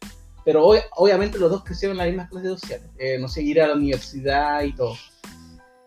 pero 0.45 0.67
ob- 0.67 0.83
obviamente 0.97 1.39
los 1.39 1.49
dos 1.49 1.62
crecieron 1.62 1.95
en 1.95 1.99
las 1.99 2.07
mismas 2.09 2.29
clases 2.31 2.61
sociales, 2.61 2.87
eh, 2.99 3.19
no 3.21 3.29
sé, 3.29 3.41
ir 3.43 3.62
a 3.62 3.69
la 3.69 3.75
universidad 3.75 4.65
y 4.65 4.73
todo. 4.75 4.97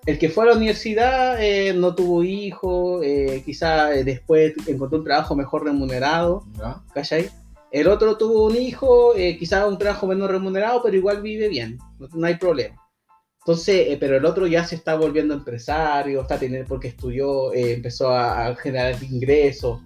El 0.07 0.17
que 0.17 0.29
fue 0.29 0.45
a 0.45 0.47
la 0.47 0.55
universidad 0.55 1.43
eh, 1.43 1.73
no 1.73 1.93
tuvo 1.93 2.23
hijos, 2.23 3.01
eh, 3.03 3.43
quizá 3.45 3.93
eh, 3.93 4.05
después 4.05 4.53
encontró 4.65 4.99
un 4.99 5.03
trabajo 5.03 5.35
mejor 5.35 5.65
remunerado. 5.65 6.45
¿cachai? 6.93 7.29
El 7.71 7.89
otro 7.89 8.17
tuvo 8.17 8.45
un 8.45 8.55
hijo, 8.55 9.13
eh, 9.17 9.37
quizá 9.37 9.67
un 9.67 9.77
trabajo 9.77 10.07
menos 10.07 10.31
remunerado, 10.31 10.81
pero 10.81 10.95
igual 10.95 11.21
vive 11.21 11.49
bien, 11.49 11.77
no, 11.99 12.07
no 12.13 12.25
hay 12.25 12.35
problema. 12.35 12.81
Entonces, 13.39 13.97
pero 13.99 14.15
el 14.15 14.23
otro 14.23 14.47
ya 14.47 14.63
se 14.63 14.75
está 14.75 14.95
volviendo 14.95 15.33
empresario, 15.33 16.21
está 16.21 16.39
teniendo, 16.39 16.69
porque 16.69 16.87
estudió, 16.87 17.53
empezó 17.53 18.09
a, 18.09 18.47
a 18.47 18.55
generar 18.55 18.95
ingresos. 19.03 19.81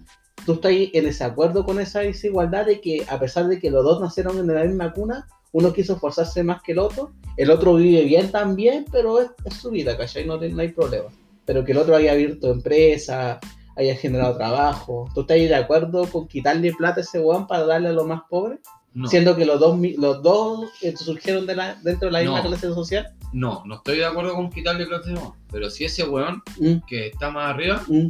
¿Tú 0.46 0.54
estás 0.54 0.72
en 0.74 1.04
desacuerdo 1.06 1.66
con 1.66 1.80
esa 1.80 2.00
desigualdad 2.00 2.66
de 2.66 2.82
que 2.82 3.06
a 3.08 3.20
pesar 3.20 3.48
de 3.48 3.60
que 3.60 3.70
los 3.72 3.84
dos 3.84 4.02
nacieron 4.02 4.38
en 4.39 4.48
la 4.54 4.64
misma 4.64 4.92
cuna, 4.94 5.28
uno 5.52 5.72
quiso 5.74 5.94
esforzarse 5.94 6.44
más 6.44 6.62
que 6.64 6.72
el 6.72 6.80
otro? 6.80 7.12
El 7.38 7.52
otro 7.52 7.76
vive 7.76 8.04
bien 8.04 8.32
también, 8.32 8.86
pero 8.92 9.22
es, 9.22 9.30
es 9.46 9.54
su 9.56 9.70
vida, 9.70 9.98
¿cachai? 9.98 10.26
No, 10.26 10.38
no 10.38 10.62
hay 10.62 10.70
problema. 10.70 11.10
Pero 11.46 11.64
que 11.64 11.72
el 11.74 11.78
otro 11.78 11.96
haya 11.96 12.14
abierto 12.14 12.52
empresa, 12.52 13.39
haya 13.76 13.96
generado 13.96 14.36
trabajo. 14.36 15.10
¿Tú 15.14 15.22
estás 15.22 15.38
de 15.38 15.56
acuerdo 15.56 16.06
con 16.08 16.28
quitarle 16.28 16.74
plata 16.74 17.02
a 17.02 17.04
ese 17.04 17.20
weón 17.20 17.48
para 17.48 17.66
darle 17.66 17.89
a 17.89 17.94
los 17.94 18.06
más 18.08 18.22
pobres? 18.30 18.60
No, 18.94 19.08
Siendo 19.08 19.36
que 19.38 19.46
los 19.46 19.60
dos, 19.60 19.80
los 19.98 20.22
dos 20.22 20.70
eh, 20.82 20.94
surgieron 20.98 21.46
de 21.48 21.56
la- 21.56 21.76
dentro 21.82 22.08
de 22.08 22.12
la 22.12 22.20
misma 22.20 22.42
No. 22.42 22.48
clase 22.50 22.68
social. 22.74 23.14
no, 23.32 23.64
no 23.66 23.76
estoy 23.76 23.98
de 24.00 24.06
acuerdo 24.06 24.34
con 24.36 24.50
quitarle 24.50 24.86
plata 24.86 25.10
a 25.10 25.14
ese 25.14 25.22
Pero 25.52 25.70
si 25.70 25.86
ese 25.86 26.04
weón 26.04 26.42
Mm, 26.60 26.78
que 26.86 27.08
está 27.08 27.30
más 27.32 27.54
arriba 27.54 27.82
mm, 27.88 28.10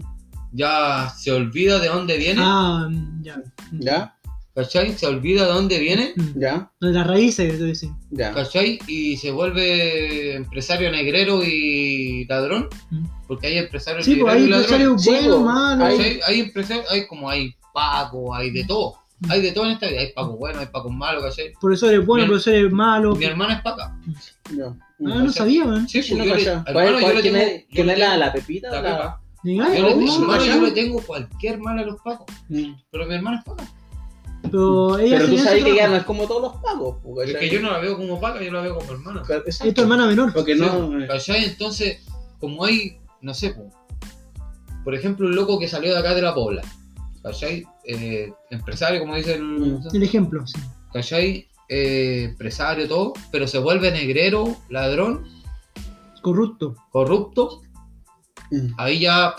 ya 0.51 1.09
se 1.17 1.31
olvida 1.31 1.79
de 1.79 1.87
dónde 1.87 2.17
viene, 2.17 2.41
Ah, 2.43 2.89
ya. 3.21 3.41
¿Ya? 3.71 4.15
¿cachai? 4.53 4.97
Se 4.97 5.07
olvida 5.07 5.45
de 5.45 5.53
dónde 5.53 5.79
viene, 5.79 6.11
Mm. 6.15 6.39
¿Ya? 6.39 6.69
De 6.81 6.91
las 6.91 7.07
raíces, 7.07 7.57
tú 7.57 7.65
dices. 7.65 7.89
¿Ya? 8.09 8.33
¿cachai? 8.33 8.79
Y 8.87 9.15
se 9.17 9.31
vuelve 9.31 10.35
empresario 10.35 10.91
negrero 10.91 11.41
y 11.43 12.25
ladrón, 12.25 12.67
Mm. 12.89 13.05
porque 13.27 13.47
hay 13.47 13.57
empresarios 13.59 14.03
Sí, 14.05 14.15
pues 14.15 14.33
negreros 14.35 14.35
hay 14.35 14.43
y 14.43 14.49
ladrones. 14.49 14.71
empresarios 14.71 15.01
Sí, 15.03 15.09
buenos, 15.09 15.35
pues, 15.35 15.45
malos. 15.45 15.99
hay- 16.27 16.39
empresarios, 16.41 16.85
hay 16.91 17.07
como 17.07 17.29
hay 17.29 17.55
Paco, 17.73 18.35
hay 18.35 18.51
de 18.51 18.65
todo. 18.65 18.95
Mm. 19.21 19.31
Hay 19.31 19.41
de 19.41 19.51
todo 19.53 19.65
en 19.65 19.71
esta 19.71 19.87
vida. 19.87 20.01
Hay 20.01 20.11
Paco 20.13 20.35
bueno, 20.35 20.59
hay 20.59 20.65
Paco 20.65 20.89
malo, 20.89 21.21
¿cachai? 21.21 21.53
Profesores 21.61 22.05
buenos, 22.05 22.27
Bien. 22.27 22.39
profesores 22.41 22.71
malos. 22.73 23.17
Mi 23.17 23.25
hermana 23.25 23.53
es 23.53 23.61
Paca. 23.61 23.95
Ya. 24.53 24.65
Ah, 24.65 24.75
no 24.99 25.31
sabía, 25.31 25.63
man. 25.63 25.87
Sí, 25.87 26.01
Sí, 26.03 26.09
pues 26.09 26.19
no 26.19 26.25
yo 26.25 26.35
le, 26.35 26.43
cachaba. 26.43 26.63
hermano, 26.67 26.73
¿Cuál- 26.73 26.93
yo 26.95 27.01
cuál- 27.01 27.15
le 27.15 27.21
¿Quién 27.21 27.33
tengo- 27.35 27.47
es, 27.47 27.63
quién 27.71 27.89
es 27.89 27.99
la, 27.99 28.17
la 28.17 28.33
Pepita? 28.33 28.69
o 28.69 28.81
la 28.81 29.20
Yo 29.43 29.63
le, 29.67 29.89
hermano, 29.89 30.45
yo 30.45 30.61
le 30.61 30.71
tengo 30.71 31.01
cualquier 31.01 31.59
mal 31.59 31.79
a 31.79 31.83
los 31.83 31.99
Pacos. 32.01 32.27
Mm. 32.49 32.73
Pero 32.91 33.05
mi 33.07 33.15
hermana 33.15 33.39
es 33.39 33.45
Paca. 33.45 33.63
Pero 34.43 34.97
ella 34.99 35.17
Pero 35.17 35.29
tú 35.29 35.37
sabes 35.37 35.63
que 35.63 35.75
ya 35.75 35.87
no 35.87 35.95
es 35.95 36.03
como 36.03 36.27
todos 36.27 36.41
los 36.41 36.61
pagos. 36.61 36.97
Es 37.25 37.37
que 37.37 37.49
yo 37.49 37.61
no 37.61 37.71
la 37.71 37.79
veo 37.79 37.95
como 37.97 38.19
Paca, 38.19 38.41
yo 38.43 38.51
la 38.51 38.61
veo 38.61 38.75
como 38.77 38.91
hermana. 38.91 39.21
Claro. 39.23 39.43
Es 39.45 39.59
tu 39.59 39.81
hermana 39.81 40.07
menor. 40.07 40.33
Porque 40.33 40.55
no. 40.55 40.99
eh, 40.99 41.07
¿Cachai? 41.07 41.45
Entonces, 41.45 41.99
como 42.39 42.65
hay, 42.65 42.97
no 43.21 43.33
sé, 43.33 43.51
po, 43.51 43.69
por 44.83 44.95
ejemplo, 44.95 45.27
un 45.27 45.35
loco 45.35 45.59
que 45.59 45.67
salió 45.67 45.91
de 45.93 45.99
acá 45.99 46.13
de 46.15 46.21
la 46.21 46.33
Pobla. 46.33 46.61
¿Cachai? 47.23 47.63
Eh, 47.85 48.31
empresario, 48.49 48.99
como 48.99 49.15
dice 49.15 49.35
el. 49.35 49.43
Mm. 49.43 49.87
El 49.93 50.03
ejemplo, 50.03 50.45
sí. 50.47 50.59
¿Cachai? 50.91 51.47
Eh, 51.69 52.23
empresario, 52.31 52.87
todo, 52.87 53.13
pero 53.31 53.47
se 53.47 53.57
vuelve 53.59 53.91
negrero, 53.91 54.57
ladrón, 54.69 55.23
Corrupto. 56.21 56.75
corrupto. 56.91 57.61
Mm. 58.51 58.73
Ahí 58.77 58.99
ya. 58.99 59.33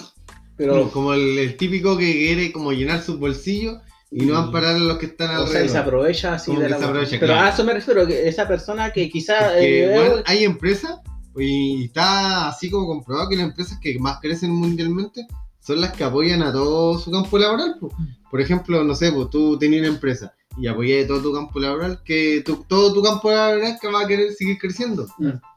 Pero. 0.56 0.90
como 0.90 1.14
el, 1.14 1.38
el 1.38 1.56
típico 1.56 1.96
que 1.96 2.12
quiere 2.12 2.52
como 2.52 2.72
llenar 2.72 3.02
sus 3.02 3.18
bolsillos 3.18 3.78
y 4.10 4.26
no 4.26 4.34
van 4.34 4.48
a 4.48 4.52
parar 4.52 4.74
a 4.76 4.78
los 4.78 4.98
que 4.98 5.06
están 5.06 5.36
O 5.36 5.46
sea, 5.46 5.64
y 5.64 5.68
se 5.68 5.78
alrededor. 5.78 5.78
aprovecha 5.86 6.34
así 6.34 6.46
Como 6.50 6.60
de 6.60 6.66
que 6.66 6.70
la 6.72 6.78
se 6.78 6.84
aprovecha, 6.84 7.10
Pero 7.18 7.32
claro. 7.32 7.46
a 7.46 7.50
eso 7.50 7.64
me 7.64 7.72
refiero, 7.72 8.06
que 8.06 8.28
esa 8.28 8.46
persona 8.46 8.92
que 8.92 9.08
quizá. 9.10 9.58
Eh, 9.58 9.90
bueno, 9.94 10.18
eh, 10.18 10.22
hay 10.26 10.44
empresas 10.44 10.98
y 11.38 11.84
está 11.86 12.48
así 12.48 12.70
como 12.70 12.86
comprobado 12.86 13.28
que 13.30 13.36
las 13.36 13.46
empresas 13.46 13.78
que 13.80 13.98
más 13.98 14.20
crecen 14.20 14.50
mundialmente 14.52 15.26
son 15.60 15.80
las 15.80 15.92
que 15.92 16.04
apoyan 16.04 16.42
a 16.42 16.52
todo 16.52 16.98
su 16.98 17.10
campo 17.10 17.38
laboral. 17.38 17.76
po. 17.80 17.90
Por 18.30 18.40
ejemplo, 18.40 18.84
no 18.84 18.94
sé, 18.94 19.10
pues 19.12 19.30
tú 19.30 19.58
tenías 19.58 19.80
una 19.80 19.94
empresa 19.94 20.34
y 20.58 20.66
apoyas 20.66 21.06
todo 21.06 21.22
tu 21.22 21.32
campo 21.32 21.58
laboral, 21.58 22.02
que 22.04 22.42
tu- 22.44 22.64
todo 22.68 22.92
tu 22.92 23.02
campo 23.02 23.30
laboral 23.30 23.78
que 23.80 23.88
va 23.88 24.02
a 24.02 24.06
querer 24.06 24.32
seguir 24.32 24.58
creciendo. 24.58 25.06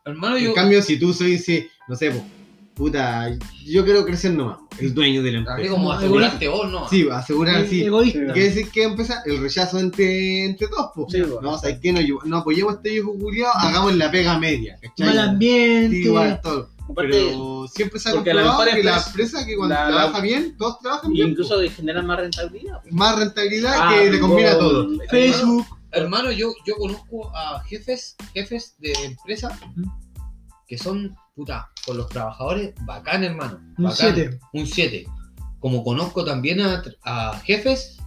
Hermano, 0.05 0.37
En 0.37 0.45
yo. 0.45 0.53
cambio, 0.53 0.81
si 0.81 0.97
tú 0.97 1.11
soy, 1.13 1.37
si, 1.37 1.67
no 1.89 1.95
sé, 1.97 2.11
pues, 2.11 2.23
puta, 2.75 3.29
yo 3.65 3.83
quiero 3.85 4.05
crecer 4.05 4.33
nomás, 4.33 4.57
el 4.79 4.93
dueño 4.93 5.23
de 5.23 5.31
la 5.31 5.39
Así 5.39 5.49
empresa. 5.49 5.71
como 5.71 5.91
asegurarte 5.91 6.47
vos, 6.49 6.69
¿no? 6.71 6.87
Sí, 6.89 7.07
asegurar, 7.11 7.61
E- 7.61 7.67
sí. 7.69 7.83
Egoísta. 7.83 8.33
¿Qué 8.33 8.39
decir 8.43 8.69
que 8.69 8.83
empieza? 8.83 9.21
El 9.25 9.39
rechazo 9.41 9.79
entre, 9.79 10.45
entre 10.45 10.67
todos, 10.67 10.91
pues. 10.93 11.07
Sí, 11.11 11.21
pues. 11.21 11.41
No, 11.41 11.57
¿sabes 11.57 11.79
qué? 11.81 11.93
No, 11.93 12.01
yo- 12.01 12.19
no 12.25 12.37
apoyemos 12.37 12.73
a 12.73 12.77
este 12.77 12.89
viejo 12.91 13.13
culiado, 13.17 13.53
hagamos 13.55 13.95
la 13.95 14.11
pega 14.11 14.37
media, 14.37 14.77
¿cachai? 14.81 15.07
Mal 15.07 15.19
ambiente. 15.19 15.95
Sí, 15.95 16.03
igual, 16.03 16.39
todo. 16.43 16.69
aparte, 16.89 17.09
Pero 17.11 17.65
siempre 17.73 17.99
se 17.99 18.09
ha 18.09 18.11
comprobado 18.11 18.47
mejor 18.59 18.69
que 18.75 18.83
la 18.83 18.97
empresa- 18.97 19.45
que 19.45 19.55
cuando 19.55 19.73
la- 19.75 19.87
trabaja 19.87 20.21
bien, 20.21 20.55
todos 20.57 20.79
trabajan 20.79 21.11
bien. 21.13 21.29
incluso 21.29 21.55
generan 21.75 22.05
más 22.05 22.19
rentabilidad. 22.19 22.81
pues. 22.83 22.93
Más 22.93 23.17
rentabilidad 23.17 23.73
Ah, 23.75 23.89
que 23.95 24.11
le 24.11 24.19
conviene 24.19 24.49
a 24.51 24.59
todos. 24.59 24.87
Facebook. 25.09 25.65
Hermano, 25.91 26.29
yo, 26.31 26.53
yo 26.67 26.75
conozco 26.75 27.31
a 27.35 27.61
jefes, 27.63 28.17
jefes 28.33 28.75
de 28.79 28.91
empresa 29.05 29.57
Ujú. 29.77 29.89
que 30.67 30.77
son, 30.77 31.15
puta, 31.35 31.69
con 31.85 31.97
los 31.97 32.07
trabajadores, 32.09 32.73
bacán, 32.85 33.23
hermano. 33.23 33.59
Un 33.77 33.83
bacán, 33.85 34.13
7. 34.15 34.39
Un 34.53 34.65
7. 34.67 35.05
Como 35.59 35.83
conozco 35.83 36.23
también 36.23 36.61
a, 36.61 36.81
a 37.03 37.39
jefes 37.39 37.97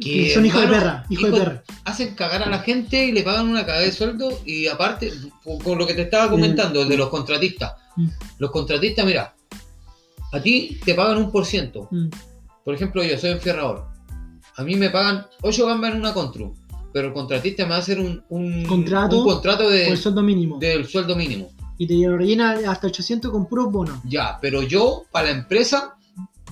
Que 0.00 0.32
son 0.34 0.46
hijos 0.46 0.60
de 0.62 0.68
perra. 0.68 1.04
Hijos 1.08 1.30
de 1.30 1.36
hijo- 1.36 1.44
perra. 1.46 1.62
hacen 1.84 2.14
cagar 2.14 2.42
a 2.42 2.48
la 2.50 2.58
gente 2.60 3.04
y 3.06 3.12
le 3.12 3.22
pagan 3.22 3.48
una 3.48 3.60
cagada 3.66 3.82
de 3.84 3.92
sueldo 3.92 4.40
y 4.44 4.66
aparte, 4.66 5.12
por- 5.44 5.62
con 5.62 5.78
lo 5.78 5.86
que 5.86 5.94
te 5.94 6.02
estaba 6.02 6.30
comentando, 6.30 6.84
de 6.84 6.96
los 6.96 7.08
contratistas. 7.08 7.74
Mm. 7.96 8.08
Los 8.38 8.50
contratistas, 8.50 9.04
mira, 9.06 9.34
a 10.32 10.40
ti 10.40 10.78
te 10.84 10.94
pagan 10.94 11.18
un 11.18 11.30
por 11.32 11.44
ciento. 11.46 11.88
Mm. 11.90 12.08
Por 12.64 12.74
ejemplo, 12.74 13.02
yo 13.02 13.18
soy 13.18 13.30
enfierrador. 13.30 13.88
A 14.56 14.62
mí 14.62 14.76
me 14.76 14.90
pagan 14.90 15.26
8 15.42 15.66
gambas 15.66 15.92
en 15.92 15.98
una 16.00 16.12
contru, 16.12 16.54
pero 16.92 17.08
el 17.08 17.14
contratista 17.14 17.64
me 17.64 17.70
va 17.70 17.76
a 17.76 17.80
hacer 17.80 17.98
un, 17.98 18.22
un 18.28 18.64
Contrato 18.66 19.18
un 19.18 19.24
contrato 19.24 19.64
Por 19.64 19.72
de, 19.72 19.88
el 19.88 19.96
sueldo 19.96 20.22
mínimo. 20.22 20.58
del 20.58 20.86
sueldo 20.86 21.16
mínimo. 21.16 21.50
Y 21.80 21.86
te 21.86 21.94
rellena 22.14 22.58
hasta 22.68 22.88
800 22.88 23.30
con 23.32 23.46
puros 23.46 23.72
bonos. 23.72 24.00
Ya, 24.04 24.38
pero 24.38 24.60
yo, 24.60 25.06
para 25.10 25.30
la 25.30 25.38
empresa, 25.38 25.96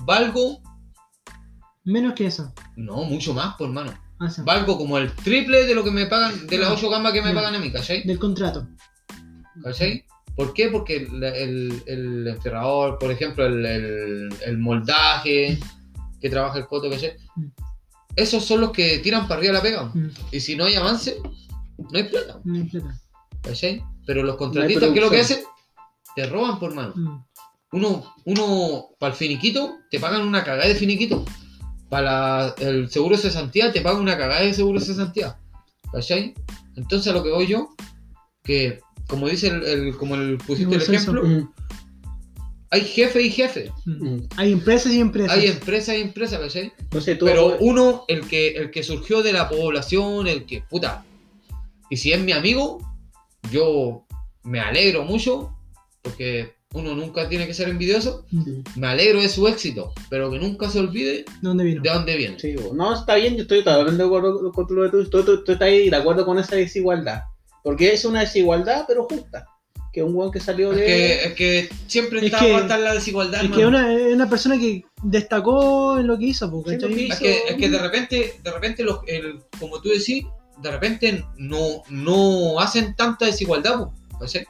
valgo, 0.01 0.59
Menos 1.83 2.15
que 2.15 2.25
eso. 2.25 2.51
no, 2.75 3.03
mucho 3.03 3.35
más, 3.35 3.55
por 3.55 3.67
hermano. 3.67 3.93
Ah, 4.19 4.31
sí. 4.31 4.41
Valgo 4.43 4.75
como 4.75 4.97
el 4.97 5.11
triple 5.13 5.67
de 5.67 5.75
lo 5.75 5.83
que 5.83 5.91
me 5.91 6.07
pagan, 6.07 6.47
de 6.47 6.57
las 6.57 6.71
8 6.71 6.89
gambas 6.89 7.13
que 7.13 7.21
me 7.21 7.31
pagan 7.31 7.53
a 7.53 7.59
mí, 7.59 7.71
¿cachai? 7.71 8.01
Del 8.07 8.17
contrato. 8.17 8.67
¿Cachai? 9.63 10.03
¿Por 10.35 10.51
qué? 10.55 10.69
Porque 10.69 10.97
el, 10.97 11.83
el, 11.85 12.37
por 12.99 13.11
ejemplo, 13.11 13.45
el, 13.45 13.63
el, 13.67 14.29
el 14.47 14.57
moldaje 14.57 15.59
que 16.19 16.29
trabaja 16.31 16.57
el 16.57 16.65
coto, 16.65 16.89
¿cachai? 16.89 17.13
Mm. 17.35 17.45
Esos 18.15 18.43
son 18.43 18.61
los 18.61 18.71
que 18.71 18.97
tiran 18.97 19.27
para 19.27 19.37
arriba 19.37 19.53
la 19.53 19.61
pega. 19.61 19.83
Mm, 19.93 20.09
Y 20.31 20.39
si 20.39 20.55
no 20.55 20.65
hay 20.65 20.73
avance, 20.73 21.17
no 21.77 21.89
hay 21.93 22.05
plata, 22.05 22.41
no 22.43 22.55
hay 22.55 22.63
plata. 22.63 22.99
¿Cachai? 23.41 23.83
Pero 24.05 24.23
los 24.23 24.35
contratistas, 24.37 24.89
¿qué 24.89 24.99
es 24.99 25.05
lo 25.05 25.11
que 25.11 25.19
hacen? 25.21 25.39
Te 26.15 26.25
roban, 26.27 26.59
por 26.59 26.73
mano. 26.73 26.93
Mm. 26.95 27.25
Uno, 27.71 28.15
uno 28.25 28.87
para 28.99 29.11
el 29.13 29.17
finiquito, 29.17 29.77
te 29.91 29.99
pagan 29.99 30.27
una 30.27 30.43
cagada 30.43 30.67
de 30.67 30.75
finiquito. 30.75 31.23
Para 31.89 32.53
el 32.59 32.89
seguro 32.89 33.15
de 33.15 33.21
cesantía, 33.21 33.71
te 33.71 33.81
pagan 33.81 34.01
una 34.01 34.17
cagada 34.17 34.41
de 34.41 34.53
seguro 34.53 34.79
de 34.79 34.85
cesantía. 34.85 35.37
¿Cachai? 35.91 36.33
Entonces 36.75 37.11
a 37.11 37.15
lo 37.15 37.23
que 37.23 37.31
voy 37.31 37.47
yo, 37.47 37.69
que 38.43 38.79
como 39.07 39.27
dice 39.27 39.47
el, 39.47 39.63
el- 39.63 39.97
como 39.97 40.15
el 40.15 40.37
pusiste 40.37 40.75
el 40.75 40.81
ejemplo, 40.81 41.23
Mm, 41.23 41.49
hay 42.71 42.81
jefe 42.81 43.21
y 43.23 43.31
jefe. 43.31 43.71
Mm. 43.85 44.17
Hay 44.37 44.51
empresas 44.51 44.91
y 44.93 44.99
empresas. 44.99 45.35
Hay 45.37 45.47
empresa 45.47 45.95
y 45.97 46.01
empresa, 46.01 46.39
¿cachai? 46.39 46.71
Tú. 47.17 47.25
Pero 47.25 47.57
uno, 47.59 48.05
el 48.07 48.21
que, 48.27 48.49
el 48.49 48.69
que 48.71 48.83
surgió 48.83 49.23
de 49.23 49.33
la 49.33 49.49
población, 49.49 50.27
el 50.27 50.45
que, 50.45 50.61
puta, 50.69 51.03
y 51.89 51.97
si 51.97 52.11
es 52.13 52.19
mi 52.19 52.31
amigo, 52.31 52.79
yo 53.51 54.05
me 54.43 54.59
alegro 54.59 55.03
mucho, 55.03 55.55
porque 56.01 56.53
uno 56.73 56.93
nunca 56.95 57.27
tiene 57.27 57.47
que 57.47 57.53
ser 57.53 57.67
envidioso, 57.69 58.25
Mm. 58.31 58.61
me 58.75 58.87
alegro 58.87 59.21
de 59.21 59.29
su 59.29 59.47
éxito, 59.47 59.91
pero 60.09 60.29
que 60.29 60.37
nunca 60.39 60.69
se 60.69 60.79
olvide 60.79 61.11
¿De 61.23 61.25
dónde 61.41 61.63
vino? 61.63 61.81
de 61.81 61.89
dónde 61.89 62.15
viene. 62.15 62.39
Sí, 62.39 62.55
no, 62.73 62.93
está 62.93 63.15
bien, 63.15 63.35
yo 63.35 63.41
estoy 63.43 63.59
totalmente 63.63 63.97
de 64.01 64.05
acuerdo 64.07 64.51
con 64.51 64.65
lo 64.75 64.83
que 64.83 64.89
tú, 64.97 65.09
tú, 65.09 65.23
tú- 65.23 65.43
tú 65.43 65.51
estás 65.53 65.67
ahí 65.67 65.89
de 65.89 65.95
acuerdo 65.95 66.25
con 66.25 66.37
esa 66.37 66.55
desigualdad. 66.55 67.23
Porque 67.63 67.91
es 67.93 68.05
una 68.05 68.21
desigualdad, 68.21 68.85
pero 68.87 69.03
justa. 69.09 69.45
Que 69.91 70.03
un 70.03 70.15
weón 70.15 70.31
que 70.31 70.39
salió 70.39 70.71
Es 70.71 70.77
de. 70.77 70.85
que, 70.85 71.23
es 71.25 71.33
que 71.33 71.69
siempre 71.87 72.19
Es 72.19 72.25
está, 72.25 72.39
que- 72.39 72.53
a 72.53 72.59
estar 72.59 72.79
la 72.79 72.93
desigualdad. 72.93 73.43
Es 73.43 73.51
que 73.51 73.65
una, 73.65 73.91
es 73.93 74.13
una 74.13 74.29
persona 74.29 74.57
que 74.59 74.83
destacó 75.03 75.97
en 75.97 76.05
lo 76.07 76.17
que 76.17 76.25
hizo, 76.25 76.49
porque 76.51 76.75
Sí, 76.75 76.77
lo 76.81 76.87
que 76.87 77.07
Es 77.07 77.19
que, 77.19 77.37
es 77.49 77.55
que 77.55 77.69
de 77.69 77.79
repente, 77.79 78.33
de 78.43 78.51
repente 78.51 78.83
los, 78.83 78.99
el- 79.07 79.39
como 79.59 79.81
tú 79.81 79.89
decís, 79.89 80.23
de 80.61 80.71
repente 80.71 81.25
no, 81.37 81.83
no 81.89 82.59
hacen 82.59 82.95
tanta 82.95 83.25
desigualdad. 83.25 83.87
¿cachai? 84.19 84.45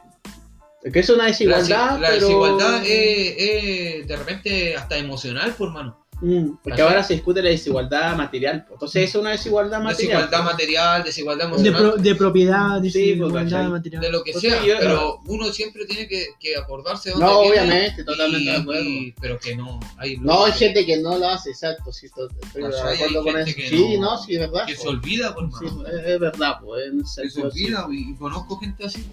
Es 0.84 0.94
que 0.94 1.00
es 1.00 1.10
una 1.10 1.24
La, 1.24 1.30
desigualdad. 1.30 2.00
la 2.00 2.08
pero- 2.10 2.26
desigualdad 2.28 2.82
es, 2.86 3.36
es 3.38 4.08
de 4.08 4.16
repente 4.16 4.76
hasta 4.78 4.98
emocional, 4.98 5.54
por 5.56 5.72
mano. 5.72 5.99
Mm, 6.22 6.58
porque 6.62 6.82
ahora 6.82 7.02
se 7.02 7.14
discute 7.14 7.42
la 7.42 7.50
desigualdad 7.50 8.16
material. 8.18 8.66
Entonces 8.70 9.10
es 9.10 9.16
una 9.16 9.32
desigualdad 9.32 9.82
material. 9.82 9.98
Desigualdad 10.28 10.44
material, 10.44 11.04
desigualdad 11.04 11.46
de, 11.48 11.54
emocional, 11.54 11.82
pro- 11.82 11.96
de 12.02 12.16
propiedad, 12.16 12.82
de 12.82 12.90
Sí, 12.90 13.00
pues, 13.00 13.06
desigualdad 13.08 13.44
¿cachai? 13.44 13.68
material. 13.70 14.02
de 14.02 14.12
lo 14.12 14.24
que 14.24 14.32
Entonces, 14.32 14.52
sea, 14.54 14.66
yo- 14.66 14.76
pero 14.80 15.20
uno 15.28 15.46
siempre 15.54 15.86
tiene 15.86 16.08
que, 16.10 16.28
que 16.40 16.58
acordarse 16.58 17.10
de 17.10 17.14
dónde 17.16 17.26
No, 17.26 17.42
viene. 17.42 17.62
obviamente, 17.62 18.04
totalmente 18.04 18.52
de 18.52 18.58
acuerdo. 18.58 18.84
y- 18.84 19.16
pero 19.22 19.40
que 19.40 19.56
no 19.56 19.80
hay 19.98 20.18
No, 20.18 20.44
hay 20.46 20.52
que- 20.52 20.58
gente 20.60 20.86
que 20.86 20.98
no 20.98 21.18
lo 21.18 21.28
hace, 21.30 21.52
exacto. 21.52 21.94
Sí, 21.94 22.08
estoy, 22.08 22.28
de 22.28 22.48
acuerdo 22.50 22.88
Hay 22.88 23.14
con 23.14 23.24
gente 23.26 23.42
eso. 23.52 23.56
que 23.56 23.70
Sí, 23.70 23.98
no- 23.98 24.12
no, 24.12 24.18
sí, 24.22 24.34
es 24.34 24.40
verdad. 24.40 24.66
que 24.66 24.76
po. 24.76 24.82
se 24.82 24.88
olvida, 24.90 25.34
por 25.34 25.46
Sí, 25.58 25.66
mano. 25.74 25.88
es, 25.88 26.06
es 26.06 26.20
verdad, 26.20 26.54
pues. 26.62 26.84
Que 27.22 27.30
se 27.30 27.42
olvida, 27.42 27.88
y 27.92 28.14
conozco 28.16 28.58
gente 28.60 28.86
así. 28.86 29.06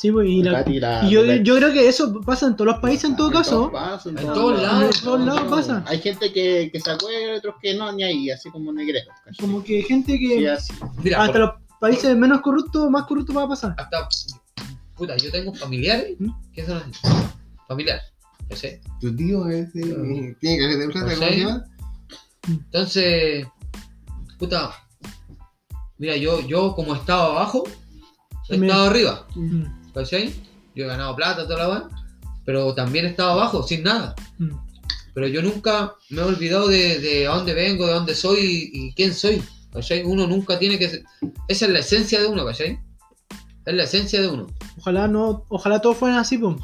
Sí, 0.00 0.10
pues, 0.10 0.28
y, 0.30 0.42
la- 0.42 0.52
Katy, 0.64 0.80
la- 0.80 1.04
y 1.04 1.10
yo, 1.10 1.22
la- 1.24 1.36
yo 1.36 1.56
creo 1.56 1.72
que 1.74 1.86
eso 1.86 2.22
pasa 2.22 2.46
en 2.46 2.56
todos 2.56 2.72
los 2.72 2.80
países 2.80 3.10
en 3.10 3.16
todo 3.16 3.30
caso. 3.30 3.70
pasa, 3.70 4.08
en 4.08 4.16
En 4.16 4.24
todos 4.24 4.34
todos 4.38 4.62
lados. 4.62 4.96
En 4.96 5.04
todos 5.04 5.20
lados 5.26 5.42
pasa. 5.50 5.84
Hay 5.86 5.98
gente 6.00 6.32
que, 6.32 6.70
que 6.72 6.80
se 6.80 6.90
acuerda, 6.90 7.36
otros 7.36 7.56
que 7.60 7.74
no, 7.74 7.92
ni 7.92 8.02
ahí, 8.04 8.30
así 8.30 8.48
como 8.50 8.72
negreros. 8.72 9.12
¿cachai? 9.26 9.46
Como 9.46 9.62
que 9.62 9.82
gente 9.82 10.12
Sí, 10.12 10.18
que 10.38 10.48
así. 10.50 10.72
Mira, 11.02 11.18
hasta 11.22 11.32
por- 11.32 11.40
los 11.42 11.50
países 11.80 12.16
menos 12.16 12.40
corruptos, 12.40 12.88
más 12.90 13.04
corruptos 13.04 13.36
va 13.36 13.42
a 13.42 13.48
pasar. 13.48 13.74
hasta. 13.76 14.08
Puta, 14.96 15.16
yo 15.18 15.30
tengo 15.30 15.52
familiares 15.54 16.16
¿Mm? 16.18 16.30
que 16.54 16.64
son. 16.64 16.82
Familiares. 17.68 18.04
¿cachai? 18.48 18.80
Tu 19.02 19.14
tío 19.14 19.48
ese 19.50 19.80
eh, 19.80 20.36
tiene 20.40 20.58
que 20.58 20.76
de 20.78 20.88
plata, 20.88 21.14
¿cómo. 21.14 21.62
Entonces. 22.48 23.46
Puta. 24.38 24.72
Mira, 25.98 26.16
yo, 26.16 26.40
yo 26.46 26.74
como 26.74 26.94
estaba 26.94 27.26
abajo, 27.26 27.64
he 28.48 28.54
estado 28.56 28.84
arriba. 28.88 29.26
Mm, 29.34 29.64
¿Cachai? 29.94 30.32
Yo 30.74 30.84
he 30.84 30.88
ganado 30.88 31.14
plata, 31.16 31.44
toda 31.46 31.58
la 31.58 31.68
weá. 31.68 31.88
Pero 32.44 32.74
también 32.74 33.04
he 33.06 33.08
estado 33.08 33.32
abajo, 33.32 33.62
sin 33.62 33.82
nada. 33.82 34.14
mm. 34.38 34.50
Pero 35.12 35.26
yo 35.26 35.42
nunca 35.42 35.94
me 36.08 36.20
he 36.22 36.24
olvidado 36.24 36.68
de, 36.68 37.00
de 37.00 37.26
a 37.26 37.30
dónde 37.34 37.52
vengo, 37.52 37.86
de 37.86 37.92
dónde 37.94 38.14
soy 38.14 38.70
y, 38.72 38.86
y 38.88 38.92
quién 38.94 39.12
soy. 39.12 39.42
¿Cachai? 39.72 40.02
Uno 40.04 40.26
nunca 40.26 40.58
tiene 40.58 40.78
que... 40.78 40.88
ser- 40.88 41.04
Esa 41.48 41.66
es 41.66 41.72
la 41.72 41.78
esencia 41.80 42.20
de 42.20 42.26
uno, 42.28 42.44
¿cachai? 42.44 42.78
Es 43.66 43.74
la 43.74 43.82
esencia 43.84 44.20
de 44.20 44.28
uno. 44.28 44.46
Ojalá 44.78 45.06
no, 45.08 45.44
ojalá 45.48 45.80
todos 45.80 45.96
fueran 45.96 46.18
así, 46.18 46.38
pues. 46.38 46.56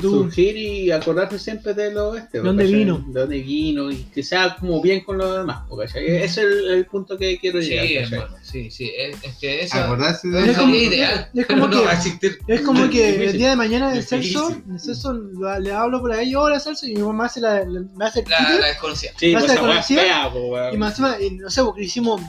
Surgir 0.00 0.56
y 0.56 0.90
acordarse 0.90 1.38
siempre 1.38 1.72
de 1.72 1.92
lo 1.92 2.16
este. 2.16 2.38
¿De 2.38 2.44
dónde 2.44 2.64
¿cachai? 2.64 2.78
vino? 2.78 3.04
De 3.08 3.20
dónde 3.20 3.38
vino 3.40 3.90
y 3.92 3.96
que 4.12 4.22
sea 4.24 4.56
como 4.58 4.82
bien 4.82 5.04
con 5.04 5.18
los 5.18 5.36
demás. 5.36 5.62
¿cachai? 5.78 6.04
Ese 6.06 6.24
es 6.24 6.38
el, 6.38 6.70
el 6.70 6.86
punto 6.86 7.16
que 7.16 7.38
quiero 7.38 7.62
Sí, 7.62 7.68
llegar. 7.70 8.12
hermano. 8.12 8.36
Sí, 8.42 8.70
sí. 8.72 8.90
Es, 8.96 9.16
es 9.22 9.36
que 9.38 9.62
esa... 9.62 9.84
Acordarse 9.84 10.26
de 10.28 10.50
Es 10.50 10.58
como- 10.58 10.74
ideal. 10.74 11.30
es 11.32 11.46
como 11.46 11.68
no 11.68 11.78
que- 11.78 11.84
va 11.84 11.90
a 11.92 11.94
existir. 11.94 12.38
Es 12.48 12.60
como 12.62 12.90
que 12.90 13.24
el 13.26 13.38
día 13.38 13.50
de 13.50 13.56
mañana 13.56 13.90
del 13.92 14.00
Difícil. 14.00 14.32
sexo, 14.76 15.10
el 15.12 15.32
lo- 15.34 15.58
le 15.60 15.72
hablo 15.72 16.00
por 16.00 16.10
ahí, 16.12 16.34
hola 16.34 16.58
sexo, 16.58 16.84
y 16.86 16.94
mi 16.94 17.02
mamá 17.02 17.26
hace 17.26 17.40
la, 17.40 17.64
la- 17.64 17.82
me 17.94 18.04
hace 18.04 18.20
el 18.20 18.28
La, 18.30 18.36
Twitter, 18.38 18.60
la 18.60 18.66
desconocida. 18.66 19.12
Sí, 19.16 19.32
¿Vas 19.32 19.42
pues 19.44 19.50
a 19.50 19.54
esa 19.54 19.62
weá 19.62 19.78
es 19.78 19.86
conocer? 19.86 20.06
fea, 20.06 20.30
po, 20.32 20.38
weón. 20.48 20.74
y 20.74 20.76
más 20.76 20.90
encima, 20.98 21.16
y 21.20 21.30
no 21.30 21.50
sé, 21.50 21.62
porque 21.62 21.84
hicimos 21.84 22.20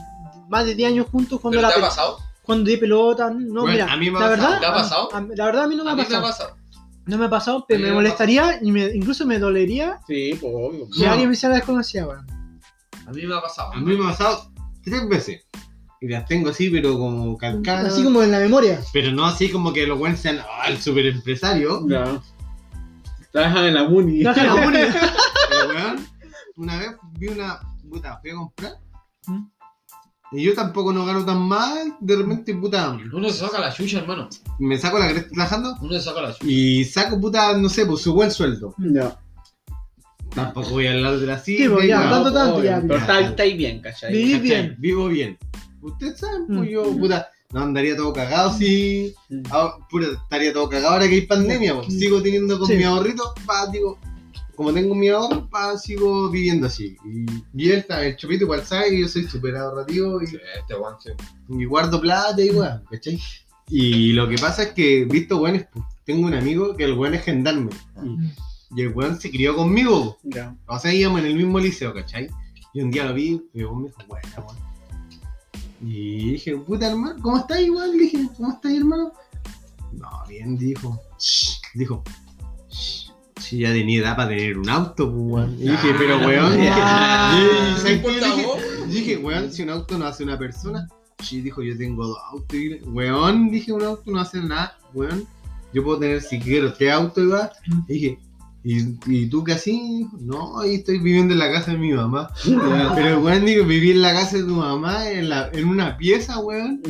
más 0.49 0.65
de 0.65 0.75
10 0.75 0.89
años 0.91 1.07
juntos 1.11 1.39
cuando 1.41 1.57
¿Pero 1.57 1.67
la 1.67 1.73
te 1.73 1.79
ha 1.79 1.83
pasado? 1.83 2.19
cuando 2.43 2.69
di 2.69 2.77
pelota, 2.77 3.29
no, 3.31 3.61
Bueno, 3.61 3.71
mira, 3.71 3.91
a 3.91 3.97
mí 3.97 4.09
me 4.11 4.17
ha 4.17 4.21
la 4.21 4.29
pasado. 4.29 4.49
verdad, 4.51 4.59
¿Te 4.59 4.65
ha 4.65 4.73
pasado? 4.73 5.09
a- 5.13 5.17
a- 5.17 5.27
la 5.35 5.45
verdad 5.45 5.63
a 5.63 5.67
mí 5.67 5.75
no 5.75 5.83
me 5.83 5.89
A 5.89 5.93
ha 5.93 5.95
mí 5.95 6.01
me 6.01 6.15
ha 6.15 6.21
pasado, 6.21 6.27
pasado. 6.47 6.58
No 7.09 7.17
me 7.17 7.25
ha 7.25 7.29
pasado, 7.29 7.65
pero 7.67 7.81
me 7.81 7.91
molestaría 7.91 8.59
y 8.61 8.71
me, 8.71 8.85
incluso 8.95 9.25
me 9.25 9.39
dolería 9.39 9.99
Sí, 10.07 10.37
pues 10.39 10.53
obvio. 10.55 10.87
que 10.95 11.03
No. 11.05 11.11
alguien 11.11 11.29
me 11.29 11.33
hiciera 11.33 11.55
desconocida, 11.55 12.07
weón. 12.07 12.25
A 13.07 13.11
mí 13.11 13.25
me 13.25 13.35
ha 13.35 13.41
pasado. 13.41 13.73
A 13.73 13.77
mí 13.79 13.97
me 13.97 14.05
ha 14.05 14.09
pasado 14.09 14.51
tres 14.83 15.07
veces. 15.09 15.45
Y 16.01 16.07
las 16.07 16.25
tengo 16.25 16.49
así, 16.49 16.69
pero 16.69 16.97
como 16.97 17.35
calcadas. 17.37 17.93
Así 17.93 18.03
como 18.03 18.23
en 18.23 18.31
la 18.31 18.39
memoria. 18.39 18.79
Pero 18.93 19.11
no 19.11 19.25
así 19.25 19.49
como 19.49 19.73
que 19.73 19.85
los 19.85 19.97
buenos 19.99 20.19
sean 20.19 20.39
ah, 20.39 20.67
el 20.69 20.79
super 20.79 21.05
empresario. 21.05 21.81
No. 21.85 22.23
Trabajan 23.31 23.65
en 23.65 23.73
la 23.73 23.83
Muni. 23.89 24.21
Trabajan 24.23 24.45
en 24.47 24.55
la 24.55 24.61
Muni. 24.65 24.77
Pero 25.49 25.67
weón, 25.73 26.07
una 26.55 26.77
vez 26.79 26.89
vi 27.17 27.27
una 27.27 27.59
puta, 27.89 28.17
fui 28.21 28.29
a 28.31 28.35
comprar. 28.35 28.73
¿Mm? 29.27 29.45
Y 30.31 30.43
yo 30.43 30.53
tampoco 30.53 30.93
no 30.93 31.05
gano 31.05 31.25
tan 31.25 31.41
mal. 31.41 31.95
De 31.99 32.15
repente, 32.15 32.53
puta, 32.55 32.97
Uno 33.13 33.29
se 33.29 33.39
saca 33.39 33.59
la 33.59 33.73
chucha, 33.73 33.99
hermano. 33.99 34.29
me 34.59 34.77
saco 34.77 34.99
la 34.99 35.09
cresta 35.09 35.29
trabajando. 35.31 35.75
Uno 35.81 35.93
se 35.93 36.01
saca 36.01 36.21
la 36.21 36.31
chucha. 36.33 36.45
Y 36.51 36.85
saco, 36.85 37.19
puta, 37.19 37.57
no 37.57 37.67
sé, 37.69 37.85
pues 37.85 38.01
su 38.01 38.13
buen 38.13 38.29
sueldo. 38.31 38.73
No. 38.77 39.17
Tampoco 40.35 40.69
voy 40.71 40.85
a 40.87 40.91
hablar 40.91 41.17
de 41.17 41.25
la 41.25 41.39
Sí, 41.39 41.67
pues, 41.67 41.87
ya, 41.87 41.99
weón. 41.99 42.09
tanto, 42.11 42.33
tanto, 42.33 42.55
obvio, 42.57 42.65
ya, 42.65 42.81
Pero 42.81 42.95
ya. 42.95 43.01
está, 43.01 43.19
está 43.21 43.43
ahí 43.43 43.57
bien, 43.57 43.81
¿cachai? 43.81 44.13
Viví 44.13 44.31
¿Cachai? 44.33 44.43
bien. 44.47 44.75
Vivo 44.77 45.07
bien. 45.07 45.37
Ustedes 45.81 46.19
saben, 46.19 46.45
pues 46.45 46.59
Mm. 46.59 46.65
yo, 46.65 46.83
puta, 46.97 47.27
no 47.51 47.61
andaría 47.61 47.95
todo 47.97 48.13
cagado 48.13 48.53
si. 48.53 49.15
Mm. 49.29 49.41
ah, 49.49 49.75
puta, 49.89 50.05
estaría 50.23 50.53
todo 50.53 50.69
cagado 50.69 50.93
ahora 50.93 51.07
que 51.07 51.15
hay 51.15 51.21
pandemia. 51.25 51.73
pues. 51.75 51.87
Mm. 51.87 51.97
Sigo 51.99 52.21
teniendo 52.21 52.59
con 52.59 52.67
Sí. 52.67 52.75
mi 52.75 52.83
ahorrito, 52.83 53.33
pa, 53.47 53.65
digo. 53.71 53.97
Como 54.59 54.73
tengo 54.73 54.93
mi 54.93 55.07
ahorro, 55.07 55.47
pa, 55.49 55.77
sigo 55.77 56.29
viviendo 56.29 56.67
así. 56.67 56.97
Y, 57.05 57.25
y 57.63 57.69
él, 57.71 57.77
está- 57.79 58.05
el 58.05 58.17
chupito 58.17 58.43
igual 58.43 58.61
sabe 58.65 58.89
que 58.89 58.99
yo 58.99 59.07
soy 59.07 59.23
súper 59.23 59.55
ahorrativo 59.55 60.21
y, 60.21 60.25
Este 60.25 60.41
sí. 60.99 61.11
y 61.47 61.63
guardo 61.63 62.01
plata 62.01 62.41
y 62.43 62.49
weón, 62.49 62.83
¿cachai? 62.91 63.17
Y 63.69 64.11
lo 64.11 64.27
que 64.27 64.37
pasa 64.37 64.63
es 64.63 64.73
que, 64.73 65.05
visto 65.05 65.37
weones, 65.37 65.65
pues, 65.71 65.85
tengo 66.03 66.27
un 66.27 66.33
amigo 66.33 66.75
que 66.75 66.83
el 66.83 66.91
weón 66.97 67.13
es 67.15 67.23
gendarme. 67.23 67.69
Mm. 68.03 68.27
Y 68.75 68.81
el 68.81 68.89
weón 68.89 69.17
se 69.17 69.31
crió 69.31 69.55
conmigo. 69.55 70.17
O 70.67 70.77
sea, 70.77 70.93
íbamos 70.93 71.21
en 71.21 71.27
el 71.27 71.35
mismo 71.37 71.57
liceo, 71.57 71.93
¿cachai? 71.93 72.27
Y 72.73 72.81
un 72.81 72.91
día 72.91 73.05
lo 73.05 73.13
vi 73.13 73.41
y 73.53 73.59
el 73.61 73.65
weón 73.65 73.83
me 73.83 73.87
dijo, 73.87 74.01
buena, 74.09 74.35
weón. 74.39 74.57
Y 75.89 76.31
dije, 76.33 76.57
puta 76.57 76.89
hermano, 76.89 77.15
¿cómo 77.21 77.37
estás 77.37 77.61
igual? 77.61 77.91
Le 77.91 77.97
dije, 77.99 78.27
¿cómo 78.35 78.51
estás 78.51 78.73
hermano? 78.73 79.13
No, 79.93 80.09
bien, 80.27 80.57
dijo. 80.57 80.99
"Shh", 81.17 81.61
dijo, 81.75 82.03
"Shh, 82.05 82.28
si 83.49 83.59
ya 83.59 83.71
tenía 83.73 83.99
edad 84.01 84.15
para 84.15 84.29
tener 84.29 84.57
un 84.57 84.69
auto, 84.69 85.11
pues, 85.11 85.21
weón. 85.31 85.55
Y 85.59 85.69
dije, 85.69 85.87
pero 85.97 86.17
weón, 86.19 86.51
dije, 86.57 86.69
Ah. 86.71 87.39
y- 87.75 87.79
¿sabes 87.79 87.83
qué? 87.85 87.93
importa 87.95 88.27
dije, 88.89 89.17
weón, 89.17 89.51
si 89.51 89.63
un 89.63 89.69
auto 89.71 89.97
no 89.97 90.05
hace 90.05 90.23
una 90.23 90.37
persona, 90.37 90.87
sí, 91.23 91.41
dijo, 91.41 91.61
yo 91.61 91.77
tengo 91.77 92.07
dos 92.07 92.17
autos. 92.31 92.57
Y, 92.57 92.75
weón, 92.87 93.49
dije, 93.51 93.71
un 93.73 93.83
auto 93.83 94.11
no 94.11 94.19
hace 94.19 94.39
nada, 94.41 94.77
weón. 94.93 95.25
Yo 95.73 95.83
puedo 95.83 95.99
tener, 95.99 96.21
si 96.21 96.39
quiero, 96.39 96.73
tres 96.73 96.91
autos 96.91 97.23
igual. 97.23 97.51
Y 97.87 97.93
dije, 97.93 98.19
¿y, 98.63 98.97
y 99.05 99.27
tú 99.29 99.43
qué 99.43 99.53
así? 99.53 100.07
No, 100.19 100.59
ahí 100.59 100.75
estoy 100.75 100.97
viviendo 100.99 101.33
en 101.33 101.39
la 101.39 101.51
casa 101.51 101.71
de 101.71 101.77
mi 101.77 101.91
mamá. 101.93 102.29
Pero, 102.95 103.19
weón, 103.21 103.45
digo, 103.45 103.65
viví 103.65 103.91
en 103.91 104.01
la 104.01 104.13
casa 104.13 104.37
de 104.37 104.43
tu 104.43 104.55
mamá, 104.55 105.09
en, 105.09 105.29
la, 105.29 105.49
en 105.53 105.67
una 105.67 105.95
pieza, 105.97 106.39
weón. 106.39 106.81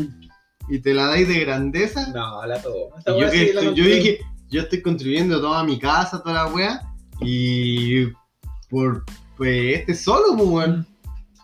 Y 0.70 0.80
te 0.80 0.94
la 0.94 1.08
dais 1.08 1.28
de 1.28 1.40
grandeza. 1.40 2.08
No, 2.14 2.46
la 2.46 2.62
todo. 2.62 2.90
Y 3.08 3.20
yo, 3.22 3.30
que 3.32 3.44
estoy- 3.50 3.74
yo 3.76 3.84
dije, 3.86 4.20
yo 4.50 4.62
estoy 4.62 4.82
construyendo 4.82 5.40
toda 5.42 5.64
mi 5.64 5.80
casa, 5.80 6.22
toda 6.22 6.46
la 6.46 6.54
wea, 6.54 6.82
y 7.22 8.06
por 8.70 9.04
pues 9.38 9.80
este 9.80 9.96
solo, 9.96 10.36
pues, 10.36 10.50
weón, 10.50 10.88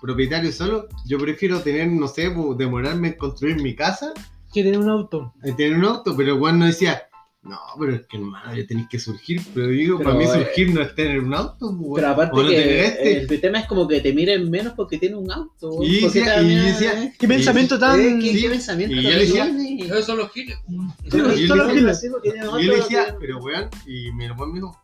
propietario 0.01 0.51
solo, 0.51 0.87
yo 1.05 1.17
prefiero 1.17 1.61
tener, 1.61 1.87
no 1.87 2.07
sé, 2.07 2.29
pues, 2.31 2.57
demorarme 2.57 3.09
en 3.09 3.17
construir 3.17 3.61
mi 3.61 3.75
casa, 3.75 4.13
Que 4.53 4.63
tener 4.63 4.79
un 4.79 4.89
auto. 4.89 5.33
en 5.43 5.55
tener 5.55 5.77
un 5.77 5.85
auto, 5.85 6.15
pero 6.15 6.35
weón 6.35 6.59
no 6.59 6.65
decía, 6.65 7.03
no, 7.45 7.59
pero 7.79 7.95
es 7.95 8.07
que 8.07 8.17
hermano, 8.17 8.55
ya 8.55 8.65
tenéis 8.67 8.87
que 8.89 8.99
surgir, 8.99 9.41
pero 9.53 9.67
digo, 9.67 9.97
Pero, 9.99 10.09
para 10.09 10.19
mí 10.19 10.25
eh, 10.25 10.33
surgir 10.33 10.73
no 10.73 10.81
es 10.81 10.95
tener 10.95 11.19
un 11.19 11.33
auto, 11.33 11.57
pues, 11.59 11.71
weón, 11.79 11.95
Pero 11.95 12.07
aparte 12.09 12.35
no 12.41 12.47
que 12.49 12.85
este. 12.85 13.33
el 13.35 13.41
tema 13.41 13.59
es 13.59 13.67
como 13.67 13.87
que 13.87 14.01
te 14.01 14.13
miren 14.13 14.49
menos 14.49 14.73
porque 14.75 14.97
tiene 14.97 15.15
un 15.15 15.31
auto. 15.31 15.77
Y 15.83 16.01
decía- 16.01 16.35
también- 16.35 16.59
y 16.59 16.65
decía- 16.65 17.13
¿Qué 17.17 17.27
pensamiento 17.27 17.77
tan.? 17.79 17.99
Eh, 17.99 18.17
¿qué, 18.21 18.31
Sí, 18.33 18.41
qué 18.41 18.49
pensamiento 18.49 18.95
y 18.95 19.03
tan 19.03 19.11
yo 19.11 19.17
le 19.17 19.25
decía- 19.25 19.45
tiene? 19.45 19.85
Esos 19.85 20.05
son 20.05 20.17
los 20.17 20.31
giles. 20.31 20.57
Pues, 20.65 21.11
todos 21.47 21.57
los 21.57 21.71
giles. 21.71 22.03
Y 22.03 22.29
yo 22.65 22.71
le 22.71 22.75
decía, 22.77 23.15
pero 23.19 23.37
weón, 23.39 23.69
y 23.85 24.11
me 24.13 24.27
dijo, 24.27 24.81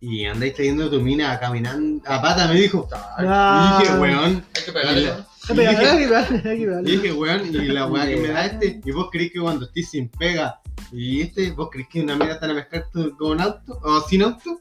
y 0.00 0.24
andáis 0.26 0.54
trayendo 0.54 0.90
tu 0.90 1.00
mina 1.00 1.38
caminando 1.40 2.02
a 2.06 2.20
pata, 2.20 2.46
me 2.48 2.60
dijo. 2.60 2.88
Ah. 2.92 3.78
Y 3.80 3.84
dije, 3.86 3.98
weón, 3.98 4.44
Hay 4.54 4.62
que 4.64 4.72
pegarle. 4.72 5.00
Y 5.00 5.04
¿no? 5.04 5.10
la- 5.10 5.16
Hay 5.16 5.46
que 5.46 5.54
pegarle, 5.54 5.86
hay 5.88 5.98
que 5.98 6.06
pegarle, 6.06 6.36
hay 6.36 6.42
que 6.42 6.62
y 6.62 6.66
pegarle. 6.66 6.90
dije, 6.90 7.12
weón, 7.12 7.46
y 7.54 7.58
la 7.68 7.86
weá 7.86 8.06
que 8.06 8.16
me 8.16 8.28
da 8.28 8.46
este, 8.46 8.80
y 8.84 8.90
vos 8.90 9.08
creís 9.10 9.32
que 9.32 9.38
cuando 9.40 9.64
estés 9.66 9.90
sin 9.90 10.08
pega, 10.08 10.60
y 10.92 11.22
este, 11.22 11.50
vos 11.52 11.68
creís 11.70 11.88
que 11.88 12.02
una 12.02 12.16
mina 12.16 12.32
está 12.32 12.46
a 12.46 12.90
tu- 12.90 13.16
con 13.16 13.40
auto, 13.40 13.78
o 13.82 14.00
sin 14.08 14.22
auto, 14.22 14.60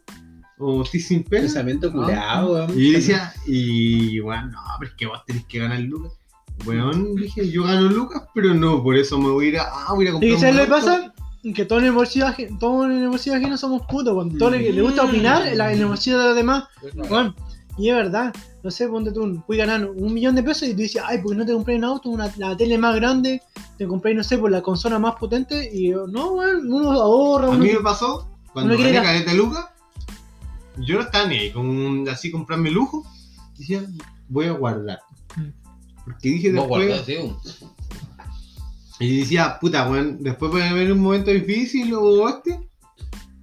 o 0.58 0.84
estés 0.84 1.08
sin 1.08 1.24
pega. 1.24 1.44
Pensamiento 1.44 1.92
weón. 1.92 2.72
Y 2.80 2.92
decía, 2.92 3.34
y 3.48 4.20
weón, 4.22 4.52
no, 4.52 4.60
pero 4.80 4.92
es 4.92 4.98
que 4.98 5.06
vos 5.06 5.20
tenés 5.26 5.46
que 5.46 5.60
ganar 5.60 5.80
lucas. 5.82 6.14
Weón, 6.66 7.16
dije, 7.16 7.50
yo 7.52 7.64
gano 7.64 7.90
lucas, 7.90 8.24
pero 8.34 8.54
no, 8.54 8.82
por 8.82 8.96
eso 8.98 9.20
me 9.20 9.30
voy 9.30 9.46
a 9.46 9.50
ir 9.50 9.58
a, 9.60 9.64
ah, 9.64 9.94
voy 9.94 10.08
a 10.08 10.12
a 10.12 10.14
¿Y 10.22 10.32
comprar 10.32 10.54
qué 10.54 10.60
auto. 10.62 10.70
pasa? 10.72 11.14
Que 11.54 11.64
todos 11.66 11.82
en 11.84 11.88
el 11.90 11.92
bolsillo 11.94 12.26
ajeno, 12.26 12.58
todos 12.60 12.86
en 12.88 13.04
el 13.04 13.10
bolsillo 13.10 13.36
ajeno 13.36 13.56
somos 13.58 13.84
putos, 13.88 14.16
cuando 14.16 14.36
todo 14.38 14.50
le, 14.52 14.72
le 14.72 14.82
gusta 14.82 15.04
opinar 15.04 15.46
en, 15.46 15.58
la- 15.60 15.72
en 15.74 15.80
el 15.80 15.86
bolsillo 15.86 16.18
de 16.18 16.26
los 16.28 16.36
demás. 16.36 16.64
Bueno, 17.08 17.36
y 17.78 17.90
es 17.90 17.96
verdad, 17.96 18.34
no 18.64 18.72
sé, 18.72 18.88
ponte 18.88 19.12
tú, 19.12 19.44
puedes 19.46 19.66
ganar 19.66 19.90
un 19.90 20.14
millón 20.14 20.36
de 20.36 20.44
pesos 20.44 20.70
y 20.70 20.72
tú 20.72 20.78
dices, 20.78 21.02
ay, 21.06 21.20
¿por 21.20 21.32
qué 21.32 21.38
no 21.38 21.46
te 21.46 21.54
compré 21.54 21.76
un 21.76 21.84
auto, 21.84 22.10
una, 22.10 22.32
la 22.38 22.56
tele 22.56 22.78
más 22.78 22.96
grande? 22.96 23.42
Te 23.78 23.86
compré, 23.86 24.14
no 24.14 24.24
sé, 24.24 24.38
por 24.38 24.52
la 24.52 24.62
consola 24.62 24.98
más 24.98 25.16
potente 25.16 25.70
y 25.74 25.90
yo, 25.90 26.08
no, 26.08 26.34
weón, 26.34 26.72
uno 26.72 26.92
ahorra, 26.92 27.48
A 27.48 27.50
uno... 27.50 27.60
mí 27.60 27.72
me 27.72 27.82
pasó, 27.82 28.30
cuando 28.54 28.78
gané 28.78 28.94
caleta 28.94 29.32
de 29.32 29.38
lucas, 29.38 29.66
yo 30.78 30.96
no 30.96 31.02
estaba 31.02 31.28
ni 31.28 31.36
ahí 31.36 31.52
con 31.52 32.08
así 32.08 32.32
comprarme 32.32 32.72
lujo, 32.72 33.06
decía, 33.58 33.86
voy 34.30 34.46
a 34.46 34.52
guardar. 34.52 35.00
Mm. 35.36 35.50
Porque 36.06 36.30
dije 36.30 36.52
después, 36.52 37.10
y 39.00 39.20
decía, 39.20 39.58
puta, 39.60 39.90
weón, 39.90 40.24
después 40.24 40.52
puede 40.52 40.70
haber 40.70 40.92
un 40.92 41.00
momento 41.00 41.32
difícil 41.32 41.94
o 41.94 42.30
este, 42.30 42.70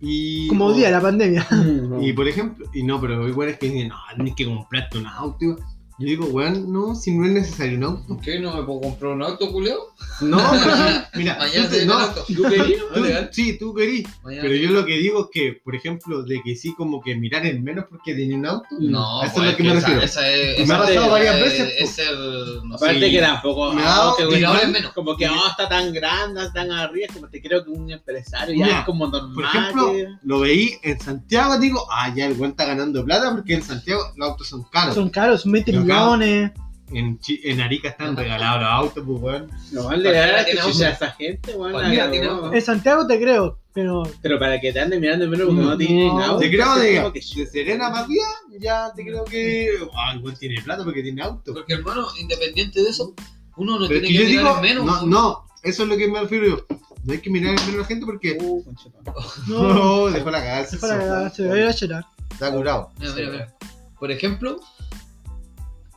y... 0.03 0.49
Como 0.49 0.73
día 0.73 0.91
la 0.91 1.01
pandemia. 1.01 1.47
Y 2.01 2.13
por 2.13 2.27
ejemplo, 2.27 2.67
y 2.75 2.83
no, 2.83 3.01
pero 3.01 3.29
igual 3.29 3.51
es 3.51 3.59
que 3.59 3.71
dicen, 3.71 3.89
no, 3.89 3.97
tienes 4.17 4.35
que 4.35 4.45
comprarte 4.45 4.99
un 4.99 5.07
auto. 5.07 5.57
Yo 5.99 6.07
digo, 6.07 6.27
weón, 6.27 6.73
no, 6.73 6.95
si 6.95 7.13
no 7.13 7.27
es 7.27 7.33
necesario 7.33 7.77
un 7.79 7.85
auto. 7.85 8.07
¿Por 8.09 8.21
qué 8.21 8.41
no 8.41 8.57
me 8.57 8.63
puedo 8.65 8.81
comprar 8.81 9.13
un 9.13 9.23
auto, 9.23 9.53
culeo? 9.53 9.79
No, 10.21 10.39
mira, 11.15 11.37
Mañana 11.39 11.67
tú 11.67 11.69
te 11.69 11.69
te- 11.69 11.77
doy 11.79 11.87
no, 11.87 11.99
auto. 11.99 12.25
¿Tú 12.27 12.43
querías? 12.43 12.81
tú- 12.95 13.05
sí, 13.33 13.59
tú 13.59 13.75
querís. 13.75 14.09
Mañana 14.25 14.43
Pero 14.43 14.55
yo 14.57 14.71
lo 14.71 14.85
que 14.87 14.97
digo 14.99 15.21
es 15.21 15.27
que, 15.33 15.61
por 15.63 15.75
ejemplo, 15.77 16.23
de 16.25 16.41
que 16.43 16.57
sí, 16.57 16.75
como 16.75 17.01
que 17.03 17.15
mirar 17.15 17.47
en 17.47 17.63
menos 17.63 17.85
porque 17.89 18.15
tenía 18.15 18.37
un 18.37 18.47
auto. 18.47 18.67
No, 18.81 19.23
Eso 19.23 19.27
es 19.27 19.33
pues, 19.35 19.51
lo 19.53 19.57
que 19.57 19.63
me 19.63 19.69
esa- 19.71 19.81
refiero. 19.81 20.03
Esa 20.03 20.29
es, 20.31 20.59
Y 20.61 20.65
me 20.67 20.75
ha 20.75 20.79
pasado 20.79 21.05
es- 21.05 21.11
varias 21.11 21.37
es- 21.37 21.43
veces, 21.43 21.75
Es 21.79 21.99
el. 21.99 22.69
No 22.69 22.79
sé. 22.79 22.85
Aparte 22.85 23.07
Sí. 23.07 23.13
que 23.13 23.21
tampoco, 23.21 23.67
ah, 23.71 23.75
dado- 23.83 24.17
que 24.17 24.23
y 24.23 24.27
bueno, 24.27 24.49
ahora 24.49 24.61
es 24.63 24.69
menos. 24.71 24.93
como 24.93 25.17
que 25.17 25.27
Sí. 25.27 25.33
oh, 25.37 25.49
está 25.51 25.69
tan 25.69 25.93
grande, 25.93 26.41
tan 26.55 26.73
arriba, 26.73 27.07
como 27.13 27.29
te 27.29 27.41
creo 27.43 27.65
que 27.65 27.71
un 27.71 27.91
empresario 27.91 28.55
ya 28.57 28.81
es 28.81 28.85
como 28.87 29.07
normal. 29.09 29.35
Por 29.35 29.45
ejemplo, 29.45 29.93
que- 29.93 30.09
lo 30.25 30.41
veí 30.41 30.73
en 30.83 30.99
Santiago, 31.01 31.59
digo, 31.59 31.87
ah, 31.91 32.13
ya 32.15 32.27
el 32.27 32.33
weón 32.39 32.51
está 32.53 32.65
ganando 32.65 33.05
plata 33.05 33.31
porque 33.35 33.55
en 33.55 33.63
Santiago 33.63 34.03
los 34.17 34.31
autos 34.31 34.49
son 34.49 34.65
caros. 34.65 34.95
Son 34.95 35.11
caros, 35.11 35.43
son 35.43 35.53
20 35.53 35.71
Pero 35.73 35.82
claro. 35.82 35.82
Millones. 35.83 36.53
En, 36.95 37.61
Arica 37.63 37.89
están 37.89 38.15
regalados 38.17 38.61
los 38.61 38.71
autos, 38.71 39.05
pues 39.07 39.21
weón. 39.23 39.51
No 39.73 39.85
van 39.85 39.95
a 39.95 39.97
le 39.97 40.13
dar 40.13 40.45
tiene 40.45 40.61
a 40.61 40.65
auto. 40.65 40.85
esa 40.87 41.11
gente, 41.13 41.55
weón. 41.55 41.73
La. 41.73 42.51
En 42.55 42.63
Santiago 42.63 43.07
te 43.07 43.19
creo, 43.19 43.59
pero 43.73 44.03
Pero 44.21 44.39
para 44.39 44.61
que 44.61 44.73
te 44.75 44.81
anden 44.81 45.01
mirando 45.01 45.27
menos 45.27 45.47
porque 45.47 45.63
no, 45.63 45.71
No, 45.71 45.77
tienen 45.79 46.09
no. 46.09 46.23
auto. 46.23 46.39
Te 46.41 46.51
creo 46.51 46.75
de, 46.77 47.13
que- 47.15 47.41
de 47.41 47.47
Serena 47.47 47.87
arriba, 47.87 48.25
ya 48.61 48.93
te 48.95 49.05
creo 49.05 49.25
que. 49.25 49.71
Ah, 49.97 50.15
igual 50.17 50.39
tiene 50.39 50.61
plata 50.61 50.85
porque 50.85 51.03
tiene 51.03 51.23
auto. 51.23 51.55
Porque, 51.55 51.73
hermano, 51.73 52.09
independiente 52.21 52.83
de 52.83 52.91
eso, 52.91 53.15
uno 53.57 53.79
no 53.79 53.89
Pero 53.89 54.01
tiene 54.03 54.09
que 54.19 54.25
que, 54.25 54.31
mirar 54.37 54.45
digo, 54.45 54.57
en 54.57 54.63
menos. 54.63 54.85
no, 54.85 54.93
pues. 54.99 55.07
no, 55.11 55.45
eso 55.63 55.83
es 55.85 55.89
lo 55.89 55.97
que 55.97 56.09
me 56.09 56.21
refiero 56.21 56.47
yo. 56.47 56.67
No 57.05 57.13
hay 57.15 57.21
que 57.21 57.31
mirar 57.31 57.51
en 57.59 57.67
menos 57.67 57.75
a 57.75 57.79
la 57.79 57.85
gente 57.87 58.05
porque. 58.05 58.37
Uh, 58.39 58.63
no. 59.49 59.73
No, 59.73 60.07
dejó 60.11 60.31
la 60.31 60.41
cagada. 60.41 60.61
Es 60.61 60.77
para 60.77 61.31
se 61.31 61.47
va 61.49 61.55
a 61.55 61.59
ir 61.59 61.65
a 61.65 61.71
llorar. 61.71 62.05
Está 62.31 62.53
curado. 62.53 62.91
Mira, 62.99 63.13
mira, 63.15 63.31
mira. 63.31 63.55
Por 63.99 64.11
ejemplo, 64.11 64.61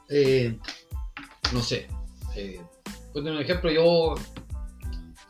eh, 0.09 0.57
no 1.53 1.61
sé. 1.61 1.87
Eh, 2.35 2.61
un 3.13 3.39
ejemplo, 3.39 3.71
yo 3.71 4.15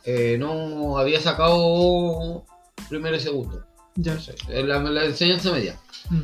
eh, 0.04 0.38
no 0.40 0.98
había 0.98 1.20
sacado 1.22 2.46
primero 2.90 3.16
y 3.16 3.20
segundo. 3.20 3.66
Ya. 3.96 4.20
Sé, 4.20 4.36
en 4.50 4.68
la, 4.68 4.80
la 4.80 5.06
enseñanza 5.06 5.52
media. 5.52 5.80
Mm. 6.10 6.22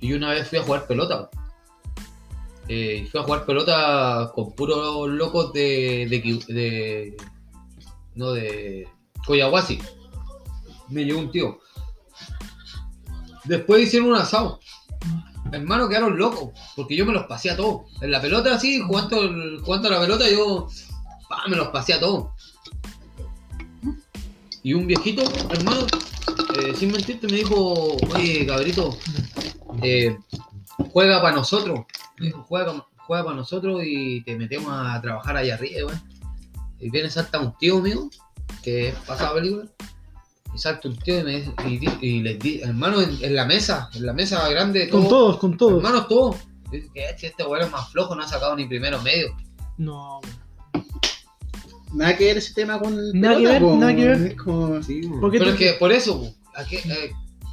Y 0.00 0.12
una 0.12 0.30
vez 0.30 0.48
fui 0.48 0.58
a 0.58 0.62
jugar 0.62 0.86
pelota. 0.86 1.30
Eh, 2.68 3.02
y 3.04 3.06
fui 3.06 3.20
a 3.20 3.24
jugar 3.24 3.44
pelota 3.44 4.30
con 4.34 4.52
puros 4.54 5.08
locos 5.08 5.52
de. 5.52 6.06
de, 6.48 7.16
no, 8.14 8.32
de. 8.32 8.88
Coyahuasi. 9.26 9.78
Me 10.88 11.04
llegó 11.04 11.20
un 11.20 11.30
tío. 11.30 11.58
Después 13.44 13.82
hicieron 13.82 14.10
un 14.10 14.16
asado. 14.16 14.60
Hermano, 15.50 15.88
quedaron 15.88 16.16
locos. 16.16 16.50
Porque 16.76 16.96
yo 16.96 17.04
me 17.04 17.12
los 17.12 17.26
pasé 17.26 17.50
a 17.50 17.56
todos. 17.56 17.82
En 18.00 18.10
la 18.10 18.20
pelota, 18.20 18.54
así, 18.54 18.80
jugando, 18.80 19.16
jugando 19.62 19.88
a 19.88 19.92
la 19.92 20.00
pelota, 20.00 20.30
yo. 20.30 20.68
me 21.48 21.56
los 21.56 21.68
pasé 21.68 21.94
a 21.94 22.00
todos. 22.00 22.28
Y 24.62 24.74
un 24.74 24.86
viejito, 24.86 25.22
hermano, 25.50 25.86
eh, 26.58 26.74
sin 26.74 26.92
mentirte, 26.92 27.26
me 27.26 27.38
dijo: 27.38 27.96
Oye, 28.14 28.46
cabrito, 28.46 28.96
eh, 29.82 30.16
juega 30.92 31.20
para 31.20 31.36
nosotros. 31.36 31.80
Me 32.18 32.26
dijo, 32.26 32.44
juega, 32.44 32.86
juega 33.06 33.24
para 33.24 33.36
nosotros 33.36 33.82
y 33.84 34.22
te 34.22 34.36
metemos 34.36 34.72
a 34.72 35.00
trabajar 35.00 35.36
allá 35.36 35.54
arriba, 35.54 35.86
weón. 35.86 36.02
Y 36.78 36.90
viene 36.90 37.10
salta 37.10 37.40
un 37.40 37.56
tío 37.58 37.80
mío, 37.80 38.08
que 38.62 38.94
pasaba 39.06 39.34
película, 39.34 39.68
y 40.54 40.58
salta 40.58 40.88
un 40.88 40.96
tío 40.98 41.20
y 41.20 41.24
me 41.24 41.54
y, 42.00 42.20
les 42.22 42.38
di, 42.38 42.60
hermano, 42.60 43.00
en, 43.00 43.16
en 43.22 43.34
la 43.34 43.44
mesa, 43.46 43.88
en 43.94 44.04
la 44.06 44.12
mesa 44.12 44.46
grande, 44.48 44.88
Con 44.88 45.02
todo, 45.02 45.10
todos, 45.10 45.36
con 45.38 45.56
todos. 45.56 45.76
hermanos, 45.76 46.08
todo. 46.08 46.36
Y 46.70 46.76
dice, 46.76 46.90
"¿Qué? 46.94 47.04
Si 47.18 47.26
este 47.26 47.44
weón 47.44 47.64
es 47.64 47.70
más 47.70 47.90
flojo, 47.90 48.14
no 48.14 48.22
ha 48.22 48.28
sacado 48.28 48.54
ni 48.56 48.66
primero 48.66 49.00
medio. 49.02 49.34
No. 49.78 50.20
Nada 51.94 52.16
que 52.16 52.24
ver 52.24 52.38
ese 52.38 52.54
tema 52.54 52.78
con. 52.78 52.96
Nada 53.18 53.36
que 53.38 53.46
ver, 53.46 53.62
po. 53.62 53.76
nada 53.76 53.94
que 53.94 54.04
ver. 54.06 54.36
Sí, 54.82 55.00
¿Por 55.20 55.30
qué 55.30 55.38
Pero 55.38 55.50
es 55.50 55.56
que 55.58 55.72
por 55.74 55.92
eso, 55.92 56.34
¿a 56.54 56.64
qué, 56.64 56.76
eh, 56.78 57.12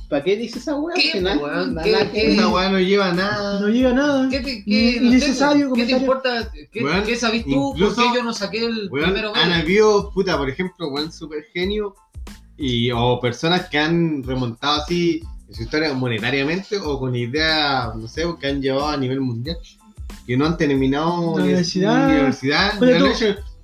¿Para 0.10 0.24
qué 0.24 0.38
dice 0.38 0.58
esa 0.60 0.76
weá? 0.76 0.96
¿Qué, 0.96 1.12
Que 1.12 1.22
nada- 1.22 1.38
weón? 1.38 1.76
nada 1.76 1.84
¿Qué- 1.84 1.92
que 1.92 2.12
qué- 2.22 2.28
ver. 2.30 2.36
Esa 2.40 2.48
weá 2.48 2.70
no 2.70 2.80
lleva 2.80 3.12
nada. 3.14 3.60
No 3.60 3.68
llega 3.68 3.94
nada. 3.94 4.28
¿qué, 4.30 4.40
te, 4.40 4.56
Ni- 4.56 4.64
qué, 4.66 5.02
no 5.02 5.10
sé, 5.12 5.16
innecesario 5.18 5.70
po, 5.70 5.76
¿qué 5.76 5.86
te 5.86 5.92
importa? 5.92 6.52
¿Qué, 6.72 6.84
Weón, 6.84 7.04
qué 7.04 7.16
sabís 7.16 7.44
tú? 7.44 7.74
incluso- 7.76 7.96
¿Por 7.96 8.12
qué 8.12 8.18
yo 8.18 8.24
no 8.24 8.34
saqué 8.34 8.66
el 8.66 8.90
Weón, 8.90 9.12
primero 9.12 9.34
medio? 9.34 9.54
habido, 9.56 10.12
puta, 10.12 10.38
por 10.38 10.50
ejemplo, 10.50 10.88
weón, 10.88 11.12
super 11.12 11.44
genio 11.54 11.94
y, 12.60 12.92
o 12.92 13.20
personas 13.20 13.70
que 13.70 13.78
han 13.80 14.22
remontado 14.24 14.82
así 14.82 15.22
en 15.48 15.56
su 15.56 15.64
historia 15.64 15.94
monetariamente 15.94 16.78
o 16.78 17.00
con 17.00 17.16
ideas, 17.16 17.96
no 17.96 18.08
sé, 18.08 18.24
que 18.40 18.48
han 18.48 18.62
llevado 18.62 18.90
a 18.90 18.98
nivel 18.98 19.22
mundial, 19.22 19.58
que 20.28 20.38
no 20.38 20.46
han 20.46 20.58
terminado 20.58 21.38
La 21.38 21.44
ni- 21.44 21.50
universidad. 21.50 22.10
universidad, 22.10 22.80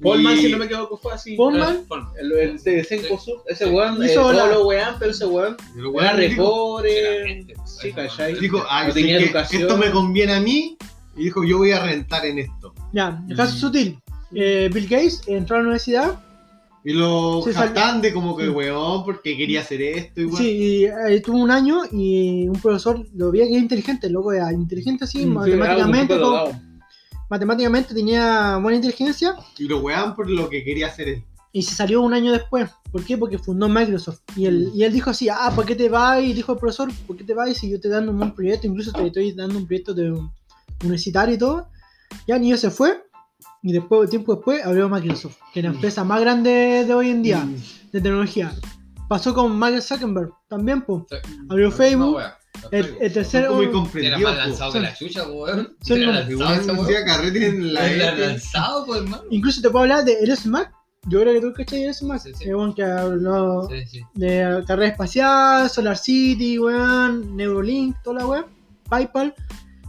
Polman, 0.01 0.37
si 0.37 0.51
no 0.51 0.57
me 0.57 0.65
equivoco, 0.65 0.97
fue 0.97 1.13
así. 1.13 1.35
Polman, 1.35 1.85
Ponme. 1.87 2.05
El, 2.19 2.31
el 2.33 2.61
de 2.63 2.83
Senkosu, 2.83 3.31
ese 3.47 3.65
weón, 3.67 4.03
Hizo 4.03 4.31
eh, 4.31 4.35
los 4.53 4.65
weón, 4.65 4.95
pero 4.99 5.11
ese 5.11 5.25
weón 5.25 5.55
era 6.01 6.11
re 6.13 6.35
pobre. 6.35 7.45
Sí, 7.65 7.93
¿cachai? 7.93 8.37
dijo, 8.39 8.61
ah, 8.69 8.89
tenía 8.93 9.19
educación. 9.19 9.61
esto 9.63 9.77
me 9.77 9.91
conviene 9.91 10.33
a 10.33 10.39
mí, 10.41 10.77
y 11.15 11.23
dijo, 11.25 11.43
yo 11.45 11.59
voy 11.59 11.71
a 11.71 11.81
rentar 11.83 12.25
en 12.25 12.39
esto. 12.39 12.73
Ya, 12.91 13.23
caso 13.37 13.55
Mm. 13.55 13.59
sutil. 13.59 13.99
Eh, 14.33 14.69
Bill 14.73 14.87
Gates 14.87 15.21
entró 15.27 15.55
a 15.55 15.59
la 15.59 15.63
universidad. 15.65 16.19
Y 16.87 16.93
lo 16.93 17.41
jactan 17.41 17.99
de 18.01 18.13
como 18.13 18.37
que, 18.37 18.47
weón, 18.47 19.03
porque 19.03 19.35
quería 19.35 19.61
hacer 19.61 19.81
esto 19.81 20.21
y. 20.21 20.31
Sí, 20.37 20.49
y, 20.51 20.85
eh, 20.85 21.19
tuvo 21.19 21.37
un 21.39 21.49
año 21.49 21.81
y 21.91 22.47
un 22.47 22.61
profesor 22.61 23.03
lo 23.15 23.31
veía 23.31 23.45
que 23.47 23.53
era 23.53 23.61
inteligente, 23.61 24.05
el 24.07 24.13
loco 24.13 24.31
era 24.31 24.53
inteligente 24.53 25.03
así, 25.05 25.19
sí, 25.21 25.25
matemáticamente, 25.25 26.15
todo- 26.15 26.51
matemáticamente 27.29 27.93
tenía 27.93 28.57
buena 28.57 28.75
inteligencia 28.75 29.35
Y 29.57 29.67
lo 29.67 29.79
weón 29.79 30.15
por 30.15 30.29
lo 30.29 30.47
que 30.47 30.63
quería 30.63 30.87
hacer 30.87 31.07
él. 31.09 31.23
y 31.51 31.63
se 31.63 31.73
salió 31.73 32.01
un 32.01 32.13
año 32.13 32.31
después. 32.33 32.69
¿Por 32.91 33.03
qué? 33.03 33.17
Porque 33.17 33.39
fundó 33.39 33.67
Microsoft. 33.69 34.19
Y 34.35 34.45
él, 34.45 34.71
y 34.75 34.83
él 34.83 34.91
dijo 34.93 35.09
así, 35.09 35.27
ah, 35.29 35.51
¿por 35.55 35.65
qué 35.65 35.73
te 35.75 35.89
vas? 35.89 36.21
Y 36.21 36.33
dijo 36.33 36.51
el 36.53 36.59
profesor, 36.59 36.89
¿por 37.07 37.15
qué 37.17 37.23
te 37.23 37.33
vas 37.33 37.55
si 37.57 37.69
yo 37.69 37.79
te 37.79 37.89
dando 37.89 38.11
un 38.11 38.17
buen 38.19 38.31
proyecto? 38.35 38.67
Incluso 38.67 38.91
te 38.91 39.07
estoy 39.07 39.31
dando 39.31 39.57
un 39.57 39.65
proyecto 39.65 39.93
de 39.93 40.11
un- 40.11 40.29
universitario 40.83 41.33
y 41.35 41.37
todo. 41.37 41.67
Ya, 42.27 42.37
ni 42.37 42.55
se 42.57 42.69
fue. 42.69 43.01
Y 43.67 43.73
después, 43.73 44.11
tiempo 44.11 44.35
después, 44.35 44.63
abrió 44.63 44.87
Microsoft, 44.87 45.37
que 45.51 45.59
es 45.61 45.63
la 45.65 45.71
empresa 45.71 46.03
más 46.03 46.21
grande 46.21 46.85
de 46.85 46.93
hoy 46.93 47.09
en 47.09 47.23
día, 47.23 47.39
Mm. 47.43 47.55
de 47.91 48.01
tecnología. 48.01 48.51
Pasó 49.09 49.33
con 49.33 49.57
Mark 49.57 49.81
Zuckerberg, 49.81 50.29
también, 50.47 50.83
pues. 50.83 51.03
Abrió 51.49 51.71
Facebook. 51.71 52.19
El, 52.71 52.95
el 53.01 53.11
Era 53.95 54.17
más 54.19 54.37
lanzado 54.37 54.71
que 54.73 54.79
la 54.79 54.93
chucha, 54.95 55.25
po, 55.25 55.43
weón. 55.45 55.75
Era 55.89 56.11
lanzado 56.11 56.85
carrete 57.05 57.47
en 57.47 57.73
la 57.73 57.91
Era 57.91 58.09
este. 58.11 58.27
lanzado, 58.27 58.85
pues, 58.85 59.01
hermano. 59.01 59.23
Incluso 59.31 59.61
te 59.61 59.69
puedo 59.71 59.81
hablar 59.83 60.05
de 60.05 60.13
Elon 60.13 60.37
Musk. 60.45 60.69
Yo 61.07 61.21
creo 61.21 61.33
que 61.33 61.41
tú 61.41 61.53
cachai 61.53 61.79
de 61.79 61.85
Elon 61.89 62.07
Musk. 62.11 62.25
Sí, 62.27 62.33
sí. 62.37 62.45
Que 62.75 62.83
habló 62.83 63.67
Sí, 63.69 63.85
sí. 63.87 64.01
de 64.13 64.63
carrera 64.67 64.91
espacial, 64.91 65.69
Solar 65.71 65.97
City, 65.97 66.59
weón, 66.59 67.35
Neuralink, 67.35 67.95
toda 68.03 68.19
la 68.21 68.27
weón, 68.27 68.45
PayPal. 68.89 69.33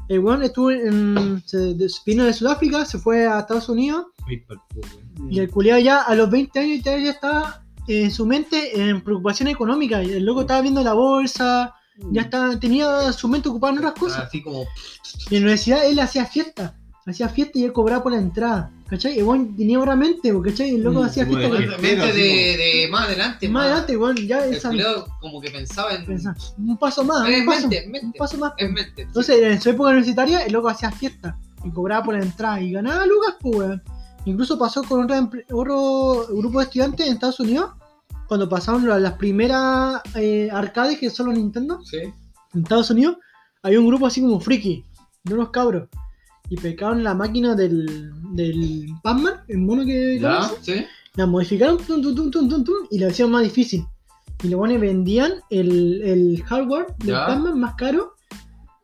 El 0.09 0.21
weón 0.21 0.43
estuvo 0.43 0.71
en. 0.71 1.43
Se 1.47 1.59
de- 1.75 1.91
vino 2.05 2.25
de 2.25 2.33
Sudáfrica, 2.33 2.85
se 2.85 2.99
fue 2.99 3.27
a 3.27 3.41
Estados 3.41 3.69
Unidos. 3.69 4.07
Y 5.31 5.41
el 5.41 5.51
culiado 5.51 5.81
ya 5.81 6.03
a 6.03 6.15
los 6.15 6.31
20 6.31 6.59
años 6.61 6.83
ya, 6.85 6.97
ya 6.99 7.11
estaba 7.11 7.63
en 7.89 8.11
su 8.11 8.27
mente 8.27 8.81
en 8.81 9.01
preocupación 9.03 9.49
económica. 9.49 10.03
Y 10.03 10.13
el 10.13 10.25
loco 10.25 10.43
estaba 10.43 10.61
viendo 10.61 10.83
la 10.83 10.93
bolsa, 10.93 11.75
ya 12.13 12.23
estaba, 12.23 12.59
tenía 12.61 13.13
su 13.13 13.29
mente 13.29 13.49
ocupada 13.49 13.73
en 13.73 13.79
otras 13.79 13.95
cosas. 13.95 14.25
Así 14.27 14.43
como. 14.43 14.65
Y 15.31 15.37
en 15.37 15.43
la 15.43 15.47
universidad 15.47 15.87
él 15.87 15.99
hacía 16.01 16.25
fiesta. 16.27 16.75
Hacía 17.07 17.29
fiesta 17.29 17.59
y 17.59 17.65
él 17.65 17.73
cobraba 17.73 18.03
por 18.03 18.13
la 18.13 18.19
entrada. 18.19 18.71
¿Cachai? 18.89 19.19
El 19.19 19.25
weón 19.25 19.57
tenía 19.57 19.81
otra 19.81 19.97
mente, 19.97 20.33
¿cachai? 20.45 20.77
El 20.77 20.83
loco 20.83 21.01
Mm, 21.03 21.05
hacía 21.07 21.27
fiesta. 21.27 21.49
Mente 21.49 22.13
de, 22.13 22.57
de 22.57 22.89
más 22.91 23.07
adelante. 23.07 23.49
más 23.49 23.65
adelante, 23.65 23.97
weón, 23.97 24.17
ya 24.17 24.45
culiao 24.63 25.07
como 25.21 25.41
que 25.41 25.51
pensaba 25.51 25.93
en. 25.95 26.05
Un 26.59 26.77
paso 26.79 27.03
más, 27.05 27.29
Es 27.29 27.41
un 27.41 27.47
paso, 27.47 27.61
mente, 27.63 27.79
es 27.79 27.87
un 27.87 27.93
mente. 27.93 28.19
paso 28.19 28.39
más. 28.39 28.53
Es 28.57 28.71
mente. 28.71 29.03
Entonces, 29.03 29.43
en 29.43 29.61
su 29.61 29.71
época 29.71 29.89
universitaria, 29.91 30.45
el 30.47 30.53
loco 30.53 30.69
hacía 30.69 30.93
fiesta 30.93 31.37
y 31.65 31.71
cobraba 31.71 32.05
por 32.05 32.15
la 32.17 32.23
entrada 32.23 32.61
y 32.61 32.71
ganaba 32.73 33.05
lucas, 33.07 33.35
pues, 33.41 33.57
weón. 33.57 33.83
Incluso 34.25 34.57
pasó 34.59 34.83
con 34.85 35.03
otra 35.05 35.29
otro 35.53 36.27
grupo 36.31 36.59
de 36.61 36.65
estudiantes 36.67 37.07
en 37.09 37.15
Estados 37.15 37.41
Unidos, 37.41 37.73
cuando 38.29 38.49
pasaron 38.49 38.89
la- 38.89 38.99
las 39.01 39.15
primeras 39.15 40.01
eh, 40.15 40.49
arcades 40.53 40.99
que 40.99 41.11
son 41.11 41.27
los 41.27 41.37
Nintendo, 41.37 41.81
Sí. 41.85 41.99
en 42.55 42.63
Estados 42.63 42.91
Unidos, 42.91 43.17
había 43.65 43.81
un 43.81 43.87
grupo 43.89 44.07
así 44.07 44.21
como 44.21 44.39
friki, 44.41 44.85
de 45.25 45.35
unos 45.35 45.51
cabros, 45.51 45.89
y 46.49 46.57
pecaron 46.57 47.03
la 47.05 47.15
máquina 47.15 47.55
del, 47.55 48.11
del 48.35 48.87
Pac-Man, 49.03 49.35
el 49.49 49.59
mono 49.59 49.85
que 49.85 50.19
¿Ya? 50.21 50.51
Sí. 50.63 50.85
la 51.15 51.27
modificaron 51.27 51.79
tum, 51.79 52.01
tum, 52.03 52.31
tum, 52.31 52.75
y 52.91 52.99
la 52.99 53.09
hicieron 53.09 53.33
más 53.33 53.43
difícil. 53.43 53.85
Y 54.43 54.49
los 54.49 54.59
buenos 54.59 54.81
vendían 54.81 55.33
el, 55.51 56.03
el 56.03 56.43
hardware 56.45 56.87
del. 56.99 57.15
Pac-Man 57.15 57.59
más 57.59 57.75
caro 57.75 58.13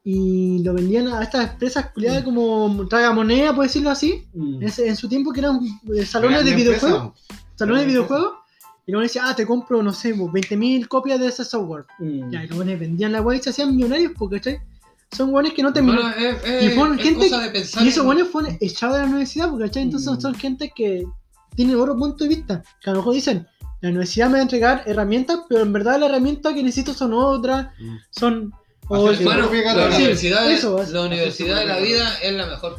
y 0.05 0.63
lo 0.65 0.75
vendían 0.75 1.07
a 1.09 1.23
estas 1.23 1.53
empresas 1.53 1.91
culiadas 1.93 2.25
como 2.25 2.87
tragamoneda, 2.89 3.55
por 3.55 3.65
decirlo 3.65 3.91
así. 3.91 4.25
Mm. 4.35 4.55
En, 4.57 4.63
ese- 4.65 4.89
en 4.89 4.97
su 4.97 5.09
tiempo 5.09 5.33
que 5.33 5.41
eran 5.41 5.61
eh, 5.95 6.05
salones 6.05 6.45
de 6.45 6.55
videojuegos. 6.57 7.13
Salones 7.55 7.83
de 7.83 7.87
videojuegos. 7.89 8.33
Y 8.85 8.91
luego 8.91 9.03
decía, 9.05 9.23
ah, 9.29 9.37
te 9.37 9.47
compro, 9.47 9.81
no 9.81 9.93
sé, 9.93 10.13
20.000 10.13 10.89
copias 10.89 11.21
de 11.21 11.29
ese 11.29 11.45
software. 11.45 11.85
Mm. 12.01 12.31
Ya, 12.33 12.43
y 12.45 12.49
los 12.49 12.57
buenos 12.57 12.81
vendían 12.81 13.13
la 13.13 13.21
web 13.21 13.39
y 13.39 13.43
se 13.43 13.51
hacían 13.51 13.77
millonarios 13.77 14.13
porque, 14.19 14.37
¿cachai? 14.39 14.59
Son 15.17 15.31
buenos 15.31 15.53
que 15.53 15.63
no 15.63 15.73
terminaron. 15.73 16.13
Es, 16.19 16.37
es- 16.45 16.65
Y 16.65 16.69
fueron 16.77 16.99
es 16.99 17.05
gente- 17.05 17.29
cosa 17.31 17.43
de 17.43 17.51
pensar 17.51 17.83
Y 17.85 17.89
esos 17.89 17.99
en- 18.01 18.07
buenos 18.07 18.29
fueron 18.29 18.57
echados 18.61 18.97
de 18.97 19.03
la 19.03 19.09
universidad, 19.09 19.49
porque 19.51 19.67
¿cachai? 19.67 19.83
Entonces 19.83 20.11
Mm. 20.13 20.21
son 20.21 20.35
gente 20.35 20.73
que 20.75 21.05
tienen 21.55 21.77
otro 21.77 21.97
punto 21.97 22.25
de 22.25 22.29
vista. 22.29 22.63
Que 22.83 22.91
a 22.91 22.93
lo 22.95 23.01
mejor 23.01 23.15
dicen, 23.15 23.47
la 23.81 23.89
universidad 23.91 24.27
me 24.29 24.33
va 24.35 24.39
a 24.39 24.43
entregar 24.43 24.83
herramientas, 24.87 25.41
pero 25.49 25.63
en 25.63 25.73
verdad 25.73 25.99
las 25.99 26.09
herramientas 26.11 26.55
que 26.55 26.63
necesito 26.63 26.95
son 26.95 27.13
otras, 27.15 27.67
Mm. 27.79 27.97
son... 28.11 28.53
O- 28.89 29.11
Hermano, 29.11 29.49
propia 29.49 29.75
la 29.75 29.87
universidad, 29.87 30.47
Sí, 30.49 30.53
eso, 30.55 30.85
la 30.91 31.03
universidad 31.03 31.61
de 31.61 31.67
la 31.67 31.79
vida 31.79 32.15
es 32.23 32.33
la 32.35 32.47
mejor. 32.47 32.79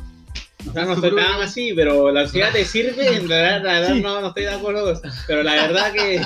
O 0.69 0.71
sea, 0.71 0.85
no 0.85 0.93
estoy 0.93 1.15
tan 1.15 1.41
así, 1.41 1.73
pero 1.75 2.05
la 2.05 2.21
universidad 2.21 2.51
te 2.51 2.65
sirve, 2.65 3.15
en 3.15 3.27
realidad, 3.27 3.63
la 3.63 3.79
verdad 3.79 3.93
Sí. 3.95 4.01
no, 4.01 4.21
no 4.21 4.27
estoy 4.27 4.43
de 4.43 4.53
acuerdo. 4.53 5.01
Pero 5.27 5.43
la 5.43 5.53
verdad 5.53 5.91
que, 5.91 6.21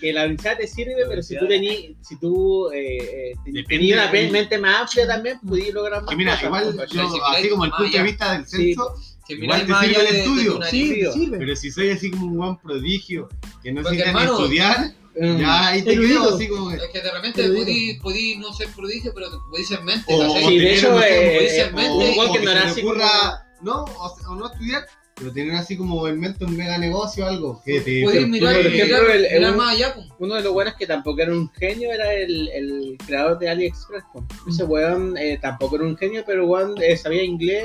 que 0.00 0.12
la 0.12 0.24
universidad 0.24 0.56
te 0.58 0.66
sirve, 0.66 0.94
pero 1.08 1.22
si 1.22 1.36
tú 1.38 1.46
tení, 1.46 1.96
si 2.00 2.18
tú 2.18 2.70
eh, 2.72 3.32
eh, 3.46 3.64
tenías 3.68 3.98
una 4.10 4.10
de- 4.12 4.30
mente 4.30 4.58
más 4.58 4.80
amplia 4.82 5.06
también, 5.06 5.38
podías 5.40 5.74
lograr 5.74 6.00
más 6.02 6.10
Que 6.10 6.16
mira, 6.16 6.32
cosas, 6.32 6.46
igual, 6.46 6.88
yo, 6.88 7.10
si 7.10 7.18
así 7.36 7.48
como 7.50 7.64
el 7.66 7.70
punto 7.72 7.96
de 7.98 8.02
vista 8.02 8.32
del 8.32 8.46
Sí. 8.46 8.74
censo, 8.74 8.94
Que 9.28 9.34
Igual 9.36 9.60
te 9.64 9.66
sirve 9.74 9.86
el 10.00 10.06
de- 10.06 10.12
de 10.12 10.18
estudio. 10.18 10.52
tu 10.54 10.58
nariz. 10.58 10.72
Sí, 10.72 10.88
sirve. 10.94 11.12
sirve. 11.12 11.38
pero 11.38 11.54
si 11.56 11.70
soy 11.70 11.90
así 11.90 12.10
como 12.10 12.26
un 12.26 12.36
buen 12.36 12.56
prodigio, 12.56 13.28
que 13.62 13.70
no 13.70 13.84
sé 13.84 13.90
ni 13.94 14.00
estudiar, 14.00 14.92
Mm. 15.14 15.38
ya 15.38 15.68
ahí 15.68 15.82
te 15.82 15.92
quedo 15.96 16.34
así 16.34 16.48
como 16.48 16.68
que- 16.70 16.76
Es 16.76 16.82
que 16.92 17.00
de 17.00 17.10
repente 17.12 17.48
podí, 17.48 17.94
podí 18.02 18.36
no 18.38 18.52
ser 18.52 18.66
prodigio, 18.70 19.12
pero 19.14 19.28
podí 19.48 19.62
ser 19.62 19.82
mente. 19.82 20.04
O, 20.12 20.18
¿cachai? 20.34 20.44
Sí, 20.48 20.58
de 20.58 20.74
hecho, 20.74 21.00
eh, 21.00 21.46
eh, 21.46 21.60
el 21.60 21.74
mente, 21.74 21.92
o- 22.18 22.28
o 22.28 22.32
que 22.32 22.40
que 22.40 22.44
no 22.44 22.74
se 22.74 22.80
ocurra, 22.80 23.46
como- 23.60 23.70
no, 23.72 23.84
o, 23.84 24.16
o 24.30 24.34
no 24.34 24.46
estudiar, 24.52 24.86
pero 25.20 25.32
tener 25.32 25.54
así 25.54 25.76
como 25.76 26.08
en 26.08 26.18
mente 26.18 26.44
un 26.44 26.56
mega 26.56 26.78
negocio 26.78 27.24
o 27.24 27.28
algo. 27.28 27.62
Que 27.64 27.80
te 27.80 28.02
Podí 28.02 28.24
mirar, 28.26 28.56
por 28.56 28.66
ejemplo, 28.66 28.96
mirar- 29.02 29.16
el- 29.16 29.22
mirar 29.38 29.50
un- 29.52 29.56
más 29.58 29.74
allá. 29.74 29.94
pues. 29.94 30.06
Uno 30.18 30.34
de 30.34 30.42
los 30.42 30.52
buenos 30.52 30.74
que 30.74 30.86
tampoco 30.86 31.20
era 31.20 31.32
un 31.32 31.48
genio 31.50 31.92
era 31.92 32.12
el, 32.14 32.48
el 32.48 32.96
creador 33.06 33.38
de 33.38 33.48
AliExpress. 33.50 34.02
po. 34.12 34.24
Ese 34.48 34.64
weón 34.64 35.16
eh, 35.18 35.38
tampoco 35.40 35.76
era 35.76 35.84
un 35.84 35.96
genio, 35.96 36.24
pero 36.26 36.46
weón 36.46 36.74
eh, 36.82 36.96
sabía 36.96 37.22
inglés 37.22 37.64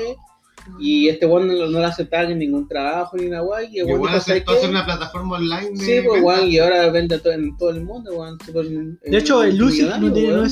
y 0.80 1.08
este 1.08 1.26
weón 1.26 1.46
no, 1.48 1.54
no 1.54 1.78
lo 1.80 1.86
aceptaban 1.86 2.32
en 2.32 2.38
ningún 2.40 2.66
trabajo 2.68 3.16
ni 3.16 3.26
nada 3.26 3.42
guay. 3.42 3.68
Y 3.72 3.78
el 3.80 3.86
weón 3.86 3.96
Igual 3.98 4.12
dijo, 4.12 4.24
¿sabes 4.24 4.42
aceptó 4.42 4.52
hacer 4.52 4.70
una 4.70 4.84
plataforma 4.84 5.36
online 5.36 5.70
de 5.70 5.76
Sí, 5.76 6.00
pues 6.06 6.22
weón, 6.22 6.48
y 6.48 6.58
ahora 6.58 6.90
vende 6.90 7.18
to- 7.18 7.32
en 7.32 7.56
todo 7.56 7.70
el 7.70 7.82
mundo, 7.84 8.12
weón. 8.14 8.36
De 9.04 9.16
hecho, 9.18 9.42
el 9.42 9.56
Lucy 9.56 9.82
no 9.82 10.12
tiene 10.12 10.28
weón. 10.28 10.44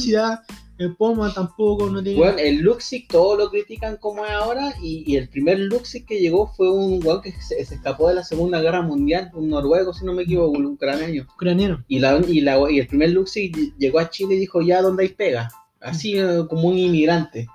El 0.84 0.96
Poma 0.96 1.32
tampoco, 1.32 1.90
no 1.90 2.02
tiene... 2.02 2.20
Weón, 2.20 2.38
el 2.38 2.58
Luxic 2.58 3.08
todos 3.08 3.38
lo 3.38 3.50
critican 3.50 3.96
como 3.96 4.24
es 4.24 4.32
ahora 4.32 4.74
y, 4.82 5.04
y 5.10 5.16
el 5.16 5.28
primer 5.28 5.58
Luxic 5.58 6.06
que 6.06 6.20
llegó 6.20 6.46
fue 6.46 6.70
un 6.70 7.04
weón 7.04 7.22
que 7.22 7.32
se, 7.32 7.64
se 7.64 7.74
escapó 7.74 8.08
de 8.08 8.14
la 8.14 8.24
Segunda 8.24 8.60
Guerra 8.60 8.82
Mundial, 8.82 9.30
un 9.34 9.50
noruego 9.50 9.92
si 9.92 10.04
no 10.04 10.12
me 10.12 10.22
equivoco, 10.22 10.58
un 10.58 10.66
ucraniano. 10.66 11.26
ucraniano. 11.34 11.84
Y, 11.88 11.98
la, 11.98 12.20
y, 12.26 12.40
la, 12.40 12.58
y 12.70 12.78
el 12.78 12.86
primer 12.86 13.10
Luxic 13.10 13.56
llegó 13.78 13.98
a 13.98 14.10
Chile 14.10 14.34
y 14.34 14.38
dijo, 14.38 14.62
ya, 14.62 14.82
¿dónde 14.82 15.04
hay 15.04 15.10
pega? 15.10 15.50
Así 15.80 16.18
eh, 16.18 16.44
como 16.48 16.68
un 16.68 16.78
inmigrante. 16.78 17.46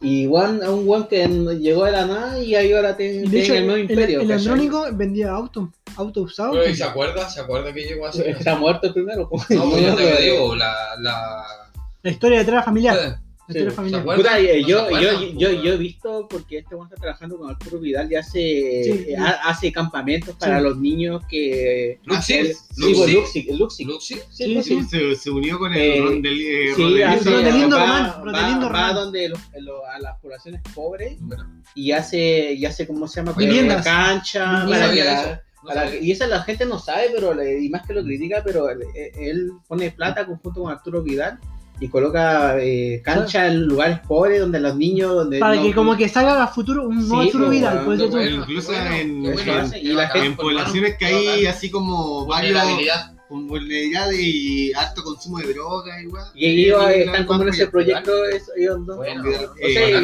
Y 0.00 0.26
Juan, 0.26 0.62
a 0.62 0.70
un 0.70 0.86
Juan 0.86 1.04
que 1.04 1.26
llegó 1.26 1.86
de 1.86 1.92
la 1.92 2.04
nada 2.04 2.38
y 2.38 2.54
ahí 2.54 2.72
ahora 2.74 2.94
tiene, 2.96 3.28
De 3.28 3.40
hecho, 3.40 3.54
el 3.54 3.66
nuevo 3.66 3.76
el, 3.76 3.90
imperio. 3.90 4.20
el 4.20 4.28
¿cachai? 4.28 4.48
Andrónico 4.48 4.86
vendía 4.92 5.30
autos, 5.30 5.70
autos 5.96 6.24
usados. 6.32 6.56
Pero, 6.58 6.70
¿y 6.70 6.76
¿Se 6.76 6.84
acuerda? 6.84 7.28
¿Se 7.28 7.40
acuerda 7.40 7.72
que 7.72 7.84
llegó 7.84 8.06
a 8.06 8.12
ser? 8.12 8.28
Está 8.28 8.54
muerto 8.56 8.88
el 8.88 8.92
primero. 8.92 9.28
pues. 9.30 9.48
No, 9.50 9.70
pues 9.70 9.82
yo 9.86 9.94
te 9.94 10.22
digo, 10.22 10.54
la. 10.54 10.74
la... 10.98 11.44
La 12.04 12.10
historia 12.10 12.38
detrás 12.38 12.64
familiar. 12.64 12.96
La 12.96 13.20
historia 13.48 13.70
Sí, 13.70 13.76
familiar. 13.76 14.04
Puta, 14.04 14.38
eh, 14.38 14.62
yo, 14.66 14.88
yo, 15.00 15.22
yo, 15.38 15.52
yo 15.62 15.72
he 15.72 15.76
visto 15.76 16.26
porque 16.28 16.58
este 16.58 16.74
está 16.84 16.96
trabajando 16.96 17.36
con 17.38 17.50
Arturo 17.50 17.78
Vidal 17.78 18.10
y 18.10 18.14
hace, 18.14 18.30
Sí, 18.38 18.90
eh, 18.90 19.04
sí. 19.08 19.14
ha- 19.14 19.40
hace 19.48 19.72
campamentos 19.72 20.34
para 20.36 20.58
Sí. 20.58 20.64
los 20.64 20.78
niños 20.78 21.22
que... 21.28 21.98
Sí, 22.22 22.34
pues. 22.44 22.68
Luxi. 22.76 23.42
Sí, 24.14 24.20
Sí, 24.30 24.54
pues, 24.54 24.66
sí. 24.66 24.82
Se, 24.84 25.14
se 25.16 25.30
unió 25.30 25.58
con 25.58 25.72
el 25.74 25.80
Eh, 25.80 26.00
Rondel- 26.00 26.40
eh, 26.40 26.72
Sí, 26.76 26.82
Rodelindo. 26.82 27.06
hace- 27.08 27.30
Rodelindo 27.30 27.76
va, 27.76 27.82
Román, 28.22 28.60
va- 28.60 28.64
Román. 28.66 28.94
donde 28.94 29.26
a 29.26 29.98
las 29.98 30.18
poblaciones 30.20 30.60
pobres 30.74 31.18
y 31.74 31.92
hace, 31.92 32.52
y 32.52 32.64
hace 32.66 32.86
¿cómo 32.86 33.08
se 33.08 33.20
llama? 33.20 33.32
Viviendas. 33.32 33.82
cancha, 33.84 34.64
No 34.64 34.70
para 34.70 34.86
sabía 34.88 35.04
que 35.04 35.10
la- 35.74 35.96
y 35.96 36.10
esa 36.12 36.26
la 36.26 36.42
gente 36.42 36.66
no 36.66 36.78
sabe, 36.78 37.06
pero 37.14 37.32
le- 37.34 37.62
y 37.64 37.68
más 37.70 37.86
que 37.86 37.94
lo 37.94 38.02
critica, 38.04 38.42
pero 38.44 38.68
él, 38.68 38.80
él 39.18 39.50
pone 39.66 39.90
plata 39.90 40.24
junto 40.26 40.50
con 40.52 40.70
Arturo 40.70 41.02
Vidal 41.02 41.38
y 41.84 41.88
coloca 41.88 42.56
eh, 42.60 43.00
cancha 43.04 43.46
en 43.46 43.66
lugares 43.66 44.00
pobres 44.06 44.40
donde 44.40 44.60
los 44.60 44.76
niños, 44.76 45.14
donde 45.14 45.38
Para 45.38 45.56
no- 45.56 45.62
que 45.62 45.74
como 45.74 45.96
que 45.96 46.08
salga 46.08 46.42
a 46.42 46.48
futuro 46.48 46.88
un 46.88 47.08
nuevo 47.08 47.22
Sí, 47.24 47.30
pues, 47.84 47.98
tú- 48.00 48.08
bueno. 48.10 48.40
Incluso 48.42 48.72
bueno, 48.72 48.90
en, 48.94 49.22
bueno. 49.22 49.70
y 49.80 49.88
la 49.92 50.08
gente- 50.08 50.26
en 50.26 50.36
poblaciones 50.36 50.96
que 50.98 51.06
hay 51.06 51.46
así 51.46 51.70
como 51.70 52.26
varios 52.26 52.54
Vulnerabilidad. 52.54 53.10
con 53.28 53.46
vulnerabilidad 53.48 54.10
y 54.12 54.72
alto 54.74 55.02
consumo 55.02 55.38
de 55.38 55.52
drogas 55.54 56.02
igual. 56.02 56.24
Y 56.34 56.46
ellos 56.66 56.88
Eh, 56.90 57.04
están 57.04 57.26
como 57.26 57.42
en 57.42 57.48
ese 57.48 57.66
proyecto, 57.68 58.24
es- 58.26 58.50
ellos 58.56 58.86
dos. 58.86 58.96
Bueno, 58.98 59.24
y- 59.26 59.66
y 59.66 59.72
y-. 59.72 59.94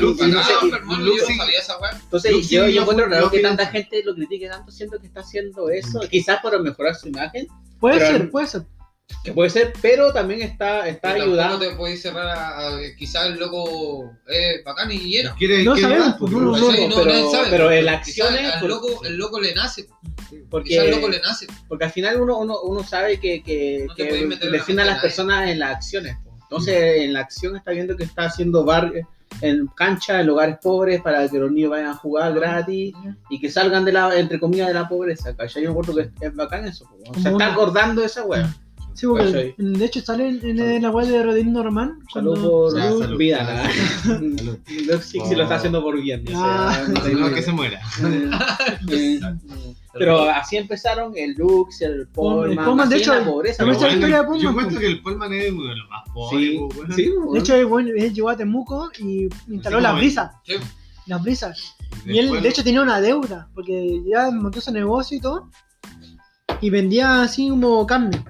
Entonces 2.04 2.48
yo, 2.50 2.66
yo 2.68 2.82
encuentro 2.82 3.06
raro 3.06 3.30
que 3.30 3.40
tanta 3.40 3.66
gente 3.66 4.02
lo 4.04 4.14
critique 4.14 4.48
tanto, 4.48 4.70
siento 4.70 4.98
que 5.00 5.06
está 5.06 5.20
haciendo 5.20 5.70
eso, 5.70 6.00
quizás 6.10 6.40
para 6.42 6.58
mejorar 6.58 6.94
su 6.94 7.08
imagen, 7.08 7.46
Puede 7.78 7.96
Pero- 7.98 8.10
ser, 8.18 8.30
puede 8.30 8.46
ser. 8.46 8.62
Que 9.24 9.32
puede 9.32 9.50
ser, 9.50 9.72
pero 9.82 10.12
también 10.12 10.42
está, 10.42 10.88
está 10.88 11.12
Pero 11.12 11.24
ayudando. 11.24 11.58
te 11.58 11.70
podéis 11.76 12.00
cerrar 12.02 12.28
a, 12.28 12.68
a- 12.68 12.78
quizás 12.98 13.26
el 13.26 13.38
loco 13.38 14.10
es 14.26 14.64
bacán 14.64 14.90
y 14.92 15.16
era. 15.16 15.34
Quiere, 15.34 15.62
No 15.64 15.74
quiere 15.74 15.88
sabemos, 15.88 16.16
pues, 16.18 16.32
porque- 16.32 16.34
no 16.36 16.40
no, 16.56 16.88
No, 16.88 17.02
pero- 17.04 17.30
sabe. 17.30 17.46
pero 17.50 17.70
en 17.70 17.80
Quizás 17.84 17.94
acciones, 17.96 18.52
al 18.54 18.60
por- 18.60 18.68
loco, 18.70 19.04
el 19.04 19.16
loco 19.16 19.40
le 19.40 19.54
nace. 19.54 19.88
Porque, 20.48 20.70
Quizás 20.70 20.84
el 20.84 20.90
loco 20.92 21.08
le 21.08 21.20
nace. 21.20 21.46
porque 21.68 21.84
al 21.84 21.92
final 21.92 22.20
uno, 22.20 22.38
uno, 22.38 22.60
uno 22.62 22.82
sabe 22.84 23.18
que, 23.20 23.42
que, 23.42 23.86
que 23.96 24.26
define 24.50 24.82
a 24.82 24.86
las 24.86 25.00
personas 25.00 25.48
en 25.50 25.58
las 25.58 25.76
acciones. 25.76 26.16
Entonces, 26.42 27.02
en 27.02 27.12
la 27.12 27.20
acción 27.20 27.56
está 27.56 27.70
viendo 27.72 27.96
que 27.96 28.04
está 28.04 28.24
haciendo 28.24 28.64
bar 28.64 28.92
en 29.42 29.66
cancha, 29.76 30.20
en 30.20 30.26
lugares 30.26 30.56
pobres, 30.60 31.00
para 31.00 31.28
que 31.28 31.38
los 31.38 31.52
niños 31.52 31.70
vayan 31.70 31.86
a 31.90 31.94
jugar 31.94 32.34
gratis 32.34 32.92
y 33.28 33.40
que 33.40 33.48
salgan 33.48 33.84
de 33.84 33.92
la, 33.92 34.18
entre 34.18 34.40
comillas, 34.40 34.66
de 34.68 34.74
la 34.74 34.88
pobreza. 34.88 35.36
¿cachai? 35.36 35.62
Yo 35.62 35.70
encuentro 35.70 35.94
que 35.94 36.00
es, 36.02 36.08
es 36.20 36.34
bacán 36.34 36.66
eso. 36.66 36.84
po. 36.86 37.14
Se 37.14 37.22
Como 37.22 37.38
está 37.38 37.52
acordando 37.52 38.00
de 38.00 38.08
esa 38.08 38.24
wea. 38.24 38.52
Sí, 38.94 39.06
porque 39.06 39.54
de 39.56 39.84
hecho 39.84 40.00
sale 40.00 40.28
en, 40.28 40.58
en 40.60 40.82
la 40.82 40.90
web 40.90 41.06
de 41.06 41.22
Rodelindo 41.22 41.62
Román. 41.62 41.98
Salud 42.12 42.32
cuando- 42.32 42.50
por 42.50 42.76
Ya, 42.76 42.82
salud. 42.90 43.16
vida. 43.18 43.70
Salud. 44.04 44.40
Lo 44.86 45.00
sí, 45.00 45.18
sí 45.26 45.34
lo 45.34 45.42
está 45.44 45.54
haciendo 45.56 45.82
por 45.82 46.00
bien. 46.00 46.22
o 46.26 46.30
sea, 46.30 46.38
Ah. 46.70 46.84
no 46.88 47.28
no, 47.28 47.34
que 47.34 47.42
se 47.42 47.52
muera. 47.52 47.80
Eh, 48.90 49.20
Pero 49.98 50.22
así 50.30 50.56
empezaron 50.56 51.12
el 51.16 51.34
Lux, 51.34 51.80
el 51.82 52.06
Polman, 52.08 52.50
el 52.52 52.64
Polman, 52.64 52.88
de 52.88 52.96
hecho, 52.96 53.12
la 53.12 53.18
el- 53.20 53.24
pobreza. 53.24 53.64
la 53.64 53.72
historia 53.72 54.18
de 54.18 54.24
Pullman, 54.24 54.40
Yo 54.40 54.50
encuentro 54.50 54.74
pues. 54.76 54.80
que 54.86 54.92
el 54.92 55.02
Pullman 55.02 55.32
es 55.32 55.50
uno 55.52 55.68
de 55.70 55.76
los 55.76 55.88
más 55.90 56.02
pobres. 56.14 56.40
Sí, 56.40 56.58
pues, 56.60 56.76
bueno. 56.76 56.94
sí, 56.94 57.02
De 57.04 57.10
bueno. 57.18 57.40
hecho, 57.40 57.68
bueno, 57.68 57.90
él 57.96 58.14
llegó 58.14 58.28
a 58.28 58.36
Temuco 58.36 58.90
y 59.00 59.28
instaló 59.48 59.80
las 59.80 59.96
brisas. 59.96 60.30
Sí. 60.44 60.54
Las 61.06 61.22
brisas. 61.22 61.74
Y 62.06 62.18
él, 62.18 62.40
de 62.40 62.48
hecho, 62.48 62.62
tenía 62.62 62.82
una 62.82 63.00
deuda, 63.00 63.48
porque 63.54 64.00
ya 64.06 64.30
montó 64.30 64.60
su 64.60 64.72
negocio 64.72 65.16
y 65.18 65.20
todo. 65.20 65.50
Y 66.60 66.70
vendía 66.70 67.22
así 67.22 67.48
como 67.48 67.84
carne. 67.86 68.22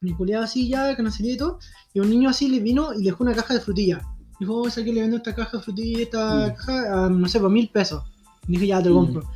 Y 0.00 0.12
culiaba 0.12 0.44
así 0.44 0.68
ya, 0.68 0.94
que 0.94 1.02
no 1.02 1.10
salía 1.10 1.34
y 1.34 1.36
todo. 1.36 1.58
Y 1.92 2.00
un 2.00 2.10
niño 2.10 2.28
así 2.30 2.48
le 2.48 2.60
vino 2.60 2.92
y 2.94 3.02
dejó 3.04 3.24
una 3.24 3.34
caja 3.34 3.54
de 3.54 3.60
frutillas. 3.60 4.02
Dijo, 4.38 4.54
oh, 4.54 4.70
¿sabes 4.70 4.84
qué 4.86 4.92
le 4.92 5.00
vendo 5.00 5.16
esta 5.16 5.34
caja 5.34 5.56
de 5.56 5.62
frutillas, 5.62 6.02
esta 6.02 6.46
Mm. 6.48 6.54
caja, 6.54 7.04
a, 7.06 7.08
no 7.08 7.28
sé, 7.28 7.40
por 7.40 7.50
mil 7.50 7.68
pesos? 7.68 8.04
Y 8.46 8.52
dije, 8.52 8.68
ya 8.68 8.82
te 8.82 8.88
lo 8.90 9.00
Mm. 9.02 9.04
compro. 9.06 9.30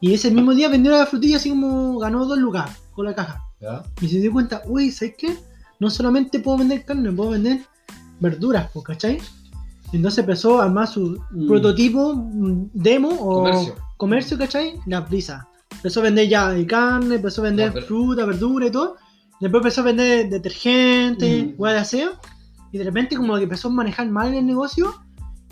Y 0.00 0.12
ese 0.12 0.30
mismo 0.30 0.52
día 0.54 0.68
vendió 0.68 0.90
la 0.92 1.06
frutilla 1.06 1.36
así 1.36 1.50
como 1.50 1.98
ganó 1.98 2.24
dos 2.26 2.38
lugares 2.38 2.74
con 2.94 3.04
la 3.06 3.14
caja. 3.14 3.42
Y 4.00 4.08
se 4.08 4.18
dio 4.20 4.32
cuenta, 4.32 4.62
uy, 4.66 4.90
¿sabes 4.90 5.14
qué? 5.16 5.36
No 5.78 5.88
solamente 5.90 6.40
puedo 6.40 6.58
vender 6.58 6.84
carne, 6.84 7.12
puedo 7.12 7.30
vender 7.30 7.60
verduras, 8.18 8.68
pues, 8.72 8.84
¿cachai? 8.84 9.18
Entonces 9.92 10.18
empezó 10.18 10.60
a 10.60 10.64
armar 10.64 10.88
su 10.88 11.20
Mm. 11.30 11.46
prototipo, 11.46 12.14
mm, 12.14 12.70
demo 12.74 13.08
o 13.10 13.34
Comercio. 13.44 13.74
comercio, 13.96 14.36
¿cachai? 14.38 14.74
La 14.86 15.04
prisa. 15.06 15.46
Empezó 15.70 16.00
a 16.00 16.04
vender 16.04 16.28
ya 16.28 16.52
carne, 16.66 17.14
empezó 17.16 17.40
a 17.42 17.44
vender 17.44 17.68
Ya, 17.68 17.74
pero- 17.74 17.86
fruta, 17.86 18.24
verdura 18.26 18.66
y 18.66 18.70
todo. 18.72 18.96
Después 19.40 19.60
empezó 19.62 19.80
a 19.82 19.84
vender 19.84 20.28
detergente, 20.28 21.54
Mm. 21.58 21.62
de 21.62 21.78
aseo. 21.78 22.10
Y 22.72 22.78
de 22.78 22.84
repente 22.84 23.16
como 23.16 23.36
que 23.36 23.44
empezó 23.44 23.68
a 23.68 23.72
manejar 23.72 24.08
mal 24.10 24.34
el 24.34 24.44
negocio 24.44 24.94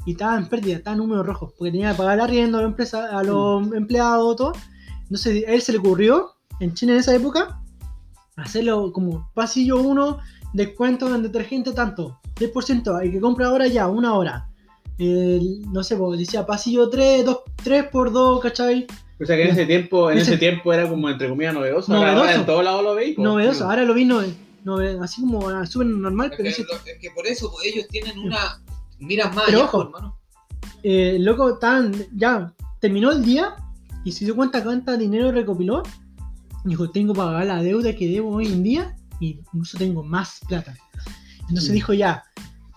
y 0.04 0.12
estaba 0.12 0.36
en 0.36 0.48
pérdida, 0.48 0.76
estaba 0.76 0.94
en 0.94 0.98
números 1.02 1.26
rojos. 1.26 1.52
Porque 1.58 1.70
tenía 1.72 1.92
que 1.92 1.98
pagar 1.98 2.20
arriendo 2.20 2.58
a 2.58 2.62
los, 2.62 2.70
empresa- 2.70 3.16
a 3.18 3.22
los 3.22 3.72
empleados, 3.72 4.36
todo. 4.36 4.52
Entonces 5.02 5.46
a 5.46 5.52
él 5.52 5.62
se 5.62 5.72
le 5.72 5.78
ocurrió, 5.78 6.32
en 6.60 6.74
China 6.74 6.92
en 6.92 6.98
esa 6.98 7.14
época, 7.14 7.60
hacerlo 8.36 8.92
como 8.92 9.30
pasillo 9.34 9.80
1, 9.80 10.18
descuento 10.52 11.14
en 11.14 11.22
detergente 11.22 11.72
tanto, 11.72 12.18
10%, 12.38 12.98
el 13.02 13.10
que 13.12 13.20
compra 13.20 13.46
ahora 13.48 13.66
ya, 13.66 13.88
una 13.88 14.14
hora. 14.14 14.48
El- 14.98 15.62
no 15.72 15.82
sé, 15.84 15.96
pues, 15.96 16.18
decía 16.18 16.44
pasillo 16.46 16.88
3, 16.88 17.24
2, 17.24 17.38
3 17.62 17.84
por 17.90 18.10
2, 18.12 18.40
¿cachai? 18.40 18.86
O 19.20 19.24
sea 19.24 19.36
que 19.36 19.44
en 19.44 19.50
ese 19.50 19.66
tiempo, 19.66 20.10
en 20.10 20.18
Ese- 20.18 20.32
ese 20.32 20.38
tiempo 20.38 20.72
era 20.72 20.88
como 20.88 21.08
entre 21.08 21.28
comillas 21.28 21.54
novedoso. 21.54 21.92
Novedoso. 21.92 22.18
ahora 22.20 22.34
en 22.34 22.46
todos 22.46 22.64
lados 22.64 22.82
lo 22.84 22.94
veis. 22.94 23.16
Novedoso, 23.18 23.64
ahora 23.64 23.82
lo 23.84 23.94
vi 23.94 24.04
nove- 24.04 24.34
nove- 24.64 25.02
así 25.02 25.22
como 25.22 25.48
ah, 25.48 25.64
súper 25.66 25.86
normal, 25.88 26.26
Es 26.26 26.36
pero 26.36 26.42
que, 26.44 26.48
ese- 26.50 26.64
lo- 26.64 26.74
es 26.74 26.98
que 27.00 27.10
por 27.10 27.26
eso 27.26 27.50
pues, 27.52 27.66
ellos 27.72 27.86
tienen 27.88 28.18
una. 28.18 28.62
Miran 28.98 29.34
más 29.34 29.44
Pero 29.46 29.58
allá, 29.58 29.66
ojo. 29.66 29.78
pues, 29.78 29.86
hermano. 30.02 30.18
eh, 30.82 31.16
el 31.16 31.24
loco 31.24 31.58
tan, 31.58 31.94
ya 32.14 32.52
terminó 32.80 33.10
el 33.12 33.24
día 33.24 33.56
y 34.04 34.12
se 34.12 34.24
dio 34.24 34.36
cuenta 34.36 34.62
cuánto 34.62 34.96
dinero 34.96 35.32
recopiló. 35.32 35.82
Dijo, 36.64 36.90
tengo 36.90 37.14
para 37.14 37.30
pagar 37.30 37.46
la 37.46 37.62
deuda 37.62 37.94
que 37.94 38.08
debo 38.08 38.30
hoy 38.36 38.46
en 38.46 38.62
día 38.62 38.96
y 39.20 39.38
incluso 39.52 39.78
tengo 39.78 40.02
más 40.02 40.40
plata. 40.48 40.74
Entonces 41.48 41.70
Mm. 41.70 41.74
dijo, 41.74 41.92
ya, 41.94 42.24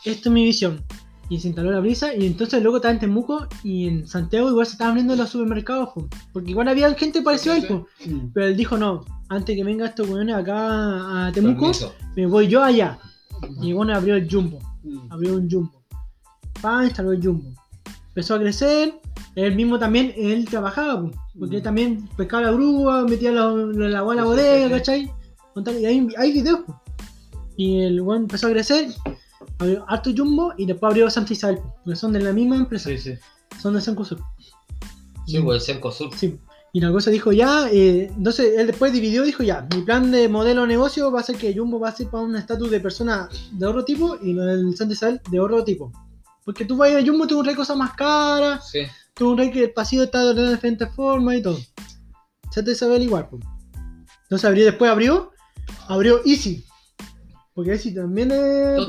esto 0.05 0.29
es 0.29 0.33
mi 0.33 0.43
visión. 0.45 0.83
Y 1.29 1.39
se 1.39 1.47
instaló 1.47 1.71
la 1.71 1.79
brisa. 1.79 2.13
Y 2.15 2.25
entonces 2.25 2.55
el 2.55 2.63
loco 2.63 2.77
estaba 2.77 2.93
en 2.93 2.99
Temuco. 2.99 3.47
Y 3.63 3.87
en 3.87 4.07
Santiago 4.07 4.49
igual 4.49 4.65
se 4.65 4.73
estaban 4.73 4.91
abriendo 4.91 5.15
los 5.15 5.29
supermercados. 5.29 5.89
po. 5.93 6.07
Porque 6.33 6.51
igual 6.51 6.67
había 6.67 6.93
gente 6.95 7.21
parecida 7.21 7.53
a 7.53 7.57
él. 7.57 7.67
po. 7.67 7.87
Mm. 8.05 8.31
Pero 8.33 8.47
él 8.47 8.57
dijo 8.57 8.77
no. 8.77 9.05
Antes 9.29 9.55
que 9.55 9.63
venga 9.63 9.85
estos 9.85 10.09
weones 10.09 10.35
acá 10.35 11.27
a 11.27 11.31
Temuco, 11.31 11.61
Permiso. 11.71 11.93
me 12.15 12.25
voy 12.25 12.47
yo 12.47 12.63
allá. 12.63 12.97
Y 13.61 13.73
bueno, 13.73 13.95
abrió 13.95 14.15
el 14.15 14.29
Jumbo. 14.29 14.59
Mm. 14.83 15.11
Abrió 15.11 15.35
un 15.35 15.49
Jumbo. 15.49 15.71
Pa, 16.61 16.83
instaló 16.83 17.11
el 17.11 17.23
Jumbo. 17.23 17.47
Empezó 18.09 18.35
a 18.35 18.39
crecer. 18.39 18.95
Él 19.35 19.55
mismo 19.55 19.77
también, 19.77 20.11
él 20.17 20.45
trabajaba, 20.45 21.01
po, 21.03 21.11
porque 21.37 21.57
él 21.57 21.61
también 21.61 22.09
pescaba 22.17 22.43
la 22.43 22.51
grúa, 22.51 23.03
metía 23.03 23.31
la, 23.31 23.45
la, 23.51 23.87
la 23.89 23.99
agua 23.99 24.13
en 24.13 24.17
la 24.17 24.25
bodega. 24.25 24.69
¿cachai? 24.77 25.11
Y 25.79 25.85
hay, 25.85 26.07
hay 26.17 26.31
videos, 26.33 26.61
po. 26.65 26.81
Y 27.55 27.81
el 27.81 28.01
weón 28.01 28.23
empezó 28.23 28.47
a 28.47 28.51
crecer, 28.51 28.89
abrió 29.59 29.85
harto 29.87 30.09
Jumbo 30.15 30.53
y 30.57 30.65
después 30.65 30.89
abrió 30.89 31.09
Santa 31.09 31.33
Isabel, 31.33 31.57
po, 31.57 31.75
porque 31.83 31.95
son 31.95 32.13
de 32.13 32.19
la 32.21 32.33
misma 32.33 32.55
empresa, 32.57 32.89
Sí, 32.89 32.97
sí. 32.97 33.13
son 33.61 33.73
de 33.75 33.81
Sencosur. 33.81 34.19
Sí, 35.27 35.39
pues 35.39 35.61
el 35.61 35.61
Cerco 35.61 35.91
Sur. 35.91 36.09
Sí. 36.17 36.39
Y 36.73 36.79
la 36.81 36.91
cosa 36.91 37.09
dijo 37.11 37.31
ya, 37.31 37.67
eh, 37.71 38.11
entonces 38.15 38.53
él 38.57 38.67
después 38.67 38.91
dividió, 38.93 39.23
dijo 39.23 39.43
ya, 39.43 39.67
mi 39.75 39.81
plan 39.81 40.11
de 40.11 40.27
modelo 40.27 40.61
de 40.61 40.67
negocio 40.67 41.11
va 41.11 41.19
a 41.19 41.23
ser 41.23 41.35
que 41.35 41.53
Jumbo 41.55 41.79
va 41.79 41.89
a 41.89 41.95
ser 41.95 42.07
para 42.09 42.23
un 42.23 42.35
estatus 42.35 42.69
de 42.69 42.79
persona 42.79 43.27
de 43.51 43.65
otro 43.65 43.83
tipo 43.85 44.17
y 44.21 44.33
lo 44.33 44.45
del 44.45 44.75
Santa 44.77 44.93
Isabel 44.93 45.21
de 45.29 45.39
otro 45.39 45.63
tipo. 45.63 45.91
Porque 46.45 46.65
tú 46.65 46.77
vas 46.77 46.91
a 46.93 47.05
Jumbo, 47.05 47.27
tú 47.27 47.39
un 47.39 47.55
cosas 47.55 47.75
más 47.77 47.93
caras, 47.93 48.69
Sí. 48.71 48.81
tú 49.15 49.31
un 49.31 49.51
que 49.51 49.63
el 49.65 49.71
pasillo 49.71 50.03
está 50.03 50.33
de 50.33 50.49
diferentes 50.51 50.89
formas 50.95 51.35
y 51.37 51.41
todo. 51.41 51.57
Santa 52.51 52.71
Isabel 52.71 53.03
igual. 53.03 53.29
po. 53.29 53.39
Entonces 54.23 54.45
abrió, 54.45 54.65
después 54.65 54.89
abrió, 54.91 55.31
abrió 55.87 56.21
Easy. 56.25 56.63
Porque 57.53 57.71
Easy 57.71 57.93
también 57.93 58.31
es. 58.31 58.85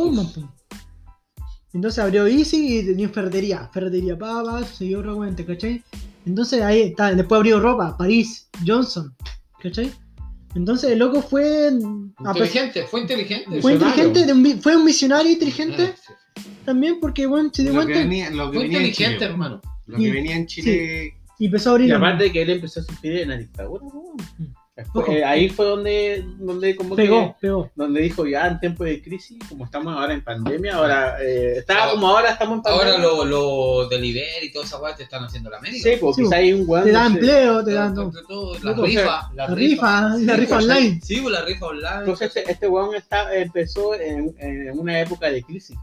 Entonces 1.72 1.98
abrió 2.00 2.26
Easy 2.26 2.78
y 2.80 2.84
tenía 2.86 3.08
ferretería. 3.08 3.68
Ferretería 3.72 4.18
Pava, 4.18 4.64
siguió 4.64 5.02
recuente, 5.02 5.44
¿cachai? 5.46 5.82
Entonces 6.26 6.62
ahí 6.62 6.80
está. 6.82 7.14
Después 7.14 7.36
abrió 7.38 7.60
ropa, 7.60 7.96
París, 7.96 8.48
Johnson, 8.66 9.14
¿cachai? 9.62 9.90
Entonces 10.54 10.90
el 10.90 10.98
loco 10.98 11.22
fue. 11.22 11.68
Inteligente, 12.18 12.84
fue 12.86 13.02
inteligente. 13.02 13.62
Fue 13.62 13.74
inteligente, 13.74 14.26
de 14.26 14.32
un 14.32 14.42
vi- 14.42 14.54
fue 14.60 14.76
un 14.76 14.84
visionario 14.84 15.30
inteligente 15.30 15.94
sí. 16.04 16.42
también 16.64 16.98
porque 17.00 17.24
bueno, 17.26 17.50
se 17.52 17.62
dio 17.62 17.72
cuenta 17.72 17.98
venía, 18.00 18.30
lo 18.30 18.50
que 18.50 18.58
Fue 18.58 18.64
venía 18.64 18.78
inteligente, 18.78 19.14
Chile. 19.18 19.30
hermano. 19.30 19.60
Lo 19.86 19.96
que 19.96 20.02
Y- 20.02 20.10
venía 20.10 20.36
en 20.36 20.46
Chile. 20.46 21.14
y 21.38 21.46
empezó 21.46 21.70
a 21.70 21.72
abrir. 21.74 21.88
Y 21.88 21.92
aparte 21.92 22.24
de 22.24 22.32
que 22.32 22.42
él 22.42 22.50
empezó 22.50 22.80
a 22.80 22.82
sufrir 22.82 23.18
en 23.18 23.28
la 23.28 23.36
dictadura, 23.38 23.84
weón. 23.86 24.16
Después, 24.76 25.08
eh, 25.10 25.24
ahí 25.24 25.48
fue 25.50 25.66
donde, 25.66 26.24
donde 26.38 26.74
como 26.74 26.96
pegó, 26.96 27.34
que 27.34 27.34
pegó. 27.48 27.70
donde 27.74 28.00
dijo 28.00 28.26
ya 28.26 28.46
en 28.46 28.60
tiempo 28.60 28.84
de 28.84 29.02
crisis, 29.02 29.36
como 29.48 29.64
estamos 29.66 29.94
ahora 29.94 30.14
en 30.14 30.24
pandemia, 30.24 30.76
ahora 30.76 31.16
eh, 31.22 31.58
está 31.58 31.90
como 31.90 32.06
ahora 32.08 32.30
estamos 32.30 32.56
en 32.58 32.62
pandemia. 32.62 32.92
Ahora 32.94 33.02
los 33.04 33.26
lo 33.26 33.88
delivery 33.88 34.46
y 34.46 34.52
toda 34.52 34.64
esa 34.64 34.80
weá 34.80 34.94
te 34.96 35.02
están 35.02 35.24
haciendo 35.24 35.50
la 35.50 35.58
América. 35.58 35.90
Sí, 35.90 35.96
pues 36.00 36.16
Sí, 36.16 36.22
quizá 36.22 36.36
hay 36.36 36.52
un 36.54 36.64
weón. 36.66 36.84
Te 36.84 36.92
da 36.92 37.02
no 37.02 37.08
sé. 37.08 37.14
empleo, 37.14 37.64
te 37.64 37.72
da. 37.72 37.92
Todo- 37.94 38.10
todo- 38.10 38.22
todo, 38.26 38.54
La 38.62 38.70
Loco, 38.70 38.82
rifa, 38.86 39.30
la 39.34 39.48
La 39.48 39.54
rifa, 39.54 40.00
la 40.00 40.16
Sí, 40.34 40.40
rifa 40.40 40.54
pues, 40.56 40.64
online. 40.68 41.00
Sí, 41.02 41.20
pues 41.20 41.32
la 41.34 41.42
rifa 41.44 41.66
online. 41.66 41.98
Entonces 41.98 42.36
este, 42.36 42.50
este 42.52 42.68
weón 42.68 42.94
está, 42.94 43.34
empezó 43.36 43.94
en, 43.94 44.34
en 44.38 44.78
una 44.78 44.98
época 45.00 45.30
de 45.30 45.42
crisis. 45.42 45.76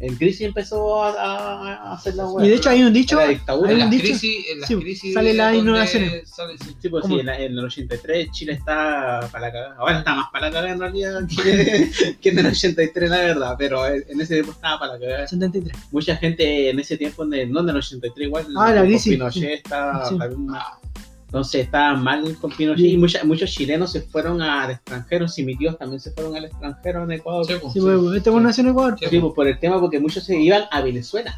En 0.00 0.16
crisis 0.16 0.40
empezó 0.40 1.04
a, 1.04 1.10
a- 1.12 1.74
a 1.90 1.92
hacer 1.94 2.14
la 2.16 2.26
weá. 2.26 2.44
Y 2.44 2.48
de 2.50 2.56
hecho 2.56 2.70
hay 2.70 2.82
un 2.82 2.92
dicho. 2.92 3.16
La 3.16 3.28
dictadura. 3.28 3.68
hay 3.70 3.76
en 3.76 3.82
un 3.82 3.84
las 3.84 3.90
dicho- 4.02 4.04
crisis, 4.18 4.46
en 4.50 4.60
las 4.60 4.68
sí, 4.68 4.76
crisis 4.76 5.14
sale 5.14 5.34
la 5.34 5.44
donde 5.46 5.58
innovación. 5.60 6.04
sale- 6.24 6.58
sí. 6.58 6.76
Sí, 6.80 6.88
pues 6.88 7.02
¿Cómo? 7.02 7.14
sí, 7.14 7.20
en, 7.20 7.26
la- 7.26 7.38
en 7.38 7.52
el 7.52 7.64
83 7.64 8.30
Chile 8.32 8.52
está 8.54 9.28
para 9.30 9.46
la 9.46 9.52
cagada. 9.52 9.76
Ahora 9.78 9.98
está 9.98 10.14
más 10.16 10.26
para 10.32 10.46
la 10.48 10.52
cagada 10.52 10.72
en 10.72 10.80
realidad 10.80 11.20
que, 11.28 12.16
que 12.20 12.28
en 12.30 12.38
el 12.40 12.46
83, 12.46 13.10
la 13.10 13.16
verdad. 13.18 13.54
Pero 13.56 13.86
en 13.86 14.20
ese 14.20 14.34
tiempo 14.34 14.50
estaba 14.52 14.80
para 14.80 14.94
la 14.94 14.98
cagada. 14.98 15.28
73. 15.28 15.76
Mucha 15.92 16.16
gente 16.16 16.70
en 16.70 16.80
ese 16.80 16.96
tiempo, 16.96 17.22
en 17.24 17.34
el- 17.34 17.52
no 17.52 17.60
en 17.60 17.68
el 17.68 17.76
83, 17.76 18.26
igual. 18.26 18.46
Ah, 18.56 18.72
la 18.72 18.82
crisis. 18.82 19.12
Pinochet 19.12 19.52
estaba. 19.64 20.08
Sí. 20.08 20.16
Entonces 21.32 21.62
estaba 21.64 21.94
mal 21.94 22.36
con 22.38 22.50
Pinochet. 22.52 22.84
Sí. 22.84 22.92
Y 22.92 22.96
mucha- 22.98 23.24
muchos 23.24 23.50
chilenos 23.50 23.90
se 23.90 24.02
fueron 24.02 24.42
al 24.42 24.72
extranjero. 24.72 25.26
Si 25.28 25.42
mis 25.42 25.56
tíos 25.56 25.78
también 25.78 25.98
se 25.98 26.10
fueron 26.10 26.36
al 26.36 26.44
extranjero 26.44 27.04
en 27.04 27.12
Ecuador. 27.12 27.46
Sí, 27.46 27.54
pues, 27.58 27.72
Sí, 27.72 27.80
pues, 27.80 28.16
este 28.18 28.28
bueno 28.28 28.48
nació 28.48 28.64
en 28.64 28.70
Ecuador. 28.70 28.96
Sí. 29.00 29.18
Pues, 29.18 29.32
por 29.34 29.48
el 29.48 29.58
tema, 29.58 29.80
porque 29.80 29.98
muchos 29.98 30.24
se 30.24 30.38
iban 30.38 30.64
a 30.70 30.82
Venezuela. 30.82 31.34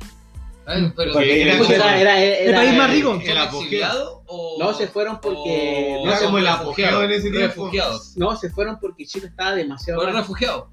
Ay, 0.67 0.93
pero 0.97 1.13
Porque 1.13 1.43
era- 1.43 1.53
Venezuela 1.55 2.01
era, 2.01 2.19
era, 2.21 2.39
el 2.51 2.55
país 2.55 2.79
más 2.79 2.91
rico. 2.91 3.11
¿Son 3.13 3.21
el 3.21 3.39
apogeo. 3.39 3.61
exiliados 3.63 4.19
o.? 4.27 4.57
No, 4.59 4.75
se 4.75 4.89
fueron 4.89 5.21
porque- 5.21 5.97
o 6.01 6.07
no, 6.07 6.13
como 6.25 6.39
el 6.39 6.45
refugiados? 6.47 6.61
apogeo 6.61 7.03
en 7.05 7.11
ese 7.13 7.31
tiempo. 7.31 7.47
Refugiados. 7.47 8.17
No, 8.17 8.37
se 8.37 8.51
fueron 8.51 8.79
porque 8.81 9.07
Chile 9.07 9.27
estaba 9.29 9.55
demasiado. 9.55 10.01
Fueron 10.01 10.15
mal. 10.15 10.23
refugiados. 10.25 10.65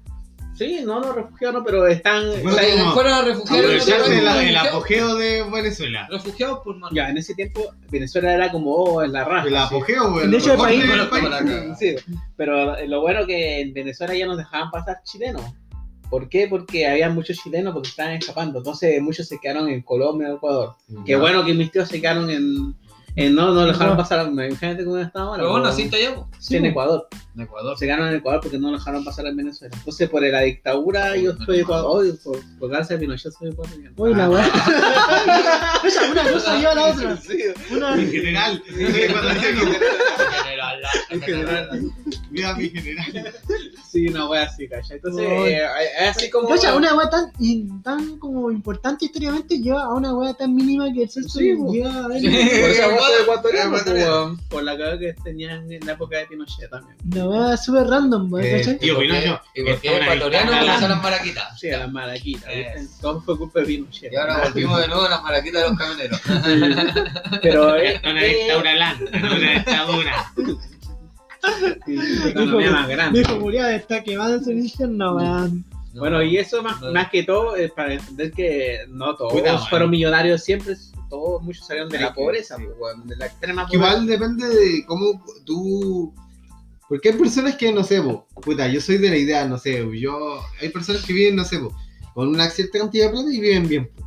Sí, 0.54 0.80
no, 0.84 1.00
no, 1.00 1.12
refugiados 1.12 1.56
no, 1.56 1.64
pero 1.64 1.86
están. 1.86 2.26
Bueno, 2.42 2.52
sea, 2.52 2.78
como- 2.78 2.92
fueron 2.92 3.12
a 3.12 3.22
refugiados. 3.22 3.48
Fueron 3.48 4.12
el 4.12 4.24
refugiados. 4.26 4.68
apogeo 4.68 5.14
de 5.16 5.42
Venezuela. 5.50 6.08
Refugiados 6.10 6.58
por 6.62 6.76
mano. 6.76 6.94
Ya, 6.94 7.08
en 7.08 7.18
ese 7.18 7.34
tiempo 7.34 7.74
Venezuela 7.90 8.34
era 8.34 8.52
como 8.52 8.70
oh, 8.74 9.02
en 9.02 9.12
la 9.12 9.24
raja. 9.24 9.48
El 9.48 9.56
apogeo, 9.56 10.12
güey. 10.12 10.28
De 10.28 10.36
hecho, 10.36 10.52
el 10.52 10.58
país- 10.58 10.86
del 10.86 11.30
la. 11.30 11.76
Sí, 11.78 11.96
pero 12.36 12.86
lo 12.86 13.00
bueno 13.00 13.26
que 13.26 13.60
en 13.60 13.72
Venezuela 13.72 14.14
ya 14.14 14.26
nos 14.26 14.36
dejaban 14.36 14.70
pasar 14.70 14.98
chilenos. 15.04 15.42
¿Por 16.10 16.28
qué? 16.28 16.46
Porque 16.46 16.86
había 16.86 17.08
muchos 17.08 17.38
chilenos 17.38 17.72
porque 17.72 17.88
estaban 17.88 18.12
escapando. 18.12 18.58
Entonces 18.58 19.00
muchos 19.00 19.26
se 19.28 19.38
quedaron 19.40 19.70
en 19.70 19.80
Colombia 19.80 20.28
o 20.30 20.36
Ecuador. 20.36 20.76
Qué 21.06 21.16
bueno 21.16 21.42
que 21.42 21.54
mis 21.54 21.72
tíos 21.72 21.88
se 21.88 22.00
quedaron 22.02 22.28
en. 22.30 22.74
En- 23.16 23.34
no, 23.34 23.52
no 23.52 23.66
dejaron 23.66 23.90
No. 23.90 23.96
pasar. 23.96 24.26
Imagínate 24.26 24.84
cómo 24.84 24.98
estaba 24.98 25.26
ahora. 25.26 25.42
Pero 25.42 25.52
po. 25.52 25.58
naciste 25.60 25.96
allá, 25.96 26.14
po. 26.14 26.28
Sí, 26.38 26.56
en 26.56 26.66
Ecuador. 26.66 27.08
en 27.34 27.42
Ecuador. 27.42 27.78
Se 27.78 27.84
quedaron 27.86 28.08
en 28.08 28.14
Ecuador 28.16 28.40
porque 28.42 28.58
no 28.58 28.72
dejaron 28.72 29.04
pasar 29.04 29.26
en 29.26 29.36
Venezuela. 29.36 29.74
Entonces 29.76 30.08
por 30.08 30.22
la 30.22 30.40
dictadura 30.40 31.16
yo 31.16 31.32
estoy 31.32 31.60
Ecuador. 31.60 32.04
Por, 32.24 32.38
por 32.58 32.70
gracias 32.70 32.96
a 32.96 33.00
Pinochet 33.00 33.32
soy 33.32 33.50
ecuatoriano. 33.50 33.94
Uy, 33.96 34.14
la 34.14 34.30
weá. 34.30 34.46
Esa, 35.84 36.10
una 36.10 36.32
cosa 36.32 36.56
lleva 36.58 36.72
a 36.72 36.74
la 36.74 36.86
otra. 36.86 37.18
Mi 37.96 38.06
general. 38.06 38.62
Ecuatoriano. 38.68 39.60
General, 40.44 40.80
En 41.10 41.20
general. 41.22 41.80
Mira, 42.30 42.54
mi 42.54 42.68
general. 42.70 43.34
Sí, 43.92 44.08
una 44.08 44.26
wea 44.26 44.44
así, 44.44 44.66
¿cachai? 44.66 44.96
Entonces, 44.96 45.26
eh, 45.28 45.60
es 46.00 46.16
así 46.16 46.30
como. 46.30 46.48
Cacha, 46.48 46.74
una 46.74 46.94
weá 46.94 47.10
tan, 47.10 47.30
y 47.38 47.66
tan 47.82 48.18
como 48.18 48.50
importante 48.50 49.04
históricamente 49.04 49.58
lleva 49.60 49.82
a 49.82 49.88
una 49.92 50.14
weá 50.14 50.32
tan 50.32 50.54
mínima 50.54 50.90
que 50.94 51.02
el 51.02 51.10
censo 51.10 51.38
Sí, 51.38 51.54
po. 51.54 51.70
llega 51.70 51.92
a 52.04 52.08
ver. 52.08 52.20
Sí. 52.20 52.26
Por 52.28 52.70
eso 52.70 52.82
Es 52.90 53.20
ecuatoriano, 53.20 54.38
por 54.48 54.62
la 54.62 54.78
cagada 54.78 54.98
que 54.98 55.12
tenían 55.22 55.70
en 55.70 55.84
la 55.84 55.92
época 55.92 56.16
de 56.16 56.24
Pinochet 56.26 56.70
también. 56.70 56.96
Weá 57.28 57.52
es 57.52 57.64
súper 57.64 57.86
random, 57.86 58.32
weá, 58.32 58.46
Eh, 58.46 58.58
¿cachai? 58.60 58.78
Tío 58.78 58.98
Pinocho, 58.98 59.40
Y 59.54 59.62
porque 59.62 59.72
está 59.72 59.90
una 59.90 60.04
ecuatoriano 60.06 60.22
dictadura. 60.22 60.58
comenzaron 60.60 60.90
las 60.90 61.02
maraquitas. 61.02 61.60
Sí, 61.60 61.70
a 61.70 61.78
las 61.80 61.92
malaquitas. 61.92 62.48
Eh. 62.50 62.72
¿viste? 62.78 62.94
Todo 63.02 63.20
fue 63.20 63.36
culpa 63.36 63.60
de 63.60 63.66
Pinochet. 63.66 64.10
Y 64.10 64.16
ahora 64.16 64.40
volvimos 64.44 64.80
de 64.80 64.88
nuevo 64.88 65.02
a 65.02 65.10
las 65.10 65.22
maraquitas 65.22 65.62
de 65.64 65.68
los 65.68 65.78
camioneros. 65.78 66.20
Pero 67.42 67.76
eh, 67.76 68.00
una 68.02 68.24
eh, 68.24 68.28
dictadura 68.38 68.96
una 69.12 69.52
dictadura. 69.52 70.32
sí, 71.86 71.96
la 71.96 72.28
economía 72.30 72.70
más 72.70 72.88
grande. 72.88 73.24
Muriel 73.40 73.74
está 73.74 74.02
quemando 74.02 74.42
su 74.42 74.50
infierno, 74.52 75.16
weón. 75.16 75.64
Bueno, 75.94 76.22
y 76.22 76.38
eso 76.38 76.62
más, 76.62 76.80
No. 76.80 76.90
más 76.92 77.10
que 77.10 77.22
todo 77.22 77.54
es 77.54 77.70
para 77.72 77.92
entender 77.94 78.32
que 78.32 78.78
no 78.88 79.14
todos 79.14 79.32
bueno. 79.34 79.58
fueron 79.68 79.90
millonarios 79.90 80.42
siempre, 80.42 80.74
todos 81.10 81.42
muchos 81.42 81.66
salieron 81.66 81.90
de 81.90 81.98
Hay 81.98 82.04
la 82.04 82.08
que- 82.14 82.14
pobreza, 82.22 82.56
sí. 82.56 82.62
pues, 82.78 82.94
de 83.06 83.16
la 83.16 83.26
extrema 83.26 83.66
pobreza. 83.66 83.76
igual 83.92 84.06
depende 84.06 84.48
de 84.48 84.86
cómo 84.86 85.22
tú. 85.44 86.14
Porque 86.88 87.10
hay 87.10 87.16
personas 87.18 87.56
que, 87.56 87.72
no 87.72 87.84
sé, 87.84 88.00
po, 88.00 88.26
puta, 88.42 88.68
yo 88.68 88.80
soy 88.80 88.98
de 88.98 89.10
la 89.10 89.16
idea, 89.16 89.46
no 89.46 89.58
sé, 89.58 89.86
yo. 89.98 90.40
Hay 90.60 90.68
personas 90.70 91.04
que 91.04 91.12
viven, 91.12 91.36
no 91.36 91.44
sé, 91.44 91.58
po, 91.58 91.74
con 92.14 92.28
una 92.28 92.48
cierta 92.50 92.78
cantidad 92.78 93.06
de 93.06 93.10
plata 93.12 93.28
y 93.32 93.40
viven 93.40 93.68
bien. 93.68 93.90
po. 93.94 94.02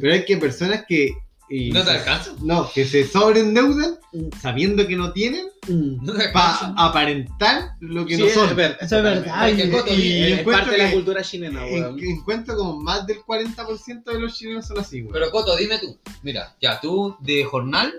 Pero 0.00 0.12
hay 0.12 0.24
que 0.24 0.36
personas 0.38 0.84
que. 0.88 1.12
Y 1.50 1.70
¿No 1.72 1.82
te 1.84 1.90
alcanza? 1.90 2.32
No, 2.42 2.70
que 2.72 2.84
se 2.84 3.06
sobreendeudan 3.06 3.98
Mm. 4.12 4.28
sabiendo 4.40 4.86
que 4.86 4.96
no 4.96 5.12
tienen 5.12 5.46
Mm. 5.68 6.04
No 6.04 6.14
te 6.14 6.28
para 6.30 6.52
alcanza. 6.54 6.74
aparentar 6.82 7.72
lo 7.80 8.06
que 8.06 8.16
Sí, 8.16 8.22
no 8.22 8.28
son. 8.30 8.48
es 8.50 8.56
verdad. 8.56 8.78
Eso 8.80 8.96
es 8.96 9.02
verdad. 9.02 9.32
Ay, 9.34 9.60
y- 9.62 9.70
coto, 9.70 9.92
y- 9.92 10.22
Es 10.22 10.38
encuentro 10.40 10.52
parte 10.64 10.70
de 10.70 10.78
la 10.78 10.88
que- 10.88 10.94
cultura 10.94 11.22
chilena, 11.22 11.64
weón. 11.64 11.98
En- 11.98 12.04
encuentro 12.06 12.56
como 12.56 12.80
más 12.80 13.06
del 13.06 13.18
40% 13.22 14.10
de 14.12 14.18
los 14.20 14.34
chilenos 14.34 14.66
son 14.66 14.78
así, 14.78 15.00
güey. 15.02 15.12
Pero 15.12 15.30
Coto, 15.30 15.54
dime 15.56 15.78
tú. 15.78 15.98
Mira, 16.22 16.54
ya 16.60 16.80
tú 16.80 17.16
de 17.20 17.44
jornal 17.44 17.92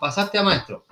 pasaste 0.00 0.38
a 0.38 0.42
maestro. 0.42 0.84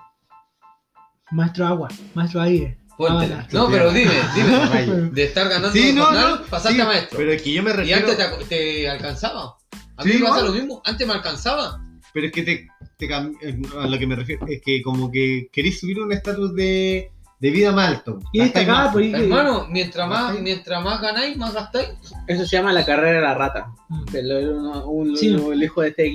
Maestro 1.32 1.66
agua, 1.66 1.88
maestro 2.14 2.40
aire. 2.42 2.76
Ponte. 2.96 3.32
Ah, 3.32 3.46
No, 3.52 3.70
pero 3.70 3.90
dime, 3.92 4.12
dime. 4.34 5.10
De 5.10 5.24
estar 5.24 5.48
ganando 5.48 5.72
Sí, 5.72 5.88
en 5.88 5.94
no, 5.96 6.04
jornal, 6.04 6.30
no. 6.40 6.46
pasaste 6.46 6.74
sí, 6.74 6.80
a 6.80 6.84
maestro. 6.84 7.18
Pero 7.18 7.32
es 7.32 7.40
que 7.42 7.52
yo 7.52 7.62
me 7.62 7.70
Y 7.70 7.72
refiero. 7.74 8.08
antes 8.10 8.18
te, 8.18 8.44
te 8.44 8.88
alcanzaba. 8.90 9.56
A 9.96 10.04
mí 10.04 10.12
Sí, 10.12 10.18
me 10.18 10.24
pasa 10.26 10.40
igual. 10.40 10.46
lo 10.46 10.52
mismo. 10.52 10.82
Antes 10.84 11.06
me 11.06 11.12
alcanzaba. 11.14 11.80
Pero 12.12 12.26
es 12.26 12.32
que 12.32 12.42
te, 12.42 12.68
te 12.96 13.08
a 13.14 13.86
lo 13.86 13.98
que 13.98 14.06
me 14.06 14.16
refiero 14.16 14.46
es 14.48 14.60
que 14.62 14.82
como 14.82 15.10
que 15.10 15.48
querés 15.52 15.80
subir 15.80 16.00
un 16.00 16.12
estatus 16.12 16.54
de, 16.54 17.10
de 17.38 17.50
vida 17.50 17.72
más 17.72 17.88
alto. 17.88 18.18
Y 18.32 18.40
más. 18.84 18.92
por 18.92 19.00
ahí 19.02 19.12
que- 19.12 19.18
Hermano, 19.24 19.66
mientras 19.70 20.08
más, 20.08 20.20
¿Gastáis? 20.24 20.42
mientras 20.42 20.84
más 20.84 21.00
ganáis, 21.00 21.36
más 21.36 21.54
gastáis. 21.54 21.88
Eso 22.26 22.44
se 22.44 22.56
llama 22.56 22.72
la 22.72 22.84
carrera 22.84 23.18
de 23.20 23.20
la 23.22 23.34
rata. 23.34 23.72
Mm. 23.88 24.04
Que 24.06 24.22
lo- 24.22 24.88
un- 24.88 25.16
Sí. 25.16 25.28
el 25.28 25.62
hijo 25.62 25.80
de 25.82 25.88
este 25.88 26.10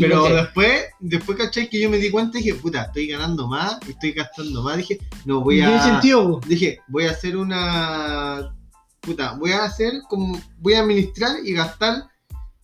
Pero 0.00 0.24
que- 0.26 0.32
después, 0.34 0.84
después 1.00 1.38
caché 1.38 1.68
que 1.68 1.80
yo 1.80 1.90
me 1.90 1.96
di 1.98 2.10
cuenta 2.10 2.38
y 2.38 2.42
dije, 2.42 2.54
puta, 2.58 2.82
estoy 2.84 3.08
ganando 3.08 3.48
más 3.48 3.78
y 3.88 3.92
estoy 3.92 4.12
gastando 4.12 4.62
más. 4.62 4.76
Dije, 4.76 4.98
no 5.24 5.40
voy 5.40 5.56
Tiene 5.56 5.74
a. 5.74 5.82
sentido, 5.82 6.40
po. 6.40 6.46
Dije, 6.46 6.78
voy 6.88 7.06
a 7.06 7.10
hacer 7.10 7.36
una. 7.36 8.54
Puta, 9.00 9.32
voy 9.38 9.50
a 9.52 9.64
hacer 9.64 9.94
como. 10.08 10.40
Voy 10.58 10.74
a 10.74 10.80
administrar 10.80 11.32
y 11.44 11.54
gastar 11.54 12.04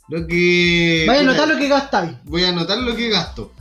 Lo 0.08 0.26
que. 0.26 1.04
Vaya 1.06 1.20
a 1.20 1.22
puta, 1.24 1.32
notar 1.32 1.48
lo 1.48 1.58
que 1.58 1.68
gastáis. 1.68 2.12
Voy 2.24 2.44
a 2.44 2.48
anotar 2.50 2.78
lo 2.78 2.96
que 2.96 3.08
gasto. 3.08 3.52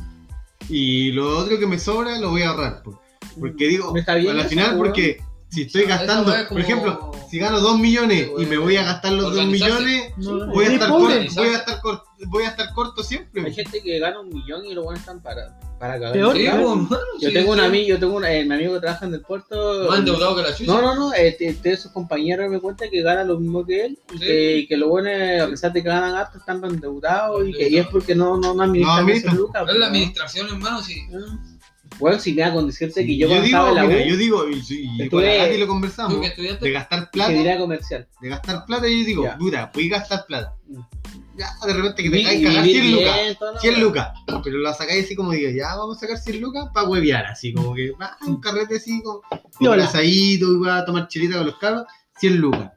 Y 0.70 1.12
lo 1.12 1.38
otro 1.38 1.60
que 1.60 1.68
me 1.68 1.80
sobra 1.80 2.20
lo 2.20 2.30
voy 2.30 2.44
a 2.44 2.50
ahorrar. 2.50 2.84
po. 2.84 3.02
Porque 3.40 3.68
digo, 3.68 3.92
¿No 3.92 4.00
está 4.00 4.16
bien 4.16 4.38
al 4.38 4.46
final, 4.46 4.78
porque 4.78 5.22
si 5.50 5.64
estoy 5.64 5.84
gastando, 5.84 6.34
por 6.50 6.60
ejemplo, 6.60 7.12
si 7.30 7.40
gano 7.40 7.60
2 7.60 7.80
millones 7.80 8.30
y 8.38 8.46
me 8.46 8.58
voy 8.58 8.76
a 8.78 8.84
gastar 8.84 9.14
los 9.14 9.26
2 9.26 9.34
Organizarse. 9.34 9.84
millones, 9.84 10.14
No, 10.18 10.48
voy 10.48 10.66
a, 10.66 10.74
estar 10.74 10.90
corto, 10.90 11.08
voy, 11.36 11.48
a 11.48 11.58
estar 11.58 11.82
corto, 11.82 12.06
voy 12.28 12.44
a 12.44 12.48
estar 12.50 12.74
corto 12.74 13.04
siempre. 13.04 13.46
Hay 13.46 13.54
gente 13.54 13.82
que 13.82 14.00
gana 14.00 14.20
un 14.20 14.30
millón 14.30 14.66
y 14.66 14.74
los 14.74 14.84
buenos 14.84 15.02
están 15.02 15.22
para, 15.22 15.60
para 15.80 15.94
cagar. 15.94 16.14
Peor, 16.14 16.36
Sí, 16.36 16.44
Claro. 16.44 16.76
mano, 16.76 16.98
Yo 17.20 17.28
sí, 17.30 17.34
tengo 17.34 17.52
un 17.52 17.60
sí. 17.60 17.66
amigo, 17.66 17.88
yo 17.88 18.00
tengo 18.00 18.16
un, 18.18 18.26
eh, 18.26 18.46
mi 18.46 18.56
amigo 18.56 18.74
que 18.74 18.80
trabaja 18.80 19.06
en 19.06 19.14
el 19.14 19.22
puerto. 19.22 19.88
Más 19.90 20.00
endeudado 20.00 20.36
que 20.36 20.42
la 20.42 20.56
chucha. 20.56 20.72
No, 20.72 20.82
no, 20.82 20.96
no, 20.96 21.14
eh, 21.14 21.36
te- 21.38 21.54
te- 21.54 21.78
sus 21.78 21.92
compañeros 21.92 22.50
me 22.50 22.60
cuentan 22.60 22.90
que 22.90 23.02
ganan 23.02 23.28
lo 23.28 23.40
mismo 23.40 23.66
que 23.66 23.86
él 23.86 24.00
y 24.14 24.18
Sí. 24.18 24.20
que, 24.26 24.66
que 24.70 24.78
lo 24.78 24.90
bueno 24.90 25.10
es, 25.10 25.42
a 25.42 25.48
pesar 25.48 25.74
de 25.74 25.84
que 25.84 25.90
ganan 25.90 26.16
harto, 26.16 26.38
están 26.40 26.64
endeudados 26.64 27.48
y, 27.48 27.54
que, 27.54 27.70
y 27.70 27.78
es 27.78 27.88
porque 27.88 28.16
no, 28.16 28.38
no, 28.38 28.54
no 28.54 28.64
administran 28.64 29.06
No. 29.06 29.14
Es 29.14 29.54
la 29.54 29.74
¿no? 29.80 29.86
administración, 29.86 30.48
hermano, 30.48 30.82
sí. 30.82 31.02
Bueno, 32.00 32.20
si 32.20 32.34
me 32.34 32.42
da 32.42 32.54
con 32.54 32.68
decirte 32.68 33.06
que 33.06 33.18
yo, 33.18 33.28
yo 33.28 33.28
cuando 33.30 33.46
digo, 33.46 33.58
estaba 33.58 33.70
en 33.70 33.76
la 33.76 33.86
U, 33.86 33.88
mira, 33.88 34.06
yo 34.08 34.18
digo, 34.18 34.50
y, 34.50 34.54
y 34.56 35.02
Estuve- 35.04 35.10
con 35.10 35.26
la 35.26 35.38
Katy 35.38 35.58
lo 35.58 35.68
conversamos, 35.68 36.22
de 36.22 36.72
gastar 36.72 37.10
plata, 37.12 37.58
comercial. 37.58 38.08
de 38.22 38.30
gastar 38.30 38.66
plata, 38.66 38.84
yo 38.88 39.06
digo, 39.06 39.24
Ya. 39.24 39.38
voy 39.74 39.88
a 39.88 39.98
gastar 40.00 40.26
plata. 40.28 40.54
Mm. 41.38 41.40
Ya, 41.40 41.68
de 41.68 41.74
repente 41.74 42.04
que 42.04 42.10
te 42.10 42.24
caes 42.24 42.40
y 42.40 42.44
cagar 42.44 42.64
vivir 42.64 42.82
100 42.82 42.92
lucas. 42.96 43.16
bien, 43.16 43.36
toda 43.38 43.52
la 43.54 43.60
100 43.60 43.74
weá. 43.74 43.84
lucas, 43.84 44.08
pero 44.44 44.58
la 44.58 44.74
sacáis 44.74 45.06
así 45.06 45.16
como 45.16 45.32
digo, 45.32 45.50
ya 45.52 45.76
vamos 45.76 45.98
a 45.98 46.00
sacar 46.00 46.18
100 46.18 46.42
lucas 46.42 46.66
para 46.74 46.88
huevear, 46.88 47.26
así 47.28 47.54
como 47.54 47.74
que 47.76 47.92
va 47.92 48.18
un 48.26 48.42
carrete 48.42 48.78
así, 48.78 49.02
como 49.04 49.22
Piola. 49.60 49.84
un 49.84 49.90
asadito 49.90 50.52
y 50.54 50.58
va 50.60 50.78
a 50.80 50.86
tomar 50.86 51.08
chelita 51.08 51.38
con 51.38 51.46
los 51.48 51.58
cabros, 51.58 51.86
100 52.20 52.38
lucas. 52.38 52.72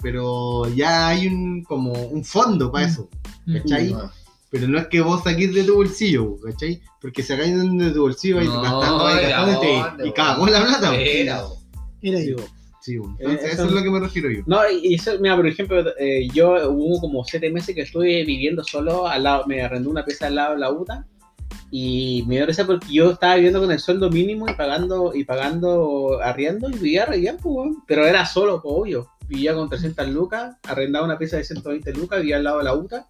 Pero 0.00 0.68
ya 0.74 1.08
hay 1.08 1.28
un 1.28 1.62
como 1.64 1.92
un 1.92 2.24
fondo 2.24 2.72
para 2.72 2.86
eso, 2.86 3.08
¿cachai? 3.46 3.92
Ah. 3.94 4.10
Pero 4.50 4.68
no 4.68 4.78
es 4.78 4.86
que 4.88 5.00
vos 5.00 5.22
saquís 5.22 5.54
de 5.54 5.64
tu 5.64 5.76
bolsillo, 5.76 6.36
¿cachai? 6.44 6.82
Porque 7.00 7.22
sacáis 7.22 7.54
de 7.56 7.90
tu 7.90 8.00
bolsillo 8.02 8.36
vais 8.36 8.48
No, 8.48 8.60
gastando, 8.62 9.04
vais 9.04 9.16
¿de 9.22 9.28
gastando 9.28 10.04
y 10.04 10.08
y 10.08 10.12
cagó 10.12 10.46
la 10.46 10.64
plata. 10.64 10.94
Era. 10.96 11.42
Era 12.02 12.18
ahí. 12.18 12.34
Sí, 12.82 12.94
entonces 12.96 13.20
Eh, 13.20 13.38
eso 13.44 13.46
eso- 13.52 13.64
es 13.66 13.72
lo 13.72 13.82
que 13.82 13.90
me 13.90 14.00
refiero 14.00 14.28
yo. 14.30 14.42
No, 14.46 14.58
y 14.70 14.94
eso, 14.94 15.12
mira, 15.20 15.36
por 15.36 15.46
ejemplo, 15.46 15.84
eh, 15.98 16.28
yo 16.34 16.68
hubo 16.70 17.00
como 17.00 17.24
siete 17.24 17.48
meses 17.50 17.74
que 17.74 17.82
estuve 17.82 18.24
viviendo 18.24 18.64
solo 18.64 19.06
al 19.06 19.22
lado, 19.22 19.44
me 19.46 19.62
arrendé 19.62 19.88
una 19.88 20.04
pieza 20.04 20.26
al 20.26 20.34
lado 20.34 20.54
de 20.54 20.58
la 20.60 20.70
UTA 20.72 21.06
y 21.70 22.24
me 22.26 22.36
dio 22.36 22.46
risa 22.46 22.66
porque 22.66 22.86
yo 22.92 23.12
estaba 23.12 23.36
viviendo 23.36 23.60
con 23.60 23.70
el 23.70 23.78
sueldo 23.78 24.10
mínimo 24.10 24.48
y 24.48 24.54
pagando 24.54 25.12
y 25.14 25.24
pagando 25.24 26.20
arriendo 26.22 26.68
y 26.68 26.72
vivía 26.74 27.06
re 27.06 27.18
bien, 27.18 27.36
pues, 27.42 27.70
pero 27.86 28.06
era 28.06 28.26
solo, 28.26 28.60
pues, 28.60 28.74
obvio. 28.76 29.08
Vivía 29.28 29.54
con 29.54 29.68
300 29.70 30.08
lucas, 30.08 30.56
arrendaba 30.64 31.06
una 31.06 31.16
pieza 31.18 31.36
de 31.38 31.44
120 31.44 31.92
lucas, 31.94 32.20
vivía 32.20 32.36
al 32.36 32.44
lado 32.44 32.58
de 32.58 32.64
la 32.64 32.74
UTA, 32.74 33.06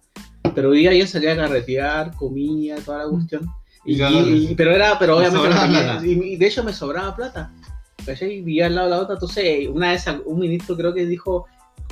pero 0.55 0.69
vivía 0.69 0.91
bien, 0.91 1.07
salía 1.07 1.33
a 1.33 1.35
carretear, 1.35 2.15
comía, 2.15 2.75
toda 2.77 2.99
la 3.05 3.09
cuestión. 3.09 3.49
Y, 3.85 3.93
Y 3.93 3.97
claro, 3.97 4.15
y- 4.29 4.53
pero 4.55 4.71
era, 4.71 4.97
pero 4.99 5.19
te 5.19 5.27
obviamente, 5.27 6.07
y 6.07 6.35
de 6.37 6.45
hecho 6.47 6.63
me 6.63 6.71
sobraba 6.71 7.13
plata. 7.15 7.51
¿Cachai? 8.05 8.41
Vivía 8.41 8.65
al 8.67 8.75
lado 8.75 8.89
de 8.89 8.95
la 8.95 9.01
otra, 9.01 9.13
entonces 9.15 9.67
una 9.69 9.91
vez 9.91 10.05
un 10.25 10.39
ministro 10.39 10.75
creo 10.75 10.93
que 10.93 11.05
dijo 11.05 11.45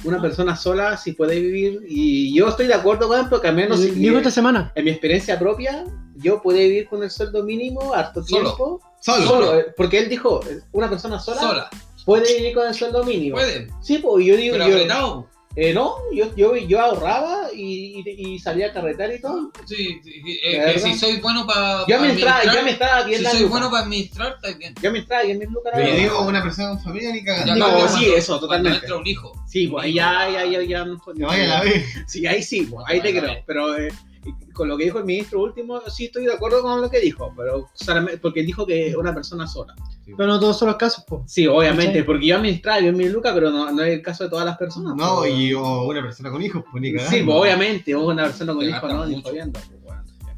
una 0.03 0.21
persona 0.21 0.55
sola 0.55 0.97
si 0.97 1.11
puede 1.13 1.39
vivir 1.39 1.81
y 1.87 2.33
yo 2.35 2.47
estoy 2.47 2.65
de 2.67 2.73
acuerdo 2.73 3.07
con 3.07 3.19
él 3.19 3.27
porque 3.29 3.47
al 3.49 3.55
menos 3.55 3.79
si- 3.81 4.07
esta 4.07 4.31
semana. 4.31 4.71
en 4.75 4.85
mi 4.85 4.91
experiencia 4.91 5.37
propia 5.37 5.83
yo 6.15 6.41
puedo 6.41 6.57
vivir 6.57 6.87
con 6.87 7.03
el 7.03 7.11
sueldo 7.11 7.43
mínimo 7.43 7.93
harto 7.93 8.23
Solo. 8.23 8.43
tiempo 8.43 8.81
Solo. 8.99 9.25
solo, 9.27 9.59
eh, 9.59 9.65
porque 9.77 9.99
él 9.99 10.09
dijo 10.09 10.39
una 10.71 10.89
persona 10.89 11.19
sola, 11.19 11.41
Sola. 11.41 11.69
puede 12.05 12.35
vivir 12.37 12.53
con 12.55 12.67
el 12.67 12.73
sueldo 12.73 13.03
mínimo 13.03 13.35
Puede. 13.35 13.67
sí 13.81 13.99
pues 13.99 14.25
yo 14.25 14.35
digo 14.35 14.53
Pero 14.53 14.67
yo, 14.69 14.75
apretado. 14.75 15.27
Eh, 15.55 15.73
no 15.73 15.95
yo, 16.13 16.33
yo, 16.35 16.55
yo 16.55 16.79
ahorraba 16.79 17.49
y, 17.53 18.01
y, 18.05 18.33
y 18.35 18.39
salía 18.39 18.67
a 18.67 18.73
carretar 18.73 19.13
y 19.13 19.19
todo 19.19 19.51
Sí, 19.65 19.99
sí, 20.03 20.11
sí, 20.13 20.21
¿De 20.43 20.69
eh, 20.69 20.73
que 20.73 20.79
si 20.79 20.93
soy 20.95 21.17
bueno 21.17 21.45
para. 21.45 21.85
yo 21.87 21.99
me 21.99 22.11
entraba 22.11 22.43
yo 22.45 22.63
me 22.63 22.71
entraba 22.71 23.03
bien 23.03 23.19
Si 23.19 23.25
soy 23.25 23.39
luca. 23.41 23.49
bueno 23.51 23.69
para 23.71 23.83
administrar, 23.83 24.35
está 24.41 24.57
bien. 24.57 24.73
yo 24.81 24.91
me 24.91 24.99
entraba 24.99 25.23
bien 25.23 25.39
mis 25.39 25.49
lucas 25.49 25.71
Pero 25.75 25.87
yo 25.89 25.95
digo, 25.95 26.21
una 26.21 26.41
persona 26.41 26.69
con 26.69 26.81
familia 26.83 27.11
ni 27.11 27.23
cagando. 27.23 27.55
No, 27.55 27.71
cuando- 27.73 27.97
sí, 27.97 28.05
eso, 28.15 28.33
cuando 28.33 28.47
totalmente. 28.47 28.79
entra 28.85 28.97
un 28.97 29.07
hijo. 29.07 29.31
Sí, 29.47 29.67
pues 29.67 29.85
ahí 29.85 29.93
ya, 29.93 30.29
ya, 30.31 30.45
ya, 30.45 30.63
ya, 30.63 30.81
a 30.81 30.85
la 30.85 31.61
vez. 31.63 31.85
Sí, 32.07 32.25
ahí 32.25 32.41
sí, 32.41 32.61
pues, 32.63 32.85
ahí 32.87 33.01
te 33.01 33.11
creo. 33.17 33.35
Pero 33.45 33.77
eh, 33.77 33.89
con 34.53 34.67
lo 34.67 34.77
que 34.77 34.85
dijo 34.85 34.99
el 34.99 35.05
ministro 35.05 35.41
último, 35.41 35.81
sí 35.89 36.05
estoy 36.05 36.25
de 36.25 36.33
acuerdo 36.33 36.61
con 36.61 36.81
lo 36.81 36.89
que 36.89 36.99
dijo, 36.99 37.33
pero 37.35 37.69
solamente 37.73 38.17
porque 38.17 38.43
dijo 38.43 38.65
que 38.65 38.95
una 38.97 39.13
persona 39.13 39.47
sola. 39.47 39.75
Pero 40.05 40.27
no 40.27 40.39
todos 40.39 40.59
son 40.59 40.67
los 40.67 40.77
casos, 40.77 41.03
po. 41.05 41.23
Sí, 41.27 41.47
obviamente, 41.47 41.99
Sí. 41.99 42.03
porque 42.03 42.25
yo 42.27 42.35
administraba 42.35 42.79
bien 42.79 42.97
mi 42.97 43.07
lucas, 43.07 43.33
pero 43.33 43.49
no, 43.49 43.71
no 43.71 43.83
es 43.83 43.93
el 43.93 44.01
caso 44.01 44.25
de 44.25 44.29
todas 44.29 44.45
las 44.45 44.57
personas. 44.57 44.95
No, 44.95 45.25
y 45.25 45.53
o 45.53 45.83
una 45.83 46.01
persona 46.01 46.31
con 46.31 46.41
hijos, 46.41 46.63
pues 46.69 46.81
ni. 46.81 46.91
Sí, 46.99 47.23
pues 47.23 47.37
obviamente, 47.37 47.95
vos 47.95 48.11
una 48.11 48.23
persona 48.23 48.53
con 48.53 48.67
hijos, 48.67 48.93
no, 48.93 49.05
ni 49.05 49.21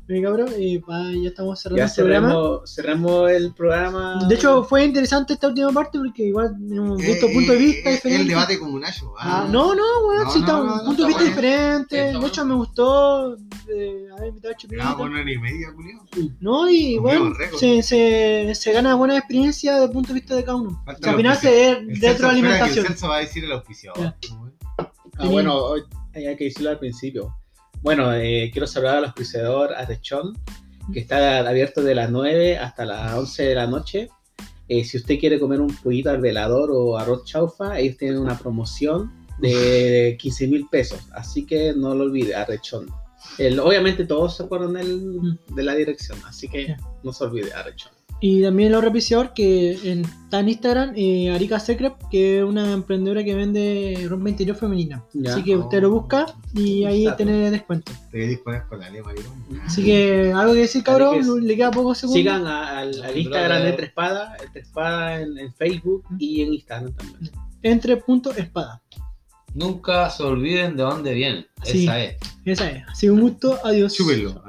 Oye, 0.09 0.21
cabrón, 0.21 0.49
y 0.59 0.79
pa- 0.79 1.11
ya 1.13 1.29
estamos 1.29 1.61
cerrando 1.61 1.77
Ya 1.79 1.85
el 1.85 1.93
programa. 1.95 2.59
cerramos, 2.65 3.31
el 3.31 3.53
programa. 3.53 4.25
De 4.27 4.35
hecho, 4.35 4.63
fue 4.65 4.83
interesante 4.83 5.31
esta 5.33 5.47
última 5.47 5.71
parte 5.71 5.97
porque 5.97 6.23
igual 6.23 6.53
hemos 6.69 7.01
Eh, 7.01 7.07
visto 7.07 7.27
puntos 7.27 7.47
de 7.47 7.55
vista 7.57 7.89
eh, 7.89 7.93
diferentes. 7.93 8.21
El 8.21 8.27
debate 8.27 8.59
comunallo. 8.59 9.13
Ah, 9.17 9.47
no, 9.49 9.73
no, 9.73 9.83
weón, 10.05 10.23
No, 10.25 10.29
sí, 10.31 10.39
no, 10.39 10.45
está 10.45 10.53
no, 10.57 10.61
un 10.61 10.67
no, 10.67 10.83
punto 10.83 10.91
está 10.91 11.01
de 11.03 11.07
vista 11.07 11.23
bueno. 11.23 11.35
diferente. 11.35 11.95
De 12.19 12.27
hecho, 12.27 12.45
me 12.45 12.53
gustó 12.55 13.35
eh, 13.69 14.07
haber 14.17 14.27
invitado 14.27 14.53
a. 14.53 14.67
Llevamos 14.67 14.99
una 15.09 15.21
hora 15.21 15.31
y 15.31 15.37
media, 15.37 15.67
Julio. 15.73 16.33
No, 16.41 16.69
y 16.69 16.97
bueno, 16.97 17.33
se, 17.57 17.81
se, 17.81 18.51
se 18.55 18.71
gana 18.73 18.95
buena 18.95 19.17
experiencia 19.17 19.71
desde 19.75 19.85
el 19.85 19.91
punto 19.91 20.09
de 20.09 20.13
vista 20.15 20.35
de 20.35 20.43
cada 20.43 20.57
uno. 20.57 20.83
Al 20.85 20.97
final 20.97 21.27
auspicio. 21.27 21.49
se 21.49 21.87
que 22.01 22.07
retroalimentación. 22.09 22.79
El 22.79 22.87
Celso 22.91 23.07
va 23.07 23.15
a 23.15 23.19
decir 23.19 23.45
el 23.45 23.51
auspiciador. 23.53 23.99
Ya. 24.03 24.17
Ah, 25.17 25.27
bueno, 25.27 25.75
hay 26.13 26.35
que 26.35 26.43
decirlo 26.43 26.71
al 26.71 26.79
principio. 26.79 27.33
Bueno, 27.83 28.13
eh, 28.13 28.49
quiero 28.51 28.65
saludar 28.65 28.97
al 28.97 29.05
auspiciador 29.05 29.73
Arrechón, 29.73 30.33
que 30.93 30.99
está 31.01 31.39
abierto 31.39 31.83
de 31.83 31.95
las 31.95 32.09
9 32.09 32.57
hasta 32.57 32.85
las 32.85 33.13
11 33.13 33.43
de 33.43 33.55
la 33.55 33.67
noche. 33.67 34.09
Eh, 34.69 34.85
si 34.85 34.97
usted 34.97 35.19
quiere 35.19 35.39
comer 35.39 35.59
un 35.59 35.75
pollito 35.75 36.09
al 36.09 36.21
velador 36.21 36.69
o 36.71 36.97
arroz 36.97 37.25
chaufa, 37.25 37.77
ellos 37.79 37.97
tienen 37.97 38.19
una 38.19 38.37
promoción 38.39 39.11
de 39.39 40.15
15 40.19 40.47
mil 40.47 40.67
pesos. 40.71 41.01
Así 41.13 41.45
que 41.45 41.73
no 41.75 41.93
lo 41.93 42.05
olvide, 42.05 42.33
Arrechón. 42.35 42.87
El- 43.37 43.59
obviamente 43.59 44.05
todos 44.05 44.37
se 44.37 44.43
acuerdan 44.43 44.73
del- 44.73 45.37
de 45.53 45.63
la 45.63 45.75
dirección, 45.75 46.17
así 46.25 46.47
que 46.47 46.75
no 47.03 47.11
se 47.11 47.23
olvide, 47.25 47.53
Arrechón. 47.53 47.91
Y 48.25 48.41
también 48.41 48.69
el 48.69 48.75
otro 48.75 48.87
auspiciador 48.87 49.33
que 49.33 49.73
en- 49.83 50.05
está 50.05 50.39
en 50.39 50.47
Instagram, 50.47 50.93
eh, 50.95 51.29
Arika 51.29 51.59
Secret, 51.59 51.95
que 52.09 52.37
es 52.37 52.43
una 52.45 52.71
emprendedora 52.71 53.21
que 53.21 53.35
vende 53.35 54.05
ropa 54.09 54.29
interior 54.29 54.55
femenina. 54.55 55.03
Ya. 55.11 55.33
Así 55.33 55.43
que 55.43 55.57
usted 55.57 55.81
lo 55.81 55.89
busca 55.91 56.27
y 56.53 56.85
ahí 56.85 57.01
Exacto. 57.01 57.17
tiene 57.25 57.51
descuento. 57.51 57.91
Te 58.11 58.37
poner 58.37 58.63
con 58.69 58.79
la 58.79 58.89
lema. 58.89 59.11
Así 59.65 59.83
que 59.83 60.31
algo 60.33 60.53
que 60.53 60.59
decir, 60.61 60.83
cabrón, 60.85 61.19
Así 61.19 61.33
que 61.35 61.41
le 61.41 61.55
queda 61.57 61.71
pocos 61.71 61.97
segundos. 61.97 62.17
Sigan 62.17 62.47
a- 62.47 62.79
al, 62.79 63.03
al 63.03 63.17
Instagram 63.17 63.61
de 63.63 63.69
Entre 63.71 63.85
Espada, 63.87 64.37
Entre 64.41 64.61
Espada 64.61 65.19
en, 65.21 65.37
en 65.37 65.53
Facebook 65.53 66.05
y 66.17 66.43
en 66.43 66.53
Instagram 66.53 66.93
también. 66.93 67.31
Entre 67.61 67.97
punto 67.97 68.31
espada. 68.31 68.81
Nunca 69.53 70.09
se 70.09 70.23
olviden 70.23 70.77
de 70.77 70.83
dónde 70.83 71.13
vienen. 71.13 71.45
Sí. 71.63 71.83
Esa 71.83 72.01
es. 72.01 72.15
Esa 72.45 72.69
es. 72.71 72.83
Ha 72.87 72.95
sido 72.95 73.15
un 73.15 73.19
gusto. 73.19 73.59
Adiós. 73.65 73.93
Chúpenlo. 73.93 74.41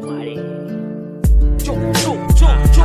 Mare. 0.00 0.34
Yo, 1.64 1.74
yo, 2.02 2.16
yo, 2.34 2.48
yo. 2.74 2.84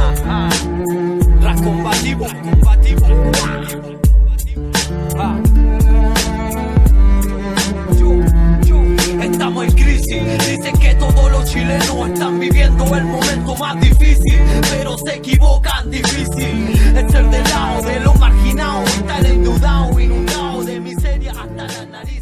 Estamos 9.21 9.65
en 9.65 9.71
crisis. 9.73 10.47
Dicen 10.47 10.77
que 10.77 10.95
todos 10.95 11.31
los 11.31 11.45
chilenos 11.45 12.09
están 12.09 12.39
viviendo 12.39 12.83
el 12.95 13.05
momento 13.05 13.55
más 13.55 13.79
difícil. 13.81 14.39
Pero 14.71 14.97
se 14.97 15.15
equivocan, 15.15 15.89
difícil. 15.89 16.69
Es 16.95 17.11
ser 17.11 17.29
del 17.29 17.43
lado 17.43 17.81
de 17.81 17.99
los 18.01 18.19
marginados. 18.19 18.89
Estar 18.95 19.25
endeudado, 19.25 19.99
inundado 19.99 20.63
de 20.63 20.79
miseria 20.79 21.31
hasta 21.31 21.67
la 21.67 21.85
nariz. 21.85 22.14